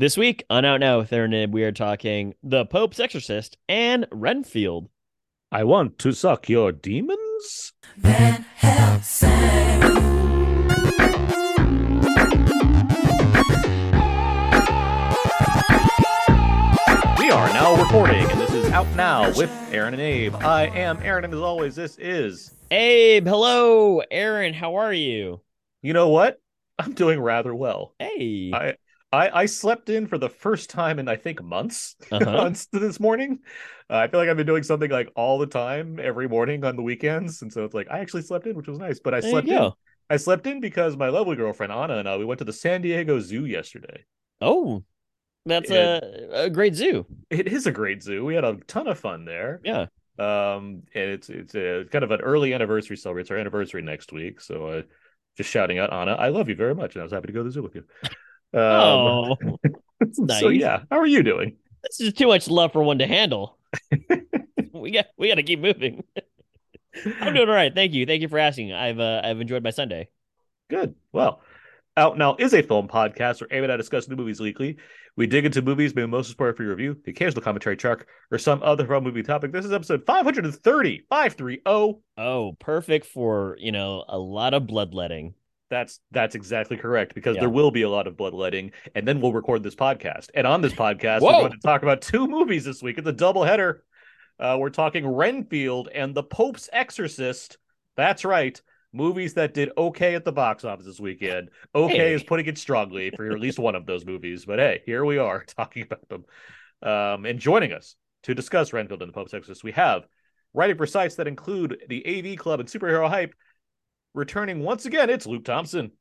This 0.00 0.16
week 0.16 0.44
on 0.48 0.64
Out 0.64 0.80
Now 0.80 0.96
with 1.00 1.12
Aaron 1.12 1.32
Nib, 1.32 1.52
we 1.52 1.62
are 1.62 1.72
talking 1.72 2.32
The 2.42 2.64
Pope's 2.64 2.98
Exorcist 2.98 3.58
and 3.68 4.06
Renfield. 4.10 4.88
I 5.52 5.64
want 5.64 5.98
to 5.98 6.12
suck 6.12 6.48
your 6.48 6.72
demons. 6.72 7.74
Van 7.98 8.46
Helsing. 8.56 9.28
We 17.18 17.30
are 17.30 17.52
now 17.52 17.76
recording, 17.76 18.24
and 18.30 18.40
this 18.40 18.54
is 18.54 18.70
Out 18.72 18.88
Now 18.96 19.30
with 19.36 19.52
Aaron 19.70 19.92
and 19.92 20.00
Abe. 20.00 20.34
I 20.36 20.68
am 20.68 20.98
Aaron, 21.02 21.24
and 21.24 21.34
as 21.34 21.40
always, 21.40 21.76
this 21.76 21.98
is. 21.98 22.54
Abe, 22.70 23.26
hello. 23.26 24.00
Aaron, 24.10 24.54
how 24.54 24.76
are 24.76 24.94
you? 24.94 25.42
You 25.82 25.92
know 25.92 26.08
what? 26.08 26.40
I'm 26.78 26.94
doing 26.94 27.20
rather 27.20 27.54
well. 27.54 27.92
Hey. 27.98 28.50
I 28.54 28.76
I, 29.12 29.40
I 29.42 29.46
slept 29.46 29.88
in 29.88 30.06
for 30.06 30.18
the 30.18 30.28
first 30.28 30.70
time 30.70 30.98
in 30.98 31.08
I 31.08 31.16
think 31.16 31.42
months 31.42 31.96
Uh-huh. 32.10 32.50
this 32.72 33.00
morning. 33.00 33.40
Uh, 33.88 33.96
I 33.96 34.08
feel 34.08 34.20
like 34.20 34.28
I've 34.28 34.36
been 34.36 34.46
doing 34.46 34.62
something 34.62 34.90
like 34.90 35.10
all 35.16 35.38
the 35.38 35.46
time, 35.46 35.98
every 36.00 36.28
morning 36.28 36.64
on 36.64 36.76
the 36.76 36.82
weekends, 36.82 37.42
and 37.42 37.52
so 37.52 37.64
it's 37.64 37.74
like 37.74 37.88
I 37.90 37.98
actually 37.98 38.22
slept 38.22 38.46
in, 38.46 38.56
which 38.56 38.68
was 38.68 38.78
nice. 38.78 39.00
But 39.00 39.14
I 39.14 39.20
There 39.20 39.30
slept 39.30 39.48
in. 39.48 39.72
I 40.08 40.16
slept 40.16 40.46
in 40.46 40.60
because 40.60 40.96
my 40.96 41.08
lovely 41.08 41.36
girlfriend 41.36 41.72
Anna 41.72 41.96
and 41.98 42.08
I 42.08 42.16
we 42.16 42.24
went 42.24 42.38
to 42.38 42.44
the 42.44 42.52
San 42.52 42.82
Diego 42.82 43.18
Zoo 43.20 43.46
yesterday. 43.46 44.04
Oh, 44.40 44.84
that's 45.46 45.70
a, 45.70 46.28
a 46.32 46.50
great 46.50 46.74
zoo. 46.74 47.06
It 47.30 47.48
is 47.48 47.66
a 47.66 47.72
great 47.72 48.02
zoo. 48.02 48.24
We 48.24 48.34
had 48.34 48.44
a 48.44 48.58
ton 48.66 48.86
of 48.86 48.98
fun 48.98 49.24
there. 49.24 49.60
Yeah. 49.64 49.86
Um, 50.18 50.82
and 50.94 51.10
it's 51.10 51.30
it's 51.30 51.54
a 51.54 51.84
kind 51.90 52.04
of 52.04 52.10
an 52.10 52.20
early 52.20 52.52
anniversary 52.54 52.96
celebration. 52.96 53.22
It's 53.22 53.30
our 53.30 53.38
anniversary 53.38 53.82
next 53.82 54.12
week, 54.12 54.40
so 54.40 54.66
uh, 54.66 54.82
just 55.36 55.48
shouting 55.50 55.78
out 55.78 55.92
Anna, 55.92 56.12
I 56.12 56.28
love 56.28 56.48
you 56.48 56.54
very 56.54 56.74
much, 56.74 56.94
and 56.94 57.00
I 57.00 57.04
was 57.04 57.12
happy 57.12 57.28
to 57.28 57.32
go 57.32 57.40
to 57.40 57.44
the 57.44 57.50
zoo 57.52 57.62
with 57.62 57.74
you. 57.74 57.84
Um, 58.52 58.60
oh, 58.60 59.36
so 60.12 60.22
nice. 60.24 60.42
yeah, 60.52 60.82
how 60.90 60.98
are 60.98 61.06
you 61.06 61.22
doing? 61.22 61.56
this 61.82 62.00
is 62.00 62.12
too 62.12 62.26
much 62.26 62.48
love 62.48 62.72
for 62.72 62.82
one 62.82 62.98
to 62.98 63.06
handle. 63.06 63.58
we 64.72 64.90
got 64.90 65.06
we 65.16 65.28
got 65.28 65.36
to 65.36 65.42
keep 65.42 65.60
moving. 65.60 66.04
I'm 67.20 67.34
doing 67.34 67.48
all 67.48 67.54
right. 67.54 67.74
Thank 67.74 67.94
you. 67.94 68.04
Thank 68.06 68.22
you 68.22 68.28
for 68.28 68.38
asking. 68.38 68.72
I've 68.72 68.98
uh, 68.98 69.20
I've 69.24 69.40
enjoyed 69.40 69.62
my 69.62 69.70
Sunday. 69.70 70.08
Good. 70.68 70.94
Well, 71.12 71.42
Out 71.96 72.18
Now 72.18 72.36
is 72.38 72.54
a 72.54 72.62
film 72.62 72.88
podcast 72.88 73.40
where 73.40 73.48
Amy 73.52 73.64
and 73.64 73.72
I 73.72 73.76
discuss 73.76 74.08
new 74.08 74.16
movies 74.16 74.40
weekly. 74.40 74.76
We 75.16 75.26
dig 75.26 75.44
into 75.44 75.60
movies, 75.62 75.94
maybe 75.94 76.06
most 76.06 76.30
support 76.30 76.56
for 76.56 76.62
your 76.62 76.74
review, 76.74 76.96
the 77.04 77.10
occasional 77.10 77.42
commentary 77.42 77.76
track, 77.76 78.06
or 78.30 78.38
some 78.38 78.62
other 78.62 78.86
film 78.86 79.04
movie 79.04 79.22
topic. 79.22 79.52
This 79.52 79.64
is 79.64 79.72
episode 79.72 80.04
530, 80.06 81.06
530. 81.08 81.62
Oh, 82.16 82.56
perfect 82.58 83.06
for 83.06 83.56
you 83.58 83.72
know 83.72 84.04
a 84.08 84.18
lot 84.18 84.54
of 84.54 84.66
bloodletting. 84.66 85.34
That's 85.70 86.00
that's 86.10 86.34
exactly 86.34 86.76
correct 86.76 87.14
because 87.14 87.36
Yeah. 87.36 87.42
there 87.42 87.50
will 87.50 87.70
be 87.70 87.82
a 87.82 87.88
lot 87.88 88.06
of 88.06 88.16
bloodletting, 88.16 88.72
and 88.94 89.06
then 89.06 89.20
we'll 89.20 89.32
record 89.32 89.62
this 89.62 89.76
podcast. 89.76 90.28
And 90.34 90.46
on 90.46 90.60
this 90.60 90.72
podcast, 90.72 91.20
Whoa. 91.20 91.28
we're 91.28 91.48
going 91.48 91.52
to 91.52 91.58
talk 91.58 91.82
about 91.82 92.02
two 92.02 92.26
movies 92.26 92.64
this 92.64 92.82
week. 92.82 92.98
It's 92.98 93.06
a 93.08 93.12
double 93.12 93.44
header. 93.44 93.84
Uh, 94.38 94.56
we're 94.58 94.70
talking 94.70 95.06
Renfield 95.06 95.88
and 95.94 96.14
The 96.14 96.22
Pope's 96.24 96.68
Exorcist. 96.72 97.58
That's 97.96 98.24
right, 98.24 98.60
movies 98.92 99.34
that 99.34 99.54
did 99.54 99.70
okay 99.78 100.14
at 100.16 100.24
the 100.24 100.32
box 100.32 100.64
office 100.64 100.86
this 100.86 100.98
weekend. 100.98 101.50
Okay 101.74 101.96
Hey. 101.96 102.14
is 102.14 102.22
putting 102.24 102.46
it 102.46 102.58
strongly 102.58 103.10
for 103.10 103.30
at 103.30 103.38
least 103.38 103.58
one 103.58 103.74
of 103.76 103.86
those 103.86 104.04
movies, 104.04 104.44
but 104.46 104.58
hey, 104.58 104.82
here 104.86 105.04
we 105.04 105.18
are 105.18 105.44
talking 105.56 105.82
about 105.84 106.08
them. 106.08 106.24
Um, 106.82 107.26
and 107.26 107.38
joining 107.38 107.72
us 107.72 107.94
to 108.24 108.34
discuss 108.34 108.72
Renfield 108.72 109.02
and 109.02 109.10
The 109.10 109.14
Pope's 109.14 109.34
Exorcist, 109.34 109.62
we 109.62 109.72
have 109.72 110.06
writing 110.54 110.76
for 110.76 110.86
sites 110.86 111.14
that 111.16 111.28
include 111.28 111.82
the 111.88 112.04
AV 112.32 112.36
Club 112.38 112.58
and 112.60 112.68
Superhero 112.68 113.08
Hype. 113.08 113.34
Returning 114.14 114.62
once 114.62 114.86
again, 114.86 115.08
it's 115.10 115.26
Luke 115.26 115.44
Thompson. 115.44 115.92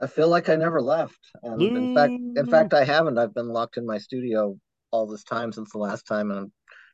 I 0.00 0.06
feel 0.06 0.28
like 0.28 0.48
I 0.48 0.56
never 0.56 0.80
left. 0.80 1.18
And 1.42 1.76
in 1.76 1.94
fact, 1.94 2.12
in 2.36 2.46
fact, 2.46 2.74
I 2.74 2.84
haven't. 2.84 3.18
I've 3.18 3.34
been 3.34 3.48
locked 3.48 3.76
in 3.76 3.86
my 3.86 3.98
studio 3.98 4.56
all 4.90 5.06
this 5.06 5.24
time 5.24 5.52
since 5.52 5.70
the 5.72 5.78
last 5.78 6.06
time, 6.06 6.30
and 6.30 6.40
I've 6.40 6.50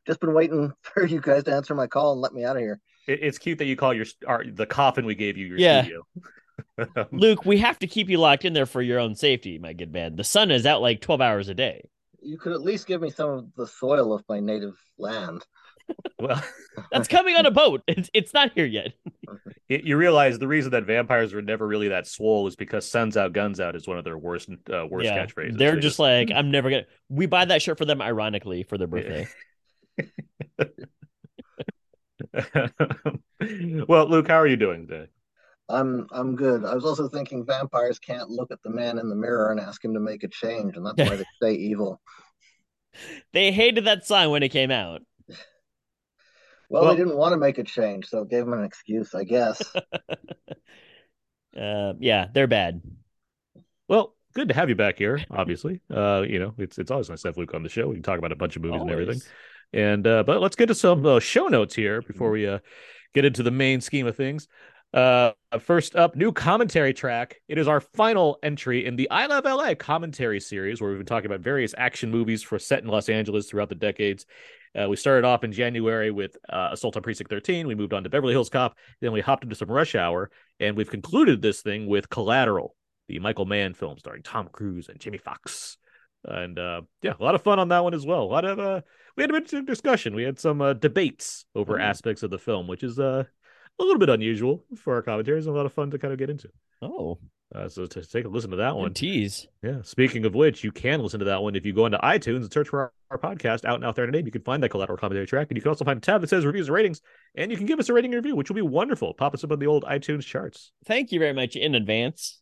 just 0.06 0.20
been 0.20 0.34
waiting 0.34 0.72
for 0.82 1.06
you 1.06 1.20
guys 1.20 1.44
to 1.44 1.54
answer 1.54 1.74
my 1.74 1.86
call 1.86 2.12
and 2.12 2.20
let 2.20 2.32
me 2.32 2.44
out 2.44 2.56
of 2.56 2.62
here. 2.62 2.80
It, 3.06 3.20
it's 3.22 3.38
cute 3.38 3.58
that 3.58 3.66
you 3.66 3.76
call 3.76 3.94
your 3.94 4.06
our, 4.26 4.44
the 4.44 4.66
coffin 4.66 5.04
we 5.04 5.14
gave 5.14 5.36
you 5.36 5.47
your 5.47 5.59
Yeah. 5.59 5.82
studio. 5.82 6.03
Luke, 7.12 7.44
we 7.44 7.59
have 7.59 7.78
to 7.78 7.86
keep 7.86 8.09
you 8.09 8.19
locked 8.19 8.44
in 8.44 8.53
there 8.53 8.66
for 8.66 8.82
your 8.82 8.98
own 8.98 9.15
safety, 9.15 9.59
my 9.59 9.72
good 9.72 9.92
man. 9.92 10.16
The 10.16 10.25
sun 10.25 10.50
is 10.50 10.66
out 10.66 10.82
like 10.82 11.00
12 11.00 11.20
hours 11.20 11.48
a 11.48 11.54
day. 11.54 11.82
You 12.20 12.36
could 12.36 12.53
at 12.53 12.62
least 12.62 12.86
give 12.86 13.00
me 13.00 13.10
some 13.10 13.30
of 13.30 13.47
the 13.56 13.66
soil 13.66 14.12
of 14.12 14.25
my 14.28 14.41
native 14.41 14.75
land. 14.98 15.44
Well, 16.19 16.43
That's 16.93 17.09
coming 17.09 17.37
on 17.37 17.47
a 17.47 17.50
boat. 17.50 17.82
It's, 17.87 18.10
it's 18.12 18.34
not 18.34 18.53
here 18.54 18.66
yet. 18.66 18.93
it, 19.69 19.84
you 19.84 19.97
realize 19.97 20.38
the 20.38 20.49
reason 20.49 20.72
that 20.72 20.84
vampires 20.84 21.34
were 21.34 21.43
never 21.43 21.66
really 21.66 21.88
that 21.88 22.06
swole 22.06 22.47
is 22.47 22.56
because 22.56 22.88
"Suns 22.88 23.16
out, 23.16 23.32
guns 23.32 23.60
out" 23.60 23.76
is 23.76 23.87
one 23.87 23.98
of 23.98 24.04
their 24.04 24.19
worst 24.19 24.48
uh, 24.72 24.87
worst 24.87 25.06
yeah. 25.06 25.25
catchphrases. 25.25 25.59
They're 25.59 25.75
They 25.75 25.81
just 25.81 25.98
like, 25.98 26.31
I'm 26.34 26.50
never 26.50 26.71
going 26.71 26.84
to. 26.84 26.91
We 27.09 27.27
buy 27.27 27.44
that 27.44 27.62
shirt 27.62 27.78
for 27.78 27.84
them 27.84 28.00
ironically 28.00 28.62
for 28.62 28.78
their 28.78 28.87
birthday. 28.87 29.28
well, 33.88 34.09
Luke, 34.09 34.28
how 34.28 34.37
are 34.37 34.47
you 34.47 34.56
doing 34.56 34.87
today? 34.87 35.09
I'm 35.69 36.06
I'm 36.12 36.34
good. 36.34 36.65
I 36.65 36.75
was 36.75 36.84
also 36.84 37.09
thinking 37.09 37.44
vampires 37.44 37.98
can't 37.98 38.31
look 38.31 38.50
at 38.50 38.62
the 38.62 38.71
man 38.71 38.98
in 38.98 39.09
the 39.09 39.15
mirror 39.15 39.50
and 39.50 39.60
ask 39.60 39.84
him 39.84 39.94
to 39.94 40.00
make 40.00 40.25
a 40.25 40.28
change, 40.28 40.77
and 40.77 40.87
that's 40.87 40.98
why 40.98 41.16
they 41.16 41.25
stay 41.37 41.54
evil. 41.54 42.00
They 43.32 43.53
hated 43.53 43.84
that 43.84 44.06
sign 44.06 44.31
when 44.31 44.43
it 44.43 44.48
came 44.48 44.71
out. 44.71 45.03
Well, 46.68 46.82
Well- 46.82 46.92
they 46.92 46.98
didn't 46.98 47.16
want 47.16 47.32
to 47.32 47.38
make 47.38 47.58
a 47.58 47.64
change, 47.64 48.06
so 48.06 48.22
it 48.22 48.30
gave 48.30 48.44
them 48.44 48.52
an 48.52 48.64
excuse, 48.64 49.14
I 49.14 49.24
guess. 49.24 49.62
Uh, 51.56 51.94
yeah, 51.98 52.26
they're 52.32 52.46
bad. 52.46 52.80
Well, 53.88 54.14
good 54.34 54.48
to 54.48 54.54
have 54.54 54.68
you 54.68 54.76
back 54.76 54.98
here. 54.98 55.24
Obviously, 55.30 55.80
uh, 55.92 56.22
you 56.28 56.38
know 56.38 56.54
it's 56.56 56.78
it's 56.78 56.90
always 56.90 57.10
nice 57.10 57.22
to 57.22 57.28
have 57.28 57.36
Luke 57.36 57.52
on 57.54 57.62
the 57.64 57.68
show. 57.68 57.88
We 57.88 57.94
can 57.94 58.02
talk 58.02 58.18
about 58.18 58.30
a 58.30 58.36
bunch 58.36 58.54
of 58.54 58.62
movies 58.62 58.80
and 58.82 58.90
everything. 58.90 59.20
And 59.72 60.06
uh, 60.06 60.22
but 60.22 60.40
let's 60.40 60.54
get 60.56 60.66
to 60.66 60.74
some 60.74 61.04
uh, 61.04 61.18
show 61.18 61.48
notes 61.48 61.74
here 61.74 62.00
before 62.02 62.30
we 62.30 62.46
uh, 62.46 62.60
get 63.14 63.24
into 63.24 63.42
the 63.42 63.50
main 63.50 63.80
scheme 63.80 64.06
of 64.06 64.16
things. 64.16 64.46
Uh, 64.94 65.32
first 65.60 65.96
up, 65.96 66.16
new 66.16 66.32
commentary 66.32 66.94
track. 66.94 67.40
It 67.48 67.58
is 67.58 67.66
our 67.68 67.80
final 67.80 68.38
entry 68.42 68.86
in 68.86 68.96
the 68.96 69.10
I 69.10 69.26
Love 69.26 69.44
LA 69.44 69.74
commentary 69.74 70.40
series, 70.40 70.80
where 70.80 70.90
we've 70.90 70.98
been 70.98 71.06
talking 71.06 71.26
about 71.26 71.40
various 71.40 71.74
action 71.76 72.10
movies 72.10 72.42
for 72.42 72.58
set 72.58 72.82
in 72.82 72.88
Los 72.88 73.08
Angeles 73.08 73.50
throughout 73.50 73.68
the 73.68 73.74
decades. 73.74 74.26
Uh, 74.78 74.89
we 74.89 74.97
started 74.97 75.27
off 75.27 75.44
in 75.44 75.53
January 75.53 76.11
with 76.11 76.37
uh, 76.49 76.69
Assault 76.72 76.97
on 76.97 77.03
Precinct 77.03 77.31
13. 77.31 77.66
We 77.66 77.75
moved 77.75 77.93
on 77.93 78.05
to 78.05 78.11
Beverly 78.11 78.33
Hills 78.33 78.50
Cop. 78.50 78.77
Then 79.00 79.12
we 79.12 79.21
hopped 79.21 79.43
into 79.43 79.56
some 79.56 79.71
Rush 79.71 79.94
Hour, 79.94 80.31
and 80.61 80.77
we've 80.77 80.91
concluded 80.91 81.43
this 81.43 81.62
thing 81.62 81.87
with 81.87 82.09
Collateral, 82.09 82.77
the 83.09 83.19
Michael 83.19 83.47
Mann 83.47 83.75
film 83.75 83.99
starring 83.99 84.22
Tom 84.22 84.49
Cruise 84.53 84.89
and 84.89 85.00
Jamie 85.00 85.19
Foxx. 85.19 85.78
And 86.25 86.59
uh, 86.59 86.83
yeah, 87.03 87.15
a 87.19 87.25
lot 87.25 87.34
of 87.34 87.43
fun 87.43 87.59
on 87.59 87.69
that 87.69 87.83
one 87.83 87.94
as 87.94 88.05
well. 88.06 88.22
A 88.22 88.25
lot 88.25 88.44
of 88.44 88.59
uh, 88.59 88.81
we 89.16 89.22
had 89.22 89.31
a 89.31 89.41
bit 89.41 89.53
of 89.53 89.66
discussion. 89.66 90.15
We 90.15 90.25
had 90.25 90.39
some 90.39 90.61
uh, 90.61 90.75
debates 90.75 91.45
over 91.55 91.77
Ooh. 91.77 91.81
aspects 91.81 92.22
of 92.22 92.31
the 92.31 92.39
film, 92.39 92.66
which 92.66 92.83
is 92.83 92.99
uh, 92.99 93.25
a 93.78 93.84
little 93.84 93.99
bit 93.99 94.09
unusual 94.09 94.65
for 94.77 94.95
our 94.95 95.03
commentaries 95.03 95.47
and 95.47 95.55
a 95.55 95.56
lot 95.56 95.66
of 95.66 95.72
fun 95.72 95.91
to 95.91 95.99
kind 95.99 96.12
of 96.12 96.19
get 96.19 96.31
into. 96.31 96.49
Oh, 96.83 97.19
Uh, 97.54 97.66
so 97.66 97.86
to 97.86 98.04
take 98.04 98.26
a 98.26 98.28
listen 98.28 98.50
to 98.50 98.56
that 98.59 98.76
one. 98.76 98.88
good 98.88 98.97
tease. 98.97 99.47
Yeah. 99.62 99.81
Speaking 99.82 100.26
of 100.26 100.34
which, 100.34 100.62
you 100.62 100.70
can 100.70 101.00
listen 101.03 101.19
to 101.20 101.25
that 101.26 101.42
one 101.42 101.56
if 101.56 101.64
you 101.64 101.72
go 101.72 101.86
into 101.86 101.97
iTunes 101.98 102.42
and 102.42 102.53
search 102.53 102.69
for 102.69 102.81
our, 102.81 102.92
our 103.10 103.19
podcast 103.19 103.64
out 103.64 103.81
now 103.81 103.91
there 103.91 104.04
today. 104.04 104.22
You 104.22 104.31
can 104.31 104.42
find 104.42 104.62
that 104.62 104.69
collateral 104.69 104.98
commentary 104.98 105.26
track, 105.26 105.47
and 105.48 105.56
you 105.56 105.62
can 105.62 105.70
also 105.70 105.84
find 105.84 105.97
a 105.97 106.00
tab 106.00 106.20
that 106.20 106.28
says 106.28 106.44
reviews 106.44 106.69
and 106.69 106.75
ratings, 106.75 107.00
and 107.34 107.50
you 107.50 107.56
can 107.56 107.64
give 107.64 107.78
us 107.78 107.88
a 107.88 107.94
rating 107.94 108.12
and 108.12 108.22
review, 108.22 108.36
which 108.36 108.50
will 108.50 108.56
be 108.56 108.62
wonderful. 108.62 109.14
Pop 109.14 109.32
us 109.32 109.44
up 109.44 109.53
on 109.53 109.59
the 109.59 109.66
old 109.66 109.84
iTunes 109.84 110.25
charts. 110.25 110.72
Thank 110.84 111.10
you 111.10 111.19
very 111.19 111.32
much 111.32 111.56
in 111.56 111.75
advance. 111.75 112.41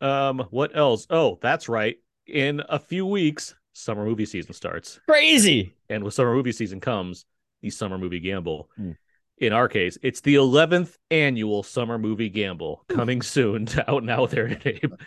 Um, 0.00 0.46
what 0.50 0.76
else? 0.76 1.06
Oh, 1.08 1.38
that's 1.40 1.68
right. 1.68 1.96
In 2.26 2.62
a 2.68 2.78
few 2.80 3.06
weeks, 3.06 3.54
summer 3.74 4.04
movie 4.04 4.26
season 4.26 4.54
starts. 4.54 4.98
Crazy. 5.08 5.76
And 5.88 6.02
with 6.02 6.14
summer 6.14 6.34
movie 6.34 6.52
season 6.52 6.80
comes 6.80 7.26
the 7.62 7.70
summer 7.70 7.98
movie 7.98 8.20
gamble. 8.20 8.70
Hmm. 8.76 8.92
In 9.40 9.54
our 9.54 9.68
case, 9.68 9.96
it's 10.02 10.20
the 10.20 10.34
11th 10.34 10.98
annual 11.10 11.62
summer 11.62 11.98
movie 11.98 12.28
gamble 12.28 12.84
coming 12.88 13.22
soon 13.22 13.64
to 13.66 13.90
out 13.90 14.04
now 14.04 14.26
there 14.26 14.46
at 14.46 14.66
Abe. 14.66 14.92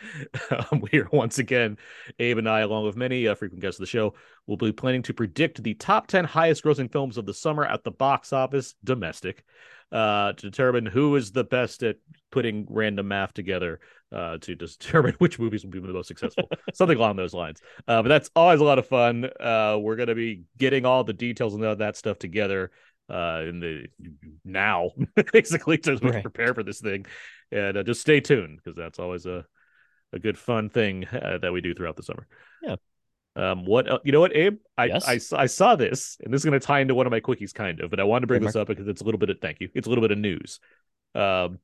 Um, 0.52 0.84
we 0.92 1.00
are 1.00 1.08
once 1.12 1.40
again, 1.40 1.78
Abe 2.20 2.40
and 2.40 2.50
I, 2.50 2.62
along 2.62 2.86
with 2.86 2.96
many 2.96 3.28
uh, 3.28 3.36
frequent 3.36 3.62
guests 3.62 3.80
of 3.80 3.84
the 3.84 3.90
show, 3.90 4.16
will 4.48 4.58
be 4.58 4.72
planning 4.72 5.04
to 5.04 5.14
predict 5.14 5.62
the 5.62 5.76
top 5.76 6.08
10 6.08 6.26
highest 6.26 6.64
grossing 6.64 6.92
films 6.92 7.18
of 7.18 7.26
the 7.26 7.34
summer 7.34 7.64
at 7.64 7.84
the 7.84 7.92
box 7.92 8.34
office, 8.34 8.74
domestic, 8.84 9.44
uh, 9.92 10.34
to 10.34 10.50
determine 10.50 10.86
who 10.86 11.16
is 11.16 11.32
the 11.32 11.44
best 11.44 11.84
at 11.84 11.98
putting 12.32 12.66
random 12.70 13.08
math 13.08 13.34
together 13.34 13.80
uh, 14.12 14.38
to 14.40 14.56
determine 14.56 15.14
which 15.20 15.38
movies 15.38 15.64
will 15.64 15.72
be 15.72 15.80
the 15.80 15.88
most 15.88 16.08
successful. 16.08 16.50
Something 16.74 16.98
along 16.98 17.16
those 17.18 17.34
lines. 17.34 17.62
Uh, 17.88 18.02
but 18.02 18.10
that's 18.10 18.32
always 18.36 18.60
a 18.60 18.66
lot 18.66 18.80
of 18.80 18.88
fun. 18.88 19.30
Uh, 19.40 19.78
we're 19.80 19.96
going 19.96 20.10
to 20.10 20.16
be 20.16 20.44
getting 20.58 20.86
all 20.86 21.04
the 21.04 21.14
details 21.14 21.54
and 21.54 21.64
all 21.64 21.76
that 21.76 21.98
stuff 21.98 22.18
together 22.18 22.72
uh, 23.14 23.42
in 23.48 23.60
the 23.60 23.86
now, 24.44 24.92
basically, 25.34 25.78
to 25.80 25.96
Right. 25.98 26.22
prepare 26.24 26.54
for 26.54 26.64
this 26.64 26.80
thing. 26.82 27.06
And 27.52 27.78
uh, 27.78 27.84
just 27.84 28.02
stay 28.02 28.20
tuned 28.20 28.58
because 28.58 28.76
that's 28.76 29.00
always 29.00 29.26
a 29.26 29.46
a 30.12 30.20
good 30.20 30.38
fun 30.38 30.70
thing 30.70 31.06
uh, 31.12 31.38
that 31.40 31.52
we 31.54 31.62
do 31.62 31.74
throughout 31.74 31.96
the 31.96 32.04
summer. 32.04 32.28
Yeah. 32.62 32.76
Um. 33.36 33.66
What 33.66 33.90
el- 33.90 34.02
you 34.04 34.12
know? 34.12 34.20
What 34.20 34.36
Abe? 34.36 34.58
I 34.78 34.86
Yes? 34.86 35.08
I, 35.08 35.18
saw- 35.18 35.38
I 35.40 35.46
saw 35.48 35.76
this, 35.76 36.18
and 36.24 36.34
this 36.34 36.42
is 36.42 36.46
going 36.46 36.60
to 36.60 36.66
tie 36.66 36.82
into 36.82 36.96
one 36.96 37.08
of 37.08 37.12
my 37.12 37.20
quickies, 37.20 37.54
kind 37.54 37.80
of. 37.80 37.90
But 37.90 38.00
I 38.00 38.04
wanted 38.04 38.22
to 38.22 38.28
bring 38.28 38.42
Okay, 38.42 38.48
this 38.48 38.56
up 38.56 38.68
because 38.68 38.88
it's 38.88 39.02
a 39.02 39.06
little 39.06 39.20
bit 39.20 39.30
of 39.32 39.38
thank 39.42 39.60
you. 39.60 39.70
It's 39.74 39.88
a 39.88 39.90
little 39.90 40.04
bit 40.04 40.12
of 40.12 40.18
news. 40.18 40.60
Um. 41.16 41.60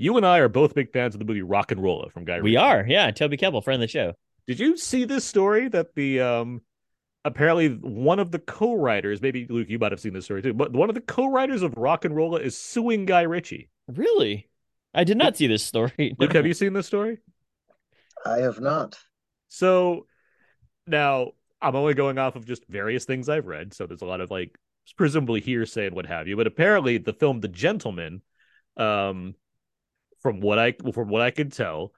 You 0.00 0.16
and 0.16 0.24
I 0.24 0.38
are 0.38 0.48
both 0.48 0.74
big 0.76 0.92
fans 0.92 1.16
of 1.16 1.18
the 1.18 1.24
movie 1.24 1.42
Rock 1.42 1.72
and 1.72 1.82
Rolla 1.82 2.08
from 2.10 2.24
Guy 2.24 2.36
We 2.40 2.50
Ritchie. 2.50 2.56
are. 2.58 2.84
Yeah. 2.86 3.10
Toby 3.10 3.36
Kebbell, 3.36 3.64
friend 3.64 3.82
of 3.82 3.88
the 3.88 3.90
show. 3.90 4.12
Did 4.46 4.60
you 4.60 4.76
see 4.76 5.04
this 5.04 5.24
story 5.24 5.68
that 5.70 5.94
the 5.96 6.20
um 6.20 6.62
apparently 7.28 7.68
one 7.68 8.18
of 8.18 8.30
the 8.32 8.38
co-writers, 8.38 9.22
maybe 9.22 9.46
Luke, 9.48 9.68
you 9.68 9.78
might 9.78 9.92
have 9.92 10.00
seen 10.00 10.12
this 10.12 10.24
story 10.24 10.42
too, 10.42 10.54
but 10.54 10.72
one 10.72 10.88
of 10.88 10.94
the 10.94 11.00
co-writers 11.00 11.62
of 11.62 11.76
Rock 11.76 12.04
and 12.04 12.16
Rolla 12.16 12.40
is 12.40 12.56
suing 12.56 13.06
Guy 13.06 13.22
Ritchie. 13.22 13.70
Really? 13.86 14.48
I 14.94 15.04
did 15.04 15.16
not 15.16 15.36
see 15.36 15.46
this 15.46 15.62
story. 15.62 16.16
Luke, 16.18 16.32
have 16.32 16.46
you 16.46 16.54
seen 16.54 16.72
this 16.72 16.86
story? 16.86 17.18
I 18.24 18.38
have 18.38 18.60
not. 18.60 18.98
So 19.48 20.06
now 20.86 21.32
I'm 21.60 21.76
only 21.76 21.94
going 21.94 22.18
off 22.18 22.36
of 22.36 22.46
just 22.46 22.66
various 22.68 23.04
things 23.04 23.28
I've 23.28 23.46
read. 23.46 23.74
So 23.74 23.86
there's 23.86 24.02
a 24.02 24.06
lot 24.06 24.20
of 24.20 24.30
like 24.30 24.58
presumably 24.96 25.40
hearsay 25.40 25.86
and 25.86 25.94
what 25.94 26.06
have 26.06 26.28
you. 26.28 26.36
But 26.36 26.46
apparently 26.46 26.98
the 26.98 27.12
film 27.12 27.40
The 27.40 27.48
Gentleman, 27.48 28.22
um, 28.76 29.34
from 30.20 30.40
what 30.40 30.58
I 30.58 30.74
from 30.92 31.08
what 31.08 31.22
I 31.22 31.30
could 31.30 31.52
tell, 31.52 31.92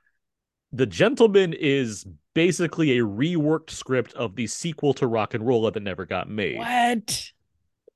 The 0.72 0.86
Gentleman 0.86 1.52
is 1.52 2.06
basically 2.34 2.98
a 2.98 3.02
reworked 3.04 3.70
script 3.70 4.12
of 4.14 4.36
the 4.36 4.46
sequel 4.46 4.94
to 4.94 5.06
Rock 5.06 5.34
and 5.34 5.44
Rolla 5.46 5.72
that 5.72 5.82
never 5.82 6.06
got 6.06 6.28
made. 6.30 6.58
What? 6.58 7.30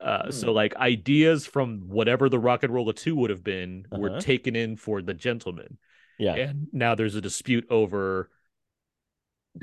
Uh, 0.01 0.25
Hmm. 0.25 0.31
so 0.33 0.53
like 0.53 0.75
ideas 0.77 1.47
from 1.47 1.83
whatever 1.89 2.29
the 2.29 2.39
Rock 2.39 2.63
and 2.65 2.75
Rolla 2.75 2.93
2 2.93 3.15
would 3.17 3.31
have 3.31 3.45
been 3.45 3.87
were 3.93 4.11
Uh-huh. 4.11 4.21
taken 4.21 4.57
in 4.57 4.77
for 4.77 5.01
The 5.03 5.15
Gentleman. 5.15 5.79
Yeah. 6.19 6.35
And 6.35 6.67
now 6.73 6.95
there's 6.95 7.15
a 7.15 7.21
dispute 7.21 7.67
over 7.71 8.31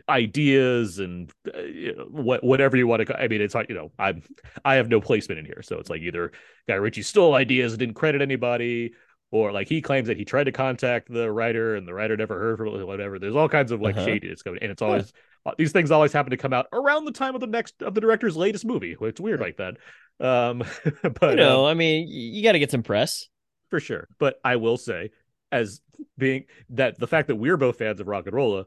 ideas 0.07 0.99
and 0.99 1.29
uh, 1.53 1.59
you 1.63 1.93
know, 1.93 2.05
what 2.09 2.41
whatever 2.45 2.77
you 2.77 2.87
want 2.87 3.05
to 3.05 3.19
I 3.21 3.27
mean 3.27 3.41
it's 3.41 3.53
like 3.53 3.67
you 3.67 3.75
know 3.75 3.91
I'm 3.99 4.23
I 4.63 4.75
have 4.75 4.87
no 4.87 5.01
placement 5.01 5.39
in 5.39 5.45
here 5.45 5.61
so 5.61 5.79
it's 5.79 5.89
like 5.89 5.99
either 6.01 6.31
Guy 6.65 6.75
Ritchie 6.75 7.01
stole 7.01 7.33
ideas 7.35 7.73
and 7.73 7.79
didn't 7.79 7.95
credit 7.95 8.21
anybody 8.21 8.93
or 9.31 9.51
like 9.51 9.67
he 9.67 9.81
claims 9.81 10.07
that 10.07 10.17
he 10.17 10.25
tried 10.25 10.43
to 10.43 10.51
contact 10.51 11.11
the 11.11 11.31
writer 11.31 11.75
and 11.75 11.87
the 11.87 11.93
writer 11.93 12.15
never 12.17 12.37
heard 12.37 12.57
from 12.57 12.67
it, 12.67 12.85
whatever 12.85 13.17
there's 13.17 13.35
all 13.35 13.49
kinds 13.49 13.71
of 13.71 13.81
like 13.81 13.95
Uh-huh. 13.95 14.05
shadiness 14.05 14.41
going 14.43 14.59
and 14.61 14.71
it's 14.71 14.81
always 14.81 15.11
uh, 15.45 15.51
these 15.57 15.71
things 15.71 15.89
always 15.89 16.13
happen 16.13 16.29
to 16.31 16.37
come 16.37 16.53
out 16.53 16.67
around 16.73 17.05
the 17.05 17.11
time 17.11 17.33
of 17.33 17.41
the 17.41 17.47
next 17.47 17.81
of 17.81 17.93
the 17.95 18.01
director's 18.01 18.37
latest 18.37 18.65
movie 18.65 18.95
it's 19.01 19.19
weird 19.19 19.39
like 19.39 19.57
that 19.57 19.77
um 20.25 20.63
but 21.19 21.31
you 21.31 21.35
know, 21.37 21.65
um, 21.65 21.71
I 21.71 21.73
mean, 21.73 22.07
you 22.07 22.43
got 22.43 22.51
to 22.51 22.59
get 22.59 22.69
some 22.71 22.83
press. 22.83 23.27
for 23.69 23.79
sure. 23.79 24.07
But 24.19 24.39
I 24.43 24.57
will 24.57 24.77
say, 24.77 25.09
as 25.51 25.81
being 26.17 26.45
that 26.69 26.99
the 26.99 27.07
fact 27.07 27.27
that 27.29 27.35
we're 27.37 27.57
both 27.57 27.77
fans 27.79 27.99
of 27.99 28.07
Rock 28.07 28.27
and 28.27 28.35
Rolla, 28.35 28.65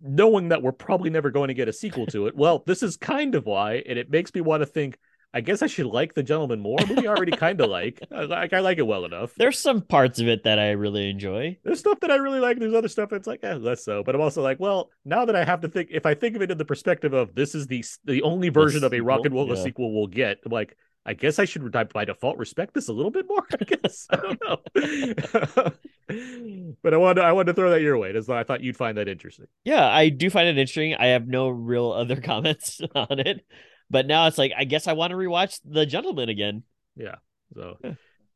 knowing 0.00 0.48
that 0.48 0.62
we're 0.62 0.72
probably 0.72 1.10
never 1.10 1.30
going 1.30 1.48
to 1.48 1.54
get 1.54 1.68
a 1.68 1.72
sequel 1.72 2.06
to 2.06 2.26
it, 2.26 2.36
well, 2.36 2.62
this 2.66 2.82
is 2.82 2.96
kind 2.96 3.34
of 3.34 3.46
why, 3.46 3.82
and 3.86 3.98
it 3.98 4.10
makes 4.10 4.34
me 4.34 4.40
want 4.40 4.60
to 4.60 4.66
think. 4.66 4.98
I 5.34 5.40
guess 5.40 5.62
I 5.62 5.66
should 5.66 5.86
like 5.86 6.14
the 6.14 6.22
gentleman 6.22 6.60
more. 6.60 6.78
A 6.80 6.86
movie 6.86 7.08
I 7.08 7.10
already 7.10 7.32
kind 7.32 7.60
of 7.60 7.68
like. 7.78 8.00
I 8.12 8.22
like. 8.24 8.52
I 8.52 8.60
like 8.60 8.78
it 8.78 8.86
well 8.86 9.04
enough. 9.04 9.34
There's 9.34 9.58
some 9.58 9.82
parts 9.82 10.20
of 10.20 10.28
it 10.28 10.44
that 10.44 10.60
I 10.60 10.70
really 10.70 11.10
enjoy. 11.10 11.58
There's 11.64 11.80
stuff 11.80 11.98
that 12.00 12.12
I 12.12 12.16
really 12.16 12.38
like. 12.38 12.58
There's 12.58 12.72
other 12.72 12.88
stuff 12.88 13.10
that's 13.10 13.26
like, 13.26 13.40
eh, 13.42 13.54
less 13.54 13.84
so. 13.84 14.04
But 14.04 14.14
I'm 14.14 14.20
also 14.20 14.42
like, 14.42 14.60
well, 14.60 14.90
now 15.04 15.24
that 15.24 15.34
I 15.34 15.44
have 15.44 15.60
to 15.62 15.68
think, 15.68 15.88
if 15.90 16.06
I 16.06 16.14
think 16.14 16.36
of 16.36 16.42
it 16.42 16.52
in 16.52 16.58
the 16.58 16.64
perspective 16.64 17.12
of 17.12 17.34
this 17.34 17.54
is 17.54 17.66
the 17.66 17.84
the 18.04 18.22
only 18.22 18.48
version 18.48 18.84
of 18.84 18.94
a 18.94 19.00
Rock 19.00 19.18
and 19.24 19.26
sequel, 19.26 19.44
Rolla 19.44 19.56
yeah. 19.56 19.64
sequel 19.64 19.92
we'll 19.92 20.06
get, 20.06 20.38
I'm 20.46 20.52
like, 20.52 20.76
I 21.06 21.14
guess 21.14 21.38
I 21.38 21.44
should 21.44 21.70
by 21.92 22.04
default 22.04 22.38
respect 22.38 22.72
this 22.72 22.88
a 22.88 22.92
little 22.92 23.10
bit 23.10 23.26
more. 23.28 23.44
I 23.52 23.64
guess 23.64 24.06
I 24.10 24.16
don't 24.16 24.40
know. 24.42 24.62
but 26.82 26.94
I 26.94 26.96
wanted 26.96 27.24
I 27.24 27.32
wanted 27.32 27.52
to 27.52 27.54
throw 27.54 27.70
that 27.70 27.82
your 27.82 27.98
way. 27.98 28.14
As 28.14 28.30
I 28.30 28.44
thought 28.44 28.62
you'd 28.62 28.76
find 28.76 28.96
that 28.98 29.08
interesting. 29.08 29.46
Yeah, 29.64 29.86
I 29.86 30.08
do 30.08 30.30
find 30.30 30.48
it 30.48 30.58
interesting. 30.58 30.94
I 30.94 31.06
have 31.06 31.26
no 31.26 31.48
real 31.48 31.92
other 31.92 32.20
comments 32.20 32.80
on 32.94 33.18
it. 33.18 33.44
But 33.90 34.06
now 34.06 34.26
it's 34.26 34.38
like, 34.38 34.52
I 34.56 34.64
guess 34.64 34.86
I 34.86 34.92
want 34.94 35.10
to 35.10 35.16
rewatch 35.16 35.60
The 35.64 35.86
Gentleman 35.86 36.28
again. 36.28 36.62
Yeah. 36.96 37.16
So 37.54 37.78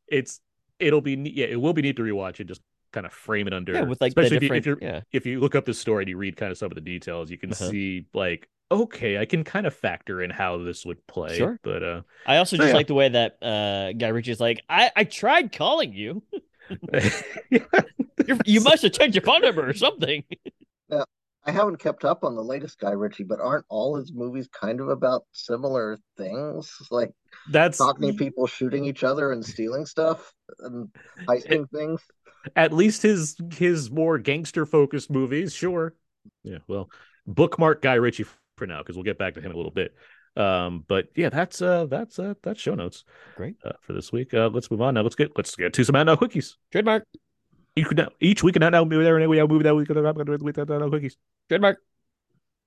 it's 0.06 0.40
it'll 0.78 1.00
be 1.00 1.16
neat. 1.16 1.34
Yeah, 1.34 1.46
it 1.46 1.60
will 1.60 1.72
be 1.72 1.82
neat 1.82 1.96
to 1.96 2.02
rewatch 2.02 2.38
and 2.40 2.48
just 2.48 2.60
kind 2.92 3.06
of 3.06 3.12
frame 3.12 3.46
it 3.46 3.52
under. 3.54 3.72
Yeah, 3.72 3.82
with 3.82 4.00
like 4.00 4.14
the 4.14 4.20
especially 4.22 4.36
if, 4.36 4.42
you, 4.50 4.54
if 4.54 4.66
you're 4.66 4.78
yeah. 4.80 5.00
if 5.12 5.26
you 5.26 5.40
look 5.40 5.54
up 5.54 5.64
the 5.64 5.74
story 5.74 6.02
and 6.04 6.08
you 6.08 6.16
read 6.16 6.36
kind 6.36 6.52
of 6.52 6.58
some 6.58 6.70
of 6.70 6.74
the 6.74 6.80
details, 6.80 7.30
you 7.30 7.38
can 7.38 7.50
Uh-huh. 7.52 7.70
see 7.70 8.06
like 8.14 8.48
okay, 8.70 9.16
I 9.18 9.24
can 9.24 9.44
kind 9.44 9.66
of 9.66 9.74
factor 9.74 10.22
in 10.22 10.30
how 10.30 10.58
this 10.58 10.84
would 10.84 11.04
play. 11.06 11.38
Sure. 11.38 11.58
But 11.62 11.82
uh 11.82 12.02
I 12.26 12.36
also 12.36 12.56
So, 12.56 12.62
just 12.62 12.68
yeah. 12.72 12.76
like 12.76 12.86
the 12.86 12.94
way 12.94 13.08
that 13.08 13.38
uh 13.42 13.92
Guy 13.94 14.08
Ritchie's 14.08 14.40
like, 14.40 14.62
I, 14.68 14.90
I 14.94 15.04
tried 15.04 15.52
calling 15.52 15.92
you. 15.94 16.22
You're, 17.50 18.36
you 18.44 18.60
must 18.60 18.82
have 18.82 18.92
changed 18.92 19.14
your 19.16 19.22
phone 19.24 19.40
number 19.40 19.66
or 19.66 19.72
something. 19.72 20.22
I 21.48 21.50
haven't 21.50 21.78
kept 21.78 22.04
up 22.04 22.24
on 22.24 22.36
the 22.36 22.42
latest 22.42 22.78
Guy 22.78 22.90
Ritchie, 22.90 23.24
but 23.24 23.40
aren't 23.40 23.64
all 23.70 23.96
his 23.96 24.12
movies 24.12 24.48
kind 24.52 24.80
of 24.80 24.90
about 24.90 25.24
similar 25.32 25.98
things? 26.18 26.70
Like 26.90 27.12
that's 27.50 27.78
Cockney 27.78 28.12
people 28.12 28.46
shooting 28.46 28.84
each 28.84 29.02
other 29.02 29.32
and 29.32 29.44
stealing 29.44 29.86
stuff 29.86 30.34
and 30.58 30.90
heisting 31.26 31.68
things? 31.70 32.02
at 32.54 32.72
least 32.72 33.02
his 33.02 33.36
his 33.56 33.90
more 33.90 34.18
gangster 34.18 34.66
focused 34.66 35.10
movies, 35.10 35.54
sure. 35.54 35.94
Yeah, 36.42 36.58
well, 36.68 36.90
bookmark 37.26 37.80
Guy 37.80 37.94
Ritchie 37.94 38.26
for 38.58 38.66
now 38.66 38.80
because 38.80 38.96
we'll 38.96 39.04
get 39.04 39.18
back 39.18 39.32
to 39.34 39.40
him 39.40 39.46
in 39.46 39.52
a 39.52 39.56
little 39.56 39.72
bit. 39.72 39.94
Um, 40.36 40.84
but 40.86 41.08
yeah, 41.16 41.30
that's 41.30 41.62
uh 41.62 41.86
that's 41.86 42.18
uh 42.18 42.34
that's 42.42 42.60
show 42.60 42.74
notes. 42.74 43.04
Great. 43.36 43.56
uh, 43.64 43.72
for 43.80 43.94
this 43.94 44.12
week. 44.12 44.34
Uh, 44.34 44.50
let's 44.52 44.70
move 44.70 44.82
on 44.82 44.94
now. 44.94 45.02
Let's 45.02 45.16
get 45.16 45.32
let's 45.36 45.56
get 45.56 45.72
to 45.72 45.84
some 45.84 45.96
out 45.96 46.04
now 46.04 46.16
quickies. 46.16 46.56
Trademark. 46.70 47.04
Each 47.78 47.86
each 48.20 48.42
week 48.42 48.56
and 48.56 48.64
out 48.64 48.72
now 48.72 48.84
movie 48.84 49.04
there 49.04 49.18
and 49.18 49.28
we 49.30 49.38
have 49.38 49.48
movie 49.48 49.64
that 49.64 49.74
week 49.74 49.88
and 49.90 49.98
out 50.06 50.16
now 50.16 50.24
quickies. 50.24 51.14
Trademark. 51.48 51.78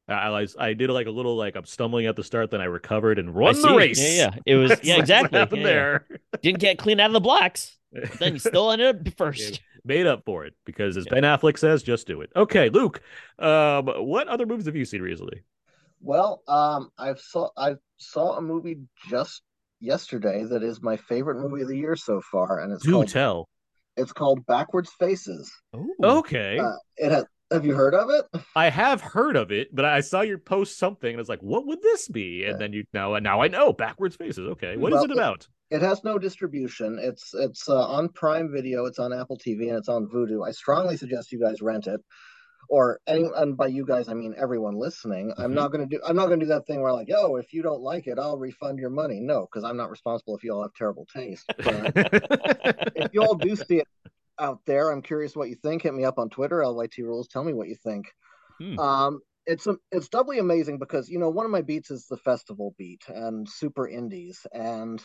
I, 0.08 0.14
I 0.14 0.48
I 0.60 0.74
did 0.74 0.90
like 0.90 1.08
a 1.08 1.12
little 1.12 1.36
like 1.38 1.56
I'm 1.56 1.66
stumbling 1.66 2.06
at 2.06 2.16
the 2.16 2.24
start, 2.24 2.52
then 2.52 2.62
I 2.62 2.66
recovered 2.66 3.20
and 3.20 3.36
run 3.36 3.62
the 3.62 3.72
race. 3.72 4.00
Yeah, 4.00 4.10
yeah. 4.10 4.36
It 4.46 4.56
was 4.56 4.80
yeah, 4.84 4.98
that's 4.98 5.14
what 5.16 5.32
exactly. 5.32 5.40
happened 5.40 5.62
Yeah, 5.62 5.68
yeah. 5.68 5.74
there. 5.74 6.08
Didn't 6.42 6.60
get 6.60 6.78
clean 6.78 7.00
out 7.00 7.08
of 7.08 7.14
the 7.14 7.20
blocks. 7.20 7.78
But 8.10 8.20
then 8.20 8.34
you 8.34 8.40
still 8.40 8.72
ended 8.72 9.08
up 9.08 9.14
first. 9.18 9.62
Made 9.84 10.06
up 10.08 10.24
for 10.26 10.46
it 10.46 10.56
because 10.66 10.98
as 10.98 11.06
Yeah. 11.06 11.12
Ben 11.12 11.24
Affleck 11.24 11.58
says, 11.58 11.84
just 11.84 12.06
do 12.08 12.22
it. 12.22 12.32
Okay, 12.36 12.70
Luke. 12.70 13.02
Um, 13.40 13.88
what 13.88 14.28
other 14.28 14.46
movies 14.46 14.66
have 14.68 14.76
you 14.76 14.86
seen 14.86 15.02
recently? 15.02 15.44
Well, 16.02 16.44
um, 16.48 16.92
I've 16.98 17.20
saw 17.20 17.50
I 17.58 17.76
saw 17.98 18.38
a 18.38 18.42
movie 18.42 18.82
just 19.10 19.42
yesterday 19.80 20.44
that 20.46 20.64
is 20.64 20.82
my 20.82 20.98
favorite 20.98 21.40
movie 21.42 21.62
of 21.62 21.68
the 21.70 21.78
year 21.78 21.96
so 21.96 22.22
far, 22.22 22.60
and 22.60 22.74
it's 22.74 22.84
Do 22.84 22.92
called 22.92 23.08
tell. 23.08 23.50
It's 23.98 24.14
called 24.14 24.46
Backwards 24.46 24.92
Faces. 25.00 25.52
Ooh. 25.76 25.94
Okay, 26.04 26.60
Uh, 26.60 26.72
it 26.98 27.12
has. 27.12 27.26
Have 27.52 27.66
you 27.66 27.76
heard 27.76 27.94
of 27.94 28.10
it? 28.10 28.26
I 28.56 28.70
have 28.70 29.02
heard 29.02 29.36
of 29.36 29.52
it, 29.52 29.76
but 29.76 29.84
I 29.84 30.00
saw 30.00 30.22
your 30.22 30.38
post 30.38 30.80
something 30.80 31.10
and 31.10 31.18
I 31.18 31.22
was 31.22 31.28
like, 31.28 31.42
"What 31.44 31.68
would 31.68 31.82
this 31.82 32.08
be?" 32.08 32.46
And 32.46 32.54
Yeah. 32.54 32.58
then 32.58 32.72
you 32.74 32.86
now 32.94 33.18
now 33.20 33.42
I 33.42 33.50
know 33.50 33.74
backwards 33.74 34.16
faces. 34.16 34.48
Okay, 34.52 34.78
what 34.78 34.94
is 34.94 34.96
Well, 34.96 35.04
it 35.04 35.12
it- 35.12 35.18
about? 35.18 35.48
It 35.70 35.82
has 35.82 36.04
no 36.06 36.18
distribution. 36.18 36.98
It's 37.02 37.34
it's 37.34 37.68
uh, 37.68 37.86
on 37.88 38.08
Prime 38.10 38.52
Video. 38.54 38.86
It's 38.86 39.00
on 39.00 39.12
Apple 39.14 39.38
TV 39.38 39.68
and 39.70 39.78
it's 39.78 39.90
on 39.90 40.08
Vudu. 40.08 40.48
I 40.48 40.52
strongly 40.52 40.96
suggest 40.96 41.32
you 41.34 41.40
guys 41.42 41.62
rent 41.62 41.88
it, 41.88 42.00
or 42.72 43.02
any 43.06 43.30
and 43.36 43.58
by 43.58 43.68
you 43.68 43.86
guys 43.86 44.08
I 44.08 44.14
mean 44.14 44.34
everyone 44.38 44.76
listening. 44.76 45.34
I'm 45.38 45.52
Mhm. 45.52 45.56
not 45.56 45.72
gonna 45.74 45.86
do 45.88 46.00
I'm 46.08 46.16
not 46.16 46.28
gonna 46.28 46.38
do 46.38 46.46
that 46.48 46.66
thing 46.66 46.82
where 46.82 46.94
like, 46.94 47.10
oh, 47.14 47.36
if 47.36 47.52
you 47.54 47.62
don't 47.62 47.82
like 47.82 48.08
it, 48.08 48.18
I'll 48.18 48.38
refund 48.38 48.80
your 48.80 48.90
money. 48.90 49.20
No, 49.20 49.42
because 49.42 49.66
I'm 49.66 49.76
not 49.76 49.90
responsible 49.90 50.38
if 50.38 50.44
you 50.44 50.54
all 50.54 50.62
have 50.64 50.74
terrible 50.74 51.06
taste. 51.14 51.44
If 51.60 53.14
you 53.14 53.24
all 53.24 53.36
do 53.36 53.56
see 53.68 53.80
it 53.80 53.88
out 54.40 54.62
there, 54.66 54.90
I'm 54.90 55.02
curious 55.02 55.36
what 55.36 55.50
you 55.50 55.56
think. 55.56 55.82
Hit 55.82 55.94
me 55.94 56.06
up 56.06 56.18
on 56.18 56.30
Twitter, 56.30 56.64
LYT 56.66 57.00
Rules. 57.00 57.28
Tell 57.28 57.44
me 57.44 57.54
what 57.54 57.68
you 57.68 57.76
think. 57.76 58.06
Hmm. 58.58 58.80
Um, 58.80 59.20
it's 59.46 59.68
it's 59.92 60.08
doubly 60.08 60.40
amazing 60.40 60.80
because 60.80 61.10
you 61.10 61.20
know 61.20 61.30
one 61.30 61.46
of 61.46 61.52
my 61.52 61.64
beats 61.64 61.92
is 61.92 62.06
the 62.08 62.18
festival 62.18 62.74
beat 62.78 63.04
and 63.10 63.50
super 63.50 63.86
indies, 63.86 64.48
and 64.54 65.04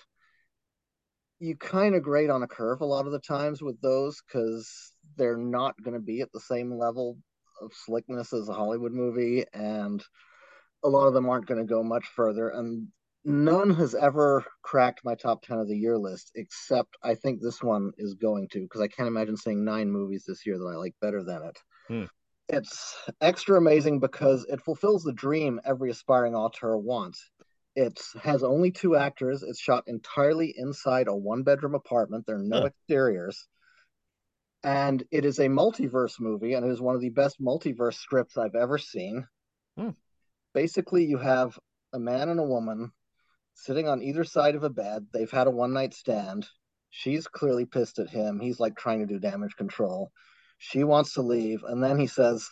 you 1.41 1.57
kind 1.57 1.97
of 1.97 2.03
grade 2.05 2.31
on 2.31 2.45
a 2.45 2.47
curve 2.47 2.81
a 2.81 2.87
lot 2.87 3.07
of 3.07 3.13
the 3.13 3.19
times 3.19 3.61
with 3.61 3.81
those 3.81 4.23
because 4.23 4.93
they're 5.17 5.37
not 5.37 5.75
going 5.83 5.95
to 5.95 6.01
be 6.01 6.21
at 6.21 6.31
the 6.33 6.41
same 6.41 6.79
level 6.79 7.19
slickness 7.73 8.33
as 8.33 8.49
a 8.49 8.55
Hollywood 8.55 8.93
movie, 8.93 9.45
and 9.53 10.03
a 10.85 10.89
lot 10.89 11.07
of 11.09 11.15
them 11.15 11.29
aren't 11.29 11.47
going 11.47 11.61
to 11.61 11.73
go 11.73 11.83
much 11.83 12.07
further. 12.07 12.51
And 12.51 12.89
none 13.25 13.71
has 13.75 13.95
ever 13.95 14.45
cracked 14.63 15.05
my 15.05 15.15
top 15.15 15.43
10 15.43 15.59
of 15.59 15.69
the 15.69 15.77
year 15.77 15.99
list, 15.99 16.33
except 16.35 16.97
I 17.03 17.15
think 17.15 17.41
this 17.41 17.63
one 17.63 17.93
is 17.99 18.15
going 18.15 18.49
to, 18.51 18.61
because 18.61 18.81
I 18.81 18.89
can't 18.89 19.09
imagine 19.09 19.37
seeing 19.37 19.65
nine 19.65 19.91
movies 19.91 20.25
this 20.27 20.47
year 20.47 20.59
that 20.59 20.73
I 20.73 20.77
like 20.77 20.95
better 21.01 21.25
than 21.25 21.43
it. 21.43 21.59
Hmm. 21.89 22.05
It's 22.49 22.95
extra 23.21 23.59
amazing 23.59 23.99
because 24.01 24.45
it 24.49 24.61
fulfills 24.63 25.03
the 25.03 25.13
dream 25.13 25.61
every 25.65 25.91
aspiring 25.91 26.35
auteur 26.35 26.77
wants. 26.77 27.31
It 27.75 28.01
has 28.23 28.43
only 28.43 28.71
two 28.71 28.97
actors. 28.97 29.43
It's 29.43 29.61
shot 29.61 29.85
entirely 29.87 30.55
inside 30.57 31.09
a 31.09 31.15
one 31.15 31.43
bedroom 31.43 31.75
apartment. 31.75 32.25
There 32.27 32.37
are 32.37 32.43
no 32.43 32.59
Huh. 32.59 32.67
exteriors. 32.67 33.47
And 34.67 35.05
it 35.13 35.25
is 35.25 35.39
a 35.39 35.47
multiverse 35.47 36.19
movie, 36.19 36.55
and 36.55 36.67
it 36.67 36.73
is 36.73 36.81
one 36.81 36.97
of 36.97 37.01
the 37.01 37.11
best 37.11 37.41
multiverse 37.41 37.95
scripts 37.95 38.37
I've 38.37 38.57
ever 38.57 38.79
seen. 38.79 39.25
Hmm. 39.79 39.91
Basically, 40.55 41.05
you 41.05 41.19
have 41.19 41.57
a 41.93 42.01
man 42.01 42.31
and 42.31 42.41
a 42.41 42.43
woman 42.43 42.91
sitting 43.55 43.87
on 43.87 44.03
either 44.03 44.25
side 44.25 44.57
of 44.57 44.65
a 44.65 44.69
bed. 44.69 45.07
They've 45.13 45.31
had 45.31 45.47
a 45.47 45.53
one 45.53 45.73
night 45.73 45.95
stand. 45.95 46.49
She's 46.91 47.29
clearly 47.29 47.65
pissed 47.65 48.01
at 48.01 48.11
him. 48.11 48.41
He's 48.41 48.59
like 48.59 48.77
trying 48.77 48.99
to 48.99 49.07
do 49.07 49.21
damage 49.21 49.55
control. 49.55 50.11
She 50.59 50.83
wants 50.83 51.13
to 51.13 51.23
leave. 51.23 51.63
And 51.63 51.81
then 51.81 51.97
he 52.01 52.09
says, 52.09 52.49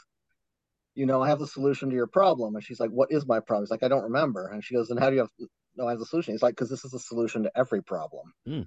You 0.95 1.07
know, 1.07 1.21
I 1.21 1.31
have 1.31 1.41
the 1.41 1.49
solution 1.49 1.91
to 1.91 1.97
your 1.97 2.07
problem. 2.07 2.55
And 2.55 2.63
she's 2.63 2.79
like, 2.79 2.91
What 2.91 3.11
is 3.11 3.27
my 3.27 3.41
problem? 3.41 3.65
He's 3.65 3.73
like, 3.73 3.83
I 3.83 3.89
don't 3.89 4.05
remember. 4.05 4.47
And 4.53 4.63
she 4.63 4.77
goes, 4.77 4.89
and 4.91 5.01
how 5.01 5.11
do 5.11 5.17
you 5.17 5.23
have, 5.23 5.49
no, 5.75 5.89
I 5.89 5.91
have 5.91 5.99
the 5.99 6.07
solution. 6.07 6.33
He's 6.33 6.45
like, 6.45 6.55
Because 6.55 6.71
this 6.71 6.85
is 6.85 6.93
the 6.93 7.01
solution 7.01 7.43
to 7.43 7.51
every 7.57 7.83
problem. 7.83 8.33
Hmm. 8.47 8.63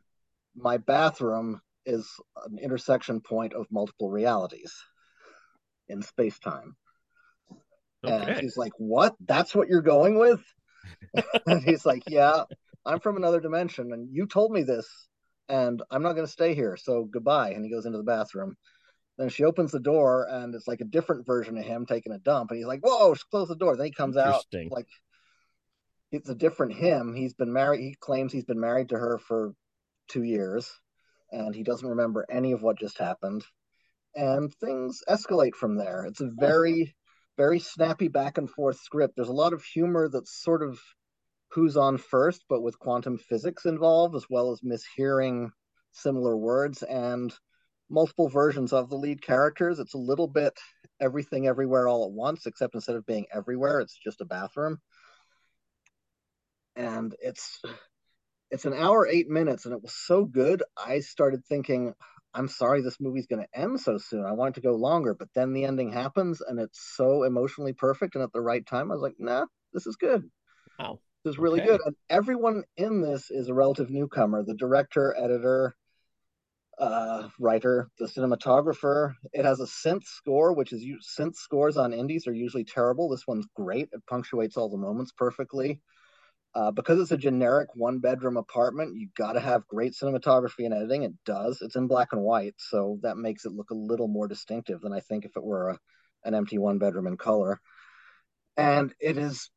My 0.54 0.76
bathroom 0.76 1.62
is 1.88 2.08
an 2.46 2.60
intersection 2.60 3.22
point 3.22 3.54
of 3.54 3.66
multiple 3.72 4.10
realities 4.10 4.74
in 5.88 6.02
space 6.02 6.38
time. 6.38 6.76
And 8.04 8.38
he's 8.38 8.58
like, 8.58 8.74
What? 8.78 9.16
That's 9.26 9.56
what 9.56 9.70
you're 9.70 9.82
going 9.82 10.20
with? 10.20 10.42
and 11.48 11.64
he's 11.64 11.86
like, 11.86 12.04
Yeah, 12.08 12.44
I'm 12.86 13.00
from 13.00 13.18
another 13.18 13.40
dimension, 13.40 13.92
and 13.92 14.10
you 14.12 14.28
told 14.28 14.52
me 14.52 14.64
this, 14.64 14.88
and 15.50 15.82
I'm 15.90 16.04
not 16.04 16.14
going 16.14 16.26
to 16.26 16.32
stay 16.32 16.54
here. 16.54 16.78
So 16.78 17.06
goodbye. 17.06 17.52
And 17.52 17.64
he 17.64 17.72
goes 17.72 17.86
into 17.86 17.98
the 17.98 18.04
bathroom. 18.04 18.56
Then 19.18 19.30
she 19.30 19.46
opens 19.46 19.72
the 19.72 19.80
door, 19.80 20.28
and 20.30 20.54
it's 20.54 20.68
like 20.68 20.82
a 20.82 20.86
different 20.86 21.26
version 21.26 21.58
of 21.58 21.66
him 21.66 21.86
taking 21.86 22.14
a 22.14 22.20
dump. 22.20 22.52
And 22.52 22.58
he's 22.58 22.68
like, 22.68 22.82
Whoa, 22.82 23.16
close 23.32 23.48
the 23.48 23.56
door. 23.56 23.76
Then 23.76 23.88
he 23.88 23.94
comes 23.94 24.18
out 24.18 24.44
like 24.70 24.88
it's 26.12 26.30
a 26.30 26.36
different 26.36 26.74
him. 26.74 27.14
He's 27.16 27.34
been 27.34 27.52
married. 27.52 27.82
He 27.82 27.96
claims 28.00 28.32
he's 28.32 28.46
been 28.46 28.60
married 28.60 28.90
to 28.90 28.96
her 28.96 29.18
for 29.18 29.54
two 30.08 30.24
years, 30.24 30.72
and 31.32 31.54
he 31.54 31.64
doesn't 31.64 31.88
remember 31.88 32.26
any 32.30 32.52
of 32.52 32.62
what 32.62 32.80
just 32.80 32.98
happened. 32.98 33.44
And 34.16 34.54
things 34.56 35.02
escalate 35.08 35.56
from 35.56 35.76
there. 35.76 36.06
It's 36.06 36.22
a 36.22 36.32
very, 36.34 36.96
very 37.38 37.60
snappy 37.60 38.08
back 38.08 38.38
and 38.38 38.50
forth 38.50 38.80
script. 38.80 39.16
There's 39.16 39.28
a 39.30 39.34
lot 39.34 39.54
of 39.54 39.64
humor 39.64 40.10
that's 40.10 40.42
sort 40.42 40.64
of 40.64 40.80
who's 41.52 41.78
on 41.78 41.98
first, 41.98 42.44
but 42.50 42.62
with 42.62 42.80
quantum 42.80 43.18
physics 43.18 43.66
involved, 43.66 44.16
as 44.16 44.26
well 44.30 44.52
as 44.52 44.62
mishearing 44.62 45.50
similar 45.92 46.36
words 46.36 46.84
and 46.84 47.34
multiple 47.90 48.28
versions 48.28 48.74
of 48.74 48.90
the 48.90 48.98
lead 48.98 49.22
characters. 49.22 49.80
It's 49.80 49.94
a 49.94 50.00
little 50.00 50.28
bit 50.28 50.54
everything 51.00 51.48
everywhere 51.48 51.88
all 51.88 52.06
at 52.06 52.12
once, 52.12 52.46
except 52.46 52.76
instead 52.76 52.96
of 52.96 53.06
being 53.06 53.28
everywhere, 53.34 53.80
it's 53.80 53.98
just 53.98 54.22
a 54.22 54.26
bathroom. 54.26 54.80
And 56.76 57.16
it's 57.20 57.62
it's 58.52 58.66
an 58.66 58.74
hour 58.74 59.08
eight 59.08 59.30
minutes, 59.30 59.66
and 59.66 59.74
it 59.74 59.82
was 59.82 59.94
so 59.94 60.26
good. 60.26 60.64
I 60.78 61.00
started 61.00 61.46
thinking, 61.46 61.94
I'm 62.34 62.48
sorry 62.48 62.82
this 62.82 63.00
movie's 63.00 63.28
going 63.28 63.44
to 63.46 63.60
end 63.60 63.80
so 63.80 63.98
soon. 63.98 64.26
I 64.26 64.34
want 64.34 64.56
it 64.56 64.62
to 64.62 64.68
go 64.68 64.76
longer, 64.76 65.14
but 65.14 65.30
then 65.34 65.54
the 65.54 65.66
ending 65.66 65.92
happens, 65.92 66.42
and 66.42 66.60
it's 66.60 66.80
so 66.96 67.24
emotionally 67.24 67.74
perfect 67.74 68.16
and 68.16 68.24
at 68.24 68.32
the 68.32 68.42
right 68.42 68.66
time. 68.66 68.92
I 68.92 68.96
was 68.96 69.02
like, 69.02 69.16
nah, 69.20 69.46
this 69.74 69.88
is 69.88 69.96
good. 69.96 70.30
Wow. 70.78 71.00
This 71.24 71.34
is 71.34 71.40
really 71.40 71.60
Okay. 71.60 71.68
good. 71.68 71.82
And 71.84 71.96
everyone 72.10 72.64
in 72.78 73.02
this 73.02 73.32
is 73.32 73.50
a 73.50 73.54
relative 73.54 73.90
newcomer. 73.90 74.44
The 74.44 74.54
director, 74.54 75.16
editor, 75.18 75.76
uh, 76.78 77.28
writer, 77.40 77.90
the 77.98 78.06
cinematographer. 78.06 79.14
It 79.34 79.44
has 79.44 79.60
a 79.60 79.66
synth 79.66 80.06
score, 80.06 80.54
which 80.54 80.74
is 80.74 80.86
synth 81.20 81.36
scores 81.36 81.76
on 81.76 81.94
indies 81.94 82.28
are 82.28 82.34
usually 82.34 82.64
terrible. 82.64 83.10
This 83.10 83.28
one's 83.28 83.48
great. 83.56 83.90
It 83.92 84.06
punctuates 84.08 84.58
all 84.58 84.70
the 84.70 84.78
moments 84.78 85.12
perfectly. 85.12 85.82
Uh, 86.58 86.72
because 86.72 87.00
it's 87.00 87.12
a 87.12 87.18
generic 87.18 87.70
one 87.76 88.00
bedroom 88.00 88.36
apartment, 88.36 88.96
you 88.96 89.08
got 89.16 89.34
to 89.34 89.40
have 89.40 89.68
great 89.68 89.94
cinematography 89.94 90.66
and 90.66 90.74
editing. 90.74 91.04
It 91.04 91.14
does. 91.24 91.62
It's 91.62 91.76
in 91.76 91.86
black 91.86 92.14
and 92.14 92.22
white, 92.22 92.56
so 92.58 92.98
that 93.04 93.16
makes 93.16 93.46
it 93.46 93.52
look 93.52 93.70
a 93.70 93.76
little 93.76 94.08
more 94.08 94.28
distinctive 94.28 94.82
than 94.82 94.92
I 94.92 95.02
think 95.02 95.24
if 95.24 95.38
it 95.38 95.44
were 95.44 95.70
a, 95.70 95.80
an 96.26 96.34
empty 96.34 96.58
one 96.58 96.80
bedroom 96.80 97.06
in 97.06 97.16
color. 97.16 97.62
And 98.58 98.92
it 99.00 99.20
is 99.20 99.52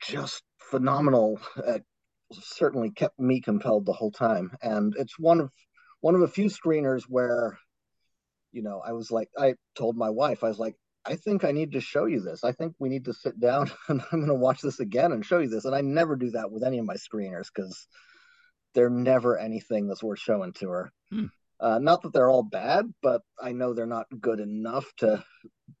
just 0.00 0.42
phenomenal. 0.58 1.38
It 1.58 1.84
certainly 2.32 2.90
kept 2.90 3.20
me 3.20 3.42
compelled 3.42 3.84
the 3.84 3.92
whole 3.92 4.10
time. 4.10 4.50
And 4.62 4.94
it's 4.98 5.18
one 5.18 5.40
of 5.40 5.50
one 6.00 6.14
of 6.14 6.22
a 6.22 6.28
few 6.28 6.46
screeners 6.46 7.02
where, 7.06 7.58
you 8.52 8.62
know, 8.62 8.80
I 8.82 8.92
was 8.92 9.10
like, 9.10 9.28
I 9.36 9.56
told 9.74 9.98
my 9.98 10.08
wife, 10.08 10.42
I 10.42 10.48
was 10.48 10.58
like, 10.58 10.76
I 11.06 11.16
think 11.16 11.44
I 11.44 11.52
need 11.52 11.72
to 11.72 11.80
show 11.80 12.06
you 12.06 12.20
this. 12.20 12.42
I 12.42 12.52
think 12.52 12.74
we 12.78 12.88
need 12.88 13.04
to 13.04 13.14
sit 13.14 13.38
down 13.38 13.70
and 13.88 14.02
I'm 14.12 14.20
going 14.20 14.28
to 14.28 14.34
watch 14.34 14.60
this 14.60 14.80
again 14.80 15.12
and 15.12 15.24
show 15.24 15.38
you 15.38 15.48
this. 15.48 15.64
And 15.64 15.74
I 15.74 15.80
never 15.80 16.16
do 16.16 16.30
that 16.30 16.50
with 16.50 16.64
any 16.64 16.78
of 16.78 16.86
my 16.86 16.96
screeners 16.96 17.46
because 17.54 17.86
they're 18.74 18.90
never 18.90 19.38
anything 19.38 19.86
that's 19.86 20.02
worth 20.02 20.18
showing 20.18 20.52
to 20.54 20.68
her. 20.70 20.92
Hmm. 21.10 21.26
Uh, 21.58 21.78
not 21.78 22.02
that 22.02 22.12
they're 22.12 22.30
all 22.30 22.42
bad, 22.42 22.92
but 23.02 23.22
I 23.40 23.52
know 23.52 23.72
they're 23.72 23.86
not 23.86 24.06
good 24.20 24.40
enough 24.40 24.84
to 24.98 25.24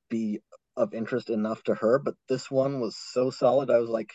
be 0.08 0.40
of 0.76 0.94
interest 0.94 1.28
enough 1.28 1.62
to 1.64 1.74
her. 1.74 1.98
But 1.98 2.14
this 2.28 2.50
one 2.50 2.80
was 2.80 2.96
so 2.96 3.30
solid. 3.30 3.70
I 3.70 3.78
was 3.78 3.90
like, 3.90 4.10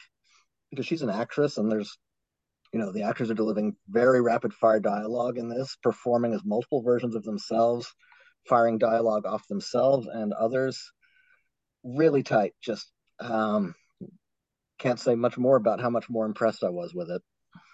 because 0.72 0.86
she's 0.88 1.03
an 1.03 1.10
actress 1.10 1.58
and 1.58 1.72
there's, 1.72 1.98
you 2.74 2.80
know, 2.80 2.91
the 2.91 3.03
actors 3.03 3.30
are 3.30 3.36
delivering 3.36 3.75
very 3.89 4.22
rapid 4.22 4.53
fire 4.53 4.80
dialogue 4.80 5.38
in 5.38 5.50
this, 5.50 5.77
performing 5.84 6.34
as 6.34 6.41
multiple 6.46 6.82
versions 6.82 7.15
of 7.15 7.24
themselves, 7.24 7.94
firing 8.48 8.77
dialogue 8.77 9.25
off 9.27 9.48
themselves 9.48 10.08
and 10.08 10.34
others 10.34 10.91
really 11.84 12.24
tight. 12.24 12.54
Just 12.62 12.90
um, 13.20 13.76
can't 14.80 15.00
say 15.00 15.16
much 15.16 15.38
more 15.38 15.56
about 15.56 15.82
how 15.82 15.90
much 15.90 16.10
more 16.10 16.26
impressed 16.26 16.64
I 16.64 16.70
was 16.70 16.94
with 16.94 17.10
it. 17.10 17.22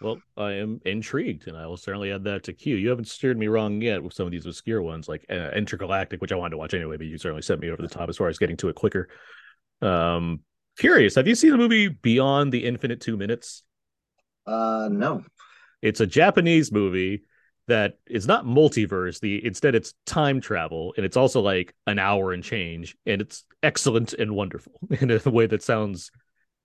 Well, 0.01 0.19
I 0.35 0.53
am 0.53 0.79
intrigued, 0.85 1.47
and 1.47 1.55
I 1.57 1.67
will 1.67 1.77
certainly 1.77 2.11
add 2.11 2.23
that 2.25 2.43
to 2.43 2.53
queue. 2.53 2.75
You 2.75 2.89
haven't 2.89 3.07
steered 3.07 3.37
me 3.37 3.47
wrong 3.47 3.81
yet 3.81 4.03
with 4.03 4.13
some 4.13 4.25
of 4.25 4.31
these 4.31 4.45
obscure 4.45 4.81
ones, 4.81 5.07
like 5.07 5.25
uh, 5.29 5.51
Intergalactic, 5.55 6.21
which 6.21 6.31
I 6.31 6.35
wanted 6.35 6.51
to 6.51 6.57
watch 6.57 6.73
anyway, 6.73 6.97
but 6.97 7.07
you 7.07 7.17
certainly 7.17 7.41
sent 7.41 7.61
me 7.61 7.69
over 7.69 7.81
the 7.81 7.87
top 7.87 8.09
as 8.09 8.17
far 8.17 8.27
as 8.27 8.37
getting 8.37 8.57
to 8.57 8.69
it 8.69 8.75
quicker. 8.75 9.07
Um, 9.81 10.41
curious, 10.77 11.15
have 11.15 11.27
you 11.27 11.35
seen 11.35 11.51
the 11.51 11.57
movie 11.57 11.87
Beyond 11.87 12.51
the 12.51 12.65
Infinite 12.65 13.01
Two 13.01 13.17
Minutes? 13.17 13.63
Uh, 14.45 14.87
no, 14.91 15.23
It's 15.81 15.99
a 15.99 16.07
Japanese 16.07 16.71
movie 16.71 17.23
that 17.67 17.97
is 18.07 18.27
not 18.27 18.45
multiverse. 18.45 19.19
The 19.19 19.45
instead 19.45 19.75
it's 19.75 19.93
time 20.05 20.41
travel, 20.41 20.93
and 20.97 21.05
it's 21.05 21.17
also 21.17 21.41
like 21.41 21.73
an 21.85 21.99
hour 21.99 22.33
and 22.33 22.43
change, 22.43 22.95
and 23.05 23.21
it's 23.21 23.43
excellent 23.63 24.13
and 24.13 24.35
wonderful 24.35 24.79
in 25.01 25.11
a 25.11 25.29
way 25.29 25.47
that 25.47 25.63
sounds 25.63 26.11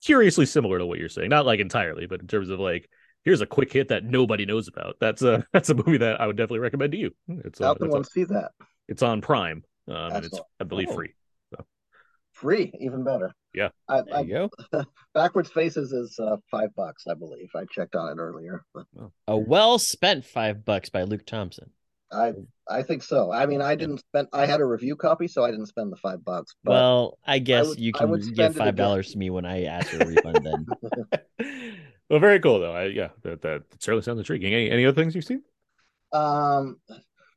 curiously 0.05 0.47
similar 0.47 0.79
to 0.79 0.87
what 0.87 0.99
you're 0.99 1.09
saying. 1.09 1.31
Not 1.31 1.47
like 1.47 1.61
entirely, 1.61 2.07
but 2.07 2.21
in 2.21 2.27
terms 2.27 2.51
of 2.51 2.61
like 2.61 2.89
here's 3.25 3.41
a 3.41 3.47
quick 3.47 3.73
hit 3.73 3.89
that 3.89 4.05
nobody 4.05 4.47
knows 4.47 4.69
about. 4.69 4.97
That's 5.01 5.23
a 5.23 5.47
that's 5.53 5.71
a 5.71 5.75
movie 5.75 5.99
that 5.99 6.21
I 6.21 6.27
would 6.27 6.37
definitely 6.37 6.61
recommend 6.61 6.93
to 6.93 6.99
you. 6.99 7.11
It's 7.29 7.61
uh, 7.61 7.67
how 7.67 7.75
can 7.75 7.87
it's, 7.87 7.95
one 7.95 8.05
see 8.05 8.25
that? 8.25 8.53
it's 8.89 9.03
on 9.03 9.21
Prime, 9.21 9.65
um, 9.89 9.97
and 9.97 10.25
it's 10.25 10.41
I 10.61 10.65
believe 10.65 10.89
Oh. 10.91 10.95
free. 10.95 11.15
Free, 12.33 12.73
even 12.81 13.05
better. 13.05 13.35
Yeah. 13.55 13.69
I, 13.89 14.03
There 14.03 14.15
I, 14.17 14.21
you 14.21 14.51
go. 14.73 14.85
backwards 15.15 15.51
faces 15.51 15.93
is 15.93 16.19
uh, 16.19 16.37
five 16.51 16.75
bucks, 16.75 17.05
I 17.09 17.15
believe. 17.15 17.49
I 17.55 17.65
checked 17.71 17.95
on 17.95 18.11
it 18.17 18.21
earlier. 18.21 18.65
A 19.29 19.37
well 19.37 19.79
spent 19.79 20.25
five 20.25 20.65
bucks 20.65 20.89
by 20.89 21.03
Luke 21.03 21.27
Thompson. 21.27 21.71
I 22.11 22.33
I 22.69 22.83
think 22.83 23.03
so. 23.03 23.33
I 23.33 23.47
mean, 23.47 23.63
I 23.63 23.75
didn't 23.75 23.99
spend. 24.01 24.29
I 24.35 24.45
had 24.45 24.61
a 24.61 24.67
review 24.67 24.97
copy, 24.97 25.29
so 25.29 25.45
I 25.45 25.51
didn't 25.51 25.67
spend 25.67 25.91
the 25.91 25.97
five 25.97 26.23
bucks. 26.23 26.55
But 26.63 26.73
well, 26.73 27.19
I 27.27 27.39
guess 27.39 27.69
would- 27.69 27.81
you 27.81 27.93
can 27.93 28.13
give 28.35 28.55
five 28.55 28.77
dollars 28.77 29.13
to 29.13 29.19
me 29.19 29.31
when 29.31 29.47
I 29.47 29.65
ask 29.65 29.89
for 29.89 30.03
a 30.03 30.07
refund. 30.07 30.45
Then 30.45 30.67
well, 32.11 32.21
very 32.21 32.39
cool 32.41 32.61
though. 32.61 32.73
I, 32.75 32.85
yeah, 32.87 33.09
that 33.23 33.41
that 33.43 33.63
certainly 33.81 34.03
sounds 34.03 34.19
intriguing. 34.19 34.53
Any 34.53 34.71
any 34.71 34.85
other 34.85 34.95
things 34.95 35.15
you've 35.15 35.25
seen? 35.25 35.43
Um, 36.13 36.77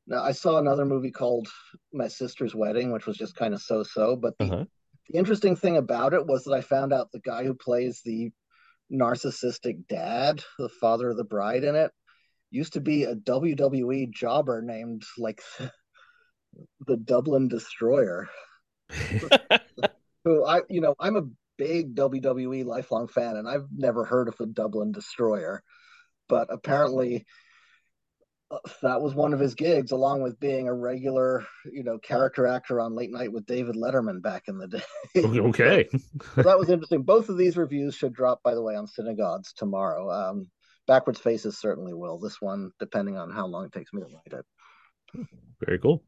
now 0.07 0.21
I 0.21 0.33
saw 0.33 0.57
another 0.57 0.83
movie 0.85 1.11
called 1.11 1.47
My 1.93 2.09
Sister's 2.09 2.53
Wedding, 2.53 2.91
which 2.91 3.05
was 3.05 3.15
just 3.17 3.35
kind 3.35 3.53
of 3.53 3.61
so-so. 3.61 4.17
But 4.17 4.37
the, 4.37 4.45
Uh-huh. 4.45 4.65
The 5.09 5.17
interesting 5.17 5.55
thing 5.55 5.77
about 5.77 6.13
it 6.13 6.25
was 6.25 6.43
that 6.43 6.53
I 6.53 6.61
found 6.61 6.93
out 6.93 7.11
the 7.11 7.19
guy 7.19 7.43
who 7.43 7.53
plays 7.53 8.01
the 8.03 8.31
narcissistic 8.91 9.87
dad, 9.87 10.43
the 10.57 10.69
father 10.69 11.09
of 11.09 11.17
the 11.17 11.23
bride 11.23 11.63
in 11.63 11.75
it, 11.75 11.91
used 12.51 12.73
to 12.73 12.81
be 12.81 13.03
a 13.03 13.15
WWE 13.15 14.11
jobber 14.11 14.61
named 14.61 15.03
like 15.17 15.41
the 16.87 16.97
Dublin 16.97 17.47
Destroyer. 17.47 18.29
Who 20.23 20.43
I, 20.43 20.61
you 20.69 20.81
know, 20.81 20.95
I'm 20.99 21.15
a 21.15 21.27
big 21.57 21.95
WWE 21.95 22.65
lifelong 22.65 23.07
fan, 23.07 23.35
and 23.35 23.47
I've 23.47 23.67
never 23.75 24.05
heard 24.05 24.27
of 24.27 24.37
the 24.37 24.47
Dublin 24.47 24.91
Destroyer, 24.91 25.61
but 26.27 26.47
apparently 26.51 27.25
that 28.81 29.01
was 29.01 29.13
one 29.15 29.33
of 29.33 29.39
his 29.39 29.55
gigs, 29.55 29.91
along 29.91 30.21
with 30.21 30.39
being 30.39 30.67
a 30.67 30.73
regular, 30.73 31.45
you 31.65 31.83
know, 31.83 31.97
character 31.97 32.47
actor 32.47 32.79
on 32.79 32.95
Late 32.95 33.11
Night 33.11 33.31
with 33.31 33.45
David 33.45 33.75
Letterman 33.75 34.21
back 34.21 34.43
in 34.47 34.57
the 34.57 34.67
day. 34.67 34.83
okay. 35.15 35.87
So 36.35 36.43
that 36.43 36.57
was 36.59 36.69
interesting. 36.69 37.03
Both 37.03 37.29
of 37.29 37.37
these 37.37 37.57
reviews 37.57 37.95
should 37.95 38.13
drop, 38.13 38.41
by 38.43 38.53
the 38.53 38.61
way, 38.61 38.75
on 38.75 38.87
Synagogues 38.87 39.53
tomorrow. 39.53 40.11
Um, 40.11 40.49
Backwards 40.87 41.19
Faces 41.19 41.57
certainly 41.57 41.93
will. 41.93 42.19
This 42.19 42.39
one, 42.39 42.71
depending 42.79 43.17
on 43.17 43.31
how 43.31 43.47
long 43.47 43.65
it 43.65 43.71
takes 43.71 43.93
me 43.93 44.01
to 44.01 44.07
write 44.07 44.39
it. 44.39 45.27
Very 45.65 45.79
cool. 45.79 46.03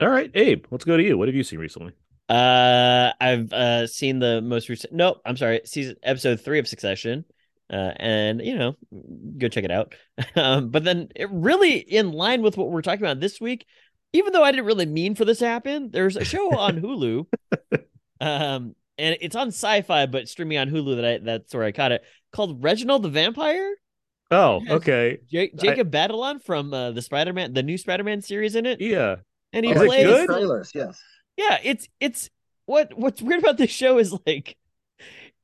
All 0.00 0.08
right, 0.08 0.30
Abe, 0.34 0.64
let's 0.70 0.84
go 0.84 0.96
to 0.96 1.02
you. 1.02 1.18
What 1.18 1.28
have 1.28 1.34
you 1.34 1.42
seen 1.42 1.58
recently? 1.58 1.92
Uh, 2.28 3.12
I've 3.20 3.52
uh 3.52 3.86
seen 3.86 4.20
the 4.20 4.40
most 4.40 4.68
recent. 4.68 4.92
No, 4.92 5.16
I'm 5.26 5.36
sorry, 5.36 5.60
season 5.64 5.96
episode 6.02 6.40
three 6.40 6.58
of 6.58 6.68
Succession. 6.68 7.24
Uh, 7.72 7.92
and 7.96 8.40
you 8.44 8.56
know, 8.58 8.76
go 9.38 9.48
check 9.48 9.64
it 9.64 9.70
out. 9.70 9.94
Um, 10.36 10.68
but 10.70 10.84
then 10.84 11.08
it 11.16 11.28
really 11.30 11.76
in 11.78 12.12
line 12.12 12.42
with 12.42 12.56
what 12.56 12.70
we're 12.70 12.82
talking 12.82 13.04
about 13.04 13.20
this 13.20 13.40
week. 13.40 13.66
Even 14.12 14.32
though 14.32 14.42
I 14.42 14.50
didn't 14.50 14.66
really 14.66 14.86
mean 14.86 15.14
for 15.14 15.24
this 15.24 15.38
to 15.38 15.46
happen, 15.46 15.90
there's 15.92 16.16
a 16.16 16.24
show 16.24 16.56
on 16.58 16.80
Hulu. 16.82 17.26
Um, 18.20 18.74
and 18.98 19.16
it's 19.20 19.36
on 19.36 19.48
Sci-Fi, 19.48 20.06
but 20.06 20.28
streaming 20.28 20.58
on 20.58 20.68
Hulu. 20.68 20.96
That 20.96 21.04
I 21.04 21.18
that's 21.18 21.54
where 21.54 21.64
I 21.64 21.72
caught 21.72 21.92
it. 21.92 22.02
Called 22.32 22.62
Reginald 22.62 23.02
the 23.02 23.08
Vampire. 23.08 23.74
Oh, 24.30 24.60
okay. 24.68 25.18
J- 25.30 25.52
Jacob 25.56 25.90
Batalon 25.90 26.40
from 26.42 26.72
uh, 26.72 26.92
the 26.92 27.02
Spider-Man, 27.02 27.52
the 27.52 27.62
new 27.64 27.76
Spider-Man 27.78 28.22
series 28.22 28.54
in 28.54 28.66
it, 28.66 28.80
Yeah. 28.80 29.16
and 29.52 29.64
he 29.64 29.72
Is 29.72 29.80
it 29.80 29.86
plays 29.86 30.06
good? 30.06 30.26
trailers, 30.26 30.70
yes. 30.74 31.00
yeah, 31.36 31.58
it's 31.64 31.88
it's 31.98 32.30
what 32.66 32.96
what's 32.96 33.20
weird 33.22 33.40
about 33.40 33.56
this 33.56 33.70
show 33.70 33.98
is 33.98 34.14
like 34.26 34.56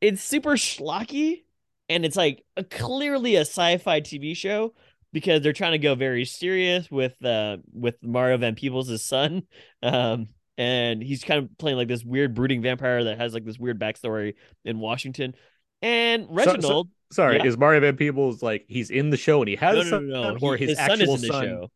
it's 0.00 0.22
super 0.22 0.52
schlocky 0.52 1.42
and 1.88 2.04
it's 2.04 2.16
like 2.16 2.42
a, 2.56 2.64
clearly 2.64 3.36
a 3.36 3.40
sci-fi 3.42 4.00
TV 4.00 4.36
show 4.36 4.74
because 5.12 5.40
they're 5.42 5.52
trying 5.52 5.72
to 5.72 5.78
go 5.78 5.94
very 5.94 6.24
serious 6.24 6.90
with 6.90 7.22
uh 7.24 7.56
with 7.72 7.96
Mario 8.02 8.36
Van 8.38 8.54
Peebles' 8.54 9.02
son. 9.04 9.42
Um 9.82 10.28
and 10.58 11.02
he's 11.02 11.22
kind 11.22 11.44
of 11.44 11.58
playing 11.58 11.76
like 11.76 11.88
this 11.88 12.02
weird 12.04 12.34
brooding 12.34 12.62
vampire 12.62 13.04
that 13.04 13.18
has 13.18 13.34
like 13.34 13.44
this 13.44 13.58
weird 13.58 13.78
backstory 13.78 14.34
in 14.64 14.78
Washington. 14.78 15.34
And 15.82 16.26
Reginald, 16.30 16.88
Sorry, 17.12 17.36
Yeah. 17.36 17.44
is 17.44 17.58
Mario 17.58 17.80
Van 17.80 17.96
Peebles 17.96 18.42
like 18.42 18.64
he's 18.66 18.90
in 18.90 19.10
the 19.10 19.16
show 19.18 19.40
and 19.42 19.48
he 19.50 19.56
has 19.56 19.90
no, 19.90 19.98
no, 20.00 20.22
no, 20.22 20.30
no, 20.32 20.38
or 20.40 20.56
he- 20.56 20.66
his, 20.66 20.78
son 20.78 20.90
actual 20.92 21.14
is 21.14 21.22
in 21.22 21.28
the 21.28 21.32
son? 21.34 21.44
show. 21.44 21.70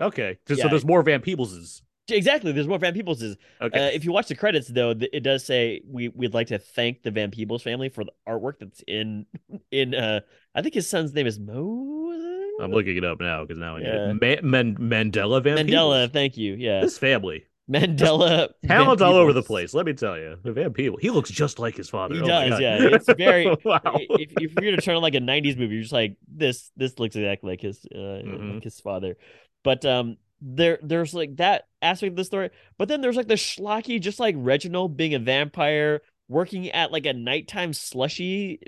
Okay, 0.00 0.38
just 0.46 0.58
Yeah. 0.58 0.64
so 0.64 0.68
there's 0.70 0.84
more 0.84 1.02
Van 1.02 1.20
Peebleses. 1.20 1.82
Exactly. 2.08 2.52
There's 2.52 2.68
more 2.68 2.78
Van 2.78 2.94
Peebles. 2.94 3.22
Uh, 3.22 3.68
if 3.72 4.04
you 4.04 4.12
watch 4.12 4.28
the 4.28 4.34
credits, 4.34 4.68
though, 4.68 4.94
th- 4.94 5.10
it 5.12 5.20
does 5.20 5.44
say 5.44 5.80
we 5.86 6.08
we'd 6.08 6.34
like 6.34 6.46
to 6.48 6.58
thank 6.58 7.02
the 7.02 7.10
Van 7.10 7.30
Peebles 7.30 7.62
family 7.62 7.88
for 7.88 8.04
the 8.04 8.12
artwork 8.28 8.54
that's 8.60 8.82
in 8.86 9.26
in. 9.70 9.94
uh 9.94 10.20
I 10.54 10.62
think 10.62 10.74
his 10.74 10.88
son's 10.88 11.12
name 11.12 11.26
is 11.26 11.38
Mo. 11.38 11.94
I'm 12.62 12.70
looking 12.70 12.96
it 12.96 13.04
up 13.04 13.20
now 13.20 13.44
because 13.44 13.58
now 13.58 13.76
I 13.76 13.80
Yeah. 13.80 14.10
it. 14.18 14.42
Ma- 14.42 14.48
Man- 14.48 14.76
Mandela 14.76 15.42
Van 15.42 15.58
Mandela. 15.58 15.66
Peebles. 16.04 16.10
Thank 16.12 16.36
you. 16.38 16.54
Yeah, 16.54 16.80
This 16.80 16.96
family, 16.96 17.44
Mandela. 17.70 18.48
Van 18.64 18.68
talent 18.84 19.02
all 19.02 19.14
over 19.16 19.32
the 19.34 19.42
place. 19.42 19.74
Let 19.74 19.84
me 19.84 19.92
tell 19.92 20.16
you, 20.16 20.38
the 20.42 20.52
Van 20.52 20.72
Peebles. 20.72 21.00
He 21.02 21.10
looks 21.10 21.28
just 21.30 21.58
like 21.58 21.76
his 21.76 21.90
father. 21.90 22.14
He 22.14 22.22
Oh 22.22 22.26
does, 22.26 22.58
yeah. 22.60 22.78
It's 22.80 23.12
very- 23.12 23.46
wow. 23.64 23.80
if, 23.84 24.32
if 24.40 24.52
you're 24.62 24.74
to 24.74 24.80
turn 24.80 24.96
on 24.96 25.02
like 25.02 25.14
a 25.14 25.20
90s 25.20 25.58
movie 25.58 25.74
you're 25.74 25.82
just 25.82 25.92
like 25.92 26.16
this 26.28 26.70
this 26.76 26.98
looks 26.98 27.16
exactly 27.16 27.50
like 27.50 27.60
his 27.60 27.84
uh 27.94 27.98
Mhm. 27.98 28.54
like 28.54 28.64
his 28.64 28.80
father 28.80 29.16
but 29.62 29.84
um 29.84 30.16
there 30.40 30.78
there's 30.82 31.14
like 31.14 31.36
that 31.36 31.66
aspect 31.80 32.10
of 32.10 32.16
the 32.16 32.24
story 32.24 32.50
but 32.78 32.88
then 32.88 33.00
there's 33.00 33.16
like 33.16 33.28
the 33.28 33.34
schlocky 33.34 34.00
just 34.00 34.20
like 34.20 34.34
reginald 34.38 34.96
being 34.96 35.14
a 35.14 35.18
vampire 35.18 36.02
working 36.28 36.70
at 36.70 36.92
like 36.92 37.06
a 37.06 37.12
nighttime 37.12 37.72
slushy 37.72 38.60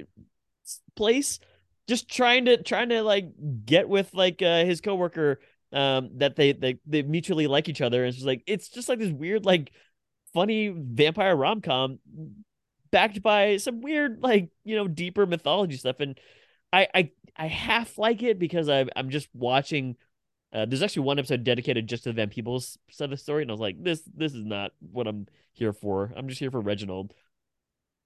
place 0.96 1.40
just 1.86 2.08
trying 2.08 2.46
to 2.46 2.62
trying 2.62 2.88
to 2.88 3.02
like 3.02 3.26
get 3.64 3.88
with 3.88 4.12
like 4.14 4.40
uh 4.42 4.64
his 4.64 4.80
coworker 4.80 5.40
um 5.72 6.10
that 6.16 6.36
they 6.36 6.52
they, 6.52 6.78
they 6.86 7.02
mutually 7.02 7.46
like 7.46 7.68
each 7.68 7.80
other 7.80 8.02
and 8.02 8.08
it's 8.08 8.16
just 8.16 8.26
like 8.26 8.42
it's 8.46 8.68
just 8.68 8.88
like 8.88 8.98
this 8.98 9.12
weird 9.12 9.44
like 9.44 9.70
funny 10.32 10.68
vampire 10.68 11.36
rom-com 11.36 11.98
backed 12.90 13.22
by 13.22 13.56
some 13.58 13.80
weird 13.80 14.22
like 14.22 14.50
you 14.64 14.76
know 14.76 14.88
deeper 14.88 15.26
mythology 15.26 15.76
stuff 15.76 16.00
and 16.00 16.18
i 16.72 16.86
i 16.94 17.10
i 17.36 17.46
half 17.46 17.98
like 17.98 18.22
it 18.22 18.38
because 18.38 18.68
i 18.68 18.86
i'm 18.96 19.10
just 19.10 19.28
watching 19.34 19.96
uh, 20.52 20.64
there's 20.66 20.82
actually 20.82 21.02
one 21.02 21.18
episode 21.18 21.44
dedicated 21.44 21.86
just 21.86 22.04
to 22.04 22.10
the 22.10 22.14
Van 22.14 22.30
Peebles 22.30 22.78
side 22.90 23.04
of 23.04 23.10
the 23.10 23.16
story, 23.16 23.42
and 23.42 23.50
I 23.50 23.54
was 23.54 23.60
like, 23.60 23.82
"This, 23.82 24.02
this 24.14 24.34
is 24.34 24.44
not 24.44 24.72
what 24.80 25.06
I'm 25.06 25.26
here 25.52 25.72
for. 25.72 26.12
I'm 26.16 26.28
just 26.28 26.40
here 26.40 26.50
for 26.50 26.60
Reginald." 26.60 27.12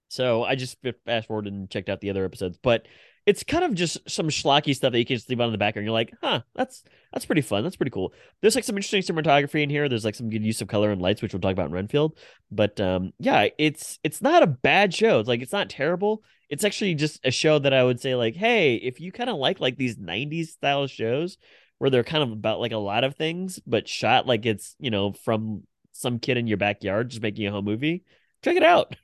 So 0.08 0.44
I 0.44 0.56
just 0.56 0.76
fast 1.06 1.28
forwarded 1.28 1.52
and 1.52 1.70
checked 1.70 1.88
out 1.88 2.00
the 2.00 2.10
other 2.10 2.24
episodes, 2.24 2.58
but 2.62 2.86
it's 3.24 3.44
kind 3.44 3.64
of 3.64 3.74
just 3.74 3.98
some 4.10 4.28
schlocky 4.28 4.74
stuff 4.74 4.92
that 4.92 4.98
you 4.98 5.06
can 5.06 5.16
just 5.16 5.30
leave 5.30 5.40
on 5.40 5.46
in 5.46 5.52
the 5.52 5.58
background. 5.58 5.86
You're 5.86 5.92
like, 5.92 6.12
"Huh, 6.20 6.42
that's 6.54 6.82
that's 7.12 7.24
pretty 7.24 7.42
fun. 7.42 7.62
That's 7.62 7.76
pretty 7.76 7.90
cool." 7.90 8.12
There's 8.40 8.56
like 8.56 8.64
some 8.64 8.76
interesting 8.76 9.02
cinematography 9.02 9.62
in 9.62 9.70
here. 9.70 9.88
There's 9.88 10.04
like 10.04 10.16
some 10.16 10.28
good 10.28 10.44
use 10.44 10.60
of 10.60 10.68
color 10.68 10.90
and 10.90 11.00
lights, 11.00 11.22
which 11.22 11.32
we'll 11.32 11.40
talk 11.40 11.52
about 11.52 11.66
in 11.66 11.72
Renfield. 11.72 12.18
But 12.50 12.80
um, 12.80 13.12
yeah, 13.20 13.48
it's 13.58 14.00
it's 14.02 14.20
not 14.20 14.42
a 14.42 14.48
bad 14.48 14.92
show. 14.92 15.20
It's 15.20 15.28
like 15.28 15.42
it's 15.42 15.52
not 15.52 15.70
terrible. 15.70 16.24
It's 16.48 16.64
actually 16.64 16.94
just 16.96 17.20
a 17.24 17.30
show 17.30 17.60
that 17.60 17.72
I 17.72 17.84
would 17.84 18.00
say 18.00 18.16
like, 18.16 18.34
hey, 18.34 18.74
if 18.74 19.00
you 19.00 19.12
kind 19.12 19.30
of 19.30 19.36
like 19.36 19.60
like 19.60 19.76
these 19.76 19.96
'90s 19.96 20.48
style 20.48 20.88
shows 20.88 21.38
where 21.82 21.90
they're 21.90 22.04
kind 22.04 22.22
of 22.22 22.30
about 22.30 22.60
like 22.60 22.70
a 22.70 22.76
lot 22.76 23.02
of 23.02 23.16
things, 23.16 23.58
but 23.66 23.88
shot 23.88 24.24
like 24.24 24.46
it's 24.46 24.76
you 24.78 24.88
know 24.88 25.10
from 25.12 25.64
some 25.90 26.20
kid 26.20 26.36
in 26.36 26.46
your 26.46 26.56
backyard 26.56 27.08
just 27.08 27.20
making 27.22 27.44
a 27.44 27.50
home 27.50 27.64
movie, 27.64 28.04
check 28.44 28.54
it 28.54 28.62
out. 28.62 28.94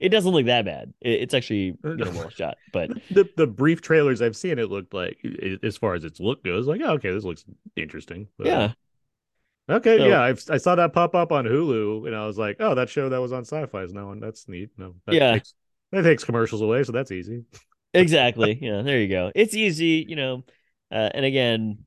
It 0.00 0.08
doesn't 0.08 0.32
look 0.32 0.46
that 0.46 0.64
bad. 0.64 0.92
It's 1.00 1.34
actually 1.34 1.76
you 1.84 1.96
know 1.96 2.10
well 2.10 2.30
shot, 2.30 2.56
but 2.72 2.90
the 3.12 3.28
the 3.36 3.46
brief 3.46 3.80
trailers 3.80 4.20
I've 4.20 4.36
seen, 4.36 4.58
it 4.58 4.68
looked 4.68 4.92
like, 4.92 5.24
as 5.62 5.76
far 5.76 5.94
as 5.94 6.02
its 6.02 6.18
look 6.18 6.42
goes, 6.42 6.66
like, 6.66 6.80
oh, 6.82 6.94
okay, 6.94 7.12
this 7.12 7.22
looks 7.22 7.44
interesting. 7.76 8.26
But- 8.38 8.48
yeah, 8.48 8.72
Okay, 9.70 9.98
So- 9.98 10.08
yeah, 10.08 10.20
I've, 10.20 10.42
I 10.50 10.56
saw 10.56 10.74
that 10.74 10.92
pop 10.92 11.14
up 11.14 11.30
on 11.30 11.44
Hulu, 11.44 12.08
and 12.08 12.16
I 12.16 12.26
was 12.26 12.38
like, 12.38 12.56
"Oh, 12.58 12.74
that 12.74 12.88
show 12.88 13.08
that 13.08 13.20
was 13.20 13.32
on 13.32 13.44
Sci-Fi 13.44 13.82
is 13.84 13.92
now 13.92 14.10
on. 14.10 14.18
That's 14.18 14.48
neat." 14.48 14.70
No, 14.76 14.96
that 15.06 15.14
Yeah. 15.14 15.32
takes, 15.34 15.54
that 15.92 16.02
takes 16.02 16.24
commercials 16.24 16.60
away, 16.60 16.82
so 16.82 16.90
that's 16.90 17.12
easy. 17.12 17.44
exactly. 17.94 18.58
Yeah, 18.60 18.82
there 18.82 18.98
you 19.00 19.08
go. 19.08 19.30
It's 19.36 19.54
easy, 19.54 20.04
you 20.08 20.16
know. 20.16 20.42
Uh, 20.90 21.10
and 21.14 21.24
again, 21.24 21.78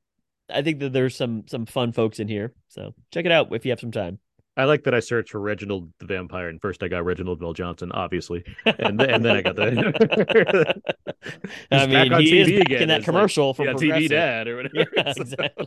I 0.50 0.62
think 0.62 0.80
that 0.80 0.92
there's 0.92 1.16
some 1.16 1.44
some 1.48 1.66
fun 1.66 1.92
folks 1.92 2.20
in 2.20 2.28
here, 2.28 2.52
so 2.68 2.94
check 3.12 3.24
it 3.24 3.32
out 3.32 3.54
if 3.54 3.64
you 3.64 3.72
have 3.72 3.80
some 3.80 3.92
time. 3.92 4.18
I 4.54 4.64
like 4.64 4.84
that 4.84 4.94
I 4.94 5.00
searched 5.00 5.30
for 5.30 5.40
Reginald 5.40 5.90
the 5.98 6.04
Vampire, 6.04 6.48
and 6.48 6.60
first 6.60 6.82
I 6.82 6.88
got 6.88 7.06
Reginald 7.06 7.40
VelJohnson, 7.40 7.90
obviously, 7.94 8.44
and 8.66 9.00
then, 9.00 9.10
and 9.10 9.24
then 9.24 9.36
I 9.36 9.40
got 9.42 9.56
the. 9.56 10.82
I 11.70 11.86
mean, 11.86 12.12
he 12.20 12.38
is 12.38 12.48
TV 12.48 12.58
back 12.58 12.66
again 12.66 12.82
in 12.82 12.88
that 12.88 13.00
as, 13.00 13.00
like, 13.00 13.04
commercial 13.06 13.54
from 13.54 13.66
yeah, 13.66 13.72
TV 13.72 14.08
Dad 14.10 14.48
or 14.48 14.56
whatever. 14.56 14.90
Yeah, 14.96 15.12
exactly. 15.16 15.66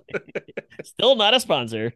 Still 0.84 1.16
not 1.16 1.34
a 1.34 1.40
sponsor. 1.40 1.94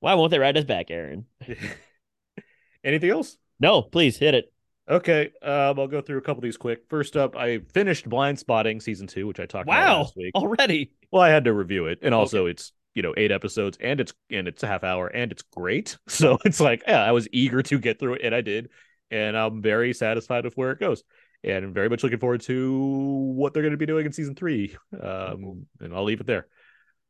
Why 0.00 0.14
won't 0.14 0.30
they 0.30 0.38
write 0.38 0.56
us 0.56 0.64
back, 0.64 0.90
Aaron? 0.90 1.26
Anything 2.84 3.10
else? 3.10 3.36
No, 3.60 3.82
please 3.82 4.16
hit 4.16 4.34
it. 4.34 4.52
Okay, 4.88 5.30
um, 5.42 5.78
I'll 5.78 5.86
go 5.86 6.00
through 6.00 6.18
a 6.18 6.22
couple 6.22 6.38
of 6.38 6.44
these 6.44 6.56
quick. 6.56 6.84
First 6.88 7.16
up, 7.16 7.36
I 7.36 7.58
finished 7.58 8.08
Blindspotting 8.08 8.82
season 8.82 9.06
two, 9.06 9.26
which 9.26 9.38
I 9.38 9.44
talked 9.46 9.70
about 9.70 9.76
Wow, 9.76 9.98
last 10.00 10.16
week. 10.16 10.34
already. 10.34 10.92
Well, 11.10 11.22
I 11.22 11.28
had 11.28 11.44
to 11.44 11.52
review 11.52 11.86
it, 11.86 11.98
and 12.02 12.14
also 12.14 12.46
it's 12.46 12.72
you 12.94 13.02
know 13.02 13.12
eight 13.16 13.30
episodes, 13.30 13.76
and 13.80 14.00
it's 14.00 14.14
and 14.30 14.48
it's 14.48 14.62
a 14.62 14.66
half 14.66 14.84
hour, 14.84 15.06
and 15.08 15.30
it's 15.30 15.42
great. 15.42 15.98
So 16.08 16.38
it's 16.44 16.60
like, 16.60 16.84
yeah, 16.88 17.04
I 17.04 17.12
was 17.12 17.28
eager 17.32 17.62
to 17.62 17.78
get 17.78 17.98
through 17.98 18.14
it, 18.14 18.22
and 18.24 18.34
I 18.34 18.40
did, 18.40 18.70
and 19.10 19.36
I'm 19.36 19.60
very 19.60 19.92
satisfied 19.92 20.44
with 20.44 20.56
where 20.56 20.70
it 20.70 20.80
goes, 20.80 21.04
and 21.44 21.66
I'm 21.66 21.74
very 21.74 21.90
much 21.90 22.02
looking 22.02 22.18
forward 22.18 22.40
to 22.42 23.32
what 23.36 23.52
they're 23.52 23.62
going 23.62 23.72
to 23.72 23.76
be 23.78 23.86
doing 23.86 24.06
in 24.06 24.12
season 24.12 24.34
three. 24.34 24.74
Um, 24.98 25.66
and 25.80 25.94
I'll 25.94 26.04
leave 26.04 26.20
it 26.20 26.26
there. 26.26 26.46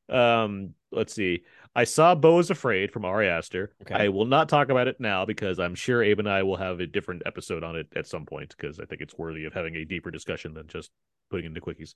Um, 0.09 0.75
let's 0.91 1.15
see. 1.15 1.45
I 1.79 1.85
saw 1.85 2.17
Beau 2.17 2.41
is 2.41 2.51
Afraid 2.51 2.91
from 2.91 3.05
Ari 3.05 3.29
Aster. 3.29 3.73
Okay. 3.83 3.95
I 3.95 4.09
will 4.09 4.25
not 4.25 4.49
talk 4.49 4.69
about 4.69 4.89
it 4.89 4.97
now 4.99 5.25
because 5.25 5.61
I'm 5.61 5.77
sure 5.77 6.03
Abe 6.03 6.19
and 6.19 6.29
I 6.29 6.43
will 6.43 6.57
have 6.57 6.81
a 6.81 6.89
different 6.89 7.23
episode 7.25 7.63
on 7.63 7.77
it 7.77 7.87
at 7.95 8.09
some 8.09 8.27
point 8.27 8.53
because 8.57 8.81
I 8.81 8.85
think 8.85 9.01
it's 9.01 9.17
worthy 9.17 9.45
of 9.45 9.53
having 9.53 9.77
a 9.77 9.85
deeper 9.85 10.11
discussion 10.11 10.55
than 10.55 10.67
just 10.67 10.91
putting 11.31 11.47
into 11.47 11.61
quickies. 11.61 11.95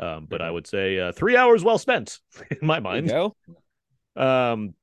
Um, 0.00 0.26
but 0.28 0.42
I 0.42 0.50
would 0.50 0.66
say 0.66 0.98
uh, 0.98 1.12
three 1.12 1.36
hours 1.36 1.62
well 1.62 1.78
spent 1.78 2.18
in 2.50 2.66
my 2.66 2.80
mind. 2.80 3.08
Um, 4.16 4.74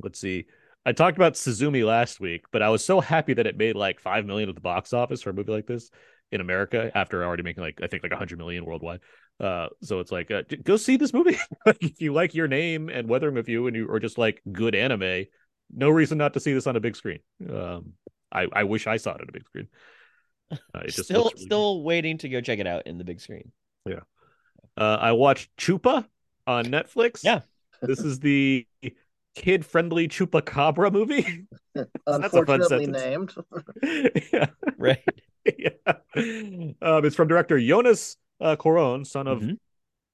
let's 0.00 0.20
see. 0.20 0.46
I 0.86 0.92
talked 0.92 1.16
about 1.16 1.34
Suzume 1.34 1.84
last 1.84 2.20
week, 2.20 2.44
but 2.52 2.62
I 2.62 2.68
was 2.68 2.84
so 2.84 3.00
happy 3.00 3.34
that 3.34 3.48
it 3.48 3.56
made 3.56 3.74
like 3.74 3.98
five 3.98 4.24
million 4.24 4.48
at 4.48 4.54
the 4.54 4.60
box 4.60 4.92
office 4.92 5.20
for 5.20 5.30
a 5.30 5.34
movie 5.34 5.50
like 5.50 5.66
this 5.66 5.90
in 6.30 6.40
America 6.40 6.92
after 6.94 7.24
already 7.24 7.42
making 7.42 7.64
like 7.64 7.80
I 7.82 7.88
think 7.88 8.04
like 8.04 8.12
a 8.12 8.16
hundred 8.16 8.38
million 8.38 8.64
worldwide. 8.64 9.00
Uh, 9.40 9.68
so 9.82 10.00
it's 10.00 10.12
like 10.12 10.30
uh, 10.30 10.42
go 10.64 10.76
see 10.76 10.96
this 10.96 11.14
movie 11.14 11.38
like, 11.66 11.82
if 11.82 12.00
you 12.00 12.12
like 12.12 12.34
your 12.34 12.46
name 12.48 12.88
and 12.90 13.08
Weathering 13.08 13.34
with 13.34 13.48
You, 13.48 13.66
and 13.66 13.74
you 13.76 13.86
or 13.88 13.98
just 13.98 14.18
like 14.18 14.42
good 14.52 14.74
anime. 14.74 15.24
No 15.74 15.88
reason 15.88 16.18
not 16.18 16.34
to 16.34 16.40
see 16.40 16.52
this 16.52 16.66
on 16.66 16.76
a 16.76 16.80
big 16.80 16.96
screen. 16.96 17.20
Um, 17.48 17.92
I 18.32 18.46
I 18.52 18.64
wish 18.64 18.86
I 18.86 18.96
saw 18.98 19.12
it 19.12 19.20
on 19.20 19.28
a 19.28 19.32
big 19.32 19.46
screen. 19.46 19.68
Uh, 20.52 20.80
it 20.84 20.88
just 20.90 21.04
still 21.04 21.24
looks 21.24 21.34
really 21.34 21.44
good. 21.44 21.46
still 21.46 21.82
waiting 21.84 22.18
to 22.18 22.28
go 22.28 22.40
check 22.40 22.58
it 22.58 22.66
out 22.66 22.86
in 22.86 22.98
the 22.98 23.04
big 23.04 23.20
screen. 23.20 23.52
Yeah. 23.86 24.00
Uh, 24.76 24.98
I 25.00 25.12
watched 25.12 25.56
Chupa 25.56 26.06
on 26.46 26.66
Netflix. 26.66 27.22
Yeah. 27.22 27.40
this 27.80 28.00
is 28.00 28.18
the 28.18 28.66
kid-friendly 29.36 30.08
Chupacabra 30.08 30.92
movie. 30.92 31.46
a 31.76 31.86
fun 32.04 32.24
Unfortunately 32.24 32.86
named. 32.86 33.32
yeah, 34.32 34.46
Right. 34.76 35.04
yeah. 35.56 35.70
Um, 36.82 37.04
it's 37.04 37.14
from 37.16 37.28
director 37.28 37.58
Jonas 37.60 38.16
uh, 38.40 38.56
Cuarón, 38.56 39.06
son 39.06 39.26
of 39.26 39.40
Mhm. 39.40 39.58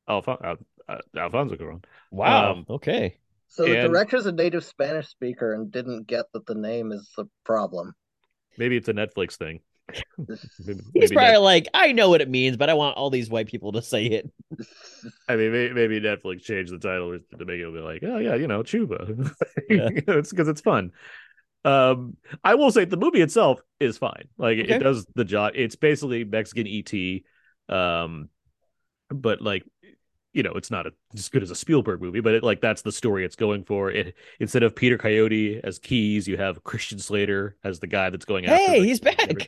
Alfon- 0.08 0.44
uh, 0.44 0.56
uh, 0.88 0.98
Alfonso 1.16 1.56
Cuarón. 1.56 1.84
Wow. 2.10 2.52
Um, 2.52 2.66
okay. 2.68 3.18
So 3.48 3.64
the 3.64 3.78
And- 3.80 3.92
director's 3.92 4.26
a 4.26 4.32
native 4.32 4.64
Spanish 4.64 5.08
speaker 5.08 5.52
and 5.54 5.70
didn't 5.70 6.06
get 6.06 6.26
that 6.32 6.46
the 6.46 6.54
name 6.54 6.92
is 6.92 7.10
the 7.16 7.26
problem. 7.44 7.94
Maybe 8.58 8.76
it's 8.76 8.88
a 8.88 8.94
Netflix 8.94 9.36
thing. 9.36 9.60
Maybe, 10.18 10.40
He's 10.94 11.10
maybe 11.10 11.14
probably 11.14 11.32
Net- 11.34 11.40
like, 11.42 11.68
I 11.72 11.92
know 11.92 12.08
what 12.08 12.20
it 12.20 12.28
means, 12.28 12.56
but 12.56 12.68
I 12.68 12.74
want 12.74 12.96
all 12.96 13.08
these 13.08 13.30
white 13.30 13.46
people 13.46 13.70
to 13.72 13.82
say 13.82 14.06
it. 14.06 14.30
I 15.28 15.36
mean, 15.36 15.52
maybe, 15.52 15.74
maybe 15.74 16.00
Netflix 16.00 16.42
changed 16.42 16.72
the 16.72 16.78
title 16.78 17.12
to 17.38 17.44
make 17.44 17.60
it 17.60 17.72
be 17.72 17.78
like, 17.80 18.02
oh 18.02 18.18
yeah, 18.18 18.34
you 18.34 18.48
know, 18.48 18.62
Chuba. 18.64 19.32
Yeah. 19.70 19.88
it's 20.18 20.30
because 20.30 20.48
it's 20.48 20.60
fun. 20.60 20.90
Um, 21.64 22.16
I 22.44 22.54
will 22.56 22.70
say 22.72 22.84
the 22.84 22.96
movie 22.96 23.20
itself 23.20 23.60
is 23.80 23.98
fine. 23.98 24.28
Like 24.38 24.58
Okay. 24.58 24.74
it 24.74 24.78
does 24.80 25.06
the 25.14 25.24
job. 25.24 25.52
It's 25.54 25.76
basically 25.76 26.24
Mexican 26.24 26.66
ET, 26.66 26.92
um, 27.68 28.29
but 29.11 29.40
like 29.40 29.64
you 30.33 30.42
know, 30.42 30.52
it's 30.52 30.70
not 30.70 30.87
a, 30.87 30.92
as 31.14 31.31
good 31.31 31.42
as 31.42 31.50
a 31.50 31.55
Spielberg 31.55 32.02
movie, 32.02 32.20
but 32.20 32.35
it, 32.35 32.42
like 32.42 32.61
that's 32.61 32.83
the 32.83 32.92
story 32.92 33.24
it's 33.24 33.37
going 33.37 33.64
for. 33.64 33.90
It 33.90 34.14
instead 34.38 34.62
of 34.62 34.76
Peter 34.76 34.98
Coyote 34.98 35.61
as 35.64 35.79
Keys, 35.79 36.29
you 36.29 36.37
have 36.37 36.62
Christian 36.62 36.98
Slater 36.98 37.57
as 37.64 37.81
the 37.81 37.87
guy 37.87 38.11
that's 38.11 38.26
going 38.26 38.44
after. 38.44 38.57
Hey, 38.72 38.81
the 38.81 38.87
he's 38.87 39.00
back. 39.00 39.46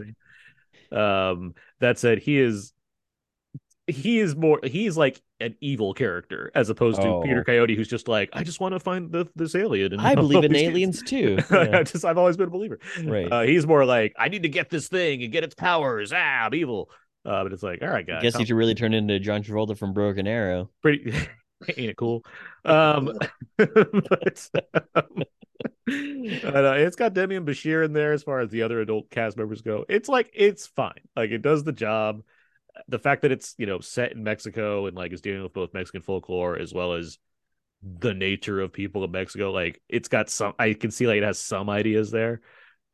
Um, 0.90 1.54
that 1.80 1.98
said, 1.98 2.18
he 2.20 2.38
is 2.38 2.72
he 3.86 4.18
is 4.18 4.34
more 4.36 4.60
he's 4.64 4.96
like 4.96 5.20
an 5.40 5.54
evil 5.60 5.94
character 5.94 6.50
as 6.54 6.68
opposed 6.68 7.00
to 7.00 7.06
Oh. 7.06 7.22
Peter 7.22 7.44
Coyote, 7.44 7.74
who's 7.76 7.88
just 7.88 8.08
like, 8.08 8.28
I 8.32 8.42
just 8.42 8.60
want 8.60 8.72
to 8.74 8.80
find 8.80 9.10
the, 9.12 9.26
this 9.36 9.54
alien. 9.54 9.92
And 9.92 10.00
I 10.02 10.14
believe 10.14 10.44
in 10.44 10.52
always- 10.54 10.62
aliens 10.68 11.02
too. 11.02 11.38
I 11.50 11.64
Yeah. 11.68 11.82
just 11.84 12.04
I've 12.04 12.18
always 12.18 12.36
been 12.36 12.48
a 12.48 12.50
believer. 12.50 12.78
Right. 13.04 13.30
Uh, 13.30 13.42
he's 13.42 13.66
more 13.66 13.84
like, 13.84 14.14
I 14.18 14.28
need 14.28 14.42
to 14.42 14.48
get 14.48 14.68
this 14.70 14.88
thing 14.88 15.22
and 15.22 15.30
get 15.32 15.44
its 15.44 15.54
powers. 15.54 16.12
Ah, 16.14 16.16
I'm 16.46 16.54
evil. 16.54 16.90
Uh, 17.28 17.42
but 17.42 17.52
it's 17.52 17.62
like, 17.62 17.82
all 17.82 17.88
right, 17.88 18.08
I 18.08 18.12
guys. 18.12 18.22
guess 18.22 18.32
calm- 18.32 18.40
you 18.40 18.46
should 18.46 18.56
really 18.56 18.74
turn 18.74 18.94
into 18.94 19.18
John 19.20 19.42
Travolta 19.42 19.76
from 19.76 19.92
Broken 19.92 20.26
Arrow. 20.26 20.70
pretty 20.80 21.12
ain't 21.68 21.90
it 21.90 21.96
cool? 21.96 22.24
Um, 22.64 23.12
but 23.56 24.50
um, 24.94 25.04
uh, 25.90 26.74
it's 26.76 26.96
got 26.96 27.14
Demián 27.14 27.44
Bichir 27.44 27.84
in 27.84 27.92
there 27.92 28.12
as 28.12 28.22
far 28.22 28.40
as 28.40 28.50
the 28.50 28.62
other 28.62 28.80
adult 28.80 29.10
cast 29.10 29.36
members 29.36 29.60
go. 29.60 29.84
It's 29.88 30.08
like 30.08 30.30
it's 30.34 30.66
fine. 30.66 31.00
Like 31.16 31.30
it 31.30 31.42
does 31.42 31.64
the 31.64 31.72
job. 31.72 32.22
The 32.86 32.98
fact 32.98 33.22
that 33.22 33.32
it's 33.32 33.54
you 33.58 33.66
know 33.66 33.80
set 33.80 34.12
in 34.12 34.22
Mexico 34.22 34.86
and 34.86 34.96
like 34.96 35.12
is 35.12 35.20
dealing 35.20 35.42
with 35.42 35.52
both 35.52 35.74
Mexican 35.74 36.02
folklore 36.02 36.58
as 36.58 36.72
well 36.72 36.94
as 36.94 37.18
the 37.82 38.14
nature 38.14 38.60
of 38.60 38.72
people 38.72 39.04
in 39.04 39.10
Mexico. 39.10 39.50
Like 39.50 39.82
it's 39.88 40.08
got 40.08 40.30
some. 40.30 40.54
I 40.58 40.74
can 40.74 40.90
see 40.90 41.06
like 41.06 41.18
it 41.18 41.24
has 41.24 41.38
some 41.38 41.68
ideas 41.68 42.10
there. 42.10 42.40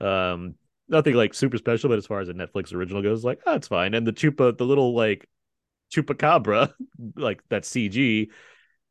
Um, 0.01 0.55
nothing 0.89 1.15
like 1.15 1.35
super 1.35 1.59
special, 1.59 1.89
but 1.89 1.99
as 1.99 2.07
far 2.07 2.21
as 2.21 2.29
a 2.29 2.35
Netflix 2.35 2.73
original 2.75 3.03
goes, 3.03 3.25
like 3.25 3.41
oh, 3.47 3.55
it's 3.55 3.69
fine. 3.69 3.95
And 3.95 4.07
the 4.07 4.13
chupa, 4.13 4.57
the 4.57 4.65
little 4.67 4.95
like 4.95 5.29
chupacabra, 5.93 6.75
like 7.17 7.43
that 7.51 7.65
CG. 7.65 8.31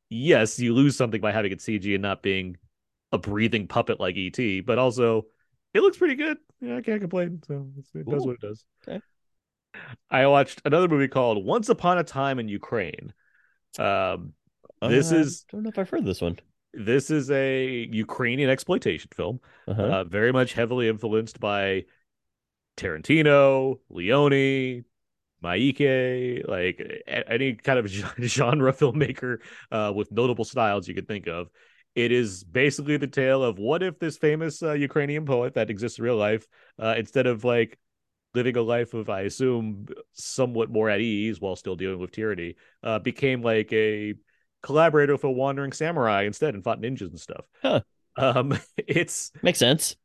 Yes, 0.10 0.60
you 0.60 0.73
lose 0.73 0.97
something 0.97 1.21
by 1.21 1.32
having 1.32 1.51
it 1.51 1.62
CG 1.62 1.95
and 1.95 2.03
not 2.03 2.23
being 2.23 2.58
a 3.12 3.17
breathing 3.17 3.67
puppet 3.67 3.99
like 3.99 4.15
ET, 4.17 4.62
but 4.62 4.79
also 4.79 5.27
it 5.73 5.82
looks 5.82 5.97
pretty 5.97 6.15
good. 6.15 6.38
Yeah, 6.62 6.77
I 6.77 6.82
can't 6.82 7.01
complain. 7.01 7.41
So 7.47 7.67
it 7.95 8.10
does 8.10 8.23
Ooh, 8.23 8.27
what 8.27 8.36
it 8.36 8.41
does. 8.41 8.65
okay. 8.88 9.01
I 10.10 10.27
watched 10.27 10.62
another 10.65 10.88
movie 10.88 11.08
called 11.08 11.43
Once 11.43 11.69
Upon 11.69 11.97
a 11.97 12.03
Time 12.03 12.39
in 12.39 12.47
Ukraine. 12.47 13.13
Um, 13.79 14.34
this 14.82 15.12
Uh, 15.12 15.15
is 15.17 15.45
I 15.49 15.58
don't 15.58 15.63
know 15.63 15.69
if 15.69 15.79
I've 15.79 15.89
heard 15.89 16.06
this 16.06 16.21
one. 16.21 16.39
This 16.74 17.10
is 17.12 17.30
a 17.30 17.88
Ukrainian 17.92 18.50
exploitation 18.50 19.10
film, 19.16 19.40
Uh-huh. 19.68 19.84
uh, 19.84 20.04
very 20.06 20.32
much 20.32 20.54
heavily 20.54 20.88
influenced 20.88 21.40
by 21.40 21.86
Tarantino, 22.78 23.80
Leone, 23.90 24.84
Miike, 25.44 26.48
like 26.48 27.04
any 27.08 27.54
kind 27.54 27.80
of 27.80 27.88
genre 28.22 28.74
filmmaker 28.74 29.38
uh, 29.72 29.92
with 29.96 30.12
notable 30.12 30.46
styles 30.46 30.88
you 30.88 30.96
could 30.96 31.08
think 31.08 31.28
of. 31.28 31.50
It 31.96 32.12
is 32.12 32.44
basically 32.44 32.98
the 32.98 33.08
tale 33.08 33.44
of 33.44 33.60
what 33.60 33.84
if 33.84 34.00
this 34.00 34.18
famous 34.18 34.64
uh, 34.64 34.74
Ukrainian 34.74 35.26
poet 35.26 35.54
that 35.54 35.70
exists 35.70 36.00
in 36.00 36.06
real 36.06 36.16
life, 36.18 36.48
uh, 36.80 36.96
instead 36.98 37.28
of 37.28 37.44
like 37.44 37.78
living 38.34 38.58
a 38.58 38.62
life 38.64 38.96
of, 38.96 39.10
I 39.10 39.22
assume, 39.22 39.86
somewhat 40.14 40.72
more 40.72 40.90
at 40.90 41.02
ease 41.02 41.40
while 41.40 41.56
still 41.56 41.76
dealing 41.76 42.00
with 42.00 42.12
tyranny, 42.12 42.56
uh, 42.82 42.98
became 42.98 43.44
like 43.44 43.72
a 43.74 44.16
collaborator 44.63 45.13
with 45.13 45.23
a 45.23 45.32
wandering 45.32 45.71
samurai 45.71 46.23
instead 46.23 46.56
and 46.56 46.63
fought 46.63 46.82
ninjas 46.82 47.10
and 47.10 47.19
stuff. 47.19 47.45
Huh. 47.62 47.82
Um, 48.15 48.58
it's 48.78 49.32
Makes 49.43 49.60
sense. 49.60 49.95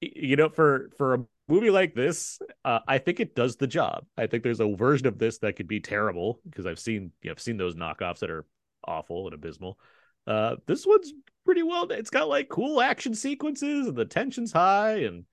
you 0.00 0.36
know 0.36 0.48
for 0.48 0.90
for 0.98 1.14
a 1.14 1.24
movie 1.48 1.70
like 1.70 1.94
this 1.94 2.38
uh, 2.64 2.78
i 2.88 2.98
think 2.98 3.20
it 3.20 3.34
does 3.34 3.56
the 3.56 3.66
job 3.66 4.04
i 4.16 4.26
think 4.26 4.42
there's 4.42 4.60
a 4.60 4.74
version 4.74 5.06
of 5.06 5.18
this 5.18 5.38
that 5.38 5.54
could 5.56 5.68
be 5.68 5.80
terrible 5.80 6.40
because 6.48 6.66
i've 6.66 6.78
seen 6.78 7.10
you 7.20 7.28
know, 7.28 7.32
i've 7.32 7.40
seen 7.40 7.56
those 7.56 7.74
knockoffs 7.74 8.20
that 8.20 8.30
are 8.30 8.46
awful 8.86 9.26
and 9.26 9.34
abysmal 9.34 9.78
uh 10.26 10.56
this 10.66 10.86
one's 10.86 11.12
pretty 11.44 11.62
well 11.62 11.90
it's 11.90 12.10
got 12.10 12.28
like 12.28 12.48
cool 12.48 12.80
action 12.80 13.14
sequences 13.14 13.86
and 13.88 13.96
the 13.96 14.04
tension's 14.04 14.52
high 14.52 14.98
and 15.02 15.24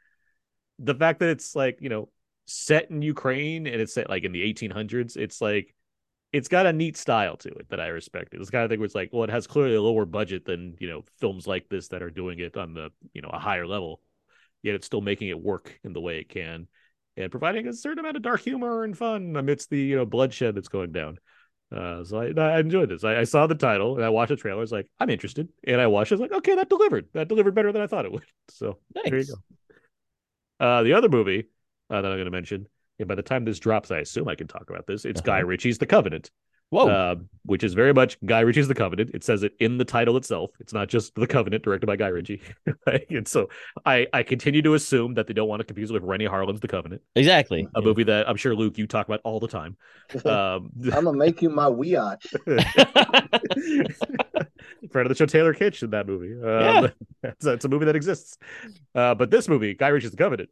the 0.79 0.95
fact 0.95 1.19
that 1.19 1.29
it's 1.29 1.55
like 1.55 1.77
you 1.79 1.89
know 1.89 2.09
set 2.45 2.89
in 2.89 3.01
ukraine 3.01 3.67
and 3.67 3.79
it's 3.79 3.93
set 3.93 4.09
like 4.09 4.23
in 4.23 4.31
the 4.31 4.41
1800s 4.53 5.15
it's 5.15 5.41
like 5.41 5.73
it's 6.31 6.47
got 6.47 6.65
a 6.65 6.73
neat 6.73 6.95
style 6.95 7.37
to 7.37 7.49
it 7.49 7.69
that 7.69 7.79
i 7.79 7.87
respect 7.87 8.33
it's 8.33 8.47
the 8.47 8.51
kind 8.51 8.63
of 8.63 8.69
thing 8.69 8.79
where 8.79 8.85
it's 8.85 8.95
like 8.95 9.09
well 9.11 9.23
it 9.23 9.29
has 9.29 9.47
clearly 9.47 9.75
a 9.75 9.81
lower 9.81 10.05
budget 10.05 10.45
than 10.45 10.75
you 10.79 10.87
know 10.87 11.03
films 11.19 11.47
like 11.47 11.67
this 11.69 11.87
that 11.89 12.03
are 12.03 12.11
doing 12.11 12.39
it 12.39 12.57
on 12.57 12.73
the 12.73 12.89
you 13.13 13.21
know 13.21 13.29
a 13.31 13.39
higher 13.39 13.67
level 13.67 14.01
yet 14.61 14.75
it's 14.75 14.85
still 14.85 15.01
making 15.01 15.29
it 15.29 15.41
work 15.41 15.79
in 15.83 15.93
the 15.93 16.01
way 16.01 16.19
it 16.19 16.29
can 16.29 16.67
and 17.17 17.31
providing 17.31 17.67
a 17.67 17.73
certain 17.73 17.99
amount 17.99 18.15
of 18.15 18.21
dark 18.21 18.41
humor 18.41 18.83
and 18.83 18.97
fun 18.97 19.35
amidst 19.35 19.69
the 19.69 19.79
you 19.79 19.95
know 19.95 20.05
bloodshed 20.05 20.55
that's 20.55 20.69
going 20.69 20.91
down 20.91 21.17
uh, 21.75 22.03
so 22.03 22.19
I, 22.19 22.41
I 22.41 22.59
enjoyed 22.59 22.89
this. 22.89 23.03
I, 23.03 23.19
I 23.19 23.23
saw 23.25 23.45
the 23.45 23.55
title 23.55 23.95
and 23.95 24.03
I 24.03 24.09
watched 24.09 24.29
the 24.29 24.35
trailer. 24.35 24.57
I 24.57 24.61
was 24.61 24.71
like, 24.71 24.89
I'm 24.99 25.09
interested, 25.09 25.49
and 25.67 25.79
I 25.79 25.87
watched. 25.87 26.11
it. 26.11 26.15
I 26.15 26.17
was 26.17 26.21
like, 26.21 26.37
okay, 26.39 26.55
that 26.55 26.69
delivered. 26.69 27.07
That 27.13 27.27
delivered 27.27 27.53
better 27.53 27.71
than 27.71 27.81
I 27.81 27.87
thought 27.87 28.05
it 28.05 28.11
would. 28.11 28.23
So 28.49 28.79
there 28.95 29.15
you 29.15 29.25
go. 30.59 30.65
Uh, 30.65 30.83
the 30.83 30.93
other 30.93 31.07
movie 31.07 31.47
uh, 31.89 32.01
that 32.01 32.11
I'm 32.11 32.17
going 32.17 32.25
to 32.25 32.31
mention, 32.31 32.67
and 32.99 33.07
by 33.07 33.15
the 33.15 33.21
time 33.23 33.45
this 33.45 33.59
drops, 33.59 33.91
I 33.91 33.99
assume 33.99 34.27
I 34.27 34.35
can 34.35 34.47
talk 34.47 34.69
about 34.69 34.85
this. 34.87 35.05
It's 35.05 35.21
Guy 35.21 35.39
Uh-huh. 35.39 35.47
Ritchie's 35.47 35.77
The 35.77 35.85
Covenant 35.85 36.29
Whoa. 36.71 36.87
uh, 36.87 37.15
which 37.45 37.63
is 37.63 37.73
very 37.73 37.93
much 37.93 38.17
Guy 38.23 38.41
Ritchie's 38.41 38.67
The 38.67 38.75
Covenant. 38.75 39.09
It 39.15 39.23
says 39.23 39.41
it 39.41 39.53
in 39.59 39.77
the 39.79 39.85
title 39.85 40.17
itself. 40.17 40.51
It's 40.59 40.71
not 40.73 40.87
just 40.87 41.15
The 41.15 41.25
Covenant, 41.25 41.63
directed 41.63 41.87
by 41.87 41.95
Guy 41.95 42.07
Ritchie. 42.09 42.41
And 43.09 43.27
so 43.27 43.49
I, 43.85 44.07
I 44.13 44.23
continue 44.23 44.61
to 44.63 44.73
assume 44.75 45.13
that 45.15 45.25
they 45.27 45.33
don't 45.33 45.47
want 45.47 45.59
to 45.61 45.63
confuse 45.63 45.89
it 45.89 45.93
with 45.93 46.03
Renny 46.03 46.25
Harlin's 46.25 46.59
The 46.59 46.67
Covenant, 46.67 47.01
exactly. 47.15 47.67
a 47.75 47.81
movie 47.81 48.03
that 48.03 48.27
I'm 48.29 48.35
sure 48.37 48.55
Luke 48.55 48.77
you 48.77 48.85
talk 48.87 49.07
about 49.07 49.21
all 49.23 49.39
the 49.39 49.47
time. 49.47 49.77
Um, 50.25 50.71
I'm 50.93 51.03
gonna 51.05 51.13
make 51.17 51.41
you 51.41 51.49
my 51.49 51.65
wiatch. 51.69 52.25
friend 54.91 55.05
of 55.05 55.09
the 55.09 55.15
show 55.15 55.25
Taylor 55.25 55.53
Kitsch 55.53 55.83
in 55.83 55.91
that 55.91 56.07
movie. 56.07 56.33
Um, 56.33 56.41
Yeah. 56.43 56.87
it's, 57.23 57.45
a, 57.45 57.53
it's 57.53 57.65
a 57.65 57.69
movie 57.69 57.85
that 57.85 57.95
exists. 57.95 58.37
Uh, 58.95 59.15
but 59.15 59.29
this 59.31 59.47
movie, 59.47 59.73
Guy 59.73 59.89
Ritchie's 59.89 60.11
The 60.11 60.17
Covenant, 60.17 60.49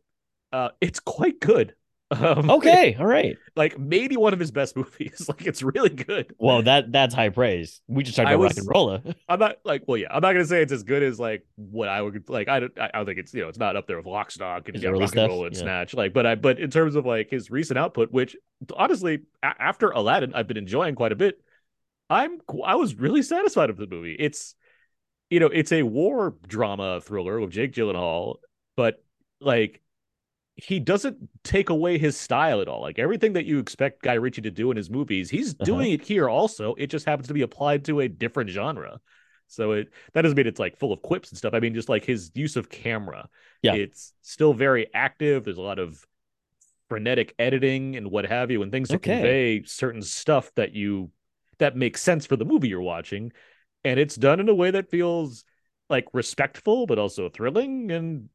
uh, 0.52 0.70
it's 0.82 1.00
quite 1.00 1.40
good. 1.40 1.74
Um, 2.10 2.50
okay. 2.50 2.96
All 3.00 3.06
right. 3.06 3.38
like 3.56 3.78
maybe 3.78 4.16
one 4.16 4.32
of 4.34 4.40
his 4.40 4.52
best 4.52 4.76
movies. 4.78 5.26
like 5.28 5.46
it's 5.46 5.62
really 5.62 5.90
good. 5.90 6.34
Well, 6.38 6.62
that 6.64 6.92
that's 6.92 7.14
high 7.14 7.30
praise. 7.30 7.82
We 7.88 8.04
just 8.04 8.16
talked 8.16 8.30
about 8.30 8.40
was- 8.40 8.52
rock 8.52 8.58
and 8.58 8.68
roller. 8.70 9.02
I'm 9.30 9.40
not 9.40 9.58
like, 9.66 9.84
well, 9.88 9.98
yeah, 9.98 10.08
I'm 10.10 10.22
not 10.22 10.32
gonna 10.34 10.46
say 10.46 10.62
it's 10.62 10.72
as 10.72 10.84
good 10.84 11.04
as 11.04 11.20
like 11.20 11.46
what 11.56 11.90
I 11.90 12.02
would 12.02 12.30
like. 12.30 12.48
I 12.48 12.62
don't, 12.62 12.80
I 12.80 12.90
don't 12.94 13.06
think 13.06 13.20
it's 13.20 13.34
you 13.34 13.42
know, 13.42 13.50
it's 13.50 13.58
not 13.58 13.76
up 13.76 13.88
there 13.88 13.98
with 13.98 14.06
Lock, 14.06 14.32
Stock, 14.32 14.70
and 14.70 14.82
yeah, 14.82 14.90
Rock 14.90 15.16
and 15.16 15.30
Roll 15.30 15.46
and 15.46 15.56
yeah. 15.56 15.62
Snatch. 15.62 15.94
Like, 15.94 16.14
but 16.14 16.26
I, 16.26 16.36
but 16.36 16.60
in 16.60 16.70
terms 16.70 16.96
of 16.96 17.06
like 17.06 17.30
his 17.30 17.52
recent 17.52 17.78
output, 17.78 18.12
which 18.12 18.36
honestly, 18.76 19.24
a- 19.44 19.62
after 19.62 19.90
Aladdin, 19.90 20.34
I've 20.34 20.48
been 20.48 20.58
enjoying 20.58 20.96
quite 20.96 21.12
a 21.12 21.16
bit. 21.16 21.42
I'm, 22.10 22.40
I 22.64 22.76
was 22.76 22.96
really 22.96 23.22
satisfied 23.22 23.70
with 23.70 23.78
the 23.80 23.94
movie. 23.94 24.16
It's, 24.18 24.56
you 25.30 25.42
know, 25.42 25.48
it's 25.48 25.74
a 25.74 25.84
war 25.84 26.36
drama 26.48 27.02
thriller 27.02 27.38
with 27.42 27.52
Jake 27.52 27.74
Gyllenhaal, 27.74 28.36
but 28.78 29.04
like 29.42 29.82
he 30.58 30.80
doesn't 30.80 31.30
take 31.44 31.70
away 31.70 31.98
his 31.98 32.18
style 32.18 32.62
at 32.62 32.68
all. 32.68 32.82
Like 32.82 33.00
everything 33.00 33.34
that 33.34 33.46
you 33.46 33.60
expect 33.60 34.02
Guy 34.02 34.16
Ritchie 34.16 34.42
to 34.42 34.52
do 34.52 34.72
in 34.72 34.78
his 34.78 34.90
movies, 34.90 35.30
he's 35.30 35.54
Uh-huh. 35.60 35.66
doing 35.66 35.92
it 35.92 36.02
here 36.02 36.28
also. 36.28 36.74
It 36.76 36.88
just 36.88 37.06
happens 37.06 37.28
to 37.28 37.34
be 37.34 37.44
applied 37.44 37.86
to 37.86 38.00
a 38.02 38.08
different 38.08 38.50
genre. 38.50 39.00
So 39.48 39.72
it 39.74 39.90
that 40.14 40.24
doesn't 40.24 40.36
mean 40.36 40.48
it's 40.48 40.60
like 40.60 40.78
full 40.78 40.92
of 40.92 41.02
quips 41.02 41.30
and 41.30 41.38
stuff. 41.38 41.54
I 41.54 41.60
mean, 41.60 41.74
just 41.74 41.90
like 41.90 42.04
his 42.06 42.32
use 42.34 42.56
of 42.56 42.70
camera. 42.70 43.30
Yeah. 43.62 43.76
It's 43.76 44.14
still 44.22 44.54
very 44.54 44.88
active. 44.94 45.46
There's 45.46 45.58
a 45.58 45.62
lot 45.62 45.80
of 45.80 46.04
frenetic 46.90 47.36
editing 47.38 47.96
and 47.96 48.10
what 48.12 48.26
have 48.26 48.50
you, 48.52 48.62
and 48.64 48.72
things 48.72 48.90
to 48.90 48.96
Okay. 48.96 49.14
convey 49.14 49.64
certain 49.64 50.02
stuff 50.02 50.52
that 50.56 50.74
you 50.74 51.12
that 51.60 51.76
makes 51.76 52.02
sense 52.02 52.26
for 52.26 52.36
the 52.36 52.46
movie 52.46 52.68
you're 52.70 52.82
watching. 52.82 53.32
And 53.84 54.00
it's 54.00 54.16
done 54.16 54.40
in 54.40 54.50
a 54.50 54.56
way 54.56 54.72
that 54.72 54.90
feels 54.90 55.44
like 55.90 56.06
respectful, 56.14 56.86
but 56.86 57.00
also 57.00 57.30
thrilling 57.30 57.92
and 57.92 58.30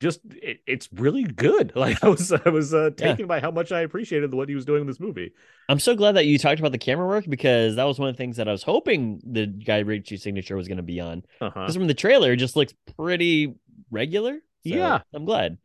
just 0.00 0.20
it, 0.30 0.60
it's 0.66 0.88
really 0.92 1.24
good. 1.24 1.72
Like 1.76 2.02
I 2.04 2.08
was 2.08 2.32
I 2.32 2.48
was 2.48 2.72
uh, 2.74 2.90
Yeah. 2.98 3.08
taken 3.08 3.26
by 3.26 3.40
how 3.40 3.50
much 3.50 3.72
I 3.72 3.80
appreciated 3.80 4.32
what 4.34 4.48
he 4.48 4.54
was 4.54 4.64
doing 4.64 4.82
in 4.82 4.86
this 4.86 5.00
movie. 5.00 5.32
I'm 5.68 5.78
so 5.80 5.94
glad 5.94 6.12
that 6.12 6.26
you 6.26 6.38
talked 6.38 6.60
about 6.60 6.72
the 6.72 6.78
camera 6.78 7.06
work 7.06 7.24
because 7.28 7.76
that 7.76 7.84
was 7.84 7.98
one 7.98 8.08
of 8.08 8.14
the 8.14 8.18
things 8.18 8.36
that 8.36 8.48
I 8.48 8.52
was 8.52 8.62
hoping 8.62 9.20
the 9.24 9.46
Guy 9.46 9.78
Ritchie 9.78 10.18
signature 10.18 10.56
was 10.56 10.68
going 10.68 10.76
to 10.76 10.82
be 10.82 11.00
on. 11.00 11.24
Uh-huh. 11.40 11.50
Because 11.60 11.74
from 11.76 11.86
the 11.86 11.94
trailer, 11.94 12.32
it 12.32 12.36
just 12.36 12.56
looks 12.56 12.74
pretty 12.96 13.54
regular. 13.90 14.34
So 14.34 14.38
Yeah. 14.64 15.00
I'm 15.14 15.24
glad. 15.24 15.58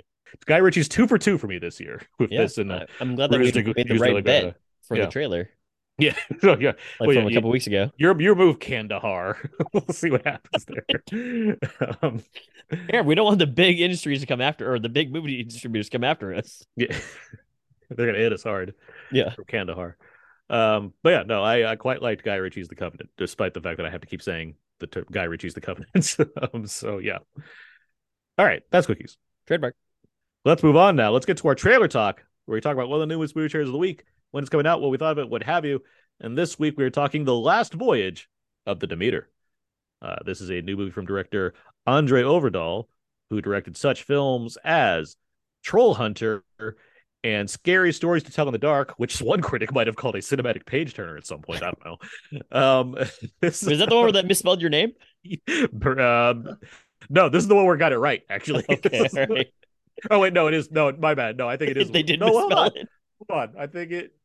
Guy 0.46 0.58
Ritchie's 0.58 0.88
two 0.88 1.08
for 1.08 1.18
two 1.18 1.38
for 1.38 1.48
me 1.48 1.58
this 1.58 1.80
year 1.80 2.02
with 2.20 2.32
Yeah, 2.32 2.44
this 2.44 2.58
and 2.60 2.72
uh, 2.72 2.86
I'm 3.00 3.16
glad 3.16 3.32
that 3.32 3.40
we 3.40 3.46
Ruse 3.46 3.56
made 3.56 3.88
the 3.88 3.94
Ruse 3.94 4.02
right 4.02 4.24
bet 4.24 4.56
for 4.84 4.96
Yeah. 4.96 5.06
the 5.06 5.12
trailer, 5.12 5.50
yeah, 6.04 6.14
oh, 6.44 6.58
yeah. 6.60 6.74
like 7.00 7.08
Well, 7.08 7.14
yeah, 7.14 7.20
from 7.22 7.28
a 7.28 7.30
you- 7.30 7.36
couple 7.36 7.50
weeks 7.50 7.68
ago. 7.68 7.92
Your 7.98 8.20
your 8.22 8.36
move, 8.36 8.60
Kandahar. 8.60 9.38
we'll 9.74 9.86
see 9.90 10.10
what 10.12 10.26
happens 10.26 10.66
there. 10.66 11.58
um, 12.02 12.22
Yeah, 12.92 13.02
we 13.02 13.16
don't 13.16 13.26
want 13.26 13.40
the 13.40 13.48
big 13.48 13.80
industries 13.80 14.22
to 14.22 14.26
come 14.28 14.42
after, 14.42 14.72
or 14.74 14.80
the 14.80 14.90
big 14.90 15.12
movie 15.12 15.44
distributors 15.44 15.90
come 15.90 16.04
after 16.04 16.34
us. 16.34 16.64
yeah, 16.76 16.96
they're 17.90 18.06
gonna 18.06 18.18
hit 18.20 18.34
us 18.34 18.44
hard. 18.44 18.74
Yeah. 19.12 19.32
from 19.34 19.46
Kandahar. 19.46 19.98
Um, 20.52 20.94
but 21.04 21.10
yeah, 21.12 21.24
no, 21.28 21.44
I, 21.44 21.72
I 21.72 21.76
quite 21.76 22.02
liked 22.02 22.24
Guy 22.24 22.36
Ritchie's 22.36 22.68
The 22.70 22.76
Covenant, 22.76 23.10
despite 23.18 23.54
the 23.54 23.62
fact 23.62 23.78
that 23.78 23.86
I 23.86 23.90
have 23.92 24.02
to 24.02 24.08
keep 24.08 24.22
saying 24.22 24.56
the 24.80 24.88
ter- 24.88 25.06
Guy 25.12 25.24
Ritchie's 25.26 25.54
The 25.54 25.62
Covenant. 25.62 26.18
um, 26.54 26.66
so 26.66 26.98
yeah. 26.98 27.20
All 28.38 28.46
right, 28.46 28.64
that's 28.72 28.88
cookies. 28.88 29.18
Trademark. 29.48 29.76
Let's 30.46 30.64
move 30.64 30.76
on 30.76 30.96
now. 30.96 31.12
Let's 31.12 31.26
get 31.26 31.38
to 31.38 31.48
our 31.50 31.56
trailer 31.56 31.88
talk, 31.88 32.24
where 32.46 32.56
we 32.56 32.62
talk 32.62 32.74
about 32.74 32.88
one 32.90 33.02
of 33.02 33.08
the 33.08 33.14
newest 33.14 33.36
movie 33.36 33.50
trailers 33.50 33.68
of 33.70 33.74
the 33.74 33.78
week, 33.80 34.06
when 34.32 34.44
it's 34.44 34.50
coming 34.50 34.68
out, 34.68 34.82
what 34.82 34.92
we 34.92 34.98
thought 34.98 35.12
of 35.14 35.20
it, 35.20 35.30
what 35.30 35.44
have 35.44 35.66
you. 35.66 35.82
And 36.20 36.38
this 36.38 36.60
week 36.60 36.78
we 36.78 36.84
are 36.84 36.90
talking 36.90 37.24
The 37.24 37.36
Last 37.36 37.74
Voyage 37.74 38.30
of 38.66 38.80
the 38.80 38.88
Demeter. 38.88 39.30
Uh, 40.02 40.18
this 40.26 40.42
is 40.42 40.50
a 40.50 40.62
new 40.62 40.78
movie 40.78 40.92
from 40.92 41.06
director 41.06 41.54
André 41.88 42.24
Øvredal, 42.24 42.86
who 43.30 43.42
directed 43.42 43.76
such 43.78 44.04
films 44.04 44.58
as 44.64 45.16
Trollhunter 45.66 46.42
and 47.24 47.50
Scary 47.50 47.92
Stories 47.92 48.24
to 48.24 48.32
Tell 48.32 48.48
in 48.48 48.54
the 48.54 48.58
Dark, 48.58 48.94
which 48.98 49.22
one 49.22 49.42
critic 49.42 49.74
might 49.74 49.88
have 49.88 49.96
called 49.96 50.16
a 50.16 50.20
cinematic 50.20 50.66
page 50.66 50.94
turner 50.94 51.18
at 51.18 51.26
some 51.26 51.42
point. 51.42 51.64
I 51.64 51.72
don't 51.72 51.86
know. 51.86 52.58
Um, 52.58 52.96
this 53.42 53.64
Is 53.64 53.80
that 53.80 53.90
the 53.90 53.96
one 53.96 54.06
where 54.06 54.12
that 54.14 54.26
misspelled 54.28 54.62
your 54.62 54.70
name? 54.70 54.94
um, 55.48 56.58
no, 57.10 57.30
this 57.30 57.44
is 57.44 57.48
the 57.48 57.56
one 57.56 57.66
where 57.66 57.76
I 57.76 57.80
got 57.80 57.92
it 57.94 57.98
right, 57.98 58.22
actually. 58.30 58.66
Okay, 58.70 59.06
is- 59.06 59.46
Oh 60.10 60.20
wait, 60.20 60.32
no, 60.32 60.48
it 60.48 60.54
is 60.54 60.72
no, 60.72 60.92
my 60.94 61.14
bad. 61.14 61.38
No, 61.38 61.50
I 61.50 61.58
think 61.58 61.72
it 61.72 61.78
is. 61.78 61.92
they 61.92 62.04
did 62.04 62.20
no, 62.22 62.28
misspell 62.28 62.58
on, 62.60 62.72
it. 62.76 62.88
hold 63.28 63.50
on. 63.50 63.54
I 63.62 63.68
think 63.68 63.92
it. 63.92 64.16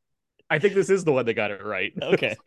I 0.50 0.58
think 0.58 0.74
this 0.74 0.90
is 0.90 1.04
the 1.04 1.12
one 1.12 1.26
that 1.26 1.34
got 1.34 1.50
it 1.50 1.64
right. 1.64 1.92
Okay. 2.02 2.36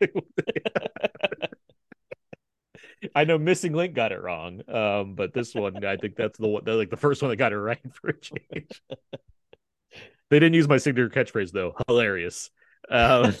I 3.14 3.24
know 3.24 3.38
Missing 3.38 3.74
Link 3.74 3.94
got 3.94 4.10
it 4.10 4.20
wrong, 4.20 4.60
um, 4.68 5.14
but 5.14 5.32
this 5.32 5.54
one, 5.54 5.84
I 5.84 5.96
think 5.96 6.16
that's 6.16 6.36
the 6.36 6.48
one, 6.48 6.64
like 6.66 6.90
the 6.90 6.96
first 6.96 7.22
one 7.22 7.30
that 7.30 7.36
got 7.36 7.52
it 7.52 7.58
right 7.58 7.78
for 7.92 8.08
a 8.10 8.18
change. 8.20 8.82
they 10.30 10.38
didn't 10.40 10.54
use 10.54 10.68
my 10.68 10.78
signature 10.78 11.08
catchphrase 11.08 11.52
though. 11.52 11.74
Hilarious. 11.86 12.50
Um, 12.90 13.34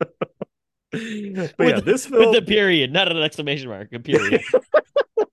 but 0.00 1.00
yeah, 1.00 1.48
With- 1.58 1.84
this 1.84 2.08
with 2.08 2.20
film 2.20 2.34
the 2.34 2.42
period, 2.42 2.92
not 2.92 3.10
an 3.10 3.18
exclamation 3.22 3.68
mark, 3.68 3.92
a 3.92 3.98
period. 3.98 4.40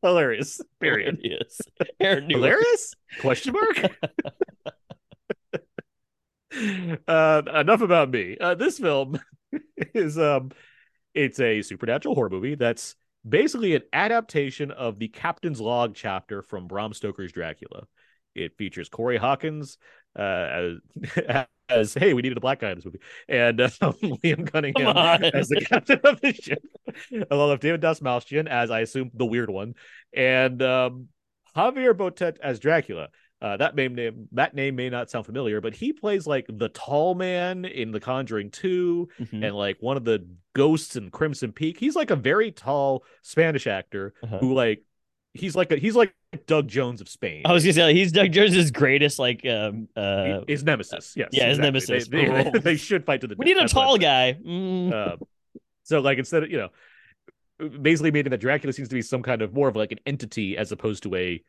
hilarious. 0.02 0.60
Period. 0.82 1.20
Hilarious. 1.22 1.62
Aaron. 2.00 2.30
Hilarious? 2.30 2.94
Question 3.22 3.54
mark. 3.54 3.92
Uh, 7.08 7.42
enough 7.56 7.82
about 7.82 8.10
me. 8.10 8.38
Uh, 8.40 8.56
this 8.56 8.80
film 8.80 9.20
is 9.94 10.18
um, 10.18 10.52
it's 11.14 11.40
a 11.40 11.62
supernatural 11.62 12.16
horror 12.16 12.30
movie 12.30 12.56
that's 12.56 12.96
basically 13.28 13.76
an 13.76 13.84
adaptation 13.94 14.72
of 14.72 15.00
the 15.00 15.08
Captain's 15.08 15.60
Log 15.60 15.96
chapter 15.96 16.42
from 16.42 16.68
Bram 16.68 16.94
Stoker's 16.94 17.32
Dracula. 17.32 17.86
It 18.36 18.58
features 18.58 18.90
Corey 18.90 19.18
Hawkins 19.18 19.78
uh, 20.18 20.78
as, 21.22 21.46
as 21.70 21.94
hey, 21.94 22.14
we 22.14 22.22
needed 22.22 22.38
a 22.38 22.42
black 22.42 22.60
guy 22.60 22.72
in 22.72 22.78
this 22.78 22.86
movie, 22.86 23.00
and 23.28 23.60
uh, 23.60 23.70
Liam 23.82 24.50
Cunningham 24.52 24.96
as 25.34 25.50
the 25.50 25.62
captain 25.62 26.00
of 26.04 26.22
the 26.22 26.34
ship, 26.34 26.64
along 27.32 27.52
with 27.52 27.62
David 27.62 27.82
Dastmalchian 27.82 28.48
as 28.48 28.72
I 28.72 28.82
assume 28.82 29.12
the 29.14 29.26
weird 29.26 29.50
one, 29.50 29.76
and 30.14 30.62
um, 30.62 31.08
Javier 31.56 31.94
Botet 31.94 32.38
as 32.42 32.60
Dracula. 32.60 33.10
Uh, 33.42 33.56
that 33.58 33.74
name, 33.76 33.96
name 33.96 34.28
that 34.34 34.54
name 34.54 34.76
may 34.76 34.90
not 34.90 35.10
sound 35.10 35.26
familiar, 35.26 35.62
but 35.62 35.74
he 35.74 35.94
plays 35.94 36.28
like 36.28 36.46
the 36.50 36.68
tall 36.70 37.16
man 37.16 37.64
in 37.64 37.92
The 37.92 38.00
Conjuring 38.00 38.52
2 38.52 39.08
Mhm. 39.22 39.46
and 39.46 39.56
like 39.56 39.78
one 39.80 39.96
of 39.96 40.04
the 40.04 40.28
ghosts 40.54 40.98
in 40.98 41.10
Crimson 41.10 41.54
Peak. 41.54 41.80
He's 41.80 41.96
like 41.96 42.12
a 42.12 42.18
very 42.18 42.52
tall 42.52 43.04
Spanish 43.22 43.66
actor 43.66 44.14
Uh-huh. 44.22 44.40
who 44.40 44.54
like 44.54 44.84
he's 45.34 45.56
like 45.56 45.72
a 45.72 45.78
he's 45.78 45.96
like 45.96 46.14
Doug 46.48 46.68
Jones 46.68 47.00
of 47.00 47.08
Spain. 47.08 47.44
I 47.46 47.54
was 47.54 47.64
gonna 47.64 47.74
say 47.74 47.94
he's 47.94 48.12
Doug 48.12 48.32
Jones's 48.34 48.72
greatest 48.72 49.20
like 49.20 49.46
um 49.46 49.88
uh 49.96 50.42
his 50.48 50.64
nemesis. 50.66 51.14
Yes. 51.16 51.30
yeah, 51.32 51.46
his 51.48 51.60
exactly. 51.60 51.68
nemesis. 51.68 52.08
They, 52.10 52.26
they, 52.26 52.52
Oh. 52.54 52.60
they 52.60 52.76
should 52.76 53.06
fight 53.06 53.22
to 53.22 53.28
the 53.28 53.36
we 53.38 53.46
need 53.46 53.58
a 53.58 53.68
tall 53.70 53.98
guy. 53.98 54.34
Mm. 54.46 54.92
Uh, 54.92 55.16
so 55.84 56.02
like 56.02 56.18
instead 56.18 56.44
of 56.44 56.52
you 56.52 56.58
know 56.58 56.70
basically 57.82 58.12
meaning 58.12 58.32
that 58.32 58.42
Dracula 58.42 58.74
seems 58.74 58.90
to 58.90 58.96
be 58.96 59.02
some 59.02 59.22
kind 59.22 59.42
of 59.42 59.54
more 59.54 59.70
of 59.70 59.76
like 59.76 59.92
an 59.94 60.00
entity 60.06 60.58
as 60.58 60.72
opposed 60.74 61.04
to 61.04 61.16
a 61.16 61.42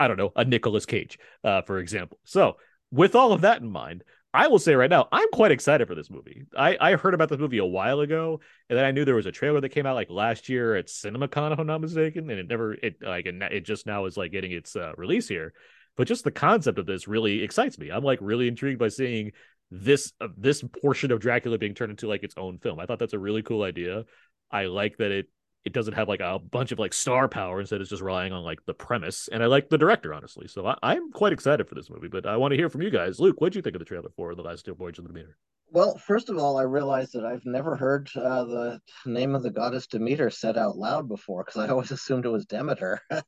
I 0.00 0.08
don't 0.08 0.16
know 0.16 0.32
a 0.36 0.44
Nicolas 0.44 0.86
Cage 0.86 1.18
uh 1.44 1.62
for 1.62 1.78
example. 1.78 2.18
So 2.24 2.56
with 2.90 3.14
all 3.14 3.32
of 3.32 3.42
that 3.42 3.60
in 3.60 3.70
mind, 3.70 4.04
I 4.32 4.48
will 4.48 4.58
say 4.58 4.74
right 4.74 4.90
now 4.90 5.08
I'm 5.10 5.28
quite 5.32 5.52
excited 5.52 5.88
for 5.88 5.94
this 5.94 6.10
movie. 6.10 6.44
I 6.56 6.76
I 6.80 6.96
heard 6.96 7.14
about 7.14 7.28
this 7.28 7.38
movie 7.38 7.58
a 7.58 7.64
while 7.64 8.00
ago 8.00 8.40
and 8.68 8.78
then 8.78 8.84
I 8.84 8.90
knew 8.90 9.04
there 9.04 9.14
was 9.14 9.26
a 9.26 9.32
trailer 9.32 9.60
that 9.60 9.70
came 9.70 9.86
out 9.86 9.94
like 9.94 10.10
last 10.10 10.48
year 10.48 10.76
at 10.76 10.86
CinemaCon 10.86 11.52
if 11.52 11.58
I'm 11.58 11.66
not 11.66 11.80
mistaken 11.80 12.30
and 12.30 12.38
it 12.38 12.48
never 12.48 12.74
it 12.74 12.96
like 13.02 13.26
it, 13.26 13.60
just 13.64 13.86
now 13.86 14.04
is 14.04 14.16
like 14.16 14.32
getting 14.32 14.52
its 14.52 14.76
uh, 14.76 14.92
release 14.96 15.28
here. 15.28 15.52
But 15.96 16.06
just 16.06 16.24
the 16.24 16.30
concept 16.30 16.78
of 16.78 16.86
this 16.86 17.08
really 17.08 17.42
excites 17.42 17.78
me. 17.78 17.90
I'm 17.90 18.04
like 18.04 18.20
really 18.22 18.46
intrigued 18.46 18.78
by 18.78 18.88
seeing 18.88 19.32
this 19.70 20.12
uh, 20.20 20.28
this 20.36 20.62
portion 20.82 21.10
of 21.10 21.20
Dracula 21.20 21.58
being 21.58 21.74
turned 21.74 21.90
into 21.90 22.08
like 22.08 22.22
its 22.22 22.34
own 22.36 22.58
film. 22.58 22.80
I 22.80 22.86
thought 22.86 22.98
that's 22.98 23.14
a 23.14 23.18
really 23.18 23.42
cool 23.42 23.62
idea. 23.62 24.04
I 24.50 24.66
like 24.66 24.96
that 24.98 25.10
it 25.10 25.26
it 25.64 25.72
doesn't 25.72 25.94
have 25.94 26.08
like 26.08 26.20
a 26.20 26.38
bunch 26.38 26.72
of 26.72 26.78
like 26.78 26.92
star 26.94 27.28
power 27.28 27.60
instead 27.60 27.80
it's 27.80 27.90
just 27.90 28.02
relying 28.02 28.32
on 28.32 28.42
like 28.42 28.64
the 28.66 28.74
premise 28.74 29.28
and 29.30 29.42
I 29.42 29.46
like 29.46 29.68
the 29.68 29.78
director 29.78 30.14
honestly. 30.14 30.48
So 30.48 30.66
I, 30.66 30.76
I'm 30.82 31.10
quite 31.12 31.32
excited 31.32 31.68
for 31.68 31.74
this 31.74 31.90
movie, 31.90 32.08
but 32.08 32.26
I 32.26 32.36
want 32.36 32.52
to 32.52 32.56
hear 32.56 32.68
from 32.68 32.82
you 32.82 32.90
guys. 32.90 33.20
Luke, 33.20 33.40
what 33.40 33.52
do 33.52 33.58
you 33.58 33.62
think 33.62 33.76
of 33.76 33.80
the 33.80 33.84
trailer 33.84 34.10
for 34.16 34.34
The 34.34 34.42
Last 34.42 34.64
Two 34.64 34.74
Voyage 34.74 34.98
of 34.98 35.04
the 35.04 35.12
Demeter? 35.12 35.36
Well, 35.70 35.98
first 35.98 36.30
of 36.30 36.38
all, 36.38 36.56
I 36.56 36.62
realized 36.62 37.12
that 37.12 37.26
I've 37.26 37.44
never 37.44 37.76
heard 37.76 38.08
uh, 38.16 38.44
the 38.44 38.80
name 39.04 39.34
of 39.34 39.42
the 39.42 39.50
goddess 39.50 39.86
Demeter 39.86 40.30
said 40.30 40.56
out 40.56 40.78
loud 40.78 41.08
before 41.08 41.44
because 41.44 41.60
I 41.60 41.68
always 41.68 41.90
assumed 41.90 42.24
it 42.24 42.30
was 42.30 42.46
Demeter. 42.46 43.00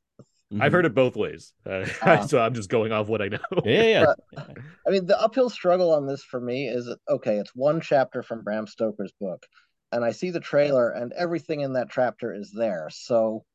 I've 0.59 0.73
heard 0.73 0.85
it 0.85 0.93
both 0.93 1.15
ways, 1.15 1.53
uh, 1.65 1.85
Ah. 2.01 2.25
so 2.25 2.39
I'm 2.39 2.53
just 2.53 2.69
going 2.69 2.91
off 2.91 3.07
what 3.07 3.21
I 3.21 3.29
know. 3.29 3.39
Yeah, 3.63 4.05
yeah. 4.35 4.41
I 4.85 4.89
mean, 4.89 5.05
the 5.05 5.21
uphill 5.21 5.49
struggle 5.49 5.93
on 5.93 6.05
this 6.05 6.23
for 6.23 6.41
me 6.41 6.67
is 6.67 6.93
okay, 7.07 7.37
it's 7.37 7.55
one 7.55 7.79
chapter 7.79 8.21
from 8.21 8.43
Bram 8.43 8.67
Stoker's 8.67 9.13
book, 9.21 9.45
and 9.91 10.03
I 10.05 10.11
see 10.11 10.31
the 10.31 10.39
trailer, 10.39 10.89
and 10.89 11.13
everything 11.13 11.61
in 11.61 11.73
that 11.73 11.89
chapter 11.91 12.33
is 12.33 12.51
there. 12.51 12.89
So, 12.91 13.45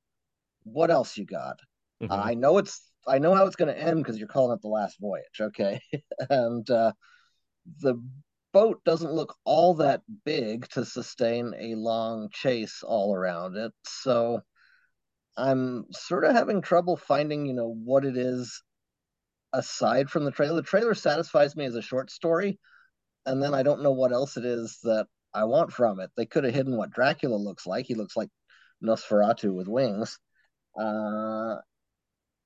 what 0.64 0.90
else 0.90 1.16
you 1.16 1.24
got? 1.24 1.60
Mhm. 2.02 2.10
I 2.10 2.34
know 2.34 2.58
it's 2.58 2.82
I 3.06 3.18
know 3.18 3.34
how 3.34 3.46
it's 3.46 3.56
going 3.56 3.72
to 3.72 3.80
end 3.80 4.02
because 4.02 4.18
you're 4.18 4.28
calling 4.28 4.56
it 4.56 4.62
the 4.62 4.68
last 4.68 4.98
voyage, 5.00 5.40
okay? 5.40 5.80
and 6.30 6.68
uh, 6.70 6.92
the 7.80 8.02
boat 8.52 8.82
doesn't 8.84 9.12
look 9.12 9.36
all 9.44 9.74
that 9.74 10.02
big 10.24 10.68
to 10.70 10.84
sustain 10.84 11.54
a 11.58 11.74
long 11.74 12.28
chase 12.32 12.82
all 12.82 13.14
around 13.14 13.56
it. 13.56 13.72
So 13.86 14.40
I'm 15.36 15.86
sort 15.92 16.24
of 16.24 16.34
having 16.34 16.62
trouble 16.62 16.96
finding, 16.96 17.46
you 17.46 17.54
know, 17.54 17.68
what 17.68 18.04
it 18.04 18.16
is 18.16 18.62
aside 19.52 20.10
from 20.10 20.24
the 20.24 20.30
trailer. 20.30 20.56
The 20.56 20.62
trailer 20.62 20.94
satisfies 20.94 21.54
me 21.54 21.66
as 21.66 21.74
a 21.74 21.82
short 21.82 22.10
story, 22.10 22.58
and 23.26 23.42
then 23.42 23.54
I 23.54 23.62
don't 23.62 23.82
know 23.82 23.92
what 23.92 24.12
else 24.12 24.36
it 24.36 24.44
is 24.44 24.78
that 24.82 25.06
I 25.36 25.44
want 25.44 25.70
from 25.70 26.00
it. 26.00 26.10
They 26.16 26.24
could 26.24 26.44
have 26.44 26.54
hidden 26.54 26.78
what 26.78 26.92
Dracula 26.92 27.36
looks 27.36 27.66
like. 27.66 27.84
He 27.86 27.94
looks 27.94 28.16
like 28.16 28.30
Nosferatu 28.82 29.54
with 29.54 29.68
wings. 29.68 30.18
Uh, 30.78 31.56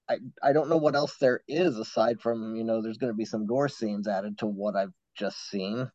I 0.08 0.16
I 0.42 0.52
don't 0.52 0.68
know 0.68 0.76
what 0.76 0.96
else 0.96 1.16
there 1.20 1.40
is 1.46 1.78
aside 1.78 2.20
from 2.20 2.56
you 2.56 2.64
know 2.64 2.82
there's 2.82 2.98
going 2.98 3.12
to 3.12 3.16
be 3.16 3.24
some 3.24 3.46
gore 3.46 3.68
scenes 3.68 4.08
added 4.08 4.38
to 4.38 4.46
what 4.46 4.74
I've 4.74 4.92
just 5.16 5.48
seen. 5.48 5.88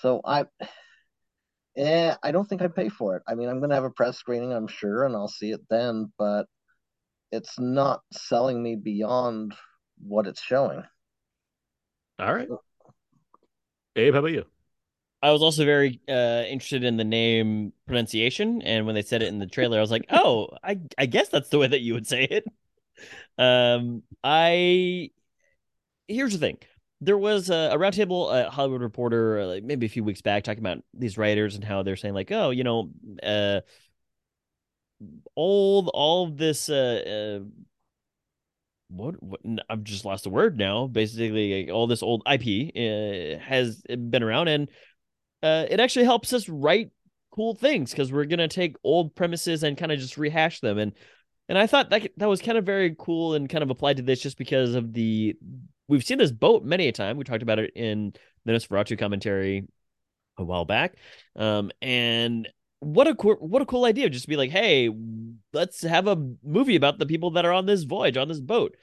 So 0.00 0.22
I, 0.24 0.46
eh, 1.76 2.14
I 2.22 2.32
don't 2.32 2.46
think 2.48 2.62
I'd 2.62 2.74
pay 2.74 2.88
for 2.88 3.16
it. 3.16 3.22
I 3.28 3.34
mean, 3.34 3.48
I'm 3.48 3.58
going 3.58 3.70
to 3.70 3.74
have 3.76 3.84
a 3.84 3.90
press 3.90 4.16
screening, 4.16 4.52
I'm 4.52 4.68
sure, 4.68 5.04
and 5.04 5.14
I'll 5.14 5.28
see 5.28 5.50
it 5.50 5.60
then. 5.68 6.12
But 6.18 6.46
it's 7.32 7.58
not 7.58 8.00
selling 8.12 8.62
me 8.62 8.76
beyond 8.76 9.54
what 9.98 10.26
it's 10.26 10.42
showing. 10.42 10.82
All 12.18 12.34
right. 12.34 12.48
Abe, 13.96 14.14
how 14.14 14.20
about 14.20 14.32
you? 14.32 14.44
I 15.22 15.32
was 15.32 15.42
also 15.42 15.64
very 15.64 16.00
uh, 16.08 16.44
interested 16.46 16.84
in 16.84 16.96
the 16.96 17.04
name 17.04 17.72
pronunciation, 17.86 18.62
and 18.62 18.86
when 18.86 18.94
they 18.94 19.02
said 19.02 19.22
it 19.22 19.28
in 19.28 19.38
the 19.38 19.46
trailer, 19.46 19.78
I 19.78 19.80
was 19.80 19.90
like, 19.90 20.06
"Oh, 20.10 20.50
I 20.62 20.80
I 20.96 21.06
guess 21.06 21.28
that's 21.28 21.48
the 21.48 21.58
way 21.58 21.66
that 21.66 21.80
you 21.80 21.94
would 21.94 22.06
say 22.06 22.24
it." 22.24 22.44
Um, 23.38 24.02
I 24.22 25.10
here's 26.06 26.32
the 26.32 26.38
thing: 26.38 26.58
there 27.00 27.18
was 27.18 27.50
a, 27.50 27.70
a 27.72 27.78
roundtable 27.78 28.34
at 28.34 28.50
Hollywood 28.50 28.82
Reporter, 28.82 29.40
uh, 29.40 29.46
like 29.46 29.64
maybe 29.64 29.86
a 29.86 29.90
few 29.90 30.04
weeks 30.04 30.22
back, 30.22 30.44
talking 30.44 30.62
about 30.62 30.82
these 30.94 31.18
writers 31.18 31.54
and 31.54 31.64
how 31.64 31.82
they're 31.82 31.96
saying 31.96 32.14
like, 32.14 32.30
"Oh, 32.32 32.50
you 32.50 32.64
know, 32.64 32.90
uh, 33.22 33.60
all 35.34 35.88
all 35.94 36.26
of 36.26 36.36
this 36.36 36.68
uh, 36.68 37.40
uh 37.44 37.68
what, 38.88 39.22
what 39.22 39.40
I've 39.68 39.84
just 39.84 40.04
lost 40.04 40.24
the 40.24 40.30
word 40.30 40.56
now. 40.56 40.86
Basically, 40.86 41.64
like, 41.64 41.74
all 41.74 41.86
this 41.86 42.02
old 42.02 42.22
IP 42.26 42.72
uh, 42.74 43.38
has 43.42 43.82
been 43.82 44.22
around, 44.22 44.48
and 44.48 44.68
uh, 45.42 45.66
it 45.68 45.80
actually 45.80 46.04
helps 46.04 46.32
us 46.32 46.48
write 46.48 46.90
cool 47.30 47.54
things 47.54 47.90
because 47.90 48.12
we're 48.12 48.24
gonna 48.24 48.48
take 48.48 48.76
old 48.82 49.14
premises 49.14 49.62
and 49.62 49.76
kind 49.76 49.92
of 49.92 49.98
just 49.98 50.16
rehash 50.16 50.60
them. 50.60 50.78
And 50.78 50.92
and 51.48 51.56
I 51.56 51.66
thought 51.66 51.90
that 51.90 52.10
that 52.16 52.28
was 52.28 52.42
kind 52.42 52.58
of 52.58 52.64
very 52.64 52.94
cool 52.98 53.34
and 53.34 53.48
kind 53.48 53.62
of 53.62 53.70
applied 53.70 53.98
to 53.98 54.02
this 54.02 54.20
just 54.20 54.38
because 54.38 54.74
of 54.74 54.92
the 54.92 55.36
we've 55.88 56.04
seen 56.04 56.18
this 56.18 56.32
boat 56.32 56.64
many 56.64 56.88
a 56.88 56.92
time. 56.92 57.16
We 57.16 57.24
talked 57.24 57.42
about 57.42 57.58
it 57.58 57.72
in 57.74 58.12
the 58.44 58.52
Nosferatu 58.52 58.98
commentary 58.98 59.66
a 60.36 60.44
while 60.44 60.64
back, 60.64 60.94
um, 61.36 61.70
and 61.82 62.48
what 62.80 63.08
a 63.08 63.14
cool 63.14 63.34
what 63.34 63.62
a 63.62 63.66
cool 63.66 63.84
idea 63.84 64.08
just 64.08 64.24
to 64.24 64.28
be 64.28 64.36
like 64.36 64.50
hey 64.50 64.88
let's 65.52 65.82
have 65.82 66.06
a 66.06 66.16
movie 66.44 66.76
about 66.76 66.98
the 66.98 67.06
people 67.06 67.32
that 67.32 67.44
are 67.44 67.52
on 67.52 67.66
this 67.66 67.82
voyage 67.82 68.16
on 68.16 68.28
this 68.28 68.40
boat 68.40 68.76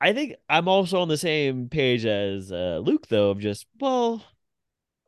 i 0.00 0.12
think 0.12 0.34
i'm 0.48 0.68
also 0.68 1.00
on 1.00 1.08
the 1.08 1.16
same 1.16 1.68
page 1.68 2.04
as 2.04 2.52
uh, 2.52 2.80
luke 2.82 3.08
though 3.08 3.30
of 3.30 3.40
just 3.40 3.66
well 3.80 4.22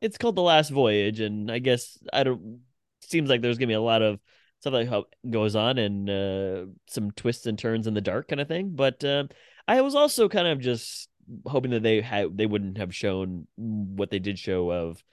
it's 0.03 0.17
called 0.17 0.35
the 0.35 0.41
last 0.41 0.69
voyage 0.69 1.19
and 1.19 1.51
i 1.51 1.59
guess 1.59 1.97
i 2.13 2.23
don't 2.23 2.59
seems 3.01 3.29
like 3.29 3.41
there's 3.41 3.57
gonna 3.57 3.67
be 3.67 3.73
a 3.73 3.81
lot 3.81 4.01
of 4.01 4.19
stuff 4.59 4.73
like 4.73 4.87
how 4.87 5.05
goes 5.29 5.55
on 5.55 5.77
and 5.77 6.09
uh, 6.09 6.65
some 6.87 7.11
twists 7.11 7.47
and 7.47 7.57
turns 7.59 7.87
in 7.87 7.93
the 7.93 8.01
dark 8.01 8.27
kind 8.27 8.39
of 8.39 8.47
thing 8.47 8.71
but 8.75 9.03
um 9.03 9.27
i 9.67 9.81
was 9.81 9.95
also 9.95 10.29
kind 10.29 10.47
of 10.47 10.59
just 10.59 11.09
hoping 11.45 11.71
that 11.71 11.83
they 11.83 12.01
had 12.01 12.37
they 12.37 12.45
wouldn't 12.45 12.77
have 12.77 12.93
shown 12.95 13.47
what 13.55 14.09
they 14.11 14.19
did 14.19 14.37
show 14.37 14.71
of 14.71 15.03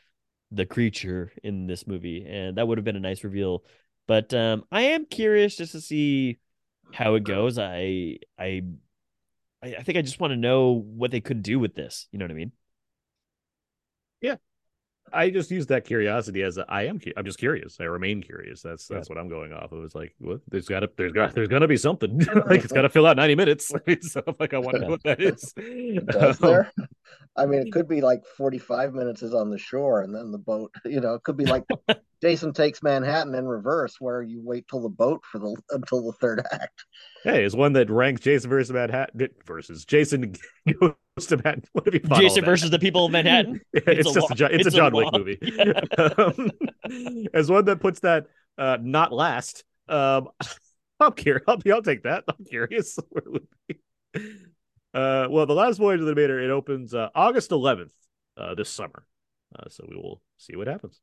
the 0.50 0.66
creature 0.66 1.32
in 1.42 1.66
this 1.66 1.86
movie, 1.86 2.24
and 2.26 2.56
that 2.56 2.66
would 2.66 2.78
have 2.78 2.84
been 2.84 2.96
a 2.96 3.00
nice 3.00 3.24
reveal. 3.24 3.64
But 4.06 4.34
um, 4.34 4.64
I 4.72 4.82
am 4.82 5.06
curious 5.06 5.56
just 5.56 5.72
to 5.72 5.80
see 5.80 6.38
how 6.92 7.14
it 7.14 7.24
goes. 7.24 7.58
I 7.58 8.18
I 8.38 8.62
I 9.62 9.82
think 9.82 9.98
I 9.98 10.02
just 10.02 10.20
want 10.20 10.32
to 10.32 10.36
know 10.36 10.72
what 10.72 11.10
they 11.10 11.20
could 11.20 11.42
do 11.42 11.58
with 11.58 11.74
this. 11.74 12.08
You 12.12 12.18
know 12.18 12.24
what 12.24 12.32
I 12.32 12.34
mean? 12.34 12.52
I 15.12 15.30
just 15.30 15.50
used 15.50 15.68
that 15.68 15.84
curiosity 15.84 16.42
as 16.42 16.58
a, 16.58 16.64
I 16.68 16.84
am. 16.84 17.00
I'm 17.16 17.24
just 17.24 17.38
curious. 17.38 17.78
I 17.80 17.84
remain 17.84 18.22
curious. 18.22 18.62
That's 18.62 18.88
Yeah. 18.88 18.96
that's 18.96 19.08
what 19.08 19.18
I'm 19.18 19.28
going 19.28 19.52
off. 19.52 19.72
It 19.72 19.76
was 19.76 19.94
like, 19.94 20.14
what? 20.18 20.40
There's 20.48 20.66
got 20.66 20.80
to 20.80 20.90
there's 20.96 21.12
got 21.12 21.34
there's 21.34 21.48
gonna 21.48 21.68
be 21.68 21.76
something. 21.76 22.18
like 22.46 22.62
it's 22.64 22.72
got 22.72 22.82
to 22.82 22.88
fill 22.90 23.06
out 23.06 23.16
90 23.16 23.34
minutes. 23.34 23.66
so 24.02 24.22
like 24.38 24.54
I 24.54 24.58
want 24.58 24.76
to 24.76 24.82
know 24.82 24.88
what 24.88 25.02
that 25.04 25.20
is. 25.20 25.52
Um, 25.58 26.34
there? 26.40 26.72
I 27.36 27.46
mean, 27.46 27.60
it 27.66 27.72
could 27.72 27.88
be 27.88 28.00
like 28.00 28.24
45 28.36 28.92
minutes 28.92 29.22
is 29.22 29.34
on 29.34 29.50
the 29.50 29.58
shore 29.58 30.02
and 30.02 30.14
then 30.14 30.30
the 30.30 30.38
boat, 30.38 30.72
you 30.84 31.00
know, 31.00 31.14
it 31.14 31.22
could 31.22 31.36
be 31.36 31.46
like 31.46 31.64
Jason 32.22 32.52
takes 32.52 32.82
Manhattan 32.82 33.34
in 33.34 33.46
reverse 33.46 33.96
where 33.98 34.22
you 34.22 34.42
wait 34.42 34.68
till 34.68 34.82
the 34.82 34.88
boat 34.88 35.22
for 35.24 35.38
the 35.38 35.56
until 35.70 36.02
the 36.04 36.12
third 36.12 36.44
act. 36.52 36.84
Hey, 37.24 37.44
is 37.44 37.56
one 37.56 37.72
that 37.74 37.90
ranks 37.90 38.20
Jason 38.20 38.50
versus 38.50 38.72
Manhattan 38.72 39.28
versus 39.46 39.84
Jason 39.84 40.34
goes 40.80 41.26
to 41.28 41.36
Manhattan. 41.36 41.64
What 41.72 41.86
have 41.86 41.94
you 41.94 42.00
Jason 42.00 42.42
that? 42.42 42.50
versus 42.50 42.70
the 42.70 42.78
people 42.78 43.06
of 43.06 43.12
Manhattan. 43.12 43.60
Yeah, 43.72 43.80
it's, 43.86 44.10
a 44.10 44.14
just 44.14 44.30
a, 44.30 44.34
Jo- 44.34 44.46
it's, 44.46 44.66
it's 44.66 44.74
a 44.74 44.78
a 44.78 44.80
John 44.80 44.94
Wick 44.94 45.08
movie. 45.12 45.38
Yeah. 45.40 45.80
Um, 45.98 46.50
as 47.32 47.50
one 47.50 47.64
that 47.66 47.80
puts 47.80 48.00
that 48.00 48.26
uh, 48.58 48.78
not 48.80 49.12
last, 49.12 49.64
um, 49.88 50.28
I'm 50.98 51.12
curious. 51.12 51.44
I'll, 51.48 51.58
I'll 51.72 51.82
take 51.82 52.02
that. 52.02 52.24
I'm 52.28 52.44
curious. 52.44 52.98
Where 54.92 55.02
it 55.02 55.16
would 55.16 55.24
be. 55.24 55.30
Uh, 55.30 55.34
well, 55.34 55.46
the 55.46 55.54
last 55.54 55.78
voyage 55.78 56.00
of 56.00 56.06
the 56.06 56.14
Demeter 56.14 56.40
it 56.40 56.50
opens 56.50 56.94
uh, 56.94 57.08
August 57.14 57.50
11th 57.50 57.92
uh, 58.36 58.54
this 58.54 58.70
summer, 58.70 59.06
uh, 59.58 59.68
so 59.68 59.86
we 59.88 59.96
will 59.96 60.22
see 60.36 60.56
what 60.56 60.66
happens. 60.66 61.00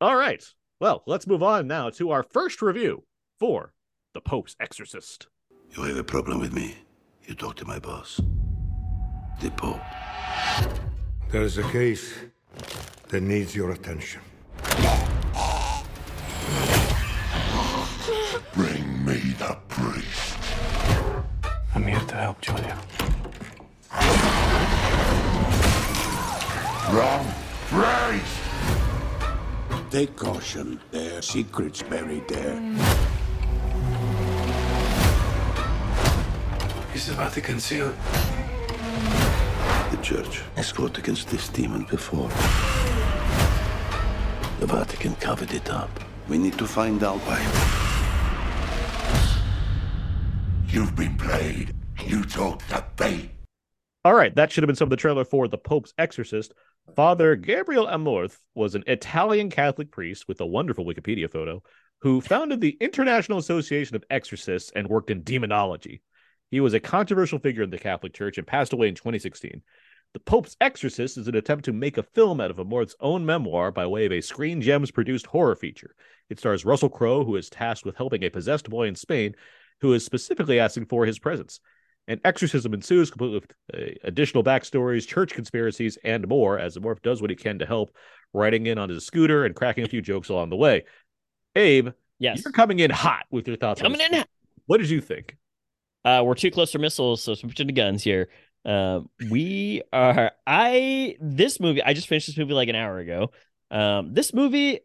All 0.00 0.16
right. 0.16 0.44
Well, 0.80 1.04
let's 1.06 1.28
move 1.28 1.42
on 1.42 1.68
now 1.68 1.90
to 1.90 2.10
our 2.10 2.24
first 2.24 2.60
review 2.60 3.04
for 3.38 3.72
the 4.14 4.20
Pope's 4.20 4.56
Exorcist. 4.58 5.28
You 5.76 5.84
have 5.84 5.96
a 5.96 6.04
problem 6.04 6.40
with 6.40 6.52
me? 6.52 6.76
You 7.24 7.34
talk 7.34 7.54
to 7.56 7.64
my 7.64 7.78
boss, 7.78 8.20
the 9.40 9.50
Pope. 9.52 9.80
There 11.30 11.42
is 11.42 11.56
a 11.56 11.62
case 11.70 12.12
that 13.08 13.20
needs 13.22 13.54
your 13.54 13.70
attention. 13.70 14.20
Bring 18.54 19.04
me 19.04 19.34
the 19.38 19.56
priest. 19.68 20.31
I'm 21.74 21.86
here 21.86 21.98
to 21.98 22.14
help, 22.14 22.40
Julia. 22.40 22.78
Wrong 26.92 27.26
priest! 27.68 28.40
Take 29.90 30.14
caution. 30.16 30.80
There 30.90 31.18
are 31.18 31.22
secrets 31.22 31.82
buried 31.82 32.28
there. 32.28 32.60
Is 36.94 37.06
the 37.06 37.14
Vatican 37.14 37.58
sealed? 37.58 37.94
The 39.90 39.98
church 40.02 40.42
has 40.56 40.70
fought 40.70 40.98
against 40.98 41.28
this 41.28 41.48
demon 41.48 41.84
before. 41.84 42.28
The 44.60 44.66
Vatican 44.66 45.14
covered 45.16 45.52
it 45.52 45.70
up. 45.70 45.90
We 46.28 46.36
need 46.36 46.58
to 46.58 46.66
find 46.66 47.02
out 47.02 47.18
why. 47.20 47.81
You've 50.72 50.96
been 50.96 51.14
played. 51.18 51.74
You 52.06 52.24
talk 52.24 52.66
to 52.68 52.82
fate. 52.96 53.30
All 54.06 54.14
right, 54.14 54.34
that 54.36 54.50
should 54.50 54.64
have 54.64 54.68
been 54.68 54.74
some 54.74 54.86
of 54.86 54.90
the 54.90 54.96
trailer 54.96 55.22
for 55.22 55.46
The 55.46 55.58
Pope's 55.58 55.92
Exorcist. 55.98 56.54
Father 56.96 57.36
Gabriel 57.36 57.86
Amorth 57.86 58.38
was 58.54 58.74
an 58.74 58.82
Italian 58.86 59.50
Catholic 59.50 59.90
priest 59.90 60.28
with 60.28 60.40
a 60.40 60.46
wonderful 60.46 60.86
Wikipedia 60.86 61.30
photo 61.30 61.62
who 62.00 62.22
founded 62.22 62.62
the 62.62 62.78
International 62.80 63.36
Association 63.36 63.96
of 63.96 64.04
Exorcists 64.08 64.72
and 64.74 64.88
worked 64.88 65.10
in 65.10 65.22
demonology. 65.22 66.00
He 66.50 66.60
was 66.60 66.72
a 66.72 66.80
controversial 66.80 67.38
figure 67.38 67.62
in 67.62 67.68
the 67.68 67.76
Catholic 67.76 68.14
Church 68.14 68.38
and 68.38 68.46
passed 68.46 68.72
away 68.72 68.88
in 68.88 68.94
2016. 68.94 69.60
The 70.14 70.20
Pope's 70.20 70.56
Exorcist 70.58 71.18
is 71.18 71.28
an 71.28 71.36
attempt 71.36 71.66
to 71.66 71.74
make 71.74 71.98
a 71.98 72.02
film 72.02 72.40
out 72.40 72.50
of 72.50 72.56
Amorth's 72.56 72.96
own 72.98 73.26
memoir 73.26 73.72
by 73.72 73.86
way 73.86 74.06
of 74.06 74.12
a 74.12 74.22
Screen 74.22 74.62
Gems 74.62 74.90
produced 74.90 75.26
horror 75.26 75.54
feature. 75.54 75.94
It 76.30 76.38
stars 76.38 76.64
Russell 76.64 76.88
Crowe, 76.88 77.24
who 77.24 77.36
is 77.36 77.50
tasked 77.50 77.84
with 77.84 77.96
helping 77.96 78.24
a 78.24 78.30
possessed 78.30 78.70
boy 78.70 78.86
in 78.86 78.94
Spain 78.94 79.34
who 79.82 79.92
is 79.92 80.04
specifically 80.04 80.58
asking 80.58 80.86
for 80.86 81.04
his 81.04 81.18
presence. 81.18 81.60
An 82.08 82.20
exorcism 82.24 82.72
ensues, 82.74 83.10
complete 83.10 83.32
with 83.32 83.46
uh, 83.74 83.92
additional 84.04 84.42
backstories, 84.42 85.06
church 85.06 85.34
conspiracies, 85.34 85.98
and 86.02 86.26
more, 86.26 86.58
as 86.58 86.76
Amorth 86.76 87.02
does 87.02 87.20
what 87.20 87.30
he 87.30 87.36
can 87.36 87.58
to 87.58 87.66
help, 87.66 87.94
riding 88.32 88.66
in 88.66 88.78
on 88.78 88.88
his 88.88 89.04
scooter 89.04 89.44
and 89.44 89.54
cracking 89.54 89.84
a 89.84 89.88
few 89.88 90.00
jokes 90.00 90.28
along 90.28 90.50
the 90.50 90.56
way. 90.56 90.84
Abe, 91.54 91.90
Yes. 92.18 92.42
you're 92.44 92.52
coming 92.52 92.78
in 92.78 92.90
hot 92.90 93.26
with 93.30 93.46
your 93.46 93.56
thoughts. 93.56 93.82
Coming 93.82 94.00
in 94.00 94.10
film. 94.10 94.24
What 94.66 94.78
did 94.78 94.90
you 94.90 95.00
think? 95.00 95.36
Uh, 96.04 96.22
we're 96.24 96.34
too 96.34 96.50
close 96.50 96.72
for 96.72 96.78
missiles, 96.78 97.22
so 97.22 97.34
switching 97.34 97.66
to 97.68 97.72
guns 97.72 98.02
here. 98.02 98.28
Uh, 98.64 99.00
we 99.30 99.82
are. 99.92 100.32
I 100.46 101.16
this 101.20 101.60
movie. 101.60 101.82
I 101.82 101.94
just 101.94 102.06
finished 102.08 102.28
this 102.28 102.38
movie 102.38 102.54
like 102.54 102.68
an 102.68 102.76
hour 102.76 102.98
ago. 102.98 103.30
Um, 103.70 104.14
this 104.14 104.32
movie, 104.32 104.80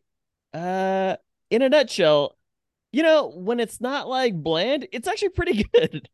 uh, 0.54 1.16
in 1.50 1.62
a 1.62 1.70
nutshell, 1.70 2.37
you 2.92 3.04
know, 3.04 3.30
when 3.30 3.60
it's 3.60 3.82
not 3.82 4.08
like 4.08 4.34
bland, 4.36 4.88
it's 4.92 5.08
actually 5.08 5.30
pretty 5.30 5.64
good. 5.74 6.10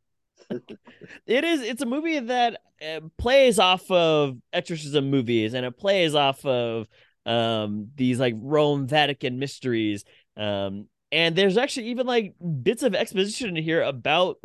it 1.25 1.43
is. 1.43 1.61
It's 1.61 1.81
a 1.81 1.85
movie 1.85 2.19
that 2.19 2.61
uh, 2.81 3.01
plays 3.17 3.59
off 3.59 3.89
of 3.89 4.37
exorcism 4.51 5.09
movies, 5.09 5.53
and 5.53 5.65
it 5.65 5.77
plays 5.77 6.15
off 6.15 6.45
of 6.45 6.87
um 7.25 7.87
these 7.95 8.19
like 8.19 8.35
Rome 8.37 8.87
Vatican 8.87 9.39
mysteries. 9.39 10.03
Um, 10.35 10.87
and 11.11 11.35
there's 11.35 11.57
actually 11.57 11.87
even 11.87 12.07
like 12.07 12.33
bits 12.63 12.83
of 12.83 12.95
exposition 12.95 13.55
in 13.55 13.63
here 13.63 13.81
about 13.81 14.37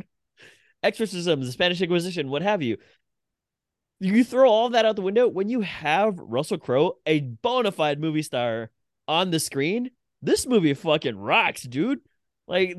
exorcisms, 0.83 1.47
the 1.47 1.53
Spanish 1.53 1.81
Inquisition, 1.81 2.29
what 2.29 2.43
have 2.43 2.63
you. 2.63 2.77
You 4.01 4.23
throw 4.23 4.49
all 4.49 4.71
that 4.71 4.85
out 4.85 4.95
the 4.95 5.03
window 5.03 5.27
when 5.27 5.49
you 5.49 5.63
have 5.63 6.19
Russell 6.19 6.59
Crowe, 6.59 6.99
a 7.05 7.21
bona 7.21 7.73
fide 7.73 7.99
movie 7.99 8.23
star, 8.23 8.71
on 9.09 9.31
the 9.31 9.41
screen. 9.41 9.91
This 10.23 10.47
movie 10.47 10.75
fucking 10.75 11.17
rocks, 11.17 11.63
dude. 11.63 12.01
Like 12.49 12.77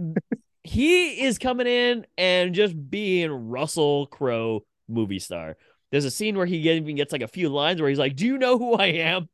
he 0.64 1.24
is 1.24 1.38
coming 1.38 1.68
in 1.68 2.06
and 2.18 2.54
just 2.54 2.76
being 2.90 3.32
Russell 3.32 4.08
Crowe 4.08 4.66
movie 4.88 5.20
star. 5.20 5.56
There's 5.92 6.06
a 6.06 6.12
scene 6.12 6.38
where 6.38 6.46
he 6.46 6.70
even 6.70 6.96
gets 6.96 7.12
like 7.12 7.22
a 7.22 7.28
few 7.28 7.50
lines 7.50 7.80
where 7.80 7.90
he's 7.90 8.00
like, 8.00 8.16
"Do 8.16 8.26
you 8.26 8.38
know 8.38 8.58
who 8.58 8.74
I 8.74 8.88
am?" 8.88 9.30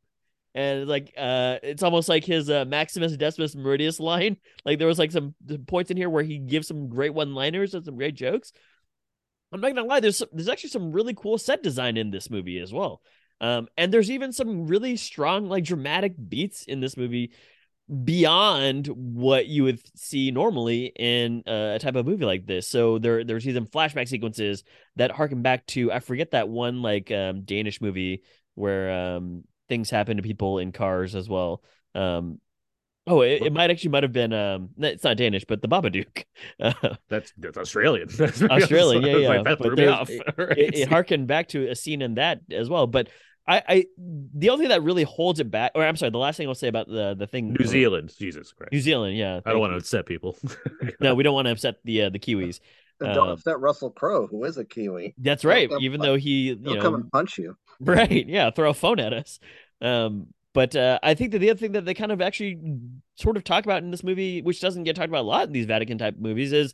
And 0.54 0.88
like, 0.88 1.12
uh, 1.18 1.58
it's 1.62 1.82
almost 1.82 2.08
like 2.08 2.24
his 2.24 2.48
uh, 2.48 2.64
Maximus 2.64 3.16
Decimus 3.16 3.54
Meridius 3.54 4.00
line. 4.00 4.38
Like 4.64 4.78
there 4.78 4.88
was 4.88 4.98
like 4.98 5.12
some 5.12 5.34
points 5.66 5.90
in 5.90 5.96
here 5.98 6.08
where 6.08 6.22
he 6.22 6.38
gives 6.38 6.68
some 6.68 6.88
great 6.88 7.12
one-liners 7.12 7.74
and 7.74 7.84
some 7.84 7.96
great 7.96 8.14
jokes. 8.14 8.52
I'm 9.52 9.60
not 9.60 9.74
gonna 9.74 9.86
lie, 9.86 10.00
there's 10.00 10.22
there's 10.32 10.48
actually 10.48 10.70
some 10.70 10.92
really 10.92 11.14
cool 11.14 11.38
set 11.38 11.62
design 11.62 11.96
in 11.96 12.10
this 12.10 12.30
movie 12.30 12.58
as 12.58 12.72
well. 12.72 13.00
Um, 13.40 13.68
and 13.76 13.92
there's 13.92 14.10
even 14.10 14.32
some 14.32 14.66
really 14.66 14.96
strong, 14.96 15.48
like 15.48 15.64
dramatic 15.64 16.14
beats 16.28 16.64
in 16.64 16.80
this 16.80 16.96
movie 16.96 17.32
beyond 18.04 18.88
what 18.88 19.46
you 19.46 19.62
would 19.64 19.80
see 19.96 20.30
normally 20.32 20.86
in 20.96 21.42
uh, 21.46 21.74
a 21.76 21.78
type 21.78 21.94
of 21.94 22.06
movie 22.06 22.24
like 22.24 22.46
this. 22.46 22.66
So 22.66 22.98
there 22.98 23.22
there's 23.24 23.46
even 23.46 23.66
flashback 23.66 24.08
sequences 24.08 24.64
that 24.96 25.12
harken 25.12 25.42
back 25.42 25.66
to 25.68 25.92
I 25.92 26.00
forget 26.00 26.32
that 26.32 26.48
one 26.48 26.82
like 26.82 27.10
um, 27.10 27.42
Danish 27.42 27.80
movie 27.80 28.22
where 28.54 28.90
um, 28.90 29.44
things 29.68 29.90
happen 29.90 30.16
to 30.16 30.22
people 30.22 30.58
in 30.58 30.72
cars 30.72 31.14
as 31.14 31.28
well. 31.28 31.62
Um, 31.94 32.40
oh, 33.06 33.20
it, 33.20 33.42
it 33.42 33.52
might 33.52 33.70
actually 33.70 33.90
might 33.90 34.02
have 34.02 34.12
been 34.12 34.32
um, 34.32 34.70
it's 34.78 35.04
not 35.04 35.16
Danish, 35.16 35.44
but 35.46 35.62
the 35.62 35.68
Babadook. 35.68 36.24
Uh, 36.60 36.72
That's 37.08 37.32
that's 37.38 37.58
Australian. 37.58 38.08
Australian, 38.20 39.02
yeah, 39.02 39.16
yeah. 39.16 39.42
that 39.42 39.58
But 39.58 39.62
threw 39.62 39.76
me 39.76 39.86
off. 39.86 40.08
it, 40.10 40.24
it, 40.38 40.74
it 40.74 40.88
harkened 40.88 41.26
back 41.26 41.48
to 41.48 41.68
a 41.68 41.74
scene 41.74 42.02
in 42.02 42.14
that 42.14 42.40
as 42.50 42.68
well. 42.68 42.86
But 42.86 43.08
I, 43.48 43.62
I, 43.68 43.84
the 43.96 44.50
only 44.50 44.64
thing 44.64 44.70
that 44.70 44.82
really 44.82 45.04
holds 45.04 45.38
it 45.38 45.50
back, 45.50 45.72
or 45.74 45.84
I'm 45.84 45.96
sorry, 45.96 46.10
the 46.10 46.18
last 46.18 46.36
thing 46.36 46.48
I'll 46.48 46.54
say 46.54 46.68
about 46.68 46.88
the 46.88 47.14
the 47.16 47.26
thing, 47.28 47.52
New 47.58 47.66
Zealand, 47.66 48.12
Jesus 48.18 48.52
Christ. 48.52 48.72
New 48.72 48.80
Zealand, 48.80 49.16
yeah. 49.16 49.40
I 49.46 49.50
don't 49.52 49.60
want 49.60 49.72
to 49.72 49.76
upset 49.76 50.06
people. 50.06 50.36
No, 51.00 51.14
we 51.14 51.22
don't 51.22 51.34
want 51.34 51.46
to 51.46 51.52
upset 51.52 51.76
the 51.84 52.02
uh, 52.02 52.10
the 52.10 52.18
Kiwis. 52.18 52.60
And 53.00 53.14
don't 53.14 53.28
Uh, 53.28 53.32
upset 53.32 53.60
Russell 53.60 53.90
Crowe, 53.90 54.26
who 54.26 54.42
is 54.44 54.56
a 54.56 54.64
Kiwi. 54.64 55.14
That's 55.18 55.44
right. 55.44 55.68
come- 55.68 55.82
Even 55.82 56.00
though 56.00 56.16
he, 56.16 56.48
you 56.48 56.58
He'll 56.64 56.74
know, 56.76 56.80
come 56.82 56.94
and 56.94 57.12
punch 57.12 57.38
you. 57.38 57.56
Right. 57.80 58.26
Yeah. 58.26 58.50
Throw 58.50 58.70
a 58.70 58.74
phone 58.74 58.98
at 58.98 59.12
us. 59.12 59.38
Um, 59.82 60.28
but 60.54 60.74
uh, 60.74 60.98
I 61.02 61.12
think 61.12 61.32
that 61.32 61.40
the 61.40 61.50
other 61.50 61.58
thing 61.58 61.72
that 61.72 61.84
they 61.84 61.92
kind 61.92 62.10
of 62.10 62.22
actually 62.22 62.58
sort 63.16 63.36
of 63.36 63.44
talk 63.44 63.64
about 63.64 63.82
in 63.82 63.90
this 63.90 64.02
movie, 64.02 64.40
which 64.40 64.62
doesn't 64.62 64.84
get 64.84 64.96
talked 64.96 65.10
about 65.10 65.20
a 65.24 65.28
lot 65.28 65.46
in 65.46 65.52
these 65.52 65.66
Vatican 65.66 65.98
type 65.98 66.16
movies, 66.18 66.54
is 66.54 66.72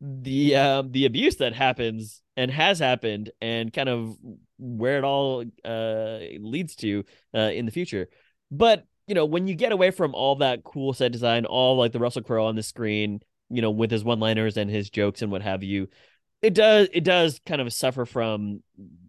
the 0.00 0.56
um, 0.56 0.92
the 0.92 1.06
abuse 1.06 1.36
that 1.36 1.54
happens 1.54 2.22
and 2.36 2.50
has 2.50 2.78
happened, 2.78 3.30
and 3.40 3.72
kind 3.72 3.88
of 3.88 4.16
where 4.58 4.98
it 4.98 5.04
all 5.04 5.44
uh, 5.64 6.18
leads 6.38 6.76
to 6.76 7.04
uh, 7.34 7.50
in 7.52 7.66
the 7.66 7.72
future. 7.72 8.08
But 8.50 8.84
you 9.06 9.14
know, 9.14 9.24
when 9.24 9.46
you 9.46 9.54
get 9.54 9.72
away 9.72 9.90
from 9.90 10.14
all 10.14 10.36
that 10.36 10.64
cool 10.64 10.92
set 10.92 11.12
design, 11.12 11.44
all 11.44 11.76
like 11.76 11.92
the 11.92 11.98
Russell 11.98 12.22
Crowe 12.22 12.46
on 12.46 12.56
the 12.56 12.62
screen, 12.62 13.20
you 13.48 13.62
know, 13.62 13.70
with 13.70 13.90
his 13.90 14.04
one 14.04 14.20
liners 14.20 14.56
and 14.56 14.70
his 14.70 14.90
jokes 14.90 15.22
and 15.22 15.30
what 15.30 15.42
have 15.42 15.62
you, 15.62 15.88
it 16.42 16.54
does 16.54 16.88
it 16.92 17.04
does 17.04 17.40
kind 17.46 17.60
of 17.60 17.72
suffer 17.72 18.04
from 18.04 18.62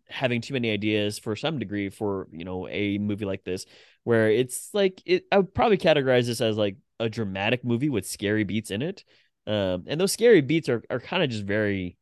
having 0.09 0.41
too 0.41 0.53
many 0.53 0.71
ideas 0.71 1.19
for 1.19 1.35
some 1.35 1.59
degree 1.59 1.89
for 1.89 2.27
you 2.31 2.45
know 2.45 2.67
a 2.67 2.97
movie 2.97 3.25
like 3.25 3.43
this 3.43 3.65
where 4.03 4.29
it's 4.31 4.69
like 4.73 5.01
it 5.05 5.25
i 5.31 5.37
would 5.37 5.53
probably 5.53 5.77
categorize 5.77 6.25
this 6.25 6.39
as 6.39 6.57
like 6.57 6.77
a 6.99 7.09
dramatic 7.09 7.63
movie 7.63 7.89
with 7.89 8.07
scary 8.07 8.43
beats 8.43 8.71
in 8.71 8.81
it 8.81 9.03
um 9.47 9.85
and 9.87 9.99
those 9.99 10.11
scary 10.11 10.41
beats 10.41 10.69
are 10.69 10.83
are 10.89 10.99
kind 10.99 11.23
of 11.23 11.29
just 11.29 11.43
very 11.43 11.97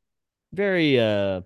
very 0.53 0.99
uh 0.99 1.41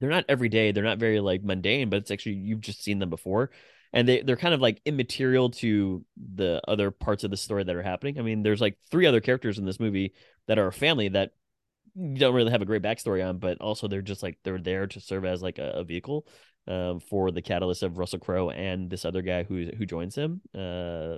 they're 0.00 0.10
not 0.10 0.24
everyday 0.28 0.72
they're 0.72 0.84
not 0.84 0.98
very 0.98 1.20
like 1.20 1.42
mundane 1.42 1.88
but 1.88 1.96
it's 1.96 2.10
actually 2.10 2.34
you've 2.34 2.60
just 2.60 2.82
seen 2.82 2.98
them 2.98 3.10
before 3.10 3.50
and 3.92 4.08
they 4.08 4.22
they're 4.22 4.36
kind 4.36 4.54
of 4.54 4.60
like 4.60 4.80
immaterial 4.84 5.50
to 5.50 6.04
the 6.34 6.60
other 6.66 6.90
parts 6.90 7.24
of 7.24 7.30
the 7.30 7.36
story 7.36 7.64
that 7.64 7.76
are 7.76 7.82
happening 7.82 8.18
i 8.18 8.22
mean 8.22 8.42
there's 8.42 8.60
like 8.60 8.76
three 8.90 9.06
other 9.06 9.20
characters 9.20 9.58
in 9.58 9.64
this 9.64 9.80
movie 9.80 10.12
that 10.48 10.58
are 10.58 10.66
a 10.66 10.72
family 10.72 11.08
that 11.08 11.30
don't 12.14 12.34
really 12.34 12.50
have 12.50 12.62
a 12.62 12.66
great 12.66 12.82
backstory 12.82 13.26
on, 13.26 13.38
but 13.38 13.60
also 13.60 13.88
they're 13.88 14.02
just 14.02 14.22
like 14.22 14.38
they're 14.44 14.58
there 14.58 14.86
to 14.86 15.00
serve 15.00 15.24
as 15.24 15.42
like 15.42 15.58
a, 15.58 15.70
a 15.70 15.84
vehicle 15.84 16.26
um, 16.66 17.00
for 17.00 17.30
the 17.30 17.42
catalyst 17.42 17.82
of 17.82 17.98
Russell 17.98 18.18
Crowe 18.18 18.50
and 18.50 18.88
this 18.88 19.04
other 19.04 19.22
guy 19.22 19.42
who 19.42 19.66
who 19.76 19.84
joins 19.84 20.14
him, 20.14 20.40
uh, 20.54 21.16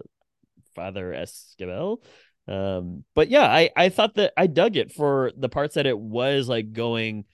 Father 0.75 1.13
Esquibel. 1.13 2.03
Um, 2.47 3.05
but 3.15 3.29
yeah, 3.29 3.45
I 3.45 3.71
I 3.77 3.89
thought 3.89 4.15
that 4.17 4.33
I 4.37 4.47
dug 4.47 4.77
it 4.77 4.93
for 4.93 5.33
the 5.37 5.49
parts 5.49 5.75
that 5.75 5.87
it 5.87 5.99
was 5.99 6.49
like 6.49 6.73
going 6.73 7.25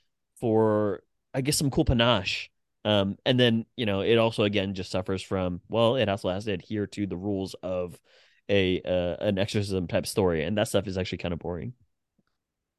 for 0.41 1.03
I 1.35 1.41
guess 1.41 1.57
some 1.57 1.71
cool 1.71 1.85
panache. 1.85 2.51
Um, 2.85 3.19
and 3.27 3.39
then 3.39 3.67
you 3.77 3.87
know 3.87 4.01
it 4.01 4.17
also 4.17 4.45
again 4.45 4.75
just 4.75 4.91
suffers 4.91 5.23
from 5.23 5.61
well, 5.69 5.97
it 5.97 6.09
also 6.09 6.31
has 6.31 6.45
to 6.45 6.53
adhere 6.53 6.87
to 6.89 7.07
the 7.07 7.17
rules 7.17 7.55
of 7.63 7.99
a 8.49 8.81
uh, 8.83 9.25
an 9.25 9.39
exorcism 9.39 9.87
type 9.87 10.07
story, 10.07 10.45
and 10.45 10.57
that 10.59 10.69
stuff 10.69 10.87
is 10.87 10.97
actually 10.97 11.19
kind 11.19 11.33
of 11.33 11.41
boring. 11.41 11.75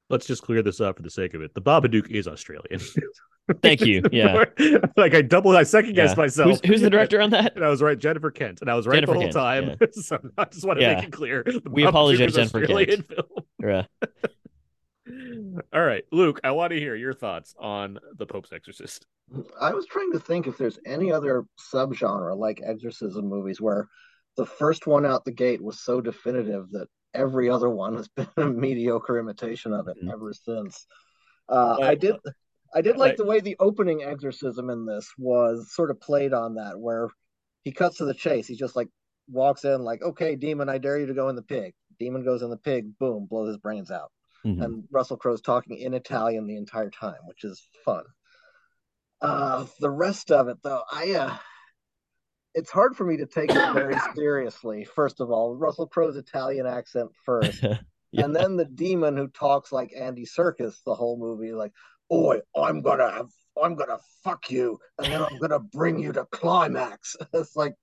Let's 0.10 0.26
just 0.26 0.44
clear 0.44 0.62
this 0.62 0.82
up 0.82 0.98
for 0.98 1.04
the 1.04 1.10
sake 1.10 1.34
of 1.34 1.42
it. 1.42 1.54
The 1.54 1.62
Babadook 1.62 2.10
is 2.10 2.28
Australian. 2.28 2.82
Thank 3.62 3.82
you. 3.82 4.02
Yeah. 4.12 4.45
like 4.97 5.14
I 5.14 5.22
double, 5.22 5.56
I 5.56 5.64
second 5.64 5.93
guessed 5.95 6.18
Yeah. 6.18 6.24
myself. 6.24 6.49
Who's, 6.49 6.62
who's 6.66 6.82
the 6.82 6.89
director 6.89 7.22
on 7.22 7.30
that? 7.32 7.56
And 7.56 7.64
I 7.66 7.70
was 7.70 7.82
right, 7.82 7.97
Jennifer 7.97 8.32
Kent, 8.32 8.62
and 8.62 8.70
I 8.70 8.76
was 8.76 8.86
right 8.88 8.95
Jennifer 8.95 9.14
the 9.14 9.20
whole 9.20 9.32
Kent, 9.32 9.80
time. 9.80 9.89
so 9.93 10.20
I 10.38 10.45
just 10.45 10.66
want 10.66 10.80
to 10.80 10.86
Yeah. 10.86 10.95
make 10.95 11.06
it 11.06 11.12
clear. 11.12 11.43
The 11.45 11.62
We 11.70 11.84
Babadook 11.84 11.89
apologize, 11.89 12.28
is 12.30 12.36
Jennifer 12.36 12.60
Kent. 12.66 12.72
Australian 12.72 13.02
film. 13.04 13.28
Yeah. 13.62 13.84
All 15.74 15.82
right, 15.84 16.04
Luke, 16.12 16.39
I 16.43 16.52
want 16.52 16.72
to 16.72 16.80
hear 16.80 16.95
your 16.95 17.14
thoughts 17.14 17.54
on 17.60 17.99
the 18.18 18.26
Pope's 18.26 18.52
Exorcist. 18.54 19.06
I 19.60 19.74
was 19.74 19.86
trying 19.88 20.12
to 20.14 20.20
think 20.20 20.47
if 20.47 20.58
there's 20.58 20.80
any 20.86 21.12
other 21.12 21.45
subgenre 21.74 22.38
like 22.38 22.62
exorcism 22.64 23.28
movies 23.28 23.60
where 23.60 23.88
the 24.38 24.45
first 24.45 24.88
one 24.88 25.06
out 25.06 25.26
the 25.26 25.32
gate 25.32 25.62
was 25.62 25.82
so 25.82 25.99
definitive 26.02 26.70
that 26.72 26.88
every 27.14 27.49
other 27.49 27.70
one 27.70 27.95
has 27.95 28.08
been 28.10 28.28
a 28.38 28.45
mediocre 28.45 29.20
imitation 29.20 29.74
of 29.74 29.88
it 29.88 29.97
Mhm. 30.04 30.12
ever 30.14 30.32
since. 30.34 30.86
Uh, 31.49 31.78
I 31.82 31.86
Like- 31.89 31.99
did, 31.99 32.16
I 32.74 32.82
did 32.82 32.97
like 32.97 33.09
like- 33.11 33.17
the 33.17 33.26
way 33.26 33.39
the 33.41 33.57
opening 33.59 34.03
exorcism 34.03 34.69
in 34.69 34.86
this 34.86 35.11
was 35.17 35.74
sort 35.74 35.91
of 35.91 35.99
played 35.99 36.34
on 36.34 36.55
that, 36.55 36.80
where 36.80 37.09
he 37.63 37.72
cuts 37.72 37.97
to 37.97 38.05
the 38.05 38.13
chase. 38.13 38.47
He 38.47 38.55
just 38.55 38.76
like 38.76 38.89
walks 39.30 39.63
in, 39.65 39.82
like, 39.84 40.01
"Okay, 40.01 40.36
demon, 40.36 40.69
I 40.69 40.78
dare 40.78 40.97
you 40.99 41.05
to 41.07 41.13
go 41.13 41.30
in 41.30 41.36
the 41.36 41.41
pig." 41.41 41.74
Demon 41.99 42.24
goes 42.24 42.41
in 42.41 42.49
the 42.49 42.57
pig, 42.57 42.97
boom, 42.97 43.28
blows 43.30 43.49
his 43.49 43.57
brains 43.57 43.91
out 43.91 44.11
Mhm. 44.45 44.63
and 44.63 44.84
Russell 44.89 45.17
Crowe's 45.17 45.41
talking 45.41 45.78
in 45.78 45.93
Italian 45.93 46.47
the 46.47 46.55
entire 46.57 46.89
time, 46.89 47.19
which 47.26 47.43
is 47.43 47.61
fun. 47.86 48.03
Uh, 49.22 49.67
the 49.80 49.89
rest 49.89 50.32
of 50.32 50.47
it, 50.47 50.57
though, 50.63 50.82
I 50.91 51.11
uh, 51.13 51.38
it's 52.55 52.72
hard 52.72 52.95
for 52.97 53.05
me 53.05 53.17
to 53.17 53.26
take 53.28 53.51
it 53.51 53.74
very 53.74 53.95
seriously. 54.15 54.84
First 54.84 55.22
of 55.22 55.30
all, 55.30 55.55
Russell 55.55 55.88
Crowe's 55.88 56.15
Italian 56.17 56.65
accent 56.65 57.11
first, 57.26 57.61
Yeah. 57.61 58.26
and 58.26 58.36
then 58.36 58.55
the 58.57 58.65
demon 58.65 59.15
who 59.15 59.28
talks 59.28 59.72
like 59.72 59.93
Andy 59.95 60.26
Serkis 60.26 60.82
the 60.86 60.95
whole 60.95 61.17
movie, 61.19 61.53
like, 61.53 61.72
"Oi, 62.12 62.39
I'm 62.55 62.82
gonna 62.82 63.09
have, 63.12 63.30
I'm 63.62 63.76
gonna 63.76 63.99
fuck 64.24 64.49
you, 64.51 64.80
and 64.97 65.12
then 65.12 65.22
I'm 65.24 65.38
gonna 65.39 65.59
bring 65.59 65.99
you 65.99 66.12
to 66.14 66.26
climax." 66.32 67.16
it's 67.34 67.55
like, 67.55 67.74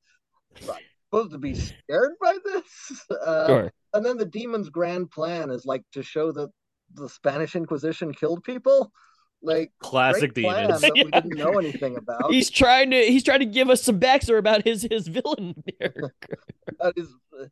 am 0.62 0.74
supposed 1.10 1.32
to 1.32 1.38
be 1.38 1.54
scared 1.54 2.12
by 2.20 2.36
this? 2.44 3.02
Uh, 3.24 3.46
Sure. 3.46 3.72
and 3.94 4.04
then 4.04 4.16
the 4.18 4.24
demon's 4.26 4.68
grand 4.70 5.10
plan 5.10 5.50
is 5.50 5.64
like 5.64 5.82
to 5.92 6.02
show 6.02 6.30
that 6.32 6.50
the 6.94 7.08
Spanish 7.08 7.54
Inquisition 7.56 8.12
killed 8.12 8.42
people. 8.44 8.92
Like 9.40 9.70
Classic 9.78 10.34
great 10.34 10.44
demons. 10.46 10.80
that 10.80 10.92
we 10.94 11.04
didn't 11.12 11.36
know 11.36 11.58
anything 11.58 11.96
about. 11.96 12.30
He's 12.32 12.50
trying 12.50 12.90
to 12.90 13.00
he's 13.04 13.22
trying 13.22 13.38
to 13.40 13.46
give 13.46 13.70
us 13.70 13.82
some 13.82 14.00
backstory 14.00 14.38
about 14.38 14.64
his 14.66 14.82
his 14.90 15.06
villain 15.06 15.54
character. 15.80 16.38
That 16.80 16.94
is, 16.96 17.08
uh, 17.40 17.44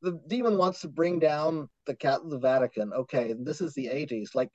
the 0.00 0.18
demon 0.26 0.56
wants 0.56 0.80
to 0.82 0.88
bring 0.88 1.18
down 1.18 1.68
the 1.86 1.94
cat 1.94 2.20
the 2.24 2.38
Vatican. 2.38 2.92
Okay, 2.94 3.34
this 3.38 3.60
is 3.60 3.74
the 3.74 3.86
'80s. 3.88 4.34
Like, 4.34 4.48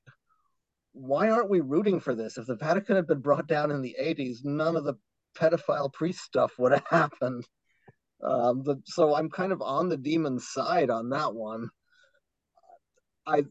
why 0.93 1.29
aren't 1.29 1.49
we 1.49 1.59
rooting 1.59 1.99
for 1.99 2.15
this? 2.15 2.37
If 2.37 2.47
the 2.47 2.55
Vatican 2.55 2.95
had 2.95 3.07
been 3.07 3.21
brought 3.21 3.47
down 3.47 3.71
in 3.71 3.81
the 3.81 3.95
'80s, 4.01 4.43
none 4.43 4.75
of 4.75 4.83
the 4.83 4.95
pedophile 5.37 5.91
priest 5.91 6.21
stuff 6.21 6.53
would 6.57 6.71
have 6.71 6.87
happened. 6.89 7.45
Um, 8.23 8.63
the, 8.63 8.81
so 8.85 9.15
I'm 9.15 9.29
kind 9.29 9.51
of 9.51 9.61
on 9.61 9.89
the 9.89 9.97
demon's 9.97 10.49
side 10.49 10.89
on 10.89 11.09
that 11.09 11.33
one. 11.33 11.69
I 13.25 13.45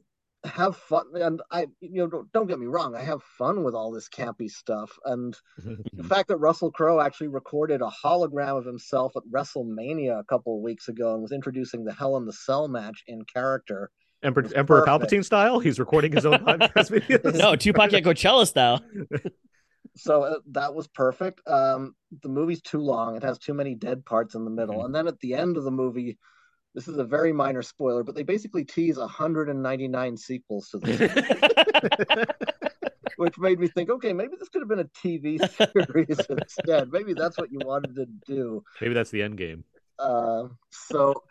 have 0.45 0.77
fun, 0.77 1.07
and 1.15 1.43
I, 1.51 1.67
you 1.81 2.03
know, 2.03 2.07
don't, 2.07 2.33
don't 2.33 2.47
get 2.47 2.59
me 2.59 2.67
wrong, 2.67 2.95
I 2.95 3.03
have 3.03 3.23
fun 3.23 3.65
with 3.65 3.75
all 3.75 3.91
this 3.91 4.09
campy 4.09 4.49
stuff, 4.49 4.97
and 5.05 5.37
the 5.93 6.05
fact 6.09 6.29
that 6.29 6.37
Russell 6.37 6.71
Crowe 6.71 7.01
actually 7.01 7.29
recorded 7.29 7.81
a 7.81 7.91
hologram 8.05 8.59
of 8.59 8.65
himself 8.65 9.13
at 9.17 9.23
WrestleMania 9.33 10.19
a 10.19 10.25
couple 10.25 10.57
of 10.57 10.63
weeks 10.63 10.89
ago 10.89 11.13
and 11.15 11.23
was 11.23 11.33
introducing 11.33 11.85
the 11.85 11.93
Hell 11.93 12.17
in 12.17 12.25
the 12.25 12.33
Cell 12.33 12.69
match 12.69 13.03
in 13.07 13.25
character. 13.25 13.91
Emperor, 14.23 14.49
Emperor. 14.55 14.85
Palpatine 14.87 15.25
style. 15.25 15.61
He's 15.61 15.79
recording 15.79 16.13
his 16.13 16.27
own 16.27 16.39
podcast 16.45 16.91
videos. 16.91 17.35
No, 17.37 17.55
Tupac 17.57 17.93
at 17.93 18.03
Coachella 18.05 18.47
style. 18.47 18.83
So 19.97 20.23
uh, 20.23 20.37
that 20.53 20.75
was 20.77 20.87
perfect. 20.87 21.41
Um, 21.49 21.97
the 22.23 22.29
movie's 22.29 22.63
too 22.63 22.79
long; 22.79 23.17
it 23.17 23.25
has 23.25 23.37
too 23.37 23.53
many 23.53 23.75
dead 23.75 24.05
parts 24.05 24.37
in 24.37 24.45
the 24.45 24.51
middle, 24.51 24.77
Mhm. 24.77 24.85
and 24.85 24.95
then 24.95 25.09
at 25.09 25.19
the 25.19 25.35
end 25.35 25.57
of 25.57 25.65
the 25.65 25.73
movie. 25.73 26.19
This 26.75 26.87
is 26.87 26.99
a 26.99 27.05
very 27.05 27.33
minor 27.33 27.63
spoiler, 27.63 28.05
but 28.05 28.15
they 28.15 28.23
basically 28.23 28.65
tease 28.65 28.97
199 28.99 30.17
sequels 30.17 30.69
to 30.69 30.79
this, 30.79 31.01
which 33.17 33.37
made 33.39 33.59
me 33.59 33.67
think, 33.67 33.91
okay, 33.91 34.13
maybe 34.13 34.35
this 34.39 34.49
could 34.51 34.61
have 34.63 34.69
been 34.69 34.79
a 34.79 34.85
TV 34.85 35.39
series 35.57 36.21
instead. 36.31 36.93
Maybe 36.93 37.15
that's 37.15 37.37
what 37.37 37.51
you 37.51 37.59
wanted 37.65 37.97
to 37.97 38.07
do. 38.27 38.63
Maybe 38.81 38.95
that's 38.95 39.11
the 39.11 39.23
end 39.23 39.39
game. 39.39 39.65
Uh, 39.99 40.49
so 40.71 41.25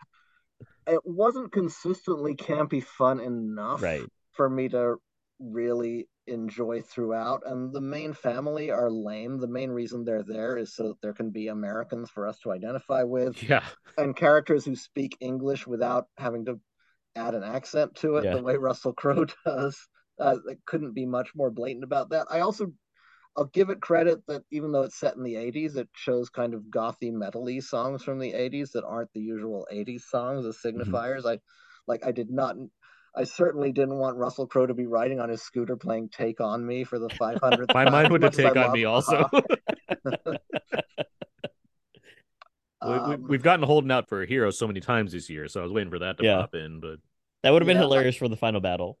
it 0.88 1.00
wasn't 1.04 1.52
consistently 1.52 2.34
campy 2.34 2.82
fun 2.82 3.20
enough 3.20 3.82
Right. 3.82 4.04
for 4.32 4.48
me 4.48 4.68
to 4.70 4.96
really 5.38 6.08
enjoy 6.26 6.82
throughout. 6.82 7.42
And 7.46 7.72
the 7.72 7.80
main 7.80 8.12
family 8.12 8.70
are 8.70 8.90
lame. 8.90 9.38
The 9.38 9.46
main 9.48 9.70
reason 9.70 10.04
they're 10.04 10.22
there 10.22 10.56
is 10.58 10.74
so 10.74 10.88
that 10.88 11.00
there 11.02 11.12
can 11.14 11.30
be 11.30 11.48
Americans 11.48 12.10
for 12.10 12.26
us 12.26 12.38
to 12.40 12.52
identify 12.52 13.02
with 13.04 13.40
Yeah. 13.48 13.64
and 13.96 14.16
characters 14.16 14.64
who 14.64 14.74
speak 14.76 15.16
English 15.20 15.66
without 15.66 16.06
having 16.16 16.44
to 16.46 16.60
add 17.16 17.34
an 17.34 17.42
accent 17.44 17.94
to 17.96 18.16
it 18.16 18.24
Yeah. 18.24 18.36
the 18.36 18.42
way 18.42 18.56
Russell 18.56 18.92
Crowe 18.92 19.26
does. 19.46 19.78
Uh, 20.20 20.36
it 20.48 20.58
couldn't 20.66 20.92
be 20.92 21.06
much 21.06 21.30
more 21.34 21.50
blatant 21.50 21.84
about 21.84 22.10
that. 22.10 22.26
I 22.30 22.40
also, 22.40 22.72
I'll 23.36 23.46
give 23.46 23.70
it 23.70 23.80
credit 23.80 24.26
that 24.26 24.42
even 24.50 24.72
though 24.72 24.82
it's 24.82 24.98
set 24.98 25.16
in 25.16 25.22
the 25.22 25.36
80s, 25.36 25.76
it 25.76 25.88
shows 25.94 26.28
kind 26.28 26.54
of 26.54 26.62
gothy 26.62 27.12
metally 27.12 27.62
songs 27.62 28.02
from 28.02 28.18
the 28.18 28.32
80s 28.32 28.72
that 28.72 28.84
aren't 28.84 29.12
the 29.12 29.20
usual 29.20 29.66
80s 29.70 30.06
songs 30.08 30.44
as 30.46 30.58
signifiers. 30.64 31.24
I 31.24 31.38
like 31.86 32.04
I 32.04 32.12
did 32.12 32.30
not 32.30 32.56
I 33.14 33.24
certainly 33.24 33.72
didn't 33.72 33.98
want 33.98 34.16
Russell 34.16 34.46
Crowe 34.46 34.66
to 34.66 34.74
be 34.74 34.86
riding 34.86 35.18
on 35.20 35.28
his 35.28 35.42
scooter 35.42 35.76
playing 35.76 36.10
Take 36.10 36.40
On 36.40 36.64
Me 36.64 36.84
for 36.84 36.98
the 36.98 37.10
500th 37.10 37.70
My 37.74 37.84
time, 37.84 37.92
mind 37.92 38.10
would 38.10 38.20
to 38.22 38.26
much 38.26 38.36
take 38.36 38.56
on 38.56 38.72
me 38.72 38.84
also. 38.84 39.24
We, 42.84 42.98
we, 43.00 43.16
Um, 43.16 43.24
we've 43.26 43.42
gotten 43.42 43.64
holding 43.66 43.90
out 43.90 44.08
for 44.08 44.22
a 44.22 44.26
hero 44.26 44.50
so 44.50 44.66
many 44.66 44.80
times 44.80 45.12
this 45.12 45.28
year, 45.28 45.48
so 45.48 45.60
I 45.60 45.62
was 45.64 45.72
waiting 45.72 45.90
for 45.90 45.98
that 45.98 46.16
to 46.18 46.24
Yeah. 46.24 46.42
pop 46.42 46.54
in. 46.54 46.80
But 46.80 47.00
That 47.42 47.50
would 47.52 47.62
have 47.62 47.66
been 47.66 47.76
Yeah. 47.76 47.82
hilarious 47.82 48.16
for 48.16 48.28
the 48.28 48.36
final 48.36 48.60
battle. 48.60 48.98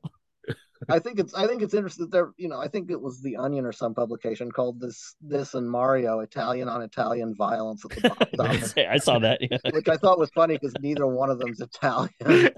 I 0.88 0.98
think 0.98 1.18
it's 1.18 1.34
I 1.34 1.46
think 1.46 1.62
it's 1.62 1.74
interesting 1.74 2.06
that 2.06 2.12
there 2.12 2.32
you 2.36 2.48
know 2.48 2.60
I 2.60 2.68
think 2.68 2.90
it 2.90 3.00
was 3.00 3.20
the 3.20 3.36
Onion 3.36 3.66
or 3.66 3.72
some 3.72 3.94
publication 3.94 4.50
called 4.50 4.80
this 4.80 5.14
this 5.20 5.54
and 5.54 5.70
Mario 5.70 6.20
Italian 6.20 6.68
on 6.68 6.82
Italian 6.82 7.34
violence 7.34 7.84
at 7.84 7.90
the 7.90 8.08
box 8.36 8.38
office, 8.38 8.74
I 8.76 8.98
saw 8.98 9.18
that. 9.18 9.40
Yeah. 9.40 9.58
which 9.72 9.88
I 9.88 9.96
thought 9.96 10.18
was 10.18 10.30
funny 10.34 10.54
because 10.54 10.74
neither 10.80 11.06
one 11.06 11.30
of 11.30 11.38
them's 11.38 11.60
Italian. 11.60 12.10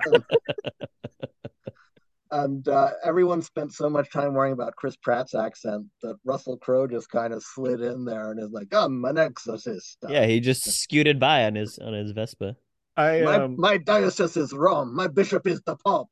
and 2.31 2.69
uh, 2.69 2.91
everyone 3.05 3.43
spent 3.43 3.73
so 3.73 3.91
much 3.91 4.11
time 4.11 4.35
worrying 4.35 4.53
about 4.53 4.77
Chris 4.77 4.97
Pratt's 4.97 5.35
accent 5.35 5.87
that 6.03 6.17
Russell 6.25 6.57
Crowe 6.59 6.87
just 6.87 7.11
kind 7.11 7.33
of 7.33 7.43
slid 7.43 7.81
in 7.81 8.05
there 8.05 8.31
and 8.31 8.41
is 8.41 8.51
like, 8.51 8.69
"I'm 8.73 9.05
an 9.05 9.19
exorcist." 9.19 9.99
Yeah, 10.09 10.27
he 10.27 10.41
just 10.41 10.65
scooted 10.65 11.19
by 11.19 11.45
on 11.45 11.55
his 11.55 11.79
on 11.79 11.93
his 11.93 12.13
Vespa. 12.13 12.57
I 12.97 13.23
my 13.23 13.37
um, 13.37 13.57
my 13.59 13.79
diocese 13.79 14.37
is 14.37 14.53
Rome. 14.53 14.95
My 14.95 15.09
bishop 15.09 15.47
is 15.47 15.61
the 15.63 15.77
Pope. 15.77 16.11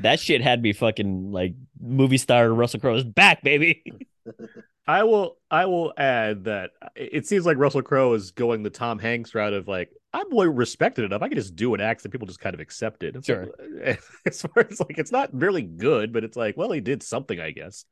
That 0.00 0.20
shit 0.20 0.40
had 0.40 0.62
me 0.62 0.72
fucking 0.72 1.32
like 1.32 1.54
movie 1.80 2.18
star 2.18 2.48
Russell 2.52 2.80
Crowe 2.80 2.96
is 2.96 3.04
back, 3.04 3.42
baby. 3.42 3.82
I 4.86 5.04
will 5.04 5.36
I 5.50 5.66
will 5.66 5.92
add 5.96 6.44
that 6.44 6.70
it 6.96 7.26
seems 7.26 7.46
like 7.46 7.56
Russell 7.56 7.82
Crowe 7.82 8.14
is 8.14 8.32
going 8.32 8.62
the 8.62 8.70
Tom 8.70 8.98
Hanks 8.98 9.34
route 9.34 9.52
of 9.52 9.68
like 9.68 9.90
I'm 10.12 10.28
respected 10.36 11.04
enough. 11.04 11.22
I 11.22 11.28
can 11.28 11.38
just 11.38 11.56
do 11.56 11.74
an 11.74 11.80
accent. 11.80 12.12
People 12.12 12.26
just 12.26 12.40
kind 12.40 12.54
of 12.54 12.60
accept 12.60 13.02
it. 13.02 13.16
It's 13.16 13.26
Sure. 13.26 13.48
like- 13.84 14.02
as 14.26 14.42
far 14.42 14.66
as 14.68 14.80
like 14.80 14.98
it's 14.98 15.12
not 15.12 15.30
really 15.32 15.62
good, 15.62 16.12
but 16.12 16.24
it's 16.24 16.36
like, 16.36 16.56
well, 16.56 16.70
he 16.72 16.80
did 16.80 17.02
something, 17.02 17.38
I 17.40 17.52
guess. 17.52 17.84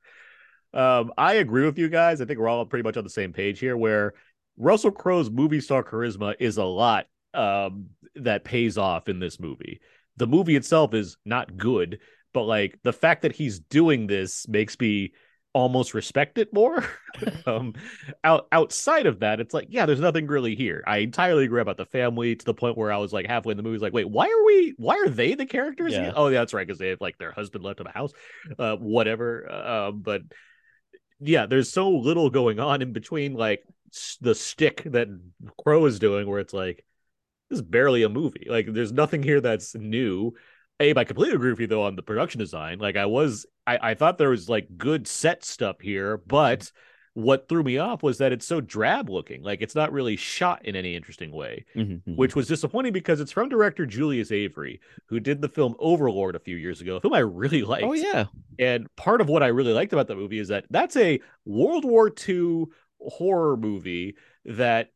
Um, 0.74 1.12
I 1.16 1.34
agree 1.34 1.64
with 1.64 1.78
you 1.78 1.88
guys. 1.88 2.20
I 2.20 2.24
think 2.24 2.38
we're 2.38 2.48
all 2.48 2.66
pretty 2.66 2.82
much 2.82 2.96
on 2.96 3.04
the 3.04 3.10
same 3.10 3.32
page 3.32 3.58
here 3.60 3.76
where 3.76 4.14
Russell 4.56 4.90
Crowe's 4.90 5.30
movie 5.30 5.60
star 5.60 5.82
charisma 5.82 6.34
is 6.38 6.56
a 6.58 6.64
lot 6.64 7.06
um 7.34 7.90
that 8.16 8.42
pays 8.44 8.76
off 8.76 9.08
in 9.08 9.20
this 9.20 9.38
movie. 9.38 9.80
The 10.16 10.26
movie 10.26 10.56
itself 10.56 10.94
is 10.94 11.16
not 11.24 11.56
good, 11.56 12.00
but 12.32 12.44
like 12.44 12.78
the 12.82 12.92
fact 12.92 13.22
that 13.22 13.32
he's 13.32 13.58
doing 13.58 14.06
this 14.06 14.46
makes 14.48 14.78
me 14.78 15.12
almost 15.52 15.94
respect 15.94 16.38
it 16.38 16.52
more. 16.52 16.84
um, 17.46 17.74
out 18.22 18.46
outside 18.52 19.06
of 19.06 19.20
that, 19.20 19.40
it's 19.40 19.54
like, 19.54 19.66
yeah, 19.70 19.86
there's 19.86 20.00
nothing 20.00 20.26
really 20.26 20.54
here. 20.54 20.82
I 20.86 20.98
entirely 20.98 21.44
agree 21.44 21.60
about 21.60 21.76
the 21.76 21.86
family 21.86 22.36
to 22.36 22.44
the 22.44 22.54
point 22.54 22.76
where 22.76 22.92
I 22.92 22.98
was 22.98 23.12
like 23.12 23.26
halfway 23.26 23.52
in 23.52 23.56
the 23.56 23.62
movie, 23.62 23.78
like, 23.78 23.92
wait, 23.92 24.08
why 24.08 24.26
are 24.26 24.44
we? 24.44 24.74
Why 24.76 24.96
are 24.96 25.08
they 25.08 25.34
the 25.34 25.46
characters? 25.46 25.92
Yeah. 25.92 26.12
Oh, 26.14 26.28
yeah, 26.28 26.40
that's 26.40 26.54
right, 26.54 26.66
because 26.66 26.78
they 26.78 26.88
have 26.88 27.00
like 27.00 27.18
their 27.18 27.32
husband 27.32 27.64
left 27.64 27.80
in 27.80 27.84
the 27.84 27.92
house, 27.92 28.12
uh, 28.58 28.76
whatever. 28.76 29.50
Uh, 29.50 29.90
but 29.92 30.22
yeah, 31.20 31.46
there's 31.46 31.72
so 31.72 31.90
little 31.90 32.30
going 32.30 32.60
on 32.60 32.82
in 32.82 32.92
between, 32.92 33.34
like 33.34 33.62
the 34.20 34.34
stick 34.34 34.82
that 34.86 35.08
Crowe 35.62 35.86
is 35.86 35.98
doing, 35.98 36.28
where 36.28 36.40
it's 36.40 36.54
like 36.54 36.84
this 37.50 37.58
is 37.58 37.62
barely 37.62 38.02
a 38.04 38.08
movie. 38.08 38.46
Like, 38.48 38.72
there's 38.72 38.92
nothing 38.92 39.22
here 39.22 39.40
that's 39.40 39.74
new. 39.74 40.32
Abe, 40.78 40.96
I 40.96 41.04
completely 41.04 41.34
agree 41.34 41.50
with 41.50 41.60
you 41.60 41.66
though 41.66 41.82
on 41.84 41.96
the 41.96 42.02
production 42.02 42.38
design. 42.38 42.78
Like, 42.78 42.96
I 42.96 43.06
was, 43.06 43.44
I, 43.66 43.90
I 43.90 43.94
thought 43.94 44.16
there 44.18 44.30
was 44.30 44.48
like 44.48 44.68
good 44.78 45.06
set 45.06 45.44
stuff 45.44 45.80
here, 45.80 46.16
but 46.26 46.70
what 47.14 47.48
threw 47.48 47.62
me 47.64 47.76
off 47.76 48.02
was 48.04 48.18
that 48.18 48.32
it's 48.32 48.46
so 48.46 48.60
drab 48.60 49.10
looking. 49.10 49.42
Like, 49.42 49.60
it's 49.62 49.74
not 49.74 49.92
really 49.92 50.14
shot 50.16 50.64
in 50.64 50.76
any 50.76 50.94
interesting 50.94 51.32
way, 51.32 51.66
Mhm, 51.76 52.02
mhm. 52.08 52.16
which 52.16 52.36
was 52.36 52.46
disappointing 52.46 52.92
because 52.92 53.20
it's 53.20 53.32
from 53.32 53.48
director 53.48 53.84
Julius 53.84 54.30
Avery, 54.30 54.80
who 55.06 55.18
did 55.20 55.42
the 55.42 55.48
film 55.48 55.74
Overlord 55.80 56.36
a 56.36 56.40
few 56.40 56.56
years 56.56 56.80
ago, 56.80 56.96
a 56.96 57.00
film 57.00 57.12
I 57.12 57.18
really 57.18 57.62
liked. 57.62 57.84
oh 57.84 57.92
yeah, 57.94 58.26
And 58.60 58.86
part 58.96 59.20
of 59.20 59.28
what 59.28 59.42
I 59.42 59.48
really 59.48 59.72
liked 59.72 59.92
about 59.92 60.06
that 60.06 60.16
movie 60.16 60.38
is 60.38 60.48
that 60.48 60.66
that's 60.70 60.96
a 60.96 61.20
World 61.44 61.84
War 61.84 62.10
II 62.28 62.66
horror 63.00 63.56
movie 63.56 64.14
that 64.44 64.90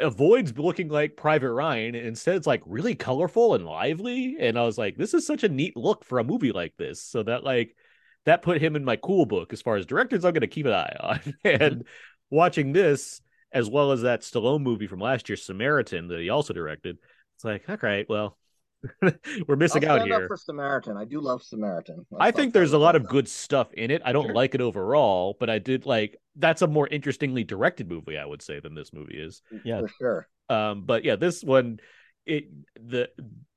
avoids 0.00 0.56
looking 0.58 0.88
like 0.88 1.16
Private 1.16 1.52
Ryan. 1.52 1.94
And 1.94 2.06
instead, 2.06 2.36
it's 2.36 2.46
like 2.46 2.62
really 2.66 2.94
colorful 2.94 3.54
and 3.54 3.64
lively. 3.64 4.36
And 4.38 4.58
I 4.58 4.64
was 4.64 4.78
like, 4.78 4.96
this 4.96 5.14
is 5.14 5.26
such 5.26 5.44
a 5.44 5.48
neat 5.48 5.76
look 5.76 6.04
for 6.04 6.18
a 6.18 6.24
movie 6.24 6.52
like 6.52 6.74
this. 6.76 7.02
So 7.02 7.22
that 7.22 7.44
like 7.44 7.76
that 8.24 8.42
put 8.42 8.60
him 8.60 8.76
in 8.76 8.84
my 8.84 8.96
cool 8.96 9.26
book 9.26 9.52
as 9.52 9.62
far 9.62 9.76
as 9.76 9.86
directors 9.86 10.24
I'm 10.24 10.32
going 10.32 10.42
to 10.42 10.46
keep 10.46 10.66
an 10.66 10.72
eye 10.72 10.96
on. 11.00 11.20
Mm-hmm. 11.44 11.62
and 11.62 11.84
watching 12.30 12.72
this 12.72 13.20
as 13.52 13.68
well 13.68 13.92
as 13.92 14.02
that 14.02 14.20
Stallone 14.20 14.62
movie 14.62 14.86
from 14.86 15.00
last 15.00 15.28
year, 15.28 15.36
Samaritan, 15.36 16.08
that 16.08 16.20
he 16.20 16.30
also 16.30 16.52
directed. 16.52 16.98
It's 17.36 17.44
like, 17.44 17.68
all 17.68 17.78
right, 17.82 18.06
well, 18.08 18.36
we're 19.46 19.56
missing 19.56 19.84
I'll 19.88 20.00
out 20.00 20.06
here. 20.06 20.22
up 20.22 20.28
for 20.28 20.36
Samaritan. 20.36 20.96
I 20.96 21.04
do 21.04 21.20
love 21.20 21.42
Samaritan. 21.42 22.06
I 22.18 22.26
Let's 22.26 22.36
think 22.36 22.54
there's 22.54 22.72
a 22.72 22.78
lot 22.78 22.96
of 22.96 23.02
that. 23.02 23.10
good 23.10 23.28
stuff 23.28 23.72
in 23.74 23.90
it. 23.90 24.02
I 24.04 24.12
don't 24.12 24.26
Sure. 24.26 24.34
like 24.34 24.54
it 24.54 24.60
overall, 24.60 25.36
but 25.38 25.50
I 25.50 25.58
did 25.58 25.86
like 25.86 26.16
that's 26.36 26.62
a 26.62 26.66
more 26.66 26.86
interestingly 26.88 27.44
directed 27.44 27.88
movie, 27.88 28.16
I 28.16 28.24
would 28.24 28.42
say, 28.42 28.60
than 28.60 28.74
this 28.74 28.92
movie 28.92 29.18
is. 29.18 29.42
yeah. 29.64 29.80
for 29.80 29.88
sure. 29.98 30.28
Um, 30.48 30.82
but 30.84 31.04
yeah, 31.04 31.16
this 31.16 31.42
one, 31.44 31.80
it 32.26 32.44
the 32.76 33.08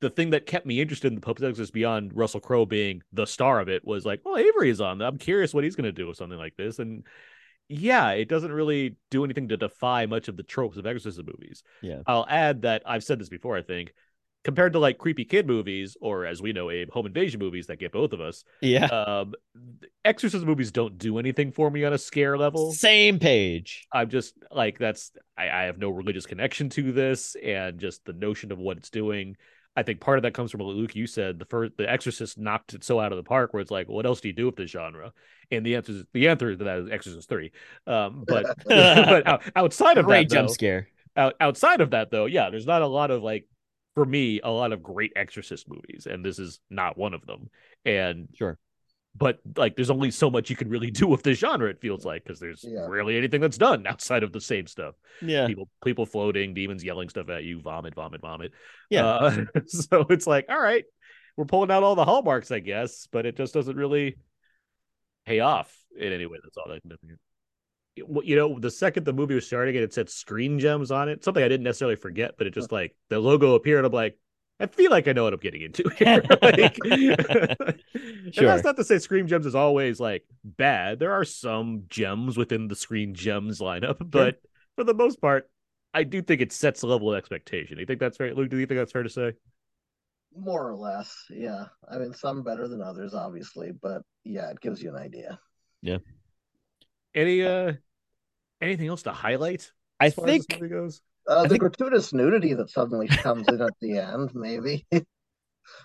the 0.02 0.10
thing 0.10 0.32
that 0.32 0.46
kept 0.46 0.66
me 0.66 0.82
interested 0.82 1.08
in 1.08 1.16
the 1.16 1.22
Pope's 1.22 1.42
Exorcist 1.44 1.74
beyond 1.74 2.16
Russell 2.16 2.40
Crowe 2.40 2.66
being 2.66 3.02
the 3.14 3.26
star 3.26 3.60
of 3.60 3.70
it 3.70 3.86
was 3.86 4.06
like, 4.06 4.22
well, 4.26 4.38
Avery 4.38 4.70
is 4.70 4.82
on. 4.82 5.02
I'm 5.02 5.18
curious 5.18 5.54
what 5.54 5.64
he's 5.64 5.76
going 5.76 5.86
to 5.86 5.92
do 5.92 6.08
with 6.08 6.18
something 6.18 6.38
like 6.38 6.56
this, 6.58 6.80
and 6.80 7.04
yeah, 7.70 8.12
it 8.12 8.28
doesn't 8.28 8.52
really 8.52 8.98
do 9.10 9.24
anything 9.24 9.48
to 9.48 9.58
defy 9.58 10.06
much 10.06 10.28
of 10.28 10.36
the 10.38 10.44
tropes 10.44 10.78
of 10.78 10.86
exorcism 10.86 11.26
movies. 11.26 11.64
Yeah. 11.82 12.00
I'll 12.06 12.26
add 12.30 12.64
that 12.64 12.84
I've 12.86 13.04
said 13.06 13.20
this 13.20 13.30
before. 13.30 13.56
I 13.58 13.62
think 13.62 13.94
compared 14.44 14.74
to 14.74 14.80
like 14.80 14.98
creepy 14.98 15.26
kid 15.26 15.48
movies, 15.48 15.96
or 16.02 16.26
as 16.26 16.42
we 16.42 16.54
know, 16.54 16.70
Abe, 16.70 16.90
home 16.92 17.06
invasion 17.06 17.40
movies 17.40 17.68
that 17.68 17.80
get 17.80 17.92
both 17.92 18.14
of 18.14 18.22
us 18.22 18.44
Yeah. 18.62 18.86
um 18.88 19.34
exorcism 20.06 20.48
movies 20.48 20.72
don't 20.72 20.98
do 20.98 21.18
anything 21.18 21.52
for 21.52 21.70
me 21.70 21.84
on 21.84 21.94
a 21.94 21.98
scare 21.98 22.38
level 22.38 22.72
Same 22.72 23.20
page. 23.20 23.88
i'm 23.92 24.10
just 24.10 24.36
like 24.52 24.78
that's 24.78 25.12
I, 25.38 25.50
I 25.50 25.64
have 25.64 25.78
no 25.78 25.90
religious 25.90 26.26
connection 26.26 26.70
to 26.70 26.92
this 26.92 27.36
and 27.36 27.80
just 27.80 28.04
the 28.06 28.14
notion 28.14 28.52
of 28.52 28.58
what 28.60 28.78
it's 28.78 28.90
doing 28.90 29.38
i 29.76 29.84
think 29.84 30.00
part 30.00 30.18
of 30.18 30.24
that 30.24 30.34
comes 30.34 30.52
from 30.52 30.62
what 30.62 30.76
luke 30.76 30.96
you 30.96 31.08
said 31.08 31.40
the 31.40 31.46
first 31.46 31.74
the 31.78 31.90
exorcist 31.90 32.38
knocked 32.38 32.74
it 32.74 32.84
so 32.84 33.00
out 33.00 33.12
of 33.12 33.18
the 33.18 33.24
park 33.24 33.54
where 33.54 33.62
it's 33.62 33.72
like 33.72 33.88
what 33.88 34.06
else 34.06 34.22
do 34.22 34.28
you 34.28 34.34
do 34.34 34.46
with 34.46 34.56
this 34.56 34.72
genre 34.72 35.14
and 35.52 35.66
the 35.66 35.76
answer 35.76 35.92
is 35.94 36.04
the 36.14 36.28
answer 36.28 36.56
to 36.56 36.64
that 36.64 36.80
is 36.80 36.90
exorcist 36.90 37.30
3 37.30 37.52
um 37.88 38.26
but 38.28 38.46
but 38.68 39.42
outside 39.56 39.98
of 39.98 40.06
Great 40.06 40.30
that 40.30 40.30
jump 40.30 40.48
though, 40.48 40.54
scare. 40.54 40.88
out, 41.16 41.36
outside 41.40 41.82
of 41.82 41.92
that 41.92 42.12
though 42.12 42.26
yeah 42.26 42.50
there's 42.50 42.66
not 42.68 42.82
a 42.82 42.88
lot 42.88 43.12
of 43.12 43.24
like 43.24 43.46
for 43.96 44.06
me 44.06 44.40
a 44.44 44.50
lot 44.50 44.72
of 44.72 44.82
great 44.82 45.12
exorcist 45.16 45.68
movies 45.70 46.08
and 46.10 46.24
this 46.26 46.40
is 46.40 46.60
not 46.70 46.98
one 46.98 47.14
of 47.14 47.26
them 47.26 47.50
and 47.86 48.28
Sure. 48.36 48.58
but 49.16 49.40
like 49.56 49.76
there's 49.76 49.90
only 49.92 50.10
so 50.12 50.30
much 50.30 50.50
you 50.50 50.56
can 50.56 50.70
really 50.70 50.90
do 50.92 51.08
with 51.08 51.22
this 51.24 51.38
genre 51.40 51.70
it 51.70 51.80
feels 51.82 52.04
like 52.06 52.24
because 52.24 52.40
there's 52.40 52.64
Yeah. 52.68 52.88
rarely 52.88 53.18
anything 53.18 53.42
that's 53.42 53.58
done 53.58 53.86
outside 53.88 54.24
of 54.24 54.32
the 54.32 54.42
same 54.42 54.66
stuff 54.68 54.96
Yeah. 55.22 55.46
people 55.48 55.70
people 55.84 56.06
floating 56.06 56.54
demons 56.54 56.84
yelling 56.84 57.10
stuff 57.10 57.30
at 57.30 57.44
you 57.44 57.62
vomit 57.62 57.94
vomit 57.96 58.22
vomit 58.22 58.52
Yeah. 58.90 59.06
Uh, 59.06 59.46
so 59.68 60.06
it's 60.10 60.26
like 60.28 60.46
all 60.50 60.60
right 60.62 60.86
we're 61.38 61.46
pulling 61.46 61.72
out 61.72 61.84
all 61.84 61.96
the 61.96 62.06
hallmarks 62.06 62.52
i 62.52 62.60
guess 62.60 63.08
but 63.12 63.26
it 63.26 63.36
just 63.38 63.54
doesn't 63.54 63.76
really 63.76 64.18
pay 65.26 65.40
off 65.40 65.74
in 65.98 66.12
any 66.12 66.26
way 66.26 66.38
that's 66.44 66.58
all 66.58 66.68
that 66.68 66.82
significant. 66.82 67.20
It- 67.96 68.08
well, 68.10 68.26
you 68.26 68.36
know 68.36 68.60
the 68.60 68.72
second 68.72 69.06
the 69.06 69.14
movie 69.14 69.36
was 69.36 69.46
starting 69.46 69.76
and 69.76 69.84
it 69.84 69.94
said 69.94 70.10
screen 70.10 70.60
gems 70.60 70.92
on 70.92 71.10
it 71.10 71.24
something 71.24 71.44
i 71.44 71.48
didn't 71.48 71.64
necessarily 71.64 71.96
forget 71.96 72.36
but 72.38 72.48
it 72.48 72.54
just 72.54 72.72
like 72.72 72.96
the 73.10 73.20
logo 73.20 73.56
appeared 73.56 73.86
i'm 73.86 73.92
like 73.92 74.18
I 74.60 74.68
feel 74.68 74.92
like 74.92 75.08
I 75.08 75.14
know 75.14 75.24
what 75.24 75.34
I'm 75.34 75.40
getting 75.40 75.64
into 75.64 75.90
here. 75.98 76.24
like, 76.42 76.78
and 76.86 78.34
Sure. 78.34 78.46
that's 78.46 78.64
not 78.64 78.78
to 78.78 78.84
say 78.84 79.00
Screen 79.00 79.28
Gems 79.28 79.48
is 79.48 79.56
always 79.56 80.00
like 80.00 80.24
bad. 80.44 81.00
There 81.00 81.12
are 81.12 81.26
some 81.26 81.86
gems 81.90 82.38
within 82.38 82.68
the 82.68 82.76
Screen 82.76 83.14
Gems 83.16 83.60
lineup, 83.60 83.98
but 84.10 84.42
for 84.76 84.84
the 84.84 84.94
most 84.94 85.20
part, 85.20 85.50
I 85.94 86.04
do 86.04 86.22
think 86.22 86.40
it 86.40 86.52
sets 86.54 86.84
a 86.84 86.88
level 86.88 87.12
of 87.12 87.18
expectation. 87.18 87.80
You 87.80 87.86
think 87.88 88.00
that's 88.00 88.16
fair, 88.16 88.34
Luke? 88.36 88.50
Do 88.52 88.58
you 88.58 88.68
think 88.68 88.80
that's 88.80 88.92
fair 88.92 89.04
to 89.04 89.10
say? 89.10 89.34
More 90.38 90.70
or 90.70 90.76
less, 90.76 91.14
yeah. 91.30 91.66
I 91.92 91.98
mean, 91.98 92.14
some 92.14 92.44
better 92.44 92.68
than 92.68 92.82
others, 92.82 93.14
obviously, 93.14 93.72
but 93.72 94.04
yeah, 94.24 94.50
it 94.52 94.62
gives 94.62 94.82
you 94.82 94.90
an 94.96 95.02
idea. 95.02 95.40
Any 97.16 97.44
uh, 97.44 97.74
anything 98.62 98.88
else 98.88 99.04
to 99.04 99.12
highlight? 99.12 99.72
I 100.00 100.08
as 100.08 100.14
far 100.16 100.28
as 100.28 100.46
this 100.46 100.46
think 100.48 100.70
goes. 100.72 101.02
Uh, 101.28 101.44
the 101.44 101.50
think- 101.50 101.62
gratuitous 101.62 102.14
nudity 102.14 102.54
that 102.54 102.70
suddenly 102.70 103.08
comes 103.08 103.48
in 103.48 103.62
at 103.62 103.74
the 103.82 103.98
end, 104.00 104.32
maybe. 104.34 104.86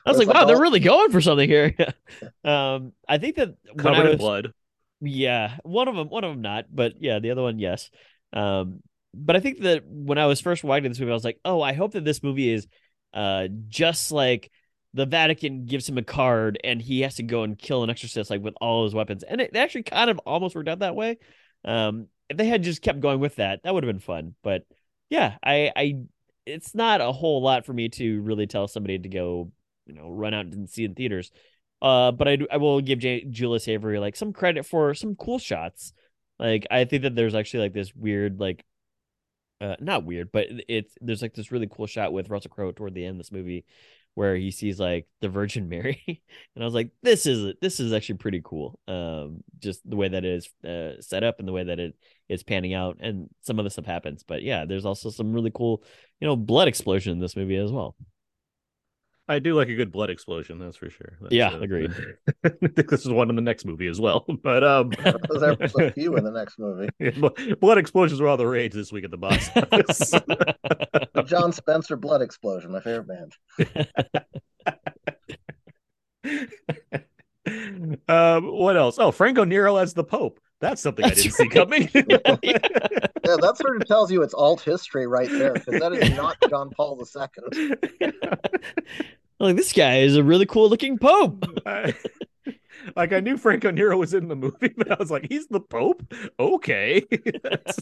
I 0.04 0.10
was 0.10 0.18
like, 0.18 0.26
like 0.28 0.34
wow, 0.34 0.44
they're 0.44 0.60
really 0.60 0.80
going 0.80 1.10
for 1.12 1.20
something 1.20 1.48
here. 1.48 1.74
um, 2.44 2.92
I 3.08 3.18
think 3.18 3.36
that 3.36 3.54
when 3.74 3.94
I 3.94 4.02
Covered 4.02 4.10
in 4.10 4.18
blood. 4.18 4.52
yeah, 5.00 5.56
one 5.62 5.86
of 5.88 5.94
them, 5.96 6.08
one 6.08 6.24
of 6.24 6.32
them 6.32 6.42
not, 6.42 6.66
but 6.74 6.94
yeah, 7.00 7.20
the 7.20 7.30
other 7.30 7.42
one, 7.42 7.58
yes. 7.58 7.90
Um, 8.32 8.80
but 9.14 9.36
I 9.36 9.40
think 9.40 9.60
that 9.60 9.84
when 9.86 10.18
I 10.18 10.26
was 10.26 10.40
first 10.40 10.64
watching 10.64 10.88
this 10.90 10.98
movie, 10.98 11.12
I 11.12 11.14
was 11.14 11.24
like, 11.24 11.40
oh, 11.44 11.62
I 11.62 11.72
hope 11.74 11.92
that 11.92 12.04
this 12.04 12.22
movie 12.22 12.50
is, 12.50 12.66
uh, 13.14 13.48
just 13.68 14.10
like 14.10 14.50
the 14.94 15.06
Vatican 15.06 15.66
gives 15.66 15.88
him 15.88 15.98
a 15.98 16.02
card 16.02 16.58
and 16.64 16.80
he 16.80 17.02
has 17.02 17.16
to 17.16 17.22
go 17.22 17.42
and 17.42 17.58
kill 17.58 17.82
an 17.82 17.90
exorcist 17.90 18.30
like 18.30 18.42
with 18.42 18.54
all 18.60 18.84
his 18.84 18.94
weapons, 18.94 19.22
and 19.22 19.40
it 19.40 19.54
actually 19.56 19.82
kind 19.82 20.10
of 20.10 20.18
almost 20.20 20.54
worked 20.54 20.68
out 20.68 20.80
that 20.80 20.96
way. 20.96 21.18
Um, 21.64 22.06
if 22.28 22.36
they 22.36 22.46
had 22.46 22.62
just 22.62 22.82
kept 22.82 23.00
going 23.00 23.20
with 23.20 23.36
that, 23.36 23.62
that 23.62 23.74
would 23.74 23.84
have 23.84 23.92
been 23.92 24.00
fun. 24.00 24.34
But 24.42 24.64
yeah, 25.10 25.36
I, 25.42 25.72
I, 25.74 25.96
it's 26.46 26.74
not 26.74 27.00
a 27.00 27.12
whole 27.12 27.42
lot 27.42 27.66
for 27.66 27.72
me 27.72 27.88
to 27.90 28.20
really 28.22 28.46
tell 28.46 28.68
somebody 28.68 28.98
to 28.98 29.08
go, 29.08 29.50
you 29.86 29.94
know, 29.94 30.10
run 30.10 30.34
out 30.34 30.46
and 30.46 30.68
see 30.68 30.84
in 30.84 30.94
theaters. 30.94 31.30
Uh, 31.80 32.12
but 32.12 32.28
I 32.28 32.36
do, 32.36 32.46
I 32.50 32.56
will 32.56 32.80
give 32.80 32.98
J- 32.98 33.24
Julius 33.24 33.68
Avery 33.68 33.98
like 33.98 34.16
some 34.16 34.32
credit 34.32 34.66
for 34.66 34.94
some 34.94 35.14
cool 35.14 35.38
shots. 35.38 35.92
Like 36.38 36.66
I 36.70 36.84
think 36.84 37.02
that 37.02 37.14
there's 37.14 37.34
actually 37.34 37.64
like 37.64 37.72
this 37.72 37.94
weird 37.94 38.40
like, 38.40 38.64
uh, 39.60 39.76
not 39.80 40.04
weird, 40.04 40.30
but 40.32 40.46
it's 40.68 40.94
there's 41.00 41.22
like 41.22 41.34
this 41.34 41.50
really 41.50 41.68
cool 41.70 41.86
shot 41.86 42.12
with 42.12 42.30
Russell 42.30 42.50
Crowe 42.50 42.72
toward 42.72 42.94
the 42.94 43.04
end 43.04 43.14
of 43.14 43.18
this 43.18 43.32
movie, 43.32 43.64
where 44.18 44.34
he 44.34 44.50
sees 44.50 44.80
like 44.80 45.06
the 45.20 45.28
Virgin 45.28 45.68
Mary, 45.68 46.02
and 46.56 46.62
I 46.62 46.64
was 46.64 46.74
like, 46.74 46.90
this 47.04 47.24
is 47.24 47.54
this 47.62 47.78
is 47.78 47.92
actually 47.92 48.16
pretty 48.18 48.42
cool. 48.44 48.80
Um, 48.88 49.44
just 49.60 49.88
the 49.88 49.94
way 49.94 50.08
that 50.08 50.24
it 50.24 50.32
is 50.32 50.68
uh, 50.68 51.00
set 51.00 51.22
up 51.22 51.38
and 51.38 51.46
the 51.46 51.52
way 51.52 51.62
that 51.62 51.78
it 51.78 51.94
is 52.28 52.42
panning 52.42 52.74
out, 52.74 52.96
and 52.98 53.28
some 53.42 53.60
of 53.60 53.64
the 53.64 53.70
stuff 53.70 53.86
happens. 53.86 54.24
But 54.26 54.42
yeah, 54.42 54.64
there's 54.64 54.84
also 54.84 55.10
some 55.10 55.32
really 55.32 55.52
cool, 55.54 55.84
you 56.18 56.26
know, 56.26 56.34
blood 56.34 56.66
explosion 56.66 57.12
in 57.12 57.20
this 57.20 57.36
movie 57.36 57.56
as 57.56 57.70
well. 57.70 57.94
I 59.28 59.38
do 59.38 59.54
like 59.54 59.68
a 59.68 59.74
good 59.74 59.92
blood 59.92 60.08
explosion, 60.08 60.58
that's 60.58 60.76
for 60.76 60.88
sure. 60.88 61.18
That's, 61.20 61.34
Yeah, 61.34 61.54
agreed. 61.54 61.92
I 62.44 62.48
think 62.48 62.88
this 62.88 63.04
is 63.04 63.10
one 63.12 63.28
in 63.28 63.36
the 63.36 63.42
next 63.42 63.66
movie 63.66 63.86
as 63.86 64.00
well. 64.00 64.24
But 64.42 64.64
um, 64.64 64.90
there's 65.02 65.72
so 65.72 65.90
few 65.90 66.16
in 66.16 66.24
the 66.24 66.30
next 66.30 66.58
movie. 66.58 66.88
blood 67.60 67.76
explosions 67.76 68.20
were 68.20 68.28
all 68.28 68.36
the 68.36 68.46
rage 68.46 68.72
this 68.72 68.92
week 68.92 69.04
at 69.04 69.10
the 69.10 69.16
box 69.18 69.50
office. 69.54 70.10
The 70.10 71.24
John 71.26 71.52
Spencer 71.52 71.96
Blood 71.96 72.22
Explosion, 72.22 72.72
my 72.72 72.80
favorite 72.80 73.08
band. 73.08 73.34
um, 78.08 78.46
what 78.46 78.76
else? 78.76 78.98
Oh, 78.98 79.10
Franco 79.10 79.44
Nero 79.44 79.76
as 79.76 79.92
the 79.92 80.04
Pope. 80.04 80.40
That's 80.60 80.82
something 80.82 81.04
I 81.04 81.10
didn't 81.10 81.32
see 81.32 81.48
coming. 81.48 81.88
Yeah, 83.28 83.36
that 83.42 83.58
sort 83.58 83.76
of 83.80 83.86
tells 83.86 84.10
you 84.10 84.22
it's 84.22 84.32
alt 84.32 84.62
history 84.62 85.06
right 85.06 85.28
there, 85.28 85.52
because 85.52 85.80
that 85.80 85.92
is 85.92 86.16
not 86.16 86.38
John 86.48 86.70
Paul 86.70 86.98
II. 86.98 87.74
like 89.38 89.54
this 89.54 89.72
guy 89.74 89.98
is 89.98 90.16
a 90.16 90.22
really 90.24 90.46
cool 90.46 90.70
looking 90.70 90.96
pope. 90.96 91.44
I- 91.66 91.94
like 92.96 93.12
I 93.12 93.20
knew 93.20 93.36
Franco 93.36 93.70
Nero 93.70 93.98
was 93.98 94.14
in 94.14 94.28
the 94.28 94.36
movie, 94.36 94.72
but 94.76 94.90
I 94.90 94.96
was 94.98 95.10
like, 95.10 95.26
he's 95.28 95.46
the 95.48 95.60
Pope? 95.60 96.02
Okay. 96.40 97.04
That's 97.42 97.78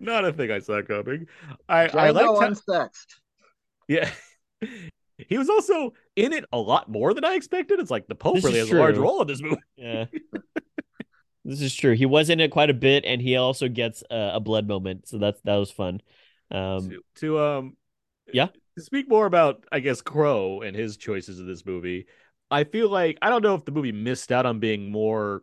not 0.00 0.24
a 0.24 0.32
thing 0.32 0.50
I 0.50 0.58
saw 0.58 0.82
coming. 0.82 1.26
I, 1.68 1.84
I 1.84 1.88
Django 1.88 2.34
like 2.34 2.50
unsexed. 2.50 3.20
Yeah. 3.86 4.10
He 5.16 5.38
was 5.38 5.48
also 5.48 5.92
in 6.18 6.32
it 6.32 6.44
a 6.52 6.58
lot 6.58 6.88
more 6.90 7.14
than 7.14 7.24
I 7.24 7.34
expected. 7.34 7.80
It's 7.80 7.90
like 7.90 8.06
the 8.08 8.14
Pope 8.14 8.36
This 8.36 8.44
really 8.44 8.58
has 8.58 8.70
a 8.70 8.74
large 8.76 8.98
role 8.98 9.22
in 9.22 9.28
this 9.28 9.40
movie. 9.40 9.56
Yeah. 9.76 10.06
this 11.44 11.60
is 11.60 11.74
true. 11.74 11.94
He 11.94 12.06
was 12.06 12.30
in 12.30 12.40
it 12.40 12.50
quite 12.50 12.70
a 12.70 12.74
bit, 12.74 13.04
and 13.04 13.22
he 13.22 13.36
also 13.36 13.68
gets 13.68 14.02
a, 14.10 14.32
a 14.34 14.40
blood 14.40 14.66
moment, 14.68 15.08
so 15.08 15.18
that's 15.18 15.40
that 15.42 15.56
was 15.56 15.70
fun. 15.70 16.00
Um, 16.50 16.90
to, 16.90 17.02
to 17.16 17.38
um 17.40 17.76
Yeah. 18.32 18.48
to 18.76 18.82
speak 18.82 19.08
more 19.08 19.26
about 19.26 19.64
I 19.70 19.80
guess 19.80 20.00
Crowe 20.02 20.60
and 20.62 20.76
his 20.76 20.96
choices 20.96 21.38
in 21.40 21.46
this 21.46 21.64
movie. 21.64 22.06
I 22.50 22.64
feel 22.64 22.88
like 22.88 23.18
I 23.22 23.28
don't 23.30 23.42
know 23.42 23.54
if 23.54 23.64
the 23.64 23.72
movie 23.72 23.92
missed 23.92 24.32
out 24.32 24.46
on 24.46 24.58
being 24.58 24.90
more 24.90 25.42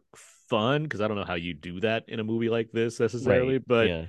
fun 0.50 0.84
because 0.84 1.02
I 1.02 1.08
don't 1.08 1.18
know 1.18 1.24
how 1.26 1.36
you 1.36 1.54
do 1.54 1.80
that 1.82 2.06
in 2.08 2.20
a 2.20 2.24
movie 2.24 2.50
like 2.50 2.72
this 2.72 3.00
necessarily. 3.00 3.54
right, 3.54 3.68
But 3.68 3.88
yeah. 3.88 4.06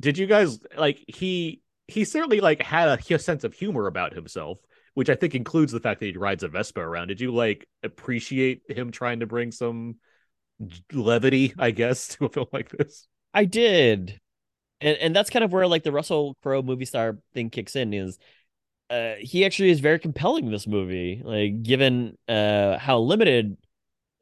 did 0.00 0.18
you 0.18 0.26
guys 0.26 0.58
like 0.76 1.04
he 1.08 1.60
he 1.88 2.04
certainly 2.04 2.40
like 2.40 2.62
had 2.62 2.88
a, 2.88 3.14
a 3.14 3.18
sense 3.18 3.44
of 3.44 3.54
humor 3.54 3.86
about 3.86 4.14
himself, 4.14 4.58
which 4.98 5.08
I 5.08 5.14
think 5.14 5.36
includes 5.36 5.70
the 5.70 5.78
fact 5.78 6.00
that 6.00 6.06
he 6.06 6.16
rides 6.16 6.42
a 6.42 6.48
Vespa 6.48 6.80
around. 6.80 7.06
Did 7.06 7.20
you 7.20 7.32
like 7.32 7.68
appreciate 7.84 8.62
him 8.68 8.90
trying 8.90 9.20
to 9.20 9.26
bring 9.26 9.52
some 9.52 9.94
levity, 10.92 11.54
I 11.56 11.70
guess, 11.70 12.08
to 12.16 12.24
a 12.24 12.28
film 12.28 12.48
like 12.52 12.68
this? 12.70 13.06
I 13.32 13.44
did. 13.44 14.18
And 14.80 14.96
and 14.98 15.14
that's 15.14 15.30
kind 15.30 15.44
of 15.44 15.52
where 15.52 15.68
like 15.68 15.84
the 15.84 15.92
Russell 15.92 16.36
Crowe 16.42 16.62
movie 16.62 16.84
star 16.84 17.16
thing 17.32 17.48
kicks 17.48 17.76
in 17.76 17.94
is 17.94 18.18
uh 18.90 19.14
he 19.20 19.44
actually 19.44 19.70
is 19.70 19.78
very 19.78 20.00
compelling 20.00 20.46
in 20.46 20.50
this 20.50 20.66
movie. 20.66 21.22
Like 21.24 21.62
given 21.62 22.18
uh 22.26 22.76
how 22.78 22.98
limited 22.98 23.56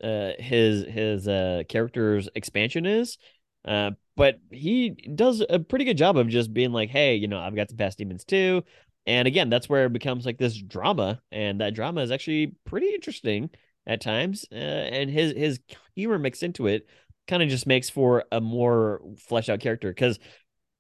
uh 0.05 0.33
his 0.39 0.85
his 0.85 1.27
uh 1.27 1.63
character's 1.71 2.29
expansion 2.35 2.85
is. 2.85 3.17
Uh 3.65 3.93
but 4.15 4.41
he 4.51 4.91
does 4.91 5.43
a 5.49 5.59
pretty 5.59 5.87
good 5.87 5.97
job 5.97 6.19
of 6.19 6.29
just 6.29 6.53
being 6.53 6.73
like, 6.73 6.91
hey, 6.91 7.17
you 7.17 7.29
know, 7.29 7.39
I've 7.39 7.57
got 7.57 7.71
some 7.71 7.79
past 7.79 7.97
demons 7.97 8.25
too. 8.27 8.63
And 9.07 9.29
again, 9.29 9.51
that's 9.51 9.69
where 9.69 9.87
it 9.87 9.93
becomes 9.93 10.27
like 10.27 10.39
this 10.39 10.57
drama, 10.57 11.21
and 11.31 11.61
that 11.61 11.75
drama 11.75 12.01
is 12.03 12.11
actually 12.11 12.57
pretty 12.65 12.89
interesting 12.95 13.51
at 13.87 14.01
times. 14.01 14.45
Uh, 14.51 14.55
and 14.57 15.11
his 15.11 15.33
his 15.33 15.61
humor 15.95 16.19
mixed 16.19 16.43
into 16.43 16.67
it 16.67 16.89
kind 17.29 17.43
of 17.43 17.49
just 17.49 17.67
makes 17.67 17.89
for 17.91 18.25
a 18.33 18.41
more 18.41 19.01
fleshed 19.19 19.49
out 19.49 19.61
character. 19.61 19.91
Because, 19.91 20.19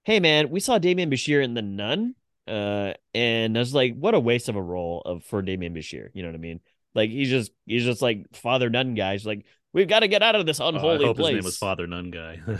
hey 0.04 0.20
man, 0.20 0.50
we 0.50 0.60
saw 0.60 0.78
Demián 0.78 1.12
Bichir 1.12 1.42
in 1.42 1.54
The 1.54 1.62
Nun, 1.62 2.14
uh, 2.48 2.94
and 3.14 3.56
I 3.56 3.60
was 3.60 3.74
like, 3.74 3.96
what 3.96 4.14
a 4.14 4.20
waste 4.20 4.48
of 4.48 4.56
a 4.56 4.62
role 4.62 5.02
of 5.04 5.24
for 5.24 5.42
Demián 5.42 5.76
Bichir. 5.76 6.08
You 6.14 6.22
know 6.22 6.28
what 6.28 6.34
I 6.36 6.38
mean? 6.38 6.60
Like 6.94 7.10
he's 7.10 7.28
just 7.30 7.52
he's 7.66 7.84
just 7.84 8.02
like 8.02 8.26
Father 8.34 8.70
Nun 8.70 8.94
guy. 8.94 9.12
He's 9.12 9.26
like, 9.26 9.44
we've 9.72 9.88
got 9.88 10.00
to 10.00 10.08
get 10.08 10.22
out 10.22 10.34
of 10.34 10.46
this 10.46 10.60
Oh, 10.60 10.68
unholy 10.68 11.04
I 11.04 11.08
hope 11.08 11.16
place. 11.16 11.28
his 11.30 11.34
name 11.34 11.44
was 11.44 11.56
Father 11.58 11.86
Nun 11.86 12.10
Guy. 12.10 12.40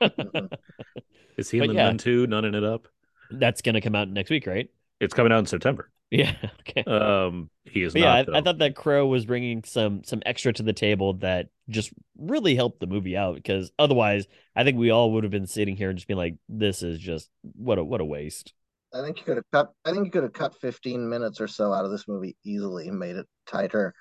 Is 1.36 1.50
he 1.50 1.58
in 1.58 1.66
But 1.66 1.68
the 1.68 1.74
yeah. 1.74 1.84
Nun 1.84 1.98
too? 1.98 2.26
Nunning 2.26 2.54
it 2.54 2.64
up. 2.64 2.88
That's 3.30 3.62
gonna 3.62 3.80
come 3.80 3.94
out 3.94 4.08
next 4.08 4.30
week, 4.30 4.46
right? 4.46 4.68
It's 5.00 5.14
coming 5.14 5.32
out 5.32 5.38
in 5.38 5.46
September. 5.46 5.90
Yeah. 6.10 6.34
Okay. 6.68 6.84
Um, 6.84 7.48
he 7.64 7.82
is 7.82 7.94
But 7.94 8.02
yeah. 8.02 8.12
I, 8.12 8.38
I 8.38 8.40
thought 8.42 8.58
that 8.58 8.76
Crowe 8.76 9.06
was 9.06 9.24
bringing 9.24 9.64
some 9.64 10.04
some 10.04 10.22
extra 10.26 10.52
to 10.52 10.62
the 10.62 10.74
table 10.74 11.14
that 11.14 11.48
just 11.70 11.90
really 12.18 12.54
helped 12.54 12.80
the 12.80 12.86
movie 12.86 13.16
out 13.16 13.36
because 13.36 13.70
otherwise, 13.78 14.26
I 14.54 14.64
think 14.64 14.76
we 14.76 14.90
all 14.90 15.12
would 15.12 15.24
have 15.24 15.30
been 15.30 15.46
sitting 15.46 15.76
here 15.76 15.88
and 15.88 15.96
just 15.98 16.06
being 16.06 16.18
like, 16.18 16.36
"This 16.46 16.82
is 16.82 16.98
just 16.98 17.30
what 17.42 17.78
a 17.78 17.84
what 17.84 18.02
a 18.02 18.04
waste." 18.04 18.52
I 18.92 19.00
think 19.02 19.18
you 19.18 19.24
could 19.24 19.36
have 19.36 19.50
cut. 19.50 19.72
I 19.86 19.92
think 19.92 20.04
you 20.04 20.10
could 20.10 20.24
have 20.24 20.32
cut 20.34 20.60
15 20.60 21.08
minutes 21.08 21.40
or 21.40 21.48
so 21.48 21.72
out 21.72 21.86
of 21.86 21.90
this 21.90 22.06
movie 22.06 22.36
easily 22.44 22.88
and 22.88 22.98
made 22.98 23.16
it 23.16 23.26
tighter. 23.46 23.94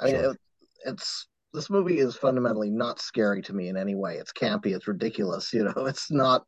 I 0.00 0.04
mean, 0.06 0.14
Sure. 0.14 0.30
it, 0.32 0.38
it's 0.86 1.28
this 1.52 1.68
movie 1.68 1.98
is 1.98 2.16
fundamentally 2.16 2.70
not 2.70 3.00
scary 3.00 3.42
to 3.42 3.52
me 3.52 3.68
in 3.68 3.76
any 3.76 3.94
way. 3.94 4.16
It's 4.16 4.32
campy. 4.32 4.74
It's 4.74 4.88
ridiculous. 4.88 5.52
You 5.54 5.64
know, 5.64 5.86
it's 5.86 6.10
not. 6.10 6.44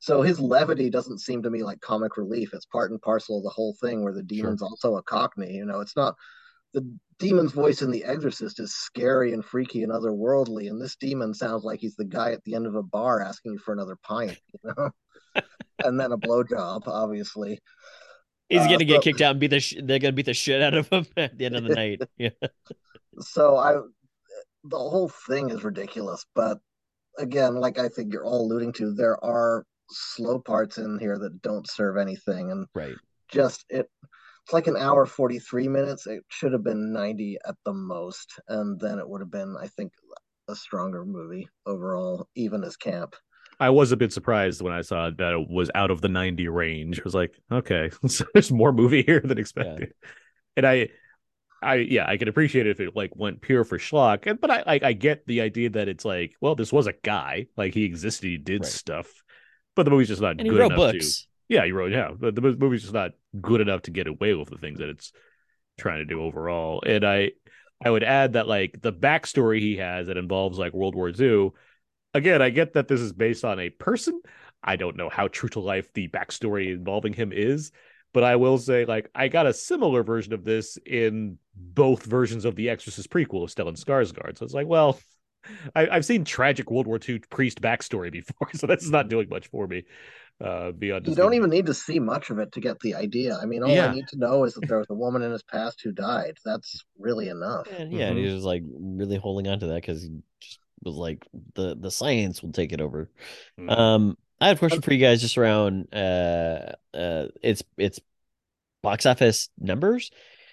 So 0.00 0.22
his 0.22 0.38
levity 0.40 0.90
doesn't 0.90 1.18
seem 1.20 1.42
to 1.42 1.50
me 1.50 1.62
like 1.62 1.80
comic 1.80 2.16
relief. 2.16 2.50
It's 2.52 2.66
part 2.66 2.90
and 2.90 3.00
parcel 3.02 3.38
of 3.38 3.44
the 3.44 3.50
whole 3.50 3.74
thing. 3.80 4.02
Where 4.02 4.12
the 4.12 4.22
demon's 4.22 4.62
also 4.62 4.96
a 4.96 5.02
cockney. 5.02 5.52
You 5.54 5.64
know, 5.64 5.80
it's 5.80 5.96
not. 5.96 6.14
The 6.74 6.86
demon's 7.18 7.52
voice 7.52 7.80
in 7.82 7.90
The 7.90 8.04
Exorcist 8.04 8.60
is 8.60 8.74
scary 8.74 9.32
and 9.32 9.42
freaky 9.44 9.82
and 9.82 9.90
otherworldly, 9.92 10.68
and 10.68 10.80
this 10.80 10.96
demon 10.96 11.32
sounds 11.32 11.64
like 11.64 11.80
he's 11.80 11.96
the 11.96 12.04
guy 12.04 12.32
at 12.32 12.44
the 12.44 12.54
end 12.54 12.66
of 12.66 12.74
a 12.74 12.82
bar 12.82 13.22
asking 13.22 13.52
you 13.52 13.58
for 13.58 13.72
another 13.72 13.96
pint. 14.02 14.38
You 14.64 14.72
know. 14.76 14.90
and 15.84 15.98
then 15.98 16.12
a 16.12 16.18
blowjob, 16.18 16.86
obviously. 16.86 17.58
He's 18.50 18.60
Uh, 18.60 18.68
gonna 18.68 18.84
get 18.84 18.96
so- 18.96 19.00
kicked 19.02 19.20
out 19.22 19.32
and 19.32 19.40
beat 19.40 19.48
the 19.50 19.60
sh- 19.60 19.76
they're 19.82 19.98
gonna 19.98 20.12
beat 20.12 20.26
the 20.26 20.34
shit 20.34 20.60
out 20.62 20.74
of 20.74 20.88
him 20.88 21.06
at 21.16 21.36
the 21.38 21.46
end 21.46 21.56
of 21.56 21.64
the 21.64 21.74
night. 21.74 22.02
Yeah, 22.18 22.30
So 23.20 23.56
I, 23.56 23.74
the 24.64 24.78
whole 24.78 25.08
thing 25.26 25.50
is 25.50 25.64
ridiculous. 25.64 26.24
But 26.34 26.58
again, 27.18 27.54
like 27.56 27.78
I 27.78 27.88
think 27.88 28.12
you're 28.12 28.24
all 28.26 28.42
alluding 28.46 28.72
to, 28.74 28.92
there 28.92 29.22
are 29.24 29.64
slow 29.90 30.38
parts 30.38 30.78
in 30.78 30.98
here 30.98 31.18
that 31.18 31.42
don't 31.42 31.68
serve 31.68 31.96
anything, 31.96 32.50
and 32.50 32.66
right. 32.74 32.96
just 33.28 33.64
it. 33.68 33.88
It's 34.44 34.54
like 34.54 34.66
an 34.66 34.78
hour 34.78 35.04
43 35.04 35.68
minutes. 35.68 36.06
It 36.06 36.22
should 36.28 36.52
have 36.52 36.64
been 36.64 36.90
90 36.90 37.36
at 37.46 37.56
the 37.66 37.74
most, 37.74 38.40
and 38.48 38.80
then 38.80 38.98
it 38.98 39.06
would 39.06 39.20
have 39.20 39.30
been, 39.30 39.56
I 39.60 39.66
think, 39.66 39.92
a 40.48 40.56
stronger 40.56 41.04
movie 41.04 41.48
overall, 41.66 42.28
even 42.34 42.64
as 42.64 42.76
camp. 42.76 43.14
I 43.60 43.70
was 43.70 43.92
a 43.92 43.96
bit 43.96 44.12
surprised 44.12 44.62
when 44.62 44.72
I 44.72 44.82
saw 44.82 45.10
that 45.10 45.32
it 45.32 45.50
was 45.50 45.70
out 45.74 45.90
of 45.90 46.00
the 46.00 46.08
90 46.08 46.48
range. 46.48 47.00
I 47.00 47.04
was 47.04 47.14
like, 47.14 47.38
okay, 47.50 47.90
so 48.06 48.24
there's 48.32 48.52
more 48.52 48.72
movie 48.72 49.02
here 49.02 49.20
than 49.20 49.38
expected. 49.38 49.94
And 50.56 50.66
I 50.66 50.88
I 51.60 51.76
yeah, 51.76 52.06
I 52.08 52.16
could 52.16 52.28
appreciate 52.28 52.66
it 52.66 52.70
if 52.70 52.80
it 52.80 52.94
like 52.94 53.14
went 53.16 53.40
pure 53.40 53.64
for 53.64 53.78
schlock. 53.78 54.26
And 54.26 54.40
but 54.40 54.50
I 54.50 54.62
I, 54.66 54.80
I 54.82 54.92
get 54.92 55.26
the 55.26 55.40
idea 55.40 55.70
that 55.70 55.88
it's 55.88 56.04
like, 56.04 56.34
well, 56.40 56.54
this 56.54 56.72
was 56.72 56.86
a 56.86 56.94
guy, 57.02 57.46
like 57.56 57.74
he 57.74 57.84
existed, 57.84 58.26
he 58.28 58.36
did 58.36 58.62
Right. 58.62 58.70
stuff. 58.70 59.22
But 59.78 59.84
the 59.84 59.92
movie's 59.92 60.08
just 60.08 60.20
not 60.20 60.30
And 60.30 60.40
he 60.40 60.48
good 60.48 60.58
wrote 60.58 60.72
enough 60.72 60.90
to 60.90 60.98
books. 60.98 61.28
Yeah, 61.48 61.64
he 61.64 61.70
wrote 61.70 61.92
yeah. 61.92 62.10
But 62.10 62.34
the 62.34 62.40
movie's 62.40 62.82
just 62.82 62.94
not 62.94 63.12
good 63.40 63.60
enough 63.60 63.82
to 63.82 63.92
get 63.92 64.08
away 64.08 64.34
with 64.34 64.50
the 64.50 64.58
things 64.58 64.80
that 64.80 64.88
it's 64.88 65.12
trying 65.78 65.98
to 65.98 66.04
do 66.04 66.20
overall. 66.20 66.82
And 66.84 67.04
I 67.04 67.30
I 67.80 67.88
would 67.88 68.02
add 68.02 68.32
that 68.32 68.48
like 68.48 68.80
the 68.82 68.92
backstory 68.92 69.60
he 69.60 69.76
has 69.76 70.08
that 70.08 70.16
involves 70.16 70.58
like 70.58 70.72
World 70.72 70.96
War 70.96 71.10
II. 71.16 71.50
Again, 72.12 72.42
I 72.42 72.50
get 72.50 72.72
that 72.72 72.88
this 72.88 73.00
is 73.00 73.12
based 73.12 73.44
on 73.44 73.60
a 73.60 73.70
person. 73.70 74.20
I 74.64 74.74
don't 74.74 74.96
know 74.96 75.08
how 75.08 75.28
true 75.28 75.48
to 75.50 75.60
life 75.60 75.92
the 75.92 76.08
backstory 76.08 76.72
involving 76.72 77.12
him 77.12 77.32
is, 77.32 77.70
but 78.12 78.24
I 78.24 78.34
will 78.34 78.58
say 78.58 78.84
like 78.84 79.08
I 79.14 79.28
got 79.28 79.46
a 79.46 79.52
similar 79.52 80.02
version 80.02 80.32
of 80.32 80.42
this 80.42 80.76
in 80.84 81.38
both 81.54 82.02
versions 82.02 82.44
of 82.44 82.56
the 82.56 82.68
Exorcist 82.68 83.10
prequel 83.10 83.44
of 83.44 83.54
Stellan 83.54 83.80
Skarsgård. 83.80 84.38
So 84.38 84.44
it's 84.44 84.54
like, 84.54 84.66
well, 84.66 84.98
I, 85.74 85.88
I've 85.88 86.04
seen 86.04 86.24
tragic 86.24 86.70
World 86.70 86.86
War 86.86 86.98
II 86.98 87.28
priest 87.30 87.60
backstory 87.60 88.10
before, 88.12 88.48
so 88.54 88.66
that's 88.66 88.90
not 88.90 89.08
doing 89.08 89.28
much 89.28 89.48
for 89.48 89.66
me. 89.66 89.84
Uh, 90.40 90.72
beyond 90.72 91.06
You 91.06 91.14
don't 91.14 91.34
even 91.34 91.50
need 91.50 91.66
to 91.66 91.74
see 91.74 91.98
much 91.98 92.30
of 92.30 92.38
it 92.38 92.52
to 92.52 92.60
get 92.60 92.80
the 92.80 92.94
idea. 92.94 93.36
I 93.36 93.46
mean, 93.46 93.62
all 93.62 93.70
Yeah. 93.72 93.86
I 93.92 93.94
need 93.94 94.08
to 94.08 94.18
know 94.18 94.44
is 94.44 94.54
that 94.54 94.66
there 94.68 94.78
was 94.78 94.90
a 94.90 94.94
woman 94.94 95.22
in 95.22 95.32
his 95.32 95.42
past 95.42 95.80
who 95.82 95.92
died. 95.92 96.36
That's 96.44 96.84
really 96.98 97.28
enough. 97.28 97.68
And 97.70 97.92
yeah, 97.92 98.08
and 98.08 98.18
he 98.18 98.32
was 98.32 98.44
like 98.44 98.62
really 98.66 99.16
holding 99.16 99.48
on 99.48 99.60
to 99.60 99.66
that 99.68 99.82
because 99.82 100.02
he 100.02 100.10
just 100.40 100.58
was 100.82 100.94
like 100.96 101.26
the 101.54 101.76
the 101.76 101.90
science 101.90 102.42
will 102.42 102.52
take 102.52 102.72
it 102.72 102.80
over. 102.80 103.10
Mhm. 103.58 103.70
Um, 103.70 104.18
I 104.40 104.48
have 104.48 104.56
a 104.58 104.60
question 104.60 104.82
for 104.82 104.92
you 104.92 105.00
guys 105.00 105.20
just 105.20 105.36
around 105.38 105.92
uh 105.94 106.72
uh 106.94 107.28
it's 107.42 107.62
it's 107.76 108.00
box 108.82 109.06
office 109.06 109.50
numbers. 109.58 110.10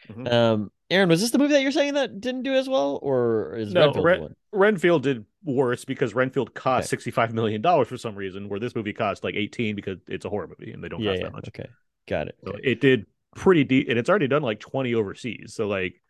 Mhm. 0.09 0.25
Um, 0.31 0.71
Aaron, 0.89 1.09
was 1.09 1.21
this 1.21 1.31
the 1.31 1.38
movie 1.39 1.53
that 1.53 1.61
you're 1.61 1.71
saying 1.71 1.95
that 1.95 2.21
didn't 2.21 2.43
do 2.43 2.53
as 2.53 2.69
well, 2.69 2.99
or 3.01 3.55
is 3.55 3.73
No, 3.73 3.81
Renfield 3.86 3.95
the 3.95 4.01
Ren- 4.07 4.21
one? 4.21 4.36
Renfield 4.51 5.03
did 5.03 5.25
worse 5.43 5.83
because 5.86 6.13
Renfield 6.13 6.53
cost 6.53 6.86
Okay. 6.86 6.89
sixty-five 6.89 7.33
million 7.33 7.61
dollars 7.61 7.88
for 7.88 7.97
some 7.97 8.15
reason, 8.15 8.49
where 8.49 8.59
this 8.59 8.75
movie 8.75 8.93
cost 8.93 9.23
like 9.23 9.36
eighteen 9.36 9.75
because 9.75 9.97
it's 10.07 10.25
a 10.25 10.29
horror 10.29 10.47
movie 10.47 10.71
and 10.71 10.83
they 10.83 10.88
don't 10.89 11.01
Yeah, 11.01 11.11
cost 11.11 11.19
yeah. 11.19 11.25
that 11.27 11.33
much. 11.33 11.47
Okay, 11.49 11.67
got 12.07 12.27
it. 12.27 12.36
So 12.43 12.51
Okay. 12.51 12.59
it 12.63 12.81
did 12.81 13.05
pretty 13.36 13.63
deep, 13.63 13.89
and 13.89 13.97
it's 13.97 14.09
already 14.09 14.27
done 14.27 14.43
like 14.43 14.59
twenty 14.59 14.93
overseas. 14.93 15.53
So 15.55 15.67
like 15.67 16.01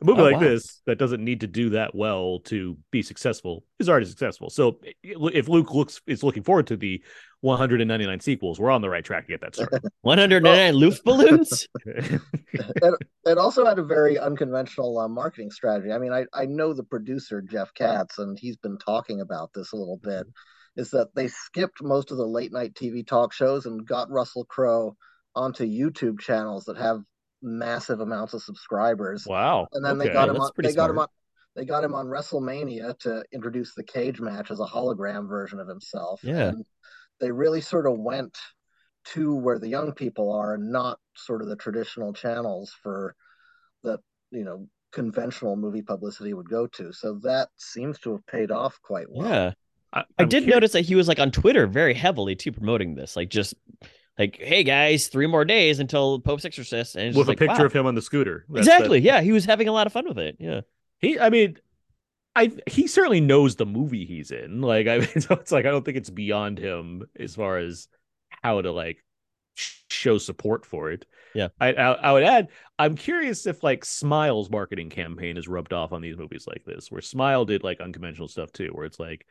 a 0.00 0.04
movie 0.04 0.20
Oh, 0.20 0.24
like 0.24 0.34
wow. 0.34 0.40
this 0.40 0.80
that 0.86 0.98
doesn't 0.98 1.22
need 1.24 1.40
to 1.40 1.46
do 1.46 1.70
that 1.70 1.94
well 1.94 2.40
to 2.46 2.76
be 2.90 3.02
successful 3.02 3.64
is 3.78 3.88
already 3.88 4.06
successful. 4.06 4.50
So 4.50 4.80
if 5.02 5.48
Luke 5.48 5.72
looks 5.74 6.00
is 6.06 6.22
looking 6.22 6.42
forward 6.42 6.66
to 6.68 6.76
the 6.76 7.02
one 7.40 7.58
hundred 7.58 7.80
and 7.80 7.88
ninety-nine 7.88 8.20
sequels, 8.20 8.60
we're 8.60 8.70
on 8.70 8.82
the 8.82 8.90
right 8.90 9.04
track 9.04 9.26
to 9.26 9.32
get 9.32 9.40
that 9.40 9.54
started. 9.54 9.82
199 10.02 10.74
Loof 10.74 11.02
balloons. 11.04 11.66
It 13.26 13.38
also 13.38 13.64
had 13.64 13.78
a 13.78 13.84
very 13.84 14.18
unconventional 14.18 14.98
uh, 14.98 15.06
marketing 15.08 15.50
strategy. 15.50 15.92
I 15.92 15.98
mean, 15.98 16.12
I, 16.12 16.24
I 16.32 16.46
know 16.46 16.72
the 16.72 16.82
producer, 16.82 17.42
Jeff 17.42 17.72
Katz, 17.74 18.18
and 18.18 18.38
he's 18.38 18.56
been 18.56 18.78
talking 18.78 19.20
about 19.20 19.50
this 19.54 19.72
a 19.72 19.76
little 19.76 19.98
bit, 20.02 20.26
is 20.76 20.90
that 20.90 21.14
they 21.14 21.28
skipped 21.28 21.82
most 21.82 22.10
of 22.10 22.16
the 22.16 22.26
late 22.26 22.52
night 22.52 22.74
TV 22.74 23.06
talk 23.06 23.32
shows 23.32 23.66
and 23.66 23.86
got 23.86 24.10
Russell 24.10 24.46
Crowe 24.46 24.96
onto 25.36 25.64
YouTube 25.64 26.18
channels 26.18 26.64
that 26.64 26.78
have 26.78 27.02
massive 27.42 28.00
amounts 28.00 28.34
of 28.34 28.42
subscribers. 28.42 29.26
wow. 29.26 29.66
And 29.72 29.84
then 29.84 29.98
they 29.98 30.08
got 30.08 30.28
him 30.28 30.34
that's 30.34 30.46
on 30.46 30.52
pretty 30.52 30.68
they 30.70 30.74
got 30.74 30.90
him 30.90 30.98
on 30.98 31.08
they 31.56 31.64
got 31.64 31.84
him 31.84 31.94
on 31.94 32.06
WrestleMania 32.06 32.98
to 33.00 33.24
introduce 33.32 33.74
the 33.74 33.82
cage 33.82 34.20
match 34.20 34.50
as 34.50 34.60
a 34.60 34.64
hologram 34.64 35.28
version 35.28 35.58
of 35.58 35.66
himself. 35.66 36.20
Yeah. 36.22 36.48
And 36.48 36.64
they 37.18 37.32
really 37.32 37.60
sort 37.60 37.86
of 37.86 37.98
went 37.98 38.38
to 39.06 39.34
where 39.34 39.58
the 39.58 39.68
young 39.68 39.92
people 39.92 40.32
are 40.32 40.54
and 40.54 40.70
not 40.70 40.98
sort 41.16 41.42
of 41.42 41.48
the 41.48 41.56
traditional 41.56 42.12
channels 42.12 42.74
for 42.82 43.14
the 43.82 43.98
you 44.30 44.44
know, 44.44 44.68
conventional 44.92 45.56
movie 45.56 45.82
publicity 45.82 46.34
would 46.34 46.48
go 46.48 46.66
to. 46.68 46.92
So 46.92 47.18
that 47.22 47.48
seems 47.56 47.98
to 48.00 48.12
have 48.12 48.26
paid 48.26 48.50
off 48.50 48.80
quite 48.82 49.06
well. 49.10 49.28
Yeah. 49.28 49.52
I, 49.92 50.04
I 50.18 50.24
did 50.24 50.44
curious- 50.44 50.54
notice 50.54 50.72
that 50.72 50.82
he 50.82 50.94
was 50.94 51.08
like 51.08 51.18
on 51.18 51.30
Twitter 51.32 51.66
very 51.66 51.94
heavily 51.94 52.36
too 52.36 52.52
promoting 52.52 52.94
this, 52.94 53.16
like 53.16 53.28
just 53.28 53.54
like, 54.20 54.36
"Hey 54.38 54.62
guys, 54.62 55.08
three 55.08 55.26
more 55.26 55.44
days 55.44 55.78
until 55.80 56.20
Pope's 56.20 56.44
exorcist," 56.44 56.96
and 56.96 57.16
with 57.16 57.26
a 57.28 57.30
like, 57.30 57.38
picture 57.38 57.62
wow. 57.62 57.64
of 57.66 57.72
him 57.72 57.86
on 57.86 57.94
the 57.94 58.02
scooter. 58.02 58.44
That's- 58.48 58.66
exactly. 58.66 59.00
that- 59.00 59.04
Yeah, 59.06 59.20
he 59.20 59.32
was 59.32 59.44
having 59.44 59.68
a 59.68 59.72
lot 59.72 59.86
of 59.86 59.92
fun 59.92 60.06
with 60.08 60.18
it. 60.18 60.36
Yeah. 60.38 60.60
He, 60.98 61.18
I 61.18 61.30
mean, 61.30 61.56
I 62.36 62.52
he 62.66 62.86
certainly 62.86 63.20
knows 63.20 63.56
the 63.56 63.66
movie 63.66 64.04
he's 64.04 64.30
in. 64.30 64.60
Like, 64.60 64.86
I 64.86 64.98
mean, 65.00 65.20
so 65.20 65.34
it's 65.34 65.50
like 65.52 65.66
I 65.66 65.70
don't 65.70 65.84
think 65.84 65.96
it's 65.96 66.10
beyond 66.10 66.58
him 66.58 67.02
as 67.18 67.34
far 67.34 67.58
as 67.58 67.88
how 68.42 68.60
to 68.60 68.70
like 68.72 69.04
show 69.54 70.18
support 70.18 70.64
for 70.64 70.90
it. 70.92 71.06
Yeah. 71.34 71.48
I, 71.60 71.72
I 71.72 71.92
I 71.92 72.12
would 72.12 72.22
add, 72.24 72.48
I'm 72.78 72.96
curious 72.96 73.46
if 73.46 73.62
like 73.62 73.84
Smile's 73.84 74.50
marketing 74.50 74.90
campaign 74.90 75.36
is 75.36 75.48
rubbed 75.48 75.72
off 75.72 75.92
on 75.92 76.02
these 76.02 76.16
movies 76.16 76.46
like 76.46 76.64
this, 76.64 76.90
where 76.90 77.00
Smile 77.00 77.44
did 77.44 77.62
like 77.64 77.80
unconventional 77.80 78.28
stuff 78.28 78.52
too, 78.52 78.70
where 78.72 78.84
it's 78.86 78.98
like 79.00 79.26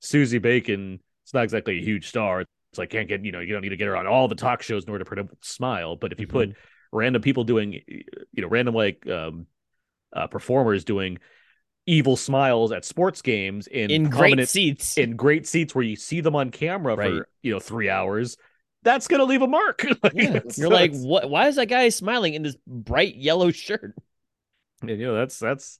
Sosie 0.00 0.38
Bacon. 0.38 1.00
It's 1.24 1.34
not 1.34 1.44
exactly 1.44 1.78
a 1.78 1.82
huge 1.84 2.08
star. 2.08 2.44
It's 2.72 2.78
like 2.78 2.90
can't 2.90 3.08
get 3.08 3.24
you 3.24 3.32
know 3.32 3.40
you 3.40 3.52
don't 3.52 3.62
need 3.62 3.70
to 3.70 3.76
get 3.76 3.88
her 3.88 3.96
on 3.96 4.06
all 4.06 4.28
the 4.28 4.34
talk 4.34 4.62
shows 4.62 4.84
in 4.84 4.90
order 4.90 5.04
to 5.04 5.08
promote 5.08 5.44
Smile. 5.44 5.96
But 5.96 6.12
if 6.12 6.20
you 6.20 6.26
put 6.26 6.54
random 6.92 7.22
people 7.22 7.44
doing 7.44 7.80
you 7.86 8.42
know 8.42 8.48
random 8.48 8.74
like 8.74 9.06
um 9.08 9.46
uh, 10.12 10.26
performers 10.26 10.84
doing 10.84 11.18
evil 11.86 12.16
smiles 12.16 12.72
at 12.72 12.84
sports 12.84 13.22
games 13.22 13.66
in 13.66 13.90
in 13.90 14.08
great 14.10 14.48
seats. 14.48 14.98
in 14.98 15.16
great 15.16 15.46
seats 15.46 15.74
where 15.74 15.84
you 15.84 15.96
see 15.96 16.20
them 16.20 16.36
on 16.36 16.50
camera 16.50 16.94
Right. 16.96 17.10
for 17.10 17.28
you 17.42 17.52
know 17.52 17.60
three 17.60 17.88
hours 17.88 18.36
that's 18.82 19.08
gonna 19.08 19.24
leave 19.24 19.42
a 19.42 19.46
mark 19.48 19.84
Like, 20.02 20.12
yeah. 20.14 20.40
You're 20.56 20.68
like, 20.70 20.92
what? 20.94 21.28
Why 21.28 21.48
is 21.48 21.56
that 21.56 21.66
guy 21.66 21.88
smiling 21.90 22.34
in 22.34 22.42
this 22.42 22.56
bright 22.66 23.16
yellow 23.16 23.50
shirt? 23.50 23.94
and, 24.82 24.90
you 24.90 25.06
know 25.06 25.14
that's 25.14 25.38
that's 25.38 25.78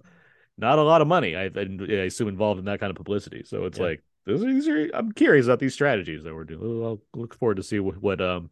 not 0.59 0.79
a 0.79 0.83
lot 0.83 1.01
of 1.01 1.09
money 1.09 1.35
I, 1.37 1.45
I 1.45 1.93
assume 2.05 2.29
involved 2.29 2.59
in 2.59 2.67
that 2.67 2.81
kind 2.81 2.91
of 2.91 2.97
publicity 2.97 3.43
so 3.45 3.65
it's 3.65 3.79
Yeah. 3.79 3.85
like 3.87 4.03
these 4.27 4.69
are 4.69 4.89
i'm 4.95 5.13
curious 5.13 5.47
about 5.47 5.59
these 5.59 5.75
strategies 5.75 6.25
that 6.25 6.35
we're 6.35 6.45
doing 6.45 6.85
i'll 6.85 7.03
look 7.15 7.35
forward 7.35 7.57
to 7.57 7.63
see 7.63 7.81
what, 7.81 7.97
what 7.99 8.21
um 8.21 8.51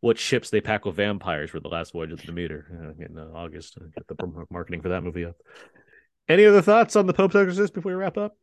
what 0.00 0.18
ships 0.18 0.50
they 0.50 0.60
pack 0.60 0.84
with 0.84 0.96
vampires 0.96 1.50
for 1.50 1.60
the 1.60 1.68
last 1.68 1.92
voyage 1.92 2.12
of 2.12 2.20
the 2.20 2.26
Demeter 2.26 2.66
uh, 2.70 3.04
in 3.04 3.18
uh, 3.18 3.28
August. 3.34 3.78
Uh, 3.80 3.86
Get 3.94 4.06
the 4.06 4.46
marketing 4.50 4.82
for 4.82 4.90
that 4.90 5.02
movie 5.02 5.24
up. 5.24 5.36
Any 6.28 6.44
other 6.44 6.62
thoughts 6.62 6.96
on 6.96 7.06
the 7.06 7.14
Pope's 7.14 7.34
Exorcist 7.34 7.74
before 7.74 7.92
we 7.92 7.96
wrap 7.96 8.16
up? 8.16 8.36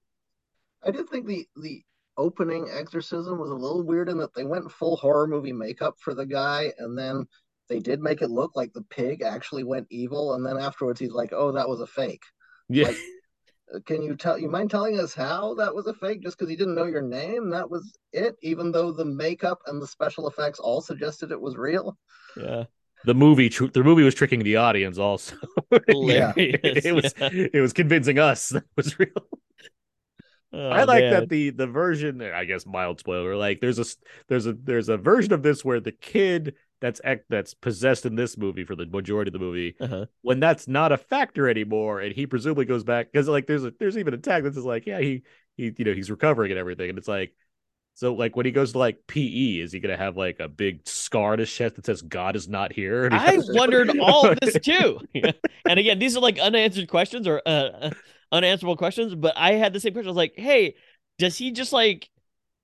I 0.83 0.91
did 0.91 1.09
think 1.09 1.27
the 1.27 1.47
the 1.55 1.83
opening 2.17 2.69
exorcism 2.71 3.39
was 3.39 3.49
a 3.49 3.55
little 3.55 3.83
weird 3.83 4.09
in 4.09 4.17
that 4.17 4.33
they 4.33 4.43
went 4.43 4.71
full 4.71 4.97
horror 4.97 5.27
movie 5.27 5.53
makeup 5.53 5.95
for 5.99 6.13
the 6.13 6.25
guy, 6.25 6.73
and 6.79 6.97
then 6.97 7.27
they 7.69 7.79
did 7.79 8.01
make 8.01 8.21
it 8.21 8.29
look 8.29 8.55
like 8.55 8.73
the 8.73 8.83
pig 8.89 9.21
actually 9.21 9.63
went 9.63 9.87
evil, 9.89 10.33
and 10.33 10.45
then 10.45 10.57
afterwards 10.57 10.99
he's 10.99 11.11
like, 11.13 11.31
"Oh, 11.33 11.51
that 11.53 11.69
was 11.69 11.81
a 11.81 11.87
fake." 11.87 12.23
Yeah, 12.69 12.87
Like, 12.87 12.95
Uh, 12.95 12.99
Uh, 13.73 13.79
can 13.85 14.01
you 14.01 14.15
tell? 14.15 14.37
You 14.37 14.49
mind 14.49 14.71
telling 14.71 14.99
us 14.99 15.13
how 15.13 15.53
that 15.55 15.73
was 15.73 15.87
a 15.87 15.93
fake? 15.93 16.21
Just 16.21 16.37
because 16.37 16.49
he 16.49 16.55
didn't 16.55 16.75
know 16.75 16.85
your 16.85 17.01
name, 17.01 17.49
that 17.51 17.69
was 17.69 17.97
it. 18.11 18.35
Even 18.41 18.71
though 18.71 18.91
the 18.91 19.05
makeup 19.05 19.59
and 19.67 19.81
the 19.81 19.87
special 19.87 20.27
effects 20.27 20.59
all 20.59 20.81
suggested 20.81 21.31
it 21.31 21.41
was 21.41 21.55
real. 21.57 21.97
Yeah. 22.35 22.65
the 23.03 23.13
movie 23.15 23.49
tr- 23.49 23.67
the 23.67 23.83
movie 23.83 24.03
was 24.03 24.15
tricking 24.15 24.43
the 24.43 24.57
audience 24.57 24.97
also. 24.97 25.35
Hilarious. 25.87 26.33
it 26.85 26.93
was 26.95 27.13
yeah. 27.17 27.47
it 27.53 27.61
was 27.61 27.73
convincing 27.73 28.19
us 28.19 28.49
that 28.51 28.63
it 28.63 28.69
was 28.77 28.99
real. 28.99 29.09
Oh, 30.55 30.69
I 30.69 30.83
like 30.83 31.05
man. 31.05 31.11
that 31.11 31.29
the 31.29 31.49
the 31.49 31.65
version 31.67 32.21
I 32.21 32.45
guess 32.45 32.65
mild 32.65 32.99
spoiler 32.99 33.35
like 33.35 33.59
there's 33.59 33.79
a 33.79 33.81
s- 33.81 33.97
there's 34.27 34.45
a 34.45 34.53
there's 34.53 34.87
a 34.89 34.97
version 34.97 35.33
of 35.33 35.41
this 35.41 35.65
where 35.65 35.79
the 35.79 35.91
kid 35.91 36.53
that's 36.83 37.01
that's 37.29 37.53
possessed 37.55 38.05
in 38.05 38.13
this 38.15 38.37
movie 38.37 38.63
for 38.65 38.75
the 38.75 38.85
majority 38.85 39.29
of 39.29 39.33
the 39.33 39.39
movie 39.39 39.73
Uh-huh. 39.79 40.05
when 40.21 40.39
that's 40.39 40.67
not 40.67 40.91
a 40.91 40.97
factor 40.97 41.49
anymore 41.49 42.01
and 42.01 42.13
he 42.13 42.27
presumably 42.27 42.65
goes 42.65 42.83
back 42.83 43.11
because 43.11 43.27
like 43.27 43.47
there's 43.47 43.63
a 43.63 43.73
there's 43.79 43.97
even 43.97 44.13
a 44.13 44.17
tag 44.17 44.43
that's 44.43 44.57
like 44.57 44.85
yeah 44.85 44.99
he 44.99 45.23
he 45.57 45.73
you 45.77 45.85
know 45.85 45.93
he's 45.93 46.11
recovering 46.11 46.51
and 46.51 46.59
everything 46.59 46.89
and 46.89 46.97
it's 46.97 47.07
like 47.07 47.33
so 47.95 48.13
like 48.15 48.35
when 48.35 48.45
he 48.45 48.51
goes 48.51 48.71
to 48.73 48.79
like 48.79 48.97
PE 49.07 49.59
is 49.59 49.71
he 49.71 49.79
gonna 49.79 49.95
have 49.97 50.17
like 50.17 50.39
a 50.39 50.47
big 50.49 50.87
scar 50.87 51.33
on 51.33 51.39
his 51.39 51.51
chest 51.51 51.75
that 51.75 51.85
says 51.85 52.01
God 52.01 52.35
is 52.35 52.47
not 52.49 52.73
here 52.73 53.07
I 53.11 53.17
has- 53.33 53.49
wondered 53.53 53.97
all 54.01 54.27
of 54.29 54.39
this 54.41 54.57
too. 54.59 54.99
and 55.15 55.79
again, 55.79 55.99
these 55.99 56.17
are 56.17 56.19
like 56.19 56.39
unanswered 56.39 56.87
questions 56.89 57.27
or 57.27 57.41
uh, 57.45 57.91
unanswerable 58.31 58.77
questions, 58.77 59.13
but 59.13 59.33
I 59.37 59.53
had 59.53 59.73
the 59.73 59.79
same 59.79 59.93
question. 59.93 60.07
I 60.07 60.11
was 60.11 60.17
like, 60.17 60.33
hey, 60.35 60.73
does 61.19 61.37
he 61.37 61.51
just 61.51 61.71
like 61.71 62.09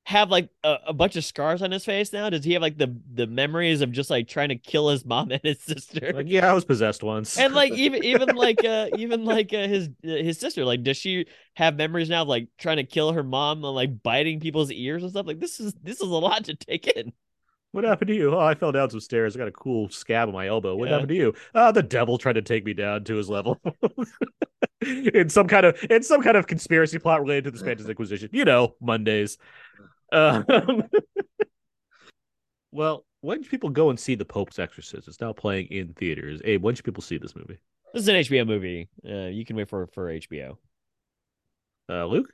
have 0.09 0.31
like 0.31 0.49
a, 0.63 0.77
a 0.87 0.93
bunch 0.93 1.15
of 1.15 1.25
scars 1.25 1.61
on 1.61 1.71
his 1.71 1.85
face 1.85 2.13
now? 2.13 2.29
Does 2.29 2.43
he 2.45 2.53
have 2.53 2.61
like 2.61 2.77
the 2.77 2.95
the 3.13 3.27
memories 3.27 3.81
of 3.81 3.91
just 3.91 4.09
like 4.09 4.27
trying 4.27 4.49
to 4.49 4.55
kill 4.57 4.89
his 4.89 5.05
mom 5.05 5.31
and 5.31 5.41
his 5.43 5.61
sister? 5.61 6.13
like 6.13 6.25
yeah 6.29 6.49
I 6.49 6.53
was 6.53 6.65
possessed 6.65 7.03
once 7.03 7.37
and 7.37 7.53
like 7.53 7.71
even 7.73 8.03
even 8.03 8.33
like 8.33 8.63
uh 8.63 8.87
even 8.91 9.23
like 9.25 9.53
uh, 9.53 9.67
his 9.67 9.87
uh, 10.03 10.07
his 10.09 10.39
sister 10.39 10.65
like 10.65 10.83
does 10.83 10.97
she 10.97 11.25
have 11.55 11.75
memories 11.75 12.09
now 12.09 12.23
of 12.23 12.27
like 12.27 12.49
trying 12.57 12.77
to 12.77 12.83
kill 12.83 13.13
her 13.13 13.23
mom 13.23 13.63
and 13.63 13.75
like 13.75 14.01
biting 14.03 14.39
people's 14.39 14.71
ears 14.71 15.03
and 15.03 15.11
stuff 15.11 15.27
like 15.27 15.39
this 15.39 15.59
is 15.59 15.73
this 15.81 15.97
is 16.01 16.09
a 16.09 16.15
lot 16.15 16.45
to 16.45 16.55
take 16.55 16.87
in 16.87 17.13
What 17.71 17.83
happened 17.83 18.07
to 18.07 18.15
you? 18.15 18.33
Oh, 18.33 18.39
I 18.39 18.55
fell 18.55 18.71
down 18.71 18.89
some 18.89 18.99
stairs. 18.99 19.35
I 19.35 19.39
got 19.39 19.47
a 19.47 19.51
cool 19.51 19.89
scab 19.89 20.27
on 20.27 20.33
my 20.33 20.47
elbow. 20.47 20.75
What 20.75 20.87
Yeah. 20.87 20.89
happened 20.89 21.09
to 21.09 21.15
you? 21.15 21.35
Ah, 21.53 21.71
the 21.71 21.83
devil 21.83 22.17
tried 22.17 22.33
to 22.33 22.41
take 22.41 22.65
me 22.65 22.73
down 22.73 23.03
to 23.03 23.15
his 23.15 23.29
level. 23.29 23.61
in 24.81 25.29
some 25.29 25.47
kind 25.47 25.65
of 25.65 25.77
in 25.89 26.03
some 26.03 26.21
kind 26.21 26.37
of 26.37 26.47
conspiracy 26.47 26.99
plot 26.99 27.21
related 27.21 27.45
to 27.45 27.51
the 27.51 27.59
Spanish 27.59 27.85
Inquisition. 27.87 28.29
You 28.31 28.45
know, 28.45 28.75
Mondays. 28.81 29.37
Um, 30.11 30.45
well, 32.71 33.05
when 33.21 33.41
should 33.41 33.51
people 33.51 33.69
go 33.69 33.89
and 33.89 33.99
see 33.99 34.15
The 34.15 34.25
Pope's 34.25 34.59
Exorcist? 34.59 35.07
It's 35.07 35.21
now 35.21 35.33
playing 35.33 35.67
in 35.67 35.93
theaters. 35.93 36.41
Abe, 36.43 36.63
when 36.63 36.75
should 36.75 36.85
people 36.85 37.03
see 37.03 37.17
this 37.17 37.35
movie? 37.35 37.57
this 37.91 38.03
is 38.03 38.07
an 38.07 38.15
hbo 38.17 38.45
movie 38.45 38.87
uh 39.09 39.25
you 39.33 39.43
can 39.43 39.55
wait 39.55 39.67
for 39.67 39.87
for 39.87 40.13
hbo 40.13 40.55
Uh, 41.89 42.05
Luke? 42.05 42.31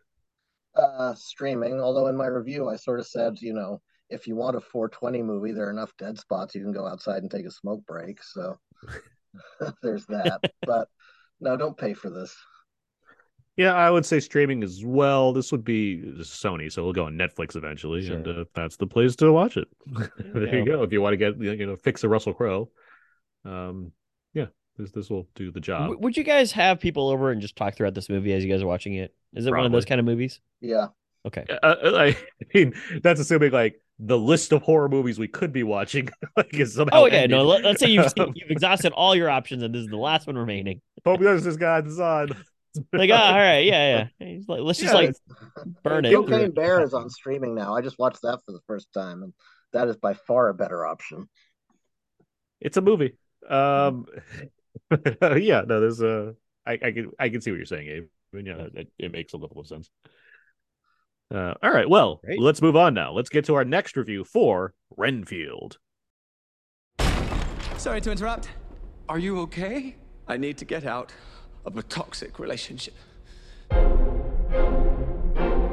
Uh, 0.76 1.14
streaming. 1.16 1.80
Although 1.80 2.08
in 2.08 2.18
my 2.18 2.26
review, 2.26 2.68
I 2.68 2.76
sort 2.76 3.00
of 3.00 3.08
said, 3.08 3.38
you 3.40 3.54
know, 3.54 3.82
if 4.10 4.28
you 4.28 4.36
want 4.36 4.58
a 4.58 4.60
420 4.60 5.24
movie, 5.24 5.54
there 5.54 5.68
are 5.68 5.72
enough 5.72 5.94
dead 5.98 6.20
spots. 6.20 6.54
You 6.54 6.62
can 6.62 6.74
go 6.74 6.86
outside 6.86 7.22
and 7.22 7.32
take 7.32 7.46
a 7.46 7.52
smoke 7.52 7.86
break. 7.86 8.22
So 8.22 8.60
there's 9.82 10.06
that. 10.08 10.42
but 10.66 10.90
no, 11.40 11.56
don't 11.56 11.78
pay 11.78 11.94
for 11.94 12.10
this. 12.10 12.36
Yeah, 13.58 13.74
I 13.74 13.90
would 13.90 14.06
say 14.06 14.20
streaming 14.20 14.64
as 14.64 14.84
well. 14.84 15.32
This 15.32 15.52
would 15.52 15.64
be 15.64 16.02
Sony, 16.20 16.70
so 16.72 16.84
we'll 16.84 16.92
go 16.94 17.06
on 17.06 17.14
Netflix 17.14 17.56
eventually, 17.56 18.06
and 18.12 18.26
Sure. 18.26 18.42
uh, 18.42 18.44
that's 18.54 18.76
the 18.76 18.88
place 18.88 19.16
to 19.18 19.32
watch 19.32 19.56
it. 19.56 19.68
there 20.34 20.56
you 20.60 20.66
go. 20.66 20.78
go. 20.78 20.84
If 20.84 20.92
you 20.92 21.02
want 21.02 21.14
to 21.14 21.18
get 21.18 21.38
you 21.40 21.66
know 21.66 21.78
fix 21.78 22.04
a 22.04 22.10
Russell 22.10 22.34
Crowe, 22.34 22.70
um, 23.46 23.92
yeah, 24.34 24.48
this 24.78 24.92
this 24.92 25.10
will 25.10 25.28
do 25.36 25.52
the 25.52 25.60
job. 25.62 25.84
W- 25.84 26.00
would 26.02 26.18
you 26.18 26.24
guys 26.24 26.52
have 26.52 26.80
people 26.80 27.10
over 27.10 27.32
and 27.32 27.42
just 27.42 27.56
talk 27.56 27.76
throughout 27.76 27.94
this 27.94 28.10
movie 28.10 28.34
as 28.34 28.44
you 28.44 28.52
guys 28.52 28.62
are 28.62 28.68
watching 28.68 28.96
it 28.96 29.14
is 29.34 29.46
it 29.46 29.52
one 29.52 29.66
of 29.66 29.72
those 29.72 29.86
kind 29.86 30.00
of 30.00 30.06
movies 30.06 30.42
Yeah. 30.62 30.88
okay 31.26 31.46
Uh, 31.50 31.66
uh, 31.66 31.92
I 32.12 32.18
mean, 32.54 32.74
that's 33.04 33.20
assuming 33.20 33.52
like 33.52 33.82
the 34.00 34.18
list 34.18 34.52
of 34.52 34.62
horror 34.64 34.90
movies 34.90 35.18
we 35.20 35.28
could 35.30 35.54
be 35.54 35.64
watching. 35.64 36.10
like 36.38 36.54
is 36.54 36.74
somehow 36.74 37.04
oh 37.04 37.06
yeah 37.06 37.26
no 37.28 37.40
ended. 37.40 37.46
let, 37.48 37.64
let's 37.64 37.80
say 37.80 37.88
you've 37.90 38.12
you've 38.18 38.50
exhausted 38.52 38.92
all 38.92 39.16
your 39.16 39.30
options 39.30 39.64
and 39.64 39.74
this 39.74 39.82
is 39.84 39.88
the 39.88 39.96
last 39.98 40.28
one 40.28 40.38
remaining 40.38 40.82
Pope 41.04 41.20
this 41.22 41.56
guy 41.56 41.82
design. 41.82 42.30
Like 42.94 43.10
oh, 43.10 43.16
all 43.16 43.34
right 43.34 43.66
yeah 43.66 44.08
yeah 44.20 44.28
He's 44.28 44.48
like, 44.48 44.62
let's 44.62 44.80
just 44.80 44.94
like 44.94 45.16
burn 45.84 46.06
it 46.06 46.14
Cocaine 46.14 46.52
Bear 46.52 46.82
is 46.82 46.94
on 46.94 47.10
streaming 47.10 47.56
now. 47.56 47.76
I 47.76 47.82
just 47.82 48.00
watched 48.00 48.22
that 48.24 48.40
for 48.46 48.52
the 48.52 48.62
first 48.68 48.92
time, 48.94 49.24
and 49.24 49.34
that 49.74 49.88
is 49.88 49.98
by 49.98 50.14
far 50.14 50.50
a 50.50 50.54
better 50.54 50.86
option. 50.86 51.28
It's 52.62 52.78
a 52.78 52.82
movie. 52.82 53.16
Um, 53.48 54.06
yeah, 55.22 55.62
no, 55.68 55.80
there's 55.80 56.02
a. 56.02 56.36
I, 56.66 56.74
I 56.74 56.92
can 56.92 57.12
I 57.20 57.30
can 57.30 57.42
see 57.42 57.52
what 57.52 57.58
you're 57.58 57.66
saying, 57.66 57.88
Abe. 57.88 58.06
I 58.34 58.38
mean, 58.38 58.46
yeah, 58.46 58.68
it, 58.74 58.92
it 58.98 59.12
makes 59.12 59.34
a 59.34 59.38
level 59.38 59.60
of 59.60 59.68
sense. 59.68 59.90
Uh, 61.34 61.54
all 61.62 61.72
right, 61.72 61.90
well, 61.90 62.22
Great. 62.24 62.40
let's 62.40 62.62
move 62.62 62.76
on 62.76 62.94
now. 62.94 63.12
Let's 63.12 63.30
get 63.30 63.46
to 63.46 63.56
our 63.56 63.66
next 63.66 63.98
review 63.98 64.24
for 64.24 64.74
Renfield. 64.96 65.78
Sorry 67.78 68.02
to 68.02 68.12
interrupt. 68.12 68.50
Are 69.10 69.20
you 69.20 69.40
okay? 69.42 69.96
I 70.28 70.38
need 70.38 70.58
to 70.58 70.66
get 70.66 70.86
out 70.86 71.14
of 71.66 71.78
a 71.78 71.84
toxic 71.84 72.40
relationship. 72.40 72.94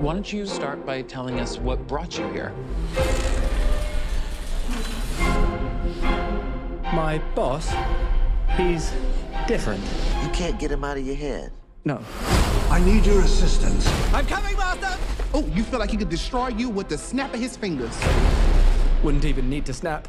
Why 0.01 0.15
don't 0.15 0.33
you 0.33 0.47
start 0.47 0.85
by 0.85 1.03
telling 1.03 1.39
us 1.39 1.59
what 1.59 1.87
brought 1.87 2.19
you 2.19 2.27
here? 2.33 2.53
My 6.93 7.23
boss, 7.35 7.73
he's 8.57 8.93
different. 9.47 9.83
You 10.23 10.29
can't 10.31 10.59
get 10.59 10.71
him 10.71 10.85
out 10.85 10.97
of 10.97 11.07
your 11.07 11.17
head. 11.17 11.53
No. 11.85 12.01
I 12.71 12.81
need 12.85 13.07
your 13.07 13.21
assistance. 13.23 13.87
I'm 14.13 14.27
coming, 14.27 14.57
Master! 14.57 14.99
Oh, 15.35 15.45
you 15.55 15.63
feel 15.63 15.79
like 15.79 15.91
he 15.91 15.97
could 15.97 16.09
destroy 16.09 16.49
you 16.49 16.69
with 16.69 16.89
the 16.89 16.99
snap 16.99 17.33
of 17.35 17.41
his 17.41 17.57
fingers. 17.57 17.99
Wouldn't 19.03 19.25
even 19.25 19.49
need 19.49 19.67
to 19.67 19.73
snap. 19.73 20.09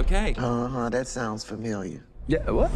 Okay. 0.00 0.34
Uh 0.38 0.66
huh, 0.66 0.88
that 0.88 1.06
sounds 1.06 1.44
familiar. 1.44 2.02
Yeah, 2.26 2.50
what? 2.50 2.70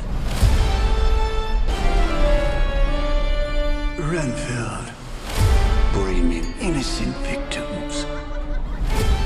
Renfield. 3.99 4.93
Bring 5.95 6.33
in 6.35 6.45
innocent 6.61 7.17
victims. 7.25 8.05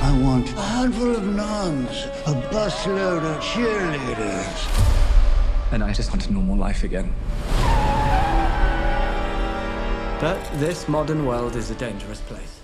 I 0.00 0.16
want 0.22 0.48
a 0.52 0.62
handful 0.62 1.16
of 1.16 1.26
nuns, 1.26 2.04
a 2.24 2.40
busload 2.52 3.24
of 3.24 3.42
cheerleaders. 3.42 4.60
And 5.72 5.82
I 5.82 5.92
just 5.92 6.10
want 6.10 6.24
a 6.28 6.32
normal 6.32 6.56
life 6.56 6.84
again. 6.84 7.12
But 10.20 10.40
this 10.60 10.86
modern 10.86 11.26
world 11.26 11.56
is 11.56 11.72
a 11.72 11.74
dangerous 11.74 12.20
place. 12.20 12.60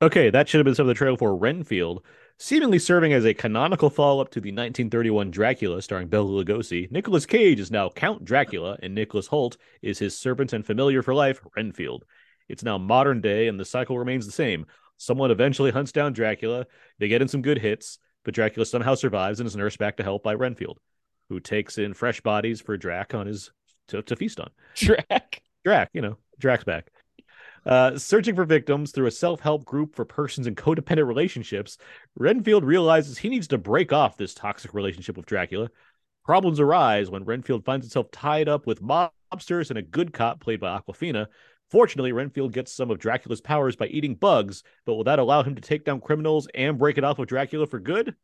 Okay, 0.00 0.30
that 0.30 0.48
should 0.48 0.58
have 0.58 0.64
been 0.64 0.76
some 0.76 0.84
of 0.84 0.88
the 0.88 0.94
trailer 0.94 1.18
for 1.18 1.34
Renfield, 1.34 2.04
seemingly 2.40 2.78
serving 2.78 3.12
as 3.12 3.26
a 3.26 3.34
canonical 3.34 3.90
follow-up 3.90 4.30
to 4.30 4.40
the 4.40 4.48
1931 4.48 5.30
Dracula 5.30 5.82
starring 5.82 6.08
Bela 6.08 6.42
Lugosi. 6.42 6.90
Nicolas 6.90 7.26
Cage 7.26 7.60
is 7.60 7.70
now 7.70 7.90
Count 7.90 8.24
Dracula, 8.24 8.78
and 8.82 8.94
Nicholas 8.94 9.28
Hoult 9.28 9.58
is 9.82 9.98
his 9.98 10.16
servant 10.16 10.54
and 10.54 10.64
familiar 10.64 11.02
for 11.02 11.12
life, 11.12 11.42
Renfield. 11.54 12.06
It's 12.48 12.62
now 12.62 12.78
modern 12.78 13.20
day, 13.20 13.48
and 13.48 13.60
the 13.60 13.64
cycle 13.66 13.98
remains 13.98 14.24
the 14.24 14.32
same. 14.32 14.64
Someone 14.96 15.30
eventually 15.30 15.70
hunts 15.70 15.92
down 15.92 16.14
Dracula. 16.14 16.66
They 16.98 17.08
get 17.08 17.20
in 17.20 17.28
some 17.28 17.42
good 17.42 17.58
hits, 17.58 17.98
but 18.24 18.32
Dracula 18.32 18.64
somehow 18.64 18.94
survives 18.94 19.40
and 19.40 19.46
is 19.46 19.54
nursed 19.54 19.78
back 19.78 19.98
to 19.98 20.02
health 20.02 20.22
by 20.22 20.32
Renfield, 20.32 20.78
who 21.28 21.40
takes 21.40 21.76
in 21.76 21.92
fresh 21.92 22.22
bodies 22.22 22.62
for 22.62 22.78
Drac 22.78 23.12
on 23.12 23.26
his 23.26 23.52
to, 23.88 24.00
to 24.00 24.16
feast 24.16 24.40
on. 24.40 24.48
Drac. 24.76 25.42
Drac, 25.62 25.90
you 25.92 26.00
know, 26.00 26.16
Drac's 26.38 26.64
back. 26.64 26.90
Uh, 27.66 27.96
searching 27.98 28.34
for 28.34 28.44
victims 28.44 28.90
through 28.90 29.06
a 29.06 29.10
self 29.10 29.40
help 29.40 29.64
group 29.64 29.94
for 29.94 30.04
persons 30.04 30.46
in 30.46 30.54
codependent 30.54 31.06
relationships, 31.06 31.76
Renfield 32.16 32.64
realizes 32.64 33.18
he 33.18 33.28
needs 33.28 33.48
to 33.48 33.58
break 33.58 33.92
off 33.92 34.16
this 34.16 34.34
toxic 34.34 34.72
relationship 34.72 35.16
with 35.16 35.26
Dracula. 35.26 35.68
Problems 36.24 36.60
arise 36.60 37.10
when 37.10 37.24
Renfield 37.24 37.64
finds 37.64 37.86
himself 37.86 38.10
tied 38.10 38.48
up 38.48 38.66
with 38.66 38.82
mobsters 38.82 39.70
and 39.70 39.78
a 39.78 39.82
good 39.82 40.12
cop 40.12 40.40
played 40.40 40.60
by 40.60 40.78
Awkwafina. 40.78 41.26
Fortunately, 41.70 42.12
Renfield 42.12 42.52
gets 42.52 42.72
some 42.72 42.90
of 42.90 42.98
Dracula's 42.98 43.40
powers 43.40 43.76
by 43.76 43.86
eating 43.86 44.16
bugs, 44.16 44.62
but 44.84 44.94
will 44.94 45.04
that 45.04 45.18
allow 45.18 45.42
him 45.42 45.54
to 45.54 45.60
take 45.60 45.84
down 45.84 46.00
criminals 46.00 46.48
and 46.54 46.78
break 46.78 46.98
it 46.98 47.04
off 47.04 47.18
with 47.18 47.28
Dracula 47.28 47.66
for 47.66 47.78
good? 47.78 48.14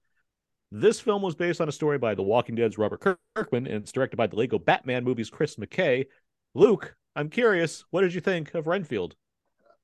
This 0.73 0.99
film 0.99 1.23
was 1.23 1.37
based 1.37 1.61
on 1.61 1.69
a 1.69 1.73
story 1.73 1.97
by 1.97 2.15
The 2.15 2.25
Walking 2.25 2.57
Dead's 2.57 2.77
Robert 2.77 3.17
Kirkman 3.35 3.67
and 3.67 3.77
it's 3.77 3.93
directed 3.93 4.17
by 4.17 4.27
the 4.27 4.37
Lego 4.37 4.59
Batman 4.59 5.05
movie's 5.05 5.31
Chris 5.31 5.57
McKay. 5.57 6.07
Luke, 6.55 6.97
I'm 7.15 7.31
curious, 7.31 7.85
what 7.91 8.01
did 8.01 8.15
you 8.15 8.21
think 8.21 8.53
of 8.55 8.67
Renfield? 8.67 9.15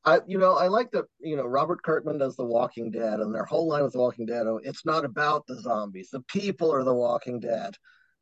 I, 0.05 0.21
you 0.27 0.39
know, 0.39 0.55
I 0.55 0.69
like 0.69 0.91
that. 0.93 1.05
You 1.21 1.37
know, 1.37 1.47
Robert 1.47 1.83
Kirkman 1.83 2.19
does 2.19 2.37
The 2.37 2.45
Walking 2.45 2.91
Dead, 2.91 3.21
and 3.21 3.35
their 3.35 3.45
whole 3.45 3.69
line 3.69 3.85
with 3.85 3.93
The 3.93 4.01
Walking 4.01 4.27
Dead. 4.27 4.47
Oh, 4.47 4.61
it's 4.63 4.85
not 4.85 5.05
about 5.05 5.47
the 5.47 5.61
zombies. 5.61 6.11
The 6.11 6.23
people 6.23 6.73
are 6.73 6.85
The 6.85 6.95
Walking 6.95 7.41
Dead. 7.41 7.75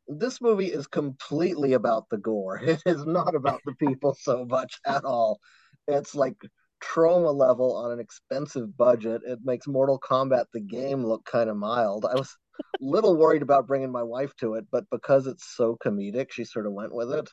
This 0.07 0.41
movie 0.41 0.67
is 0.67 0.87
completely 0.87 1.73
about 1.75 2.09
the 2.11 2.19
gore. 2.19 2.59
It 2.65 2.83
is 2.85 3.07
not 3.07 3.35
about 3.35 3.61
the 3.65 3.75
people 3.75 4.15
so 4.19 4.45
much 4.45 4.79
at 4.87 5.05
all. 5.05 5.41
It's 5.89 6.15
like 6.15 6.37
trauma 6.81 7.31
level 7.31 7.77
on 7.77 7.93
an 7.93 8.01
expensive 8.01 8.77
budget. 8.77 9.23
It 9.25 9.39
makes 9.45 9.67
Mortal 9.67 10.01
Kombat 10.01 10.47
the 10.53 10.61
game 10.61 11.05
look 11.05 11.25
kind 11.25 11.49
of 11.49 11.57
mild. 11.57 12.05
I 12.05 12.15
was 12.15 12.37
a 12.59 12.65
little 12.81 13.17
worried 13.17 13.43
about 13.43 13.67
bringing 13.67 13.93
my 13.93 14.03
wife 14.03 14.35
to 14.37 14.55
it, 14.55 14.67
but 14.71 14.85
because 14.91 15.27
it's 15.27 15.55
so 15.57 15.79
comedic, 15.85 16.33
she 16.33 16.45
sort 16.45 16.67
of 16.67 16.73
went 16.73 16.95
with 16.95 17.13
it. 17.13 17.29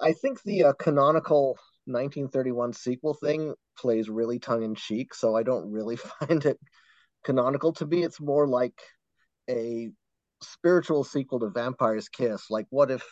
I 0.00 0.12
think 0.12 0.42
the 0.42 0.64
uh, 0.64 0.72
canonical 0.74 1.58
1931 1.86 2.72
sequel 2.72 3.14
thing 3.14 3.54
plays 3.78 4.08
really 4.08 4.38
tongue 4.38 4.62
in 4.62 4.74
cheek, 4.74 5.14
so 5.14 5.36
I 5.36 5.42
don't 5.42 5.70
really 5.70 5.96
find 6.20 6.44
it 6.44 6.58
canonical 7.24 7.72
to 7.74 7.86
me. 7.86 8.02
It's 8.02 8.20
more 8.20 8.46
like 8.46 8.80
a 9.48 9.90
spiritual 10.42 11.04
sequel 11.04 11.40
to 11.40 11.50
Vampire's 11.50 12.08
Kiss. 12.08 12.50
Like, 12.50 12.66
what 12.70 12.90
if 12.90 13.04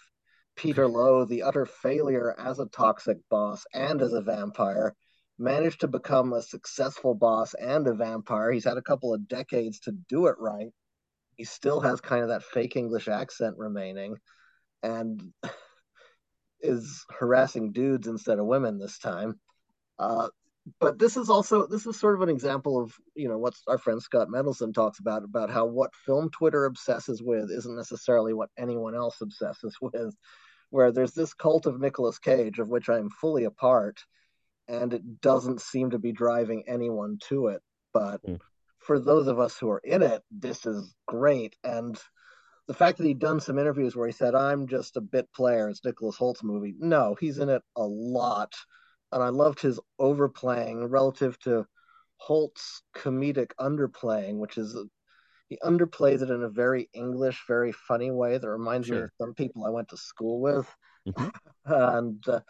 Peter 0.57 0.87
Loew, 0.87 1.27
the 1.27 1.43
utter 1.43 1.67
failure 1.67 2.35
as 2.39 2.59
a 2.59 2.67
toxic 2.67 3.19
boss 3.31 3.65
and 3.73 4.01
as 4.03 4.13
a 4.13 4.23
vampire, 4.23 4.95
managed 5.39 5.81
to 5.81 5.89
become 5.89 6.33
a 6.33 6.43
successful 6.43 7.15
boss 7.15 7.55
and 7.55 7.87
a 7.87 7.95
vampire? 7.95 8.51
He's 8.51 8.65
had 8.65 8.79
a 8.79 8.83
couple 8.83 9.15
of 9.15 9.29
decades 9.29 9.81
to 9.81 9.93
do 10.09 10.27
it 10.27 10.37
right. 10.39 10.69
He 11.37 11.45
still 11.45 11.81
has 11.81 12.01
kind 12.01 12.23
of 12.23 12.29
that 12.29 12.43
fake 12.43 12.77
English 12.77 13.09
accent 13.09 13.57
remaining. 13.59 14.17
And 14.83 15.33
is 16.61 17.05
harassing 17.11 17.73
dudes 17.73 18.07
instead 18.07 18.39
of 18.39 18.47
women 18.47 18.79
this 18.79 18.99
time. 18.99 19.39
Uh, 19.99 20.29
but 20.81 20.99
this 20.99 21.17
is 21.17 21.31
also 21.31 21.67
this 21.67 21.87
is 21.87 21.99
sort 21.99 22.15
of 22.15 22.23
an 22.23 22.29
example 22.29 22.81
of 22.81 22.95
you 23.15 23.29
know 23.29 23.39
what 23.39 23.55
our 23.67 23.79
friend 23.79 24.03
Scott 24.03 24.29
Mendelson 24.29 24.75
talks 24.75 24.99
about 24.99 25.25
about 25.25 25.51
how 25.51 25.67
what 25.67 25.95
film 25.95 26.31
Twitter 26.31 26.65
obsesses 26.67 27.23
with 27.23 27.51
isn't 27.51 27.77
necessarily 27.77 28.35
what 28.35 28.51
anyone 28.59 28.95
else 28.95 29.21
obsesses 29.21 29.77
with. 29.81 30.15
Where 30.71 30.93
there's 30.93 31.15
this 31.15 31.33
cult 31.33 31.65
of 31.65 31.81
Nicolas 31.81 32.19
Cage 32.19 32.59
of 32.59 32.69
which 32.69 32.91
I 32.91 32.99
am 32.99 33.09
fully 33.09 33.45
a 33.45 33.51
part, 33.51 34.01
and 34.69 34.93
it 34.93 35.21
doesn't 35.23 35.63
seem 35.63 35.91
to 35.91 35.99
be 35.99 36.13
driving 36.13 36.65
anyone 36.67 37.19
to 37.29 37.49
it. 37.49 37.63
But 37.95 38.23
mm. 38.23 38.39
for 38.79 38.99
those 38.99 39.29
of 39.29 39.39
us 39.41 39.57
who 39.59 39.71
are 39.71 39.81
in 39.83 40.03
it, 40.03 40.23
this 40.31 40.67
is 40.67 40.95
great. 41.07 41.57
And 41.65 41.99
the 42.69 42.75
fact 42.75 42.99
that 42.99 43.07
he'd 43.07 43.19
done 43.19 43.41
some 43.41 43.59
interviews 43.59 43.97
where 43.97 44.07
he 44.07 44.13
said, 44.13 44.35
I'm 44.35 44.67
just 44.67 44.99
a 44.99 45.01
bit 45.01 45.33
player, 45.33 45.69
it's 45.69 45.85
Nicholas 45.85 46.17
Hoult's 46.17 46.45
movie. 46.45 46.75
No, 46.79 47.17
he's 47.19 47.39
in 47.39 47.49
it 47.49 47.63
a 47.77 47.83
lot. 47.85 48.53
And 49.11 49.23
I 49.23 49.31
loved 49.31 49.61
his 49.61 49.81
overplaying 49.99 50.85
relative 50.85 51.39
to 51.41 51.67
Hoult's 52.19 52.83
comedic 52.95 53.53
underplaying, 53.59 54.37
which 54.37 54.59
is 54.59 54.77
he 55.49 55.59
underplays 55.65 56.21
it 56.21 56.29
in 56.29 56.43
a 56.43 56.51
very 56.51 56.91
English, 56.93 57.43
very 57.49 57.73
funny 57.73 58.11
way 58.11 58.37
that 58.37 58.49
reminds 58.49 58.89
sure. 58.89 58.97
me 58.97 59.03
of 59.05 59.11
some 59.19 59.33
people 59.33 59.65
I 59.65 59.71
went 59.71 59.89
to 59.89 59.97
school 59.97 60.43
with. 60.43 60.69
Mm-hmm. 61.09 61.29
and 61.73 62.29
uh, 62.29 62.41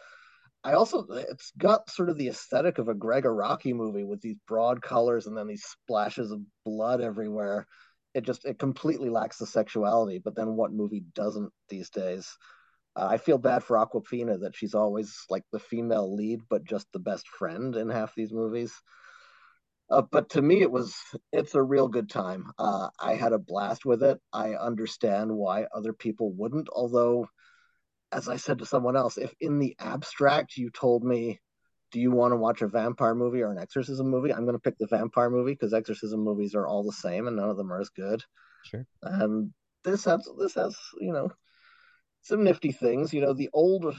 I 0.65 0.73
also, 0.73 1.07
it's 1.11 1.53
got 1.57 1.89
sort 1.89 2.09
of 2.09 2.17
the 2.17 2.27
aesthetic 2.27 2.77
of 2.77 2.89
a 2.89 2.93
Gregg 2.93 3.23
Araki 3.23 3.73
movie 3.73 4.03
with 4.03 4.19
these 4.19 4.35
broad 4.49 4.81
colors 4.81 5.27
and 5.27 5.37
then 5.37 5.47
these 5.47 5.63
splashes 5.63 6.31
of 6.31 6.41
blood 6.65 6.99
everywhere 6.99 7.65
it 8.13 8.21
just 8.21 8.45
it 8.45 8.59
completely 8.59 9.09
lacks 9.09 9.37
the 9.37 9.45
sexuality. 9.45 10.19
But 10.19 10.35
then 10.35 10.55
what 10.55 10.73
movie 10.73 11.03
doesn't 11.13 11.51
these 11.69 11.89
days? 11.89 12.37
Uh, 12.95 13.07
I 13.09 13.17
feel 13.17 13.37
bad 13.37 13.63
for 13.63 13.77
Awkwafina 13.77 14.41
that 14.41 14.55
she's 14.55 14.73
always 14.73 15.25
like 15.29 15.43
the 15.51 15.59
female 15.59 16.13
lead, 16.15 16.41
but 16.49 16.63
just 16.63 16.87
the 16.91 16.99
best 16.99 17.27
friend 17.27 17.75
in 17.75 17.89
half 17.89 18.15
these 18.15 18.31
movies. 18.31 18.73
Uh, 19.91 20.03
but 20.11 20.29
to 20.29 20.41
me, 20.41 20.61
it 20.61 20.71
was 20.71 20.95
it's 21.31 21.55
a 21.55 21.61
real 21.61 21.87
good 21.87 22.09
time. 22.09 22.51
Uh, 22.57 22.89
I 22.99 23.15
had 23.15 23.33
a 23.33 23.39
blast 23.39 23.85
with 23.85 24.03
it. 24.03 24.19
I 24.31 24.53
understand 24.53 25.31
why 25.31 25.65
other 25.73 25.93
people 25.93 26.31
wouldn't. 26.31 26.69
Although, 26.71 27.27
as 28.11 28.29
I 28.29 28.37
said 28.37 28.59
to 28.59 28.65
someone 28.65 28.95
else, 28.95 29.17
if 29.17 29.33
in 29.39 29.59
the 29.59 29.75
abstract 29.79 30.57
you 30.57 30.69
told 30.69 31.03
me 31.03 31.39
do 31.91 31.99
you 31.99 32.11
want 32.11 32.31
to 32.31 32.37
watch 32.37 32.61
a 32.61 32.67
vampire 32.67 33.15
movie 33.15 33.41
or 33.41 33.51
an 33.51 33.57
exorcism 33.57 34.09
movie? 34.09 34.33
I'm 34.33 34.45
going 34.45 34.55
to 34.55 34.61
pick 34.61 34.77
the 34.77 34.87
vampire 34.87 35.29
movie 35.29 35.53
because 35.53 35.73
exorcism 35.73 36.21
movies 36.21 36.55
are 36.55 36.67
all 36.67 36.83
the 36.83 36.91
same 36.91 37.27
and 37.27 37.35
none 37.35 37.49
of 37.49 37.57
them 37.57 37.71
are 37.71 37.79
as 37.79 37.89
good. 37.89 38.23
Sure. 38.63 38.85
And 39.03 39.53
this 39.83 40.05
has 40.05 40.27
this 40.37 40.55
has 40.55 40.77
you 40.99 41.13
know 41.13 41.31
some 42.21 42.43
nifty 42.43 42.71
things. 42.71 43.13
You 43.13 43.21
know, 43.21 43.33
the 43.33 43.49
old, 43.53 43.95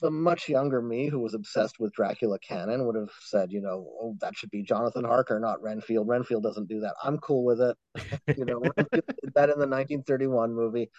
the 0.00 0.10
much 0.10 0.48
younger 0.48 0.80
me 0.80 1.08
who 1.08 1.20
was 1.20 1.34
obsessed 1.34 1.78
with 1.78 1.92
Dracula 1.92 2.38
canon 2.38 2.86
would 2.86 2.96
have 2.96 3.10
said, 3.20 3.52
you 3.52 3.60
know, 3.60 3.86
oh, 4.00 4.16
that 4.20 4.36
should 4.36 4.50
be 4.50 4.62
Jonathan 4.62 5.04
Harker, 5.04 5.38
not 5.38 5.62
Renfield. 5.62 6.08
Renfield 6.08 6.42
doesn't 6.42 6.68
do 6.68 6.80
that. 6.80 6.94
I'm 7.02 7.18
cool 7.18 7.44
with 7.44 7.60
it. 7.60 7.76
you 8.36 8.44
know, 8.44 8.60
that 8.76 9.50
in 9.50 9.58
the 9.58 9.68
1931 9.68 10.54
movie. 10.54 10.90